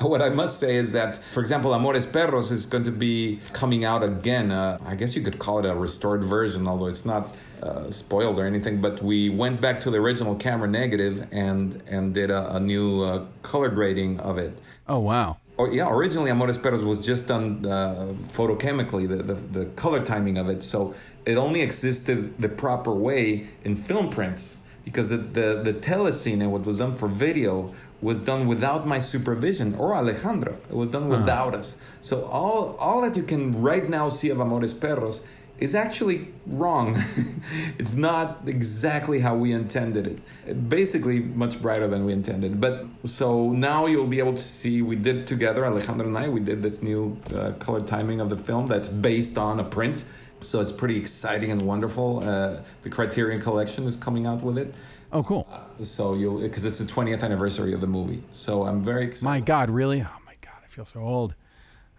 what 0.00 0.20
I 0.20 0.30
must 0.30 0.58
say 0.58 0.74
is 0.74 0.90
that, 0.90 1.16
for 1.16 1.38
example, 1.38 1.72
Amores 1.74 2.06
Perros 2.06 2.50
is 2.50 2.66
going 2.66 2.82
to 2.82 2.90
be 2.90 3.38
coming 3.52 3.84
out 3.84 4.02
again. 4.02 4.50
Uh, 4.50 4.78
I 4.84 4.96
guess 4.96 5.14
you 5.14 5.22
could 5.22 5.38
call 5.38 5.60
it 5.60 5.64
a 5.64 5.76
restored 5.76 6.24
version, 6.24 6.66
although 6.66 6.86
it's 6.86 7.06
not 7.06 7.28
uh, 7.62 7.88
spoiled 7.92 8.40
or 8.40 8.46
anything. 8.46 8.80
But 8.80 9.00
we 9.00 9.30
went 9.30 9.60
back 9.60 9.78
to 9.82 9.90
the 9.92 9.98
original 9.98 10.34
camera 10.34 10.66
negative 10.66 11.28
and 11.30 11.80
and 11.86 12.12
did 12.12 12.32
a, 12.32 12.56
a 12.56 12.58
new 12.58 13.04
uh, 13.04 13.26
color 13.42 13.68
grading 13.68 14.18
of 14.18 14.38
it. 14.38 14.60
Oh 14.88 14.98
wow! 14.98 15.36
Oh, 15.58 15.70
yeah, 15.70 15.88
originally 15.90 16.30
Amores 16.30 16.58
Perros 16.58 16.82
was 16.82 17.04
just 17.04 17.28
done 17.28 17.64
uh, 17.66 18.14
photochemically, 18.28 19.06
the, 19.06 19.16
the, 19.16 19.34
the 19.34 19.66
color 19.76 20.00
timing 20.00 20.38
of 20.38 20.48
it. 20.48 20.62
So 20.62 20.94
it 21.26 21.36
only 21.36 21.60
existed 21.60 22.38
the 22.38 22.48
proper 22.48 22.92
way 22.92 23.48
in 23.62 23.76
film 23.76 24.10
prints 24.10 24.62
because 24.84 25.10
the, 25.10 25.18
the, 25.18 25.62
the 25.62 25.74
telecine, 25.74 26.48
what 26.50 26.64
was 26.64 26.78
done 26.78 26.92
for 26.92 27.06
video, 27.06 27.74
was 28.00 28.18
done 28.18 28.48
without 28.48 28.86
my 28.86 28.98
supervision 28.98 29.74
or 29.76 29.94
Alejandro. 29.94 30.54
It 30.70 30.74
was 30.74 30.88
done 30.88 31.08
without 31.08 31.48
uh-huh. 31.48 31.58
us. 31.58 31.80
So 32.00 32.24
all, 32.24 32.74
all 32.80 33.00
that 33.02 33.16
you 33.16 33.22
can 33.22 33.62
right 33.62 33.88
now 33.88 34.08
see 34.08 34.30
of 34.30 34.40
Amores 34.40 34.74
Perros 34.74 35.24
is 35.62 35.74
actually 35.74 36.28
wrong. 36.46 36.96
it's 37.78 37.94
not 37.94 38.40
exactly 38.46 39.20
how 39.20 39.36
we 39.36 39.52
intended 39.52 40.06
it. 40.06 40.68
Basically, 40.68 41.20
much 41.20 41.62
brighter 41.62 41.86
than 41.86 42.04
we 42.04 42.12
intended. 42.12 42.60
But 42.60 42.86
so 43.04 43.50
now 43.50 43.86
you'll 43.86 44.06
be 44.06 44.18
able 44.18 44.32
to 44.32 44.42
see 44.42 44.82
we 44.82 44.96
did 44.96 45.26
together, 45.26 45.64
Alejandro 45.64 46.06
and 46.06 46.18
I, 46.18 46.28
we 46.28 46.40
did 46.40 46.62
this 46.62 46.82
new 46.82 47.18
uh, 47.34 47.52
color 47.52 47.80
timing 47.80 48.20
of 48.20 48.28
the 48.28 48.36
film 48.36 48.66
that's 48.66 48.88
based 48.88 49.38
on 49.38 49.60
a 49.60 49.64
print 49.64 50.04
so 50.44 50.60
it's 50.60 50.72
pretty 50.72 50.96
exciting 50.96 51.50
and 51.50 51.62
wonderful. 51.62 52.20
Uh, 52.20 52.62
the 52.82 52.90
Criterion 52.90 53.40
Collection 53.40 53.84
is 53.84 53.96
coming 53.96 54.26
out 54.26 54.42
with 54.42 54.58
it. 54.58 54.74
Oh, 55.12 55.22
cool. 55.22 55.46
Uh, 55.50 55.82
so 55.84 56.14
you'll 56.14 56.40
because 56.40 56.64
it's 56.64 56.78
the 56.78 56.84
20th 56.84 57.22
anniversary 57.22 57.72
of 57.72 57.80
the 57.80 57.86
movie. 57.86 58.22
So 58.32 58.64
I'm 58.64 58.82
very 58.82 59.04
excited. 59.04 59.24
My 59.24 59.40
God, 59.40 59.70
really? 59.70 60.02
Oh 60.02 60.20
my 60.26 60.34
God, 60.40 60.58
I 60.62 60.66
feel 60.66 60.84
so 60.84 61.00
old. 61.00 61.34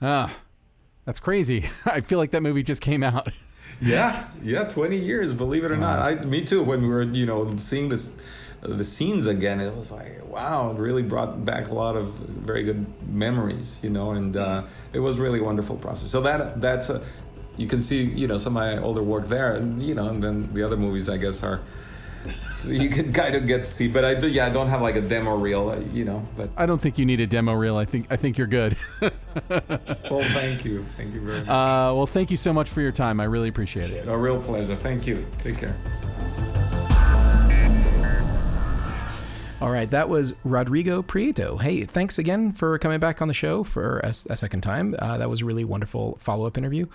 Ah, 0.02 0.34
that's 1.06 1.20
crazy. 1.20 1.66
I 1.86 2.02
feel 2.02 2.20
like 2.20 2.32
that 2.32 2.42
movie 2.42 2.64
just 2.64 2.82
came 2.82 3.04
out. 3.04 3.32
yeah, 3.82 4.28
yeah, 4.42 4.64
20 4.64 4.98
years. 4.98 5.34
Believe 5.34 5.64
it 5.64 5.72
or 5.72 5.80
wow. 5.80 5.98
not, 5.98 6.00
I, 6.00 6.26
me 6.26 6.44
too. 6.44 6.64
When 6.64 6.82
we 6.82 6.88
were, 6.88 7.04
you 7.04 7.26
know, 7.26 7.56
seeing 7.58 7.90
this 7.90 8.18
the 8.62 8.86
scenes 8.86 9.28
again 9.28 9.60
it 9.60 9.76
was 9.76 9.92
like 9.92 10.26
wow 10.30 10.72
it 10.72 10.78
really 10.78 11.04
brought 11.04 11.44
back 11.44 11.68
a 11.68 11.74
lot 11.74 11.98
of 11.98 12.14
very 12.14 12.64
good 12.64 12.86
memories 13.10 13.78
you 13.84 13.90
know 13.90 14.12
and 14.12 14.38
uh, 14.38 14.64
it 14.94 15.00
was 15.00 15.20
really 15.20 15.42
wonderful 15.42 15.76
process 15.76 16.10
so 16.10 16.22
that 16.22 16.62
that's 16.62 16.90
a 16.90 17.04
you 17.58 17.68
can 17.68 17.82
see 17.82 18.04
you 18.04 18.28
know 18.28 18.38
some 18.38 18.58
of 18.58 18.64
my 18.64 18.82
older 18.82 19.04
work 19.04 19.28
there, 19.28 19.56
and 19.56 19.82
you 19.82 19.96
know, 19.96 20.10
and 20.10 20.24
then 20.24 20.54
the 20.54 20.64
other 20.64 20.78
movies 20.78 21.10
I 21.10 21.18
guess 21.18 21.44
are. 21.44 21.62
So 22.28 22.70
you 22.70 22.90
can 22.90 23.12
kind 23.12 23.36
of 23.36 23.46
get 23.46 23.60
to 23.60 23.66
see, 23.66 23.88
but 23.88 24.06
I 24.06 24.16
do. 24.16 24.28
Yeah, 24.28 24.46
I 24.46 24.50
don't 24.50 24.68
have 24.68 24.82
like 24.82 24.96
a 24.96 25.02
demo 25.02 25.36
reel, 25.36 25.70
uh, 25.70 25.80
you 25.92 26.06
know. 26.06 26.26
But 26.36 26.50
I 26.58 26.66
don't 26.66 26.82
think 26.82 26.98
you 26.98 27.06
need 27.06 27.20
a 27.20 27.28
demo 27.28 27.54
reel. 27.54 27.76
I 27.76 27.86
think 27.86 28.08
I 28.10 28.16
think 28.16 28.38
you're 28.38 28.48
good. 28.48 28.78
well, 29.02 29.12
thank 30.32 30.64
you, 30.64 30.84
thank 30.96 31.14
you 31.14 31.22
very 31.22 31.40
much. 31.40 31.50
Uh, 31.50 31.94
well, 31.96 32.06
thank 32.06 32.32
you 32.32 32.38
so 32.38 32.54
much 32.54 32.70
for 32.70 32.82
your 32.82 32.92
time. 32.92 33.20
I 33.20 33.26
really 33.26 33.50
appreciate 33.50 33.92
it. 33.92 34.08
A 34.08 34.18
real 34.18 34.40
pleasure. 34.42 34.76
Thank 34.76 35.08
you. 35.08 35.26
Take 35.40 35.58
care. 35.58 35.76
All 39.64 39.72
right, 39.72 39.90
that 39.92 40.10
was 40.10 40.34
Rodrigo 40.44 41.02
Prieto. 41.02 41.62
Hey, 41.62 41.86
thanks 41.86 42.20
again 42.20 42.52
for 42.52 42.78
coming 42.80 43.00
back 43.00 43.22
on 43.22 43.30
the 43.30 43.34
show 43.34 43.64
for 43.64 44.00
a, 44.00 44.10
a 44.10 44.36
second 44.36 44.60
time. 44.60 44.94
Uh, 45.00 45.18
that 45.18 45.30
was 45.30 45.42
a 45.42 45.46
really 45.46 45.64
wonderful 45.64 46.18
follow 46.20 46.46
up 46.46 46.58
interview. 46.58 46.88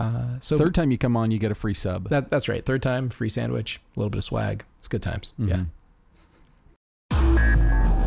Uh, 0.00 0.40
so 0.40 0.56
third 0.56 0.74
time 0.74 0.90
you 0.90 0.96
come 0.96 1.14
on, 1.14 1.30
you 1.30 1.38
get 1.38 1.50
a 1.50 1.54
free 1.54 1.74
sub. 1.74 2.08
That, 2.08 2.30
that's 2.30 2.48
right. 2.48 2.64
Third 2.64 2.82
time, 2.82 3.10
free 3.10 3.28
sandwich, 3.28 3.80
a 3.94 4.00
little 4.00 4.08
bit 4.08 4.16
of 4.16 4.24
swag. 4.24 4.64
It's 4.78 4.88
good 4.88 5.02
times. 5.02 5.34
Mm-hmm. 5.38 5.48
Yeah. 5.48 5.64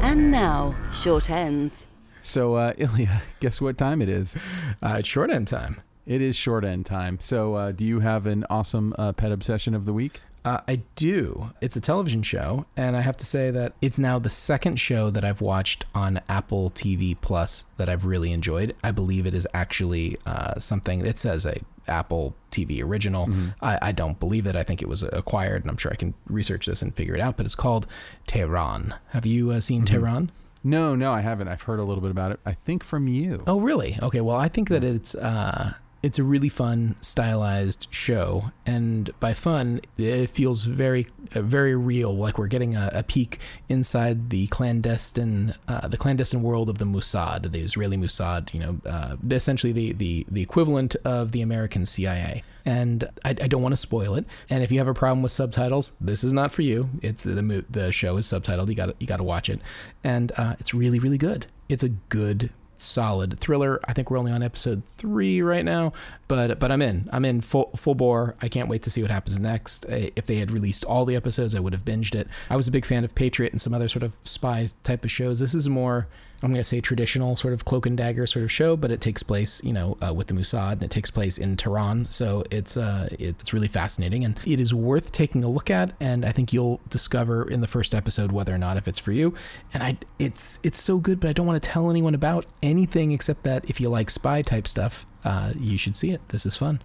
And 0.02 0.32
now, 0.32 0.76
short 0.92 1.30
ends. 1.30 1.88
So, 2.22 2.56
uh, 2.56 2.74
Ilya, 2.78 3.22
guess 3.40 3.62
what 3.62 3.78
time 3.78 4.02
it 4.02 4.10
is? 4.10 4.36
Uh, 4.82 4.96
it's 5.00 5.08
short 5.08 5.30
end 5.30 5.48
time. 5.48 5.82
It 6.06 6.22
is 6.22 6.36
short 6.36 6.66
end 6.66 6.86
time. 6.86 7.20
So, 7.20 7.54
uh, 7.54 7.72
do 7.72 7.86
you 7.86 8.00
have 8.00 8.26
an 8.26 8.44
awesome 8.50 8.96
uh, 8.98 9.14
pet 9.14 9.32
obsession 9.32 9.76
of 9.76 9.86
the 9.86 9.94
week? 9.94 10.22
Uh, 10.46 10.60
I 10.68 10.82
do. 10.96 11.52
It's 11.62 11.76
a 11.76 11.82
television 11.82 12.22
show, 12.22 12.66
and 12.76 12.98
I 12.98 13.02
have 13.02 13.16
to 13.18 13.26
say 13.26 13.50
that 13.52 13.74
it's 13.82 13.98
now 13.98 14.20
the 14.20 14.30
second 14.30 14.80
show 14.80 15.10
that 15.10 15.24
I've 15.24 15.40
watched 15.40 15.86
on 15.96 16.20
Apple 16.28 16.70
TV 16.70 17.16
Plus 17.20 17.66
that 17.78 17.88
I've 17.88 18.06
really 18.06 18.32
enjoyed. 18.34 18.76
I 18.84 18.92
believe 18.92 19.26
it 19.26 19.34
is 19.34 19.48
actually 19.54 20.18
uh, 20.26 20.60
something. 20.60 21.06
It 21.06 21.18
says 21.18 21.46
a 21.46 21.62
Apple 21.88 22.36
TV 22.52 22.84
original. 22.84 23.28
Mm-hmm. 23.28 23.48
I, 23.62 23.80
I, 23.82 23.92
don't 23.92 24.20
believe 24.20 24.46
it. 24.46 24.56
I 24.56 24.64
think 24.64 24.82
it 24.82 24.88
was 24.88 25.04
acquired, 25.04 25.64
and 25.64 25.72
I'm 25.72 25.78
sure 25.78 25.92
I 25.92 25.96
can 25.96 26.14
research 26.28 26.66
this 26.66 26.82
and 26.82 26.96
figure 26.96 27.16
it 27.16 27.22
out. 27.22 27.38
But 27.38 27.46
it's 27.46 27.56
called 27.56 27.88
Tehran. 28.28 28.94
Have 29.10 29.26
you 29.26 29.52
uh, 29.52 29.60
seen 29.60 29.84
mm-hmm. 29.84 29.96
Tehran? 29.96 30.32
No, 30.64 30.96
no, 30.96 31.12
I 31.12 31.22
haven't. 31.22 31.50
I've 31.50 31.64
heard 31.64 31.80
a 31.80 31.84
little 31.84 32.02
bit 32.02 32.12
about 32.12 32.32
it. 32.32 32.40
I 32.46 32.54
think 32.54 32.84
from 32.84 33.08
you. 33.08 33.44
Oh, 33.46 33.60
really? 33.60 33.98
Okay. 34.02 34.22
Well, 34.22 34.38
I 34.38 34.48
think 34.48 34.70
that 34.70 34.84
it's 34.84 35.14
uh, 35.14 35.74
it's 36.04 36.20
a 36.20 36.24
really 36.24 36.50
fun, 36.50 36.98
stylized 37.00 37.88
show, 37.90 38.52
and 38.66 39.10
by 39.22 39.34
fun, 39.34 39.80
it 39.98 40.30
feels 40.30 40.64
very, 40.64 41.08
uh, 41.34 41.42
very 41.42 41.76
real. 41.76 42.14
Like 42.14 42.38
we're 42.38 42.48
getting 42.48 42.76
a, 42.76 42.90
a 42.94 43.04
peek 43.04 43.40
inside 43.70 44.30
the 44.30 44.48
clandestine, 44.48 45.56
uh, 45.66 45.88
the 45.88 45.96
clandestine 45.96 46.44
world 46.44 46.70
of 46.70 46.78
the 46.78 46.84
Mossad, 46.86 47.50
the 47.54 47.60
Israeli 47.60 47.96
Mossad. 47.96 48.54
You 48.54 48.60
know, 48.60 48.82
uh, 48.86 49.16
essentially 49.32 49.72
the, 49.72 49.94
the 49.94 50.26
the 50.30 50.42
equivalent 50.42 50.98
of 51.06 51.32
the 51.32 51.42
American 51.42 51.86
CIA. 51.86 52.44
And 52.66 53.06
I, 53.26 53.30
I 53.30 53.34
don't 53.34 53.62
want 53.62 53.74
to 53.74 53.78
spoil 53.78 54.16
it. 54.16 54.26
And 54.50 54.64
if 54.64 54.72
you 54.72 54.78
have 54.80 54.88
a 54.88 54.94
problem 54.94 55.22
with 55.22 55.34
subtitles, 55.34 55.98
this 56.00 56.24
is 56.24 56.32
not 56.32 56.52
for 56.52 56.62
you. 56.64 56.90
It's 57.02 57.24
the 57.24 57.66
the 57.70 57.94
show 57.94 58.18
is 58.18 58.28
subtitled. 58.28 58.68
You 58.68 58.76
got 58.76 59.02
you 59.02 59.08
got 59.08 59.18
to 59.18 59.24
watch 59.24 59.50
it, 59.50 59.62
and 60.04 60.34
uh, 60.36 60.56
it's 60.60 60.74
really, 60.74 61.00
really 61.00 61.18
good. 61.18 61.48
It's 61.70 61.84
a 61.84 61.90
good 61.90 62.50
solid 62.84 63.40
thriller. 63.40 63.80
I 63.88 63.94
think 63.94 64.12
we're 64.12 64.18
only 64.18 64.32
on 64.32 64.44
episode 64.44 64.84
three 64.98 65.42
right 65.42 65.66
now, 65.66 65.94
but 66.28 66.60
but 66.60 66.72
I'm 66.72 66.82
in. 66.82 67.10
I'm 67.12 67.26
in 67.26 67.42
full 67.42 67.72
full 67.76 67.96
bore. 67.96 68.36
I 68.42 68.48
can't 68.48 68.70
wait 68.70 68.84
to 68.84 68.90
see 68.90 69.02
what 69.02 69.12
happens 69.12 69.40
next. 69.40 69.86
If 69.88 70.26
they 70.26 70.36
had 70.36 70.52
released 70.52 70.84
all 70.86 71.06
the 71.06 71.16
episodes, 71.16 71.56
I 71.56 71.60
would 71.60 71.74
have 71.74 71.86
binged 71.86 72.16
it. 72.16 72.28
I 72.50 72.56
was 72.56 72.68
a 72.68 72.72
big 72.72 72.86
fan 72.86 73.04
of 73.04 73.16
Patriot 73.16 73.52
and 73.52 73.62
some 73.62 73.74
other 73.74 73.88
sort 73.88 74.04
of 74.04 74.14
spy 74.24 74.68
type 74.84 75.04
of 75.04 75.12
shows. 75.12 75.40
This 75.40 75.56
is 75.56 75.68
more. 75.70 76.08
I'm 76.44 76.50
going 76.50 76.60
to 76.60 76.64
say 76.64 76.82
traditional 76.82 77.38
sort 77.38 77.54
of 77.54 77.64
cloak 77.64 77.86
and 77.86 77.98
dagger 77.98 78.28
sort 78.28 78.44
of 78.44 78.52
show, 78.52 78.76
but 78.76 78.92
it 78.92 79.00
takes 79.00 79.24
place, 79.24 79.64
you 79.64 79.72
know, 79.72 79.98
uh, 80.06 80.14
with 80.14 80.28
the 80.28 80.34
Mossad 80.34 80.74
and 80.74 80.84
it 80.84 80.92
takes 80.92 81.10
place 81.10 81.38
in 81.38 81.56
Tehran. 81.56 82.10
So 82.10 82.44
it's 82.52 82.76
uh, 82.76 83.08
it's 83.18 83.54
really 83.54 83.70
fascinating 83.70 84.26
and 84.26 84.38
it 84.46 84.60
is 84.60 84.74
worth 84.74 85.14
taking 85.14 85.44
a 85.44 85.50
look 85.50 85.72
at. 85.72 85.94
And 86.02 86.26
I 86.26 86.32
think 86.34 86.52
you'll 86.52 86.82
discover 86.90 87.50
in 87.50 87.62
the 87.62 87.68
first 87.68 87.96
episode 87.96 88.34
whether 88.34 88.54
or 88.54 88.58
not 88.58 88.76
if 88.76 88.88
it's 88.88 89.00
for 89.00 89.14
you. 89.14 89.34
And 89.74 89.82
I, 89.82 89.98
it's 90.20 90.60
it's 90.64 90.82
so 90.82 90.98
good, 90.98 91.22
but 91.22 91.30
I 91.30 91.34
don't 91.34 91.48
want 91.48 91.62
to 91.64 91.70
tell 91.70 91.90
anyone 91.90 92.14
about 92.14 92.46
anything 92.62 93.14
except 93.14 93.44
that 93.44 93.70
if 93.70 93.80
you 93.80 93.88
like 93.88 94.10
spy 94.10 94.42
type 94.42 94.68
stuff, 94.68 95.06
uh, 95.24 95.54
you 95.58 95.78
should 95.78 95.96
see 95.96 96.12
it. 96.12 96.28
This 96.30 96.46
is 96.46 96.58
fun. 96.58 96.82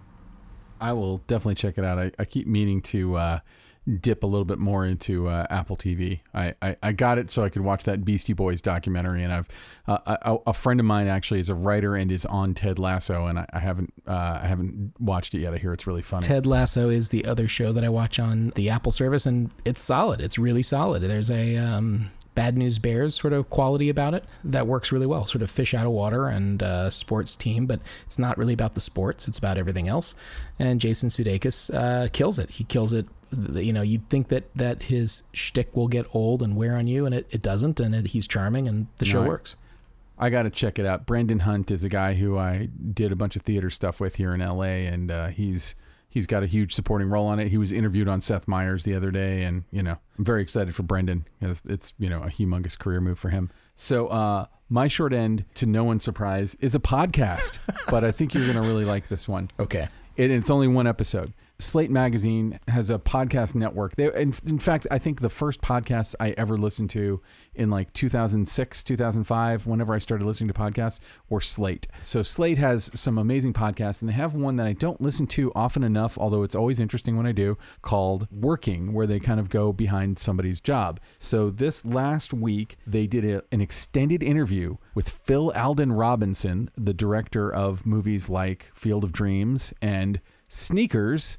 I 0.79 0.93
will 0.93 1.17
definitely 1.27 1.55
check 1.55 1.77
it 1.77 1.83
out. 1.83 1.99
I, 1.99 2.11
I 2.17 2.23
keep 2.23 2.47
meaning 2.47 2.81
to 2.83 3.17
uh, 3.17 3.39
dip 3.97 4.23
a 4.23 4.27
little 4.27 4.45
bit 4.45 4.59
more 4.59 4.85
into 4.85 5.27
uh, 5.27 5.47
Apple 5.49 5.75
TV. 5.75 6.21
I, 6.33 6.53
I, 6.61 6.75
I 6.81 6.91
got 6.91 7.17
it 7.17 7.31
so 7.31 7.43
I 7.43 7.49
could 7.49 7.63
watch 7.63 7.83
that 7.83 8.05
Beastie 8.05 8.33
Boys 8.33 8.61
documentary, 8.61 9.23
and 9.23 9.33
I've 9.33 9.47
uh, 9.87 10.17
a, 10.21 10.37
a 10.47 10.53
friend 10.53 10.79
of 10.79 10.85
mine 10.85 11.07
actually 11.07 11.39
is 11.39 11.49
a 11.49 11.55
writer 11.55 11.95
and 11.95 12.11
is 12.11 12.25
on 12.25 12.53
Ted 12.53 12.79
Lasso, 12.79 13.25
and 13.25 13.39
I, 13.39 13.45
I 13.53 13.59
haven't 13.59 13.93
uh, 14.07 14.39
I 14.43 14.47
haven't 14.47 14.93
watched 14.99 15.33
it 15.33 15.39
yet. 15.39 15.53
I 15.53 15.57
hear 15.57 15.73
it's 15.73 15.87
really 15.87 16.01
funny. 16.01 16.25
Ted 16.25 16.45
Lasso 16.45 16.89
is 16.89 17.09
the 17.09 17.25
other 17.25 17.47
show 17.47 17.71
that 17.71 17.83
I 17.83 17.89
watch 17.89 18.19
on 18.19 18.51
the 18.55 18.69
Apple 18.69 18.91
service, 18.91 19.25
and 19.25 19.51
it's 19.65 19.81
solid. 19.81 20.21
It's 20.21 20.37
really 20.37 20.63
solid. 20.63 21.01
There's 21.03 21.31
a 21.31 21.57
um, 21.57 22.11
Bad 22.39 22.57
News 22.57 22.79
Bears 22.79 23.15
sort 23.15 23.33
of 23.33 23.49
quality 23.49 23.89
about 23.89 24.13
it 24.13 24.23
that 24.45 24.65
works 24.65 24.93
really 24.93 25.05
well. 25.05 25.25
Sort 25.25 25.41
of 25.41 25.51
fish 25.51 25.73
out 25.73 25.85
of 25.85 25.91
water 25.91 26.27
and 26.27 26.63
uh, 26.63 26.89
sports 26.89 27.35
team, 27.35 27.65
but 27.65 27.81
it's 28.05 28.17
not 28.17 28.37
really 28.37 28.53
about 28.53 28.75
the 28.75 28.79
sports. 28.79 29.27
It's 29.27 29.37
about 29.37 29.57
everything 29.57 29.89
else. 29.89 30.15
And 30.57 30.79
Jason 30.79 31.09
Sudeikis 31.09 31.73
uh, 31.73 32.07
kills 32.13 32.39
it. 32.39 32.51
He 32.51 32.63
kills 32.63 32.93
it. 32.93 33.07
You 33.31 33.73
know, 33.73 33.81
you'd 33.81 34.09
think 34.09 34.29
that 34.29 34.53
that 34.55 34.83
his 34.83 35.23
shtick 35.33 35.75
will 35.75 35.87
get 35.87 36.05
old 36.13 36.41
and 36.41 36.55
wear 36.55 36.75
on 36.75 36.87
you, 36.87 37.05
and 37.05 37.13
it, 37.13 37.27
it 37.29 37.41
doesn't. 37.41 37.79
And 37.79 37.93
it, 37.93 38.07
he's 38.07 38.27
charming, 38.27 38.67
and 38.67 38.87
the 38.97 39.05
show 39.05 39.19
No, 39.21 39.25
I- 39.25 39.29
works. 39.29 39.55
I 40.21 40.29
got 40.29 40.43
to 40.43 40.49
check 40.49 40.77
it 40.77 40.85
out. 40.85 41.05
Brendan 41.05 41.39
Hunt 41.39 41.71
is 41.71 41.85
a 41.85 41.89
guy 41.89 42.15
who 42.15 42.37
I 42.37 42.67
did 42.93 43.13
a 43.13 43.15
bunch 43.15 43.37
of 43.37 43.43
theater 43.43 43.69
stuff 43.69 44.01
with 44.01 44.15
here 44.15 44.33
in 44.33 44.41
LA, 44.41 44.63
and 44.63 45.09
uh, 45.09 45.27
he's 45.27 45.75
he's 46.09 46.27
got 46.27 46.43
a 46.43 46.45
huge 46.45 46.73
supporting 46.73 47.07
role 47.09 47.25
on 47.27 47.39
it. 47.39 47.47
He 47.47 47.57
was 47.57 47.71
interviewed 47.71 48.09
on 48.09 48.19
Seth 48.19 48.45
Meyers 48.47 48.83
the 48.83 48.95
other 48.95 49.11
day, 49.11 49.43
and 49.43 49.63
you 49.71 49.81
know 49.81 49.97
I'm 50.17 50.25
very 50.25 50.41
excited 50.41 50.75
for 50.75 50.83
Brendan 50.83 51.25
because 51.39 51.61
it's 51.69 51.93
you 51.99 52.09
know 52.09 52.21
a 52.23 52.27
humongous 52.29 52.77
career 52.77 52.99
move 52.99 53.17
for 53.17 53.29
him. 53.29 53.49
So 53.77 54.07
uh, 54.07 54.47
my 54.67 54.89
short 54.89 55.13
end, 55.13 55.45
to 55.53 55.65
no 55.65 55.85
one's 55.85 56.03
surprise, 56.03 56.55
is 56.59 56.75
a 56.75 56.79
podcast, 56.79 57.59
but 57.89 58.03
I 58.03 58.11
think 58.11 58.33
you're 58.33 58.45
gonna 58.45 58.67
really 58.67 58.83
like 58.85 59.07
this 59.07 59.25
one. 59.25 59.49
Okay. 59.57 59.87
It, 60.17 60.31
it's 60.31 60.49
only 60.49 60.67
one 60.67 60.85
episode. 60.85 61.31
Slate 61.61 61.91
Magazine 61.91 62.57
has 62.69 62.89
a 62.89 62.97
podcast 62.97 63.53
network. 63.53 63.97
They, 63.97 64.05
in, 64.05 64.33
in 64.45 64.59
fact, 64.59 64.87
I 64.89 64.97
think 64.97 65.19
the 65.19 65.29
first 65.29 65.59
podcasts 65.59 66.15
I 66.17 66.31
ever 66.31 66.57
listened 66.57 66.89
to 66.91 67.21
in 67.53 67.69
like 67.69 67.91
2006, 67.91 68.81
2005, 68.81 69.67
whenever 69.67 69.93
I 69.93 69.97
started 69.97 70.23
listening 70.25 70.47
to 70.47 70.53
podcasts, 70.53 71.01
were 71.27 71.41
Slate. 71.41 71.87
So 72.01 72.23
Slate 72.23 72.59
has 72.59 72.89
some 72.97 73.17
amazing 73.17 73.51
podcasts, 73.51 74.01
and 74.01 74.07
they 74.07 74.13
have 74.13 74.35
one 74.35 74.55
that 74.55 74.67
I 74.67 74.71
don't 74.71 75.01
listen 75.01 75.27
to 75.27 75.51
often 75.53 75.83
enough, 75.83 76.17
although 76.17 76.43
it's 76.43 76.55
always 76.55 76.79
interesting 76.79 77.17
when 77.17 77.27
I 77.27 77.33
do, 77.33 77.57
called 77.81 78.29
Working, 78.31 78.93
where 78.93 79.05
they 79.05 79.19
kind 79.19 79.41
of 79.41 79.49
go 79.49 79.73
behind 79.73 80.17
somebody's 80.17 80.61
job. 80.61 81.01
So 81.19 81.49
this 81.49 81.83
last 81.83 82.33
week, 82.33 82.77
they 82.87 83.05
did 83.05 83.25
a, 83.25 83.43
an 83.51 83.59
extended 83.59 84.23
interview 84.23 84.77
with 84.95 85.09
Phil 85.09 85.51
Alden 85.53 85.91
Robinson, 85.91 86.71
the 86.77 86.93
director 86.93 87.53
of 87.53 87.85
movies 87.85 88.29
like 88.29 88.71
Field 88.73 89.03
of 89.03 89.11
Dreams 89.11 89.73
and 89.81 90.21
Sneakers, 90.47 91.37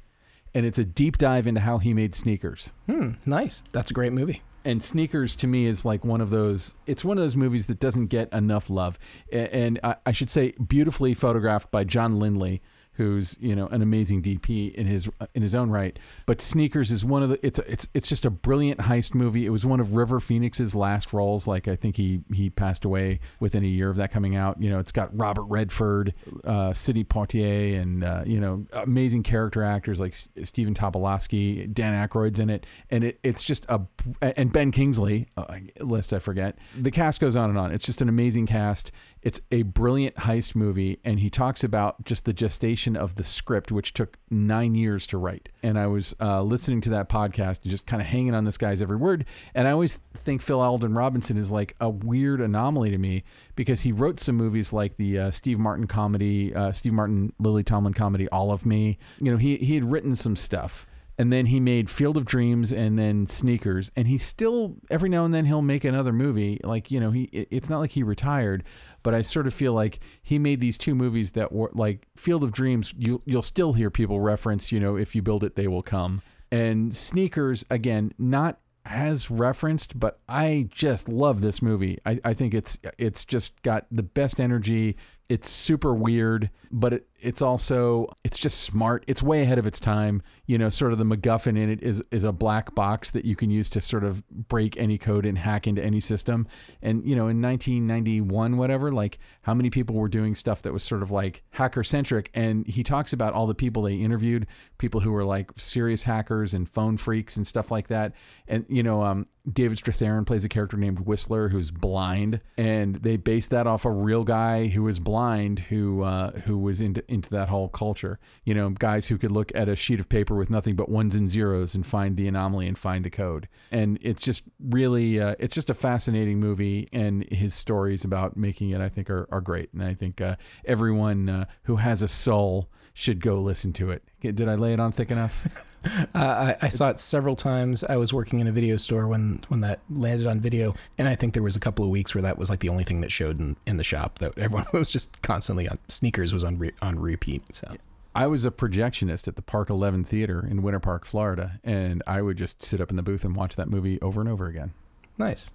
and 0.53 0.65
it's 0.65 0.77
a 0.77 0.85
deep 0.85 1.17
dive 1.17 1.47
into 1.47 1.61
how 1.61 1.77
he 1.77 1.93
made 1.93 2.15
sneakers. 2.15 2.71
Hmm. 2.87 3.11
Nice. 3.25 3.61
That's 3.71 3.91
a 3.91 3.93
great 3.93 4.13
movie. 4.13 4.41
And 4.63 4.83
Sneakers 4.83 5.35
to 5.37 5.47
me 5.47 5.65
is 5.65 5.85
like 5.85 6.05
one 6.05 6.21
of 6.21 6.29
those. 6.29 6.77
It's 6.85 7.03
one 7.03 7.17
of 7.17 7.23
those 7.23 7.35
movies 7.35 7.65
that 7.65 7.79
doesn't 7.79 8.07
get 8.07 8.31
enough 8.31 8.69
love, 8.69 8.99
and 9.31 9.79
I, 9.83 9.95
I 10.05 10.11
should 10.11 10.29
say 10.29 10.51
beautifully 10.51 11.15
photographed 11.15 11.71
by 11.71 11.83
John 11.83 12.19
Lindley, 12.19 12.61
who's 12.93 13.37
you 13.39 13.55
know 13.55 13.67
an 13.67 13.81
amazing 13.81 14.21
DP 14.21 14.73
in 14.73 14.85
his 14.85 15.09
in 15.33 15.41
his 15.41 15.55
own 15.55 15.69
right. 15.69 15.97
But 16.25 16.41
Sneakers 16.41 16.91
is 16.91 17.05
one 17.05 17.23
of 17.23 17.29
the. 17.29 17.45
It's 17.45 17.59
it's 17.59 17.87
it's 17.93 18.07
just 18.07 18.25
a 18.25 18.29
brilliant 18.29 18.81
heist 18.81 19.15
movie. 19.15 19.45
It 19.45 19.49
was 19.49 19.65
one 19.65 19.79
of 19.79 19.95
River 19.95 20.19
Phoenix's 20.19 20.75
last 20.75 21.13
roles. 21.13 21.47
Like 21.47 21.67
I 21.67 21.75
think 21.75 21.95
he 21.95 22.21
he 22.33 22.49
passed 22.49 22.85
away 22.85 23.19
within 23.39 23.63
a 23.63 23.67
year 23.67 23.89
of 23.89 23.97
that 23.97 24.11
coming 24.11 24.35
out. 24.35 24.61
You 24.61 24.69
know, 24.69 24.79
it's 24.79 24.91
got 24.91 25.17
Robert 25.17 25.43
Redford, 25.43 26.13
uh, 26.43 26.73
Sidney 26.73 27.03
Poitier, 27.03 27.79
and 27.81 28.03
uh, 28.03 28.23
you 28.25 28.39
know 28.39 28.65
amazing 28.73 29.23
character 29.23 29.63
actors 29.63 29.99
like 29.99 30.13
S- 30.13 30.29
Stephen 30.43 30.73
Tobolowsky, 30.73 31.73
Dan 31.73 32.07
Aykroyd's 32.07 32.39
in 32.39 32.49
it, 32.49 32.65
and 32.89 33.03
it, 33.03 33.19
it's 33.23 33.43
just 33.43 33.65
a 33.69 33.81
and 34.21 34.51
Ben 34.51 34.71
Kingsley, 34.71 35.27
uh, 35.37 35.57
lest 35.79 36.13
I 36.13 36.19
forget. 36.19 36.57
The 36.79 36.91
cast 36.91 37.19
goes 37.19 37.35
on 37.35 37.49
and 37.49 37.57
on. 37.57 37.71
It's 37.71 37.85
just 37.85 38.01
an 38.01 38.09
amazing 38.09 38.47
cast. 38.47 38.91
It's 39.21 39.39
a 39.51 39.61
brilliant 39.61 40.15
heist 40.15 40.55
movie, 40.55 40.99
and 41.03 41.19
he 41.19 41.29
talks 41.29 41.63
about 41.63 42.03
just 42.05 42.25
the 42.25 42.33
gestation 42.33 42.95
of 42.95 43.15
the 43.15 43.23
script, 43.23 43.71
which 43.71 43.93
took 43.93 44.17
nine 44.31 44.73
years 44.73 45.05
to 45.07 45.17
write. 45.17 45.49
And 45.61 45.77
I 45.77 45.87
was 45.87 46.15
uh, 46.19 46.41
listening 46.41 46.81
to 46.81 46.89
that 46.91 47.07
podcast 47.07 47.61
and 47.61 47.69
just 47.69 47.85
kind 47.85 48.01
of 48.01 48.07
hanging 48.07 48.33
on 48.33 48.45
this 48.45 48.57
guy's 48.57 48.81
every 48.81 48.95
word. 48.97 49.25
And 49.53 49.67
I 49.67 49.71
always 49.71 49.97
think 50.15 50.41
Phil 50.41 50.59
Alden 50.59 50.95
Robinson 50.95 51.37
is 51.37 51.51
like 51.51 51.75
a 51.79 51.89
weird 51.89 52.41
anomaly 52.41 52.89
to 52.89 52.97
me 52.97 53.23
because 53.55 53.81
he 53.81 53.91
wrote 53.91 54.19
some 54.19 54.35
movies 54.35 54.73
like 54.73 54.95
the 54.95 55.19
uh, 55.19 55.31
Steve 55.31 55.59
Martin 55.59 55.85
comedy, 55.85 56.53
uh, 56.55 56.71
Steve 56.71 56.93
Martin 56.93 57.31
Lily 57.39 57.63
Tomlin 57.63 57.93
comedy, 57.93 58.27
All 58.29 58.51
of 58.51 58.65
Me. 58.65 58.97
You 59.19 59.31
know, 59.31 59.37
he 59.37 59.57
he 59.57 59.75
had 59.75 59.91
written 59.91 60.15
some 60.15 60.35
stuff 60.35 60.87
and 61.21 61.31
then 61.31 61.45
he 61.45 61.59
made 61.59 61.87
Field 61.87 62.17
of 62.17 62.25
Dreams 62.25 62.73
and 62.73 62.97
then 62.97 63.27
Sneakers 63.27 63.91
and 63.95 64.07
he 64.07 64.17
still 64.17 64.77
every 64.89 65.07
now 65.07 65.23
and 65.23 65.31
then 65.31 65.45
he'll 65.45 65.61
make 65.61 65.85
another 65.85 66.11
movie. 66.11 66.59
Like 66.63 66.89
you 66.89 66.99
know 66.99 67.11
he 67.11 67.25
it's 67.31 67.69
not 67.69 67.77
like 67.79 67.91
he 67.91 68.01
retired 68.01 68.63
but 69.03 69.13
I 69.13 69.21
sort 69.21 69.45
of 69.45 69.53
feel 69.53 69.73
like 69.73 69.99
he 70.23 70.39
made 70.39 70.61
these 70.61 70.79
two 70.79 70.95
movies 70.95 71.33
that 71.33 71.51
were 71.51 71.69
like 71.75 72.07
Field 72.15 72.43
of 72.43 72.51
Dreams 72.51 72.91
you 72.97 73.21
you'll 73.23 73.43
still 73.43 73.73
hear 73.73 73.91
people 73.91 74.19
reference 74.19 74.71
you 74.71 74.79
know 74.79 74.95
if 74.95 75.13
you 75.13 75.21
build 75.21 75.43
it 75.43 75.55
they 75.55 75.67
will 75.67 75.83
come. 75.83 76.23
And 76.51 76.91
Sneakers 76.91 77.65
again 77.69 78.13
not 78.17 78.57
as 78.83 79.29
referenced 79.29 79.99
but 79.99 80.21
I 80.27 80.69
just 80.71 81.07
love 81.07 81.41
this 81.41 81.61
movie. 81.61 81.99
I, 82.03 82.19
I 82.25 82.33
think 82.33 82.55
it's 82.55 82.79
it's 82.97 83.25
just 83.25 83.61
got 83.61 83.85
the 83.91 84.01
best 84.01 84.41
energy. 84.41 84.97
It's 85.29 85.47
super 85.47 85.93
weird 85.93 86.49
but 86.71 86.93
it, 86.93 87.07
it's 87.19 87.41
also 87.41 88.07
it's 88.23 88.39
just 88.39 88.61
smart. 88.61 89.03
It's 89.07 89.21
way 89.21 89.43
ahead 89.43 89.59
of 89.59 89.67
its 89.67 89.79
time. 89.79 90.21
You 90.45 90.57
know 90.57 90.69
sort 90.69 90.91
of 90.91 90.97
the 90.97 91.05
macguffin 91.05 91.57
in 91.57 91.69
it 91.69 91.81
is 91.83 92.03
is 92.11 92.23
a 92.23 92.31
black 92.31 92.73
box 92.73 93.11
that 93.11 93.25
you 93.25 93.35
can 93.35 93.49
use 93.49 93.69
to 93.71 93.81
sort 93.81 94.03
of 94.03 94.27
break 94.29 94.75
any 94.77 94.97
code 94.97 95.25
and 95.25 95.37
hack 95.37 95.67
into 95.67 95.83
any 95.83 95.99
system. 95.99 96.47
And 96.81 97.05
you 97.07 97.15
know 97.15 97.27
in 97.27 97.41
1991 97.41 98.57
whatever 98.57 98.91
like 98.91 99.19
how 99.43 99.53
many 99.53 99.69
people 99.69 99.95
were 99.95 100.09
doing 100.09 100.35
stuff 100.35 100.61
that 100.63 100.73
was 100.73 100.83
sort 100.83 101.03
of 101.03 101.11
like 101.11 101.43
hacker 101.51 101.83
centric 101.83 102.29
and 102.33 102.67
he 102.67 102.83
talks 102.83 103.13
about 103.13 103.33
all 103.33 103.47
the 103.47 103.55
people 103.55 103.83
they 103.83 103.95
interviewed 103.95 104.47
people 104.77 105.01
who 105.01 105.11
were 105.11 105.25
like 105.25 105.51
serious 105.57 106.03
hackers 106.03 106.53
and 106.53 106.67
phone 106.67 106.97
freaks 106.97 107.37
and 107.37 107.45
stuff 107.45 107.71
like 107.71 107.87
that. 107.89 108.13
And 108.47 108.65
you 108.67 108.83
know 108.83 109.03
um, 109.03 109.27
David 109.51 109.77
Strathairn 109.77 110.25
plays 110.25 110.43
a 110.43 110.49
character 110.49 110.77
named 110.77 111.01
whistler 111.01 111.49
who's 111.49 111.71
blind. 111.71 112.41
And 112.57 112.95
they 112.95 113.17
base 113.17 113.47
that 113.47 113.67
off 113.67 113.85
a 113.85 113.91
real 113.91 114.23
guy 114.23 114.67
who 114.67 114.87
is 114.87 114.99
blind 114.99 115.59
who 115.59 116.03
uh, 116.03 116.31
who 116.41 116.60
was 116.61 116.81
into 116.81 117.03
into 117.11 117.29
that 117.31 117.49
whole 117.49 117.69
culture. 117.69 118.19
You 118.45 118.53
know 118.53 118.69
guys 118.69 119.07
who 119.07 119.17
could 119.17 119.31
look 119.31 119.51
at 119.55 119.67
a 119.67 119.75
sheet 119.75 119.99
of 119.99 120.09
paper 120.09 120.35
with 120.35 120.49
nothing 120.49 120.75
but 120.75 120.89
ones 120.89 121.15
and 121.15 121.29
zeros 121.29 121.75
and 121.75 121.85
find 121.85 122.17
the 122.17 122.27
anomaly 122.27 122.67
and 122.67 122.77
find 122.77 123.03
the 123.03 123.09
code. 123.09 123.47
And 123.71 123.97
it's 124.01 124.23
just 124.23 124.43
really 124.59 125.19
uh, 125.19 125.35
it's 125.39 125.55
just 125.55 125.69
a 125.69 125.73
fascinating 125.73 126.39
movie 126.39 126.87
and 126.93 127.23
his 127.31 127.53
stories 127.53 128.03
about 128.03 128.37
making 128.37 128.69
it 128.69 128.81
i 128.81 128.89
think 128.89 129.09
are, 129.09 129.27
are 129.31 129.41
great. 129.41 129.73
And 129.73 129.83
i 129.83 129.93
think 129.93 130.21
uh, 130.21 130.35
everyone 130.65 131.29
uh, 131.29 131.45
who 131.63 131.77
has 131.77 132.01
a 132.01 132.07
soul 132.07 132.69
should 132.93 133.21
go 133.21 133.39
listen 133.39 133.73
to 133.73 133.89
it 133.89 134.03
did 134.21 134.47
i 134.47 134.55
lay 134.55 134.73
it 134.73 134.79
on 134.79 134.91
thick 134.91 135.11
enough 135.11 135.65
Uh, 135.83 136.55
I, 136.61 136.65
I 136.65 136.69
saw 136.69 136.89
it 136.89 136.99
several 136.99 137.35
times. 137.35 137.83
I 137.83 137.97
was 137.97 138.13
working 138.13 138.39
in 138.39 138.45
a 138.45 138.51
video 138.51 138.77
store 138.77 139.07
when 139.07 139.41
when 139.47 139.61
that 139.61 139.79
landed 139.89 140.27
on 140.27 140.39
video, 140.39 140.75
and 140.97 141.07
I 141.07 141.15
think 141.15 141.33
there 141.33 141.41
was 141.41 141.55
a 141.55 141.59
couple 141.59 141.83
of 141.83 141.89
weeks 141.89 142.13
where 142.13 142.21
that 142.21 142.37
was 142.37 142.49
like 142.51 142.59
the 142.59 142.69
only 142.69 142.83
thing 142.83 143.01
that 143.01 143.11
showed 143.11 143.39
in, 143.39 143.55
in 143.65 143.77
the 143.77 143.83
shop. 143.83 144.19
That 144.19 144.37
everyone 144.37 144.67
was 144.73 144.91
just 144.91 145.21
constantly 145.23 145.67
on 145.67 145.79
sneakers 145.87 146.33
was 146.33 146.43
on 146.43 146.59
re, 146.59 146.71
on 146.83 146.99
repeat. 146.99 147.55
So 147.55 147.75
I 148.13 148.27
was 148.27 148.45
a 148.45 148.51
projectionist 148.51 149.27
at 149.27 149.35
the 149.35 149.41
Park 149.41 149.71
11 149.71 150.03
Theater 150.03 150.45
in 150.47 150.61
Winter 150.61 150.79
Park, 150.79 151.05
Florida, 151.05 151.59
and 151.63 152.03
I 152.05 152.21
would 152.21 152.37
just 152.37 152.61
sit 152.61 152.79
up 152.79 152.91
in 152.91 152.95
the 152.95 153.03
booth 153.03 153.25
and 153.25 153.35
watch 153.35 153.55
that 153.55 153.67
movie 153.69 153.99
over 154.01 154.21
and 154.21 154.29
over 154.29 154.47
again. 154.47 154.73
nice. 155.17 155.49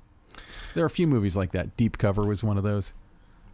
There 0.75 0.83
are 0.83 0.87
a 0.87 0.91
few 0.91 1.07
movies 1.07 1.37
like 1.37 1.53
that. 1.53 1.77
Deep 1.77 1.99
Cover 1.99 2.23
was 2.23 2.43
one 2.43 2.59
of 2.59 2.65
those. 2.65 2.93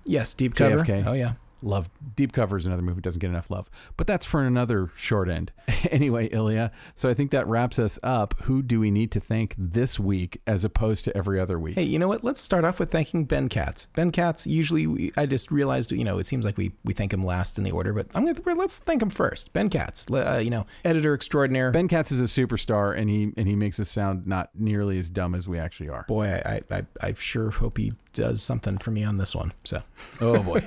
Yes, 0.05 0.35
deep 0.35 0.55
cover. 0.55 0.78
JFK. 0.78 1.07
Oh 1.07 1.12
yeah. 1.12 1.35
Love 1.62 1.88
Deep 2.16 2.32
Cover 2.32 2.56
is 2.56 2.66
another 2.66 2.82
movie 2.82 2.96
that 2.96 3.04
doesn't 3.04 3.20
get 3.20 3.30
enough 3.30 3.50
love, 3.50 3.70
but 3.96 4.06
that's 4.06 4.26
for 4.26 4.42
another 4.42 4.90
short 4.96 5.28
end. 5.28 5.52
anyway, 5.90 6.28
Ilya, 6.28 6.72
so 6.94 7.08
I 7.08 7.14
think 7.14 7.30
that 7.30 7.46
wraps 7.46 7.78
us 7.78 7.98
up. 8.02 8.34
Who 8.42 8.62
do 8.62 8.80
we 8.80 8.90
need 8.90 9.10
to 9.12 9.20
thank 9.20 9.54
this 9.56 9.98
week 9.98 10.40
as 10.46 10.64
opposed 10.64 11.04
to 11.04 11.16
every 11.16 11.38
other 11.38 11.58
week? 11.58 11.74
Hey, 11.74 11.84
you 11.84 11.98
know 11.98 12.08
what? 12.08 12.24
Let's 12.24 12.40
start 12.40 12.64
off 12.64 12.78
with 12.78 12.90
thanking 12.90 13.24
Ben 13.24 13.48
Katz. 13.48 13.86
Ben 13.94 14.10
Katz, 14.10 14.46
usually 14.46 14.86
we, 14.86 15.12
I 15.16 15.26
just 15.26 15.50
realized, 15.50 15.92
you 15.92 16.04
know, 16.04 16.18
it 16.18 16.26
seems 16.26 16.44
like 16.44 16.56
we, 16.56 16.72
we 16.84 16.92
thank 16.92 17.12
him 17.12 17.24
last 17.24 17.58
in 17.58 17.64
the 17.64 17.70
order, 17.70 17.92
but 17.92 18.06
I'm 18.14 18.24
gonna 18.24 18.56
let's 18.56 18.78
thank 18.78 19.02
him 19.02 19.10
first. 19.10 19.52
Ben 19.52 19.68
Katz, 19.68 20.10
uh, 20.10 20.40
you 20.42 20.50
know, 20.50 20.66
editor 20.84 21.14
extraordinaire. 21.14 21.70
Ben 21.70 21.88
Katz 21.88 22.12
is 22.12 22.20
a 22.20 22.24
superstar, 22.24 22.96
and 22.96 23.08
he 23.08 23.32
and 23.36 23.48
he 23.48 23.56
makes 23.56 23.78
us 23.80 23.88
sound 23.88 24.26
not 24.26 24.50
nearly 24.54 24.98
as 24.98 25.10
dumb 25.10 25.34
as 25.34 25.48
we 25.48 25.58
actually 25.58 25.88
are. 25.88 26.04
Boy, 26.08 26.40
I 26.44 26.60
I, 26.70 26.86
I 27.00 27.14
sure 27.14 27.50
hope 27.50 27.78
he 27.78 27.92
does 28.12 28.42
something 28.42 28.78
for 28.78 28.90
me 28.90 29.04
on 29.04 29.18
this 29.18 29.34
one. 29.34 29.52
So, 29.64 29.80
oh 30.20 30.42
boy. 30.42 30.66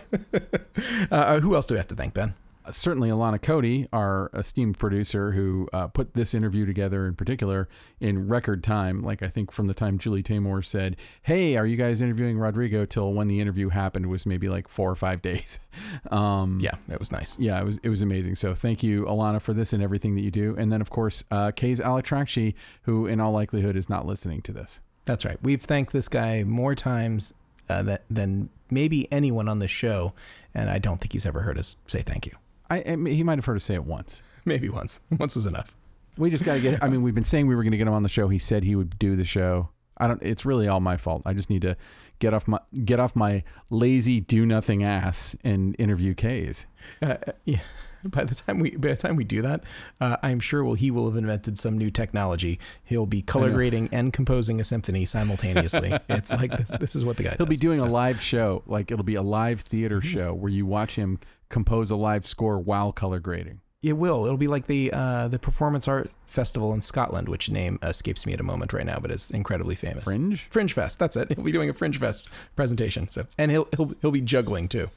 uh, 1.11 1.39
who 1.39 1.55
else 1.55 1.65
do 1.65 1.75
we 1.75 1.77
have 1.77 1.87
to 1.89 1.95
thank, 1.95 2.13
Ben? 2.13 2.33
Uh, 2.65 2.71
certainly 2.71 3.09
Alana 3.09 3.41
Cody, 3.41 3.87
our 3.93 4.31
esteemed 4.33 4.77
producer, 4.77 5.31
who 5.31 5.69
uh, 5.71 5.87
put 5.87 6.13
this 6.13 6.33
interview 6.33 6.65
together 6.65 7.05
in 7.05 7.15
particular 7.15 7.69
in 7.99 8.27
record 8.27 8.63
time. 8.63 9.03
Like 9.03 9.21
I 9.21 9.27
think 9.27 9.51
from 9.51 9.67
the 9.67 9.73
time 9.73 9.97
Julie 9.97 10.23
Taymor 10.23 10.65
said, 10.65 10.95
"Hey, 11.21 11.55
are 11.57 11.65
you 11.65 11.77
guys 11.77 12.01
interviewing 12.01 12.37
Rodrigo?" 12.37 12.85
till 12.85 13.13
when 13.13 13.27
the 13.27 13.39
interview 13.39 13.69
happened 13.69 14.07
was 14.07 14.25
maybe 14.25 14.49
like 14.49 14.67
four 14.67 14.89
or 14.89 14.95
five 14.95 15.21
days. 15.21 15.59
Um, 16.09 16.59
yeah, 16.61 16.75
it 16.89 16.99
was 16.99 17.11
nice. 17.11 17.37
Yeah, 17.37 17.59
it 17.59 17.65
was 17.65 17.79
it 17.79 17.89
was 17.89 18.01
amazing. 18.01 18.35
So 18.35 18.55
thank 18.55 18.81
you, 18.81 19.03
Alana, 19.05 19.41
for 19.41 19.53
this 19.53 19.73
and 19.73 19.83
everything 19.83 20.15
that 20.15 20.21
you 20.21 20.31
do. 20.31 20.55
And 20.57 20.71
then 20.71 20.79
of 20.79 20.89
course, 20.89 21.25
uh, 21.31 21.51
Kay's 21.51 21.81
Alakrakshi, 21.81 22.53
who 22.83 23.07
in 23.07 23.19
all 23.19 23.33
likelihood 23.33 23.75
is 23.75 23.89
not 23.89 24.05
listening 24.05 24.41
to 24.43 24.53
this. 24.53 24.79
That's 25.05 25.25
right. 25.25 25.37
We've 25.41 25.61
thanked 25.61 25.93
this 25.93 26.07
guy 26.07 26.43
more 26.43 26.75
times 26.75 27.33
uh, 27.69 27.83
that, 27.83 28.03
than 28.09 28.49
maybe 28.69 29.11
anyone 29.11 29.47
on 29.47 29.59
the 29.59 29.67
show, 29.67 30.13
and 30.53 30.69
I 30.69 30.79
don't 30.79 30.99
think 30.99 31.13
he's 31.13 31.25
ever 31.25 31.41
heard 31.41 31.57
us 31.57 31.75
say 31.87 32.01
thank 32.01 32.25
you. 32.25 32.33
I, 32.69 32.77
I 32.77 33.09
he 33.09 33.23
might 33.23 33.37
have 33.37 33.45
heard 33.45 33.57
us 33.57 33.63
say 33.63 33.75
it 33.75 33.85
once. 33.85 34.21
Maybe 34.45 34.69
once. 34.69 34.99
Once 35.19 35.33
was 35.33 35.47
enough. 35.47 35.75
We 36.19 36.29
just 36.29 36.43
got 36.43 36.53
to 36.53 36.59
get. 36.59 36.83
I 36.83 36.87
mean, 36.87 37.01
we've 37.01 37.15
been 37.15 37.23
saying 37.23 37.47
we 37.47 37.55
were 37.55 37.63
going 37.63 37.71
to 37.71 37.77
get 37.77 37.87
him 37.87 37.93
on 37.93 38.03
the 38.03 38.09
show. 38.09 38.27
He 38.27 38.37
said 38.37 38.63
he 38.63 38.75
would 38.75 38.99
do 38.99 39.15
the 39.15 39.23
show. 39.23 39.69
I 39.97 40.07
don't. 40.07 40.21
It's 40.21 40.45
really 40.45 40.67
all 40.67 40.79
my 40.79 40.97
fault. 40.97 41.23
I 41.25 41.33
just 41.33 41.49
need 41.49 41.63
to 41.63 41.75
get 42.19 42.33
off 42.33 42.47
my 42.47 42.59
get 42.83 42.99
off 42.99 43.15
my 43.15 43.43
lazy 43.71 44.19
do 44.19 44.45
nothing 44.45 44.83
ass 44.83 45.35
and 45.43 45.75
interview 45.79 46.13
K's. 46.13 46.67
Uh, 47.01 47.17
yeah. 47.43 47.59
By 48.11 48.23
the 48.23 48.35
time 48.35 48.59
we 48.59 48.71
by 48.71 48.89
the 48.89 48.95
time 48.95 49.15
we 49.15 49.23
do 49.23 49.41
that, 49.41 49.63
uh, 49.99 50.17
I'm 50.21 50.39
sure 50.39 50.63
will 50.63 50.75
he 50.75 50.91
will 50.91 51.07
have 51.09 51.17
invented 51.17 51.57
some 51.57 51.77
new 51.77 51.89
technology. 51.89 52.59
He'll 52.83 53.07
be 53.07 53.21
color 53.21 53.51
grading 53.51 53.89
and 53.91 54.13
composing 54.13 54.59
a 54.59 54.63
symphony 54.63 55.05
simultaneously. 55.05 55.97
it's 56.09 56.31
like 56.31 56.55
this. 56.55 56.69
This 56.79 56.95
is 56.95 57.03
what 57.03 57.17
the 57.17 57.23
guy. 57.23 57.35
He'll 57.37 57.47
does, 57.47 57.57
be 57.57 57.59
doing 57.59 57.79
so. 57.79 57.85
a 57.85 57.87
live 57.87 58.21
show. 58.21 58.61
Like 58.67 58.91
it'll 58.91 59.03
be 59.03 59.15
a 59.15 59.23
live 59.23 59.61
theater 59.61 60.01
show 60.01 60.33
where 60.33 60.51
you 60.51 60.65
watch 60.65 60.95
him 60.95 61.19
compose 61.49 61.89
a 61.89 61.95
live 61.95 62.27
score 62.27 62.59
while 62.59 62.91
color 62.91 63.19
grading. 63.19 63.61
It 63.81 63.93
will. 63.93 64.25
It'll 64.25 64.37
be 64.37 64.47
like 64.47 64.67
the 64.67 64.91
uh, 64.91 65.27
the 65.27 65.39
performance 65.39 65.87
art 65.87 66.09
festival 66.27 66.73
in 66.73 66.81
Scotland, 66.81 67.29
which 67.29 67.49
name 67.49 67.79
escapes 67.81 68.25
me 68.25 68.33
at 68.33 68.39
a 68.39 68.43
moment 68.43 68.73
right 68.73 68.85
now, 68.85 68.99
but 68.99 69.11
is 69.11 69.31
incredibly 69.31 69.75
famous. 69.75 70.03
Fringe. 70.03 70.47
Fringe 70.49 70.73
Fest. 70.73 70.99
That's 70.99 71.15
it. 71.15 71.31
He'll 71.35 71.43
be 71.43 71.51
doing 71.51 71.69
a 71.69 71.73
Fringe 71.73 71.97
Fest 71.97 72.29
presentation. 72.55 73.09
So, 73.09 73.25
and 73.37 73.51
he'll 73.51 73.67
he'll 73.75 73.93
he'll 74.01 74.11
be 74.11 74.21
juggling 74.21 74.67
too. 74.67 74.89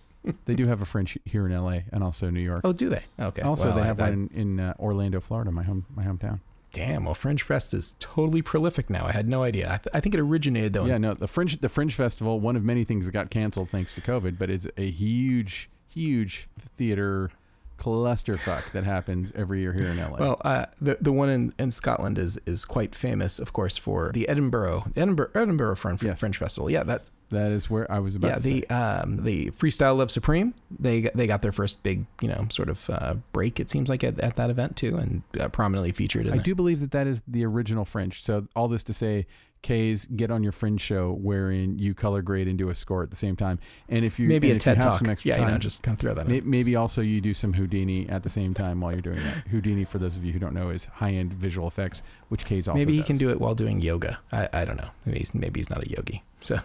They 0.44 0.54
do 0.54 0.66
have 0.66 0.82
a 0.82 0.84
Fringe 0.84 1.18
here 1.24 1.46
in 1.46 1.52
L.A. 1.52 1.84
and 1.92 2.02
also 2.04 2.28
New 2.30 2.40
York. 2.40 2.60
Oh, 2.64 2.72
do 2.72 2.88
they? 2.88 3.04
Okay. 3.18 3.42
Also, 3.42 3.68
well, 3.68 3.76
they 3.76 3.84
have 3.84 4.00
I, 4.00 4.10
one 4.10 4.28
in, 4.34 4.40
in 4.40 4.60
uh, 4.60 4.74
Orlando, 4.78 5.20
Florida, 5.20 5.50
my 5.50 5.62
home 5.62 5.86
my 5.94 6.04
hometown. 6.04 6.40
Damn. 6.72 7.04
Well, 7.06 7.14
Fringe 7.14 7.42
Fest 7.42 7.72
is 7.72 7.94
totally 7.98 8.42
prolific 8.42 8.90
now. 8.90 9.06
I 9.06 9.12
had 9.12 9.26
no 9.26 9.42
idea. 9.42 9.66
I, 9.72 9.76
th- 9.78 9.88
I 9.94 10.00
think 10.00 10.14
it 10.14 10.20
originated 10.20 10.74
though. 10.74 10.84
Yeah. 10.84 10.98
No. 10.98 11.14
The 11.14 11.28
French 11.28 11.58
the 11.60 11.68
Fringe 11.68 11.94
Festival, 11.94 12.40
one 12.40 12.56
of 12.56 12.64
many 12.64 12.84
things 12.84 13.06
that 13.06 13.12
got 13.12 13.30
canceled 13.30 13.70
thanks 13.70 13.94
to 13.94 14.00
COVID, 14.02 14.38
but 14.38 14.50
it's 14.50 14.66
a 14.76 14.90
huge 14.90 15.70
huge 15.88 16.48
theater 16.58 17.30
clusterfuck 17.78 18.72
that 18.72 18.84
happens 18.84 19.32
every 19.34 19.60
year 19.60 19.72
here 19.72 19.88
in 19.88 19.96
LA. 19.96 20.18
Well, 20.18 20.40
uh, 20.44 20.66
the 20.80 20.98
the 21.00 21.12
one 21.12 21.28
in, 21.30 21.54
in 21.58 21.70
Scotland 21.70 22.18
is 22.18 22.36
is 22.46 22.64
quite 22.64 22.94
famous, 22.94 23.38
of 23.38 23.52
course, 23.52 23.76
for 23.76 24.10
the 24.12 24.28
Edinburgh 24.28 24.84
Edinburgh 24.96 25.30
Edinburgh 25.34 25.76
Fringe, 25.76 26.02
Yes. 26.02 26.20
Fringe 26.20 26.36
Festival. 26.36 26.70
Yeah, 26.70 26.82
that 26.84 27.08
that 27.30 27.52
is 27.52 27.68
where 27.68 27.90
I 27.90 27.98
was 27.98 28.14
about 28.14 28.28
yeah 28.28 28.34
to 28.36 28.42
the 28.42 28.64
say. 28.68 28.74
um 28.74 29.24
the 29.24 29.50
Freestyle 29.50 29.96
Love 29.96 30.10
Supreme. 30.10 30.54
They 30.78 31.02
got- 31.02 31.14
they 31.14 31.26
got 31.26 31.42
their 31.42 31.52
first 31.52 31.82
big 31.82 32.06
you 32.20 32.28
know 32.28 32.46
sort 32.50 32.68
of 32.68 32.88
uh, 32.90 33.14
break. 33.32 33.60
It 33.60 33.68
seems 33.70 33.88
like 33.88 34.02
at, 34.04 34.18
at 34.20 34.36
that 34.36 34.50
event 34.50 34.76
too, 34.76 34.96
and 34.96 35.22
uh, 35.40 35.48
prominently 35.48 35.92
featured. 35.92 36.26
In 36.26 36.32
I 36.32 36.42
do 36.42 36.54
believe 36.54 36.80
that 36.80 36.90
that 36.92 37.06
is 37.06 37.22
the 37.28 37.44
original 37.44 37.84
Fringe. 37.84 38.20
So 38.22 38.46
all 38.56 38.68
this 38.68 38.82
to 38.84 38.92
say, 38.92 39.26
K's 39.62 40.06
get 40.06 40.30
on 40.30 40.42
your 40.42 40.52
Fringe 40.52 40.80
show 40.80 41.12
wherein 41.12 41.78
you 41.78 41.94
color 41.94 42.22
grade 42.22 42.46
and 42.48 42.56
do 42.56 42.68
a 42.70 42.74
score 42.74 43.02
at 43.02 43.10
the 43.10 43.16
same 43.16 43.36
time. 43.36 43.58
And 43.88 44.04
if 44.04 44.18
you 44.18 44.28
maybe 44.28 44.50
a 44.50 44.58
TED 44.58 44.76
have 44.76 44.84
talk. 44.84 44.98
some 45.00 45.10
extra 45.10 45.30
Yeah, 45.30 45.36
time, 45.38 45.46
you 45.48 45.52
know, 45.52 45.58
just 45.58 45.82
kind 45.82 45.94
of 45.96 45.98
throw 46.00 46.14
that. 46.14 46.28
may- 46.28 46.40
maybe 46.42 46.76
also 46.76 47.02
you 47.02 47.20
do 47.20 47.34
some 47.34 47.52
Houdini 47.54 48.08
at 48.08 48.22
the 48.22 48.28
same 48.28 48.54
time 48.54 48.80
while 48.80 48.92
you're 48.92 49.00
doing 49.02 49.18
that. 49.18 49.46
Houdini, 49.50 49.84
for 49.84 49.98
those 49.98 50.16
of 50.16 50.24
you 50.24 50.32
who 50.32 50.38
don't 50.38 50.54
know, 50.54 50.70
is 50.70 50.84
high 50.86 51.12
end 51.12 51.32
visual 51.32 51.66
effects, 51.66 52.02
which 52.28 52.44
K's 52.44 52.68
also 52.68 52.78
Maybe 52.78 52.92
he 52.92 52.98
does. 52.98 53.06
can 53.08 53.18
do 53.18 53.30
it 53.30 53.40
while 53.40 53.54
doing 53.54 53.80
yoga. 53.80 54.18
I, 54.32 54.48
I 54.52 54.64
don't 54.64 54.76
know. 54.76 54.90
Maybe 55.04 55.18
he's, 55.18 55.34
maybe 55.34 55.60
he's 55.60 55.70
not 55.70 55.82
a 55.84 55.90
yogi. 55.90 56.22
So 56.40 56.58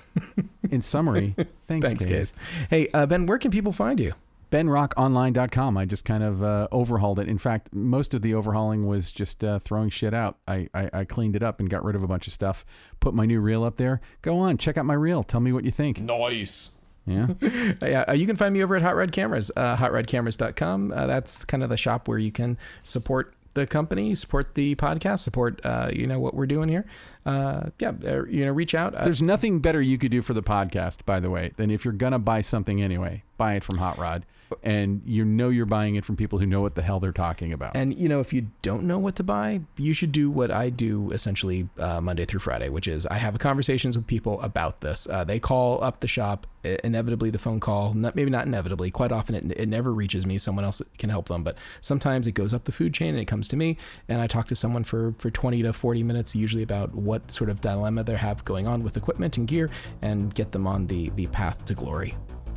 In 0.70 0.82
summary, 0.82 1.34
thanks, 1.68 1.88
thanks, 1.88 2.06
K's. 2.06 2.10
guys. 2.34 2.34
Hey, 2.70 2.88
uh, 2.94 3.06
Ben, 3.08 3.26
where 3.26 3.38
can 3.40 3.50
people 3.52 3.72
find 3.72 4.00
you? 4.00 4.14
benrockonline.com. 4.54 5.78
I 5.78 5.86
just 5.86 6.06
kind 6.06 6.24
of 6.24 6.44
uh, 6.44 6.68
overhauled 6.72 7.18
it. 7.18 7.28
In 7.28 7.40
fact, 7.40 7.74
most 7.74 8.14
of 8.14 8.22
the 8.22 8.36
overhauling 8.36 8.86
was 8.86 9.12
just 9.12 9.44
uh, 9.44 9.58
throwing 9.58 9.90
shit 9.90 10.14
out. 10.14 10.38
I, 10.48 10.70
I, 10.76 10.90
I 10.94 11.06
cleaned 11.06 11.36
it 11.36 11.42
up 11.42 11.60
and 11.60 11.70
got 11.70 11.84
rid 11.84 11.96
of 11.96 12.04
a 12.04 12.08
bunch 12.08 12.28
of 12.28 12.34
stuff. 12.34 12.64
Put 13.00 13.16
my 13.16 13.26
new 13.26 13.42
reel 13.42 13.64
up 13.64 13.78
there. 13.78 14.00
Go 14.22 14.38
on, 14.38 14.60
check 14.60 14.78
out 14.78 14.86
my 14.86 14.94
reel. 14.94 15.24
Tell 15.24 15.40
me 15.40 15.52
what 15.52 15.66
you 15.66 15.72
think. 15.72 16.00
Nice. 16.00 16.76
Yeah. 17.06 17.28
Yeah, 17.82 18.06
uh, 18.08 18.14
you 18.14 18.26
can 18.28 18.36
find 18.36 18.54
me 18.54 18.64
over 18.64 18.76
at 18.76 18.82
Hot 18.82 18.96
Rod 18.96 19.12
Cameras, 19.12 19.52
uh, 19.58 19.76
hotrodcameras.com. 19.76 20.94
Uh, 20.94 21.08
that's 21.08 21.44
kind 21.44 21.64
of 21.64 21.70
the 21.70 21.76
shop 21.76 22.08
where 22.08 22.18
you 22.18 22.32
can 22.32 22.58
support 22.82 23.34
the 23.56 23.68
company, 23.68 24.16
support 24.16 24.56
the 24.56 24.76
podcast, 24.76 25.20
support 25.20 25.60
uh, 25.66 25.90
you 25.92 26.08
know 26.08 26.20
what 26.20 26.34
we're 26.34 26.46
doing 26.46 26.70
here. 26.70 26.86
Uh, 27.26 27.70
yeah, 27.80 27.92
uh, 28.06 28.24
you 28.26 28.46
know, 28.46 28.52
reach 28.52 28.74
out. 28.74 28.96
Uh, 28.96 29.04
There's 29.04 29.22
nothing 29.22 29.60
better 29.60 29.82
you 29.82 29.98
could 29.98 30.12
do 30.12 30.22
for 30.22 30.34
the 30.34 30.44
podcast, 30.44 31.06
by 31.06 31.20
the 31.20 31.30
way, 31.30 31.52
than 31.58 31.70
if 31.72 31.84
you're 31.84 31.94
gonna 31.94 32.20
buy 32.20 32.42
something 32.42 32.82
anyway, 32.82 33.24
buy 33.38 33.56
it 33.56 33.64
from 33.64 33.78
Hot 33.80 33.98
Rod, 33.98 34.26
and 34.64 35.02
you 35.06 35.26
know 35.26 35.50
you're 35.50 35.66
buying 35.66 35.96
it 35.96 36.06
from 36.06 36.16
people 36.16 36.40
who 36.40 36.46
know 36.46 36.62
what 36.62 36.76
the 36.76 36.82
hell 36.82 37.00
they're 37.00 37.12
talking 37.12 37.54
about. 37.54 37.76
and 37.76 37.98
you 37.98 38.10
know, 38.10 38.20
if 38.20 38.34
you 38.34 38.48
don't 38.62 38.84
know 38.84 39.00
what 39.00 39.16
to 39.16 39.24
buy, 39.24 39.62
you 39.78 39.94
should 39.94 40.12
do 40.12 40.30
what 40.30 40.52
I 40.52 40.70
do 40.70 41.10
essentially 41.12 41.70
uh, 41.80 42.02
Monday 42.02 42.26
through 42.26 42.42
Friday, 42.42 42.70
which 42.70 42.88
is 42.88 43.06
I 43.08 43.16
have 43.16 43.38
conversations 43.40 43.98
with 43.98 44.08
people 44.08 44.42
about 44.42 44.82
this. 44.82 45.08
Uh, 45.10 45.24
they 45.24 45.40
call 45.40 45.84
up 45.84 46.00
the 46.00 46.08
shop. 46.08 46.48
Inevitably, 46.82 47.30
the 47.30 47.40
phone 47.40 47.60
call, 47.60 47.94
not, 47.94 48.16
maybe 48.16 48.30
not 48.30 48.46
inevitably, 48.46 48.90
quite 48.90 49.12
often 49.12 49.36
it, 49.36 49.52
it 49.60 49.68
never 49.68 49.92
reaches 49.94 50.26
me. 50.26 50.38
Someone 50.38 50.64
else 50.64 50.82
can 50.98 51.10
help 51.10 51.28
them, 51.28 51.44
but 51.44 51.58
sometimes 51.82 52.26
it 52.26 52.32
goes 52.32 52.54
up 52.54 52.64
the 52.64 52.72
food 52.72 52.94
chain 52.94 53.10
and 53.10 53.20
it 53.20 53.26
comes 53.26 53.50
to 53.50 53.58
me, 53.58 53.76
and 54.08 54.22
I 54.22 54.28
talk 54.28 54.48
to 54.48 54.56
someone 54.56 54.86
for 54.86 55.14
for 55.18 55.30
20 55.30 55.62
to 55.64 55.74
40 55.74 56.04
minutes, 56.04 56.38
usually 56.38 56.64
about 56.64 56.96
what 56.96 57.34
sort 57.34 57.50
of 57.50 57.60
dilemma 57.60 58.06
they 58.06 58.16
have 58.16 58.46
going 58.46 58.66
on 58.66 58.82
with 58.82 58.96
equipment 58.96 59.38
and 59.38 59.46
gear, 59.46 59.70
and 60.02 60.34
get 60.34 60.54
them 60.54 60.66
on 60.66 60.88
the 60.88 61.10
the 61.10 61.28
path 61.28 61.66
to 61.66 61.74
glory. 61.74 62.16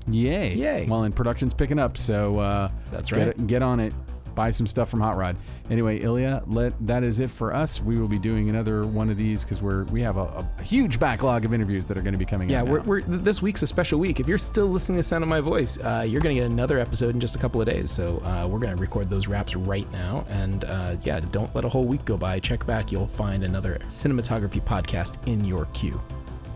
Yay! 0.09 0.55
Yay. 0.55 0.87
Well, 0.89 1.03
and 1.05 1.15
production's 1.15 1.55
picking 1.55 1.79
up, 1.79 1.97
so 1.99 2.39
uh, 2.39 2.71
That's 2.93 3.13
right. 3.13 3.29
it- 3.29 3.47
get 3.47 3.63
on 3.63 3.81
it. 3.81 3.93
Buy 4.35 4.51
some 4.51 4.67
stuff 4.67 4.91
from 4.91 5.01
Hot 5.01 5.17
Rod. 5.17 5.35
Anyway, 5.71 6.03
Ilya, 6.03 6.43
let 6.47 6.75
that 6.87 7.03
is 7.03 7.21
it 7.21 7.31
for 7.31 7.55
us. 7.55 7.81
We 7.81 7.97
will 7.99 8.07
be 8.07 8.19
doing 8.19 8.51
another 8.51 8.85
one 8.85 9.09
of 9.09 9.17
these 9.17 9.43
because 9.43 9.63
we're 9.63 9.85
we 9.85 10.03
have 10.03 10.19
a, 10.19 10.47
a 10.59 10.63
huge 10.63 11.01
backlog 11.01 11.47
of 11.47 11.55
interviews 11.55 11.87
that 11.87 11.97
are 11.97 12.03
going 12.03 12.13
to 12.13 12.19
be 12.19 12.27
coming. 12.27 12.51
Yeah, 12.51 12.61
out 12.61 12.69
we're, 12.69 12.81
we're 12.83 13.01
this 13.01 13.41
week's 13.41 13.63
a 13.63 13.67
special 13.67 13.99
week. 13.99 14.21
If 14.21 14.29
you're 14.29 14.37
still 14.37 14.67
listening 14.67 14.97
to 14.97 14.99
the 14.99 15.05
sound 15.05 15.25
of 15.25 15.31
my 15.31 15.41
voice, 15.41 15.79
uh, 15.81 16.05
you're 16.07 16.21
going 16.21 16.37
to 16.37 16.43
get 16.43 16.51
another 16.51 16.79
episode 16.79 17.15
in 17.15 17.21
just 17.21 17.35
a 17.35 17.39
couple 17.39 17.63
of 17.63 17.67
days. 17.67 17.91
So 17.91 18.19
uh, 18.27 18.47
we're 18.47 18.59
going 18.59 18.77
to 18.77 18.81
record 18.81 19.09
those 19.09 19.27
wraps 19.27 19.57
right 19.57 19.91
now, 19.91 20.27
and 20.29 20.65
uh, 20.67 20.97
yeah, 21.03 21.21
don't 21.33 21.53
let 21.55 21.65
a 21.65 21.69
whole 21.71 21.87
week 21.87 22.05
go 22.05 22.19
by. 22.19 22.39
Check 22.39 22.67
back; 22.67 22.93
you'll 22.93 23.07
find 23.07 23.43
another 23.43 23.79
cinematography 23.87 24.61
podcast 24.63 25.17
in 25.27 25.47
your 25.47 25.65
queue. 25.73 25.99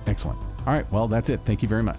excellent. 0.06 0.38
All 0.66 0.74
right, 0.74 0.90
well 0.92 1.08
that's 1.08 1.30
it. 1.30 1.40
Thank 1.46 1.62
you 1.62 1.68
very 1.68 1.82
much. 1.82 1.98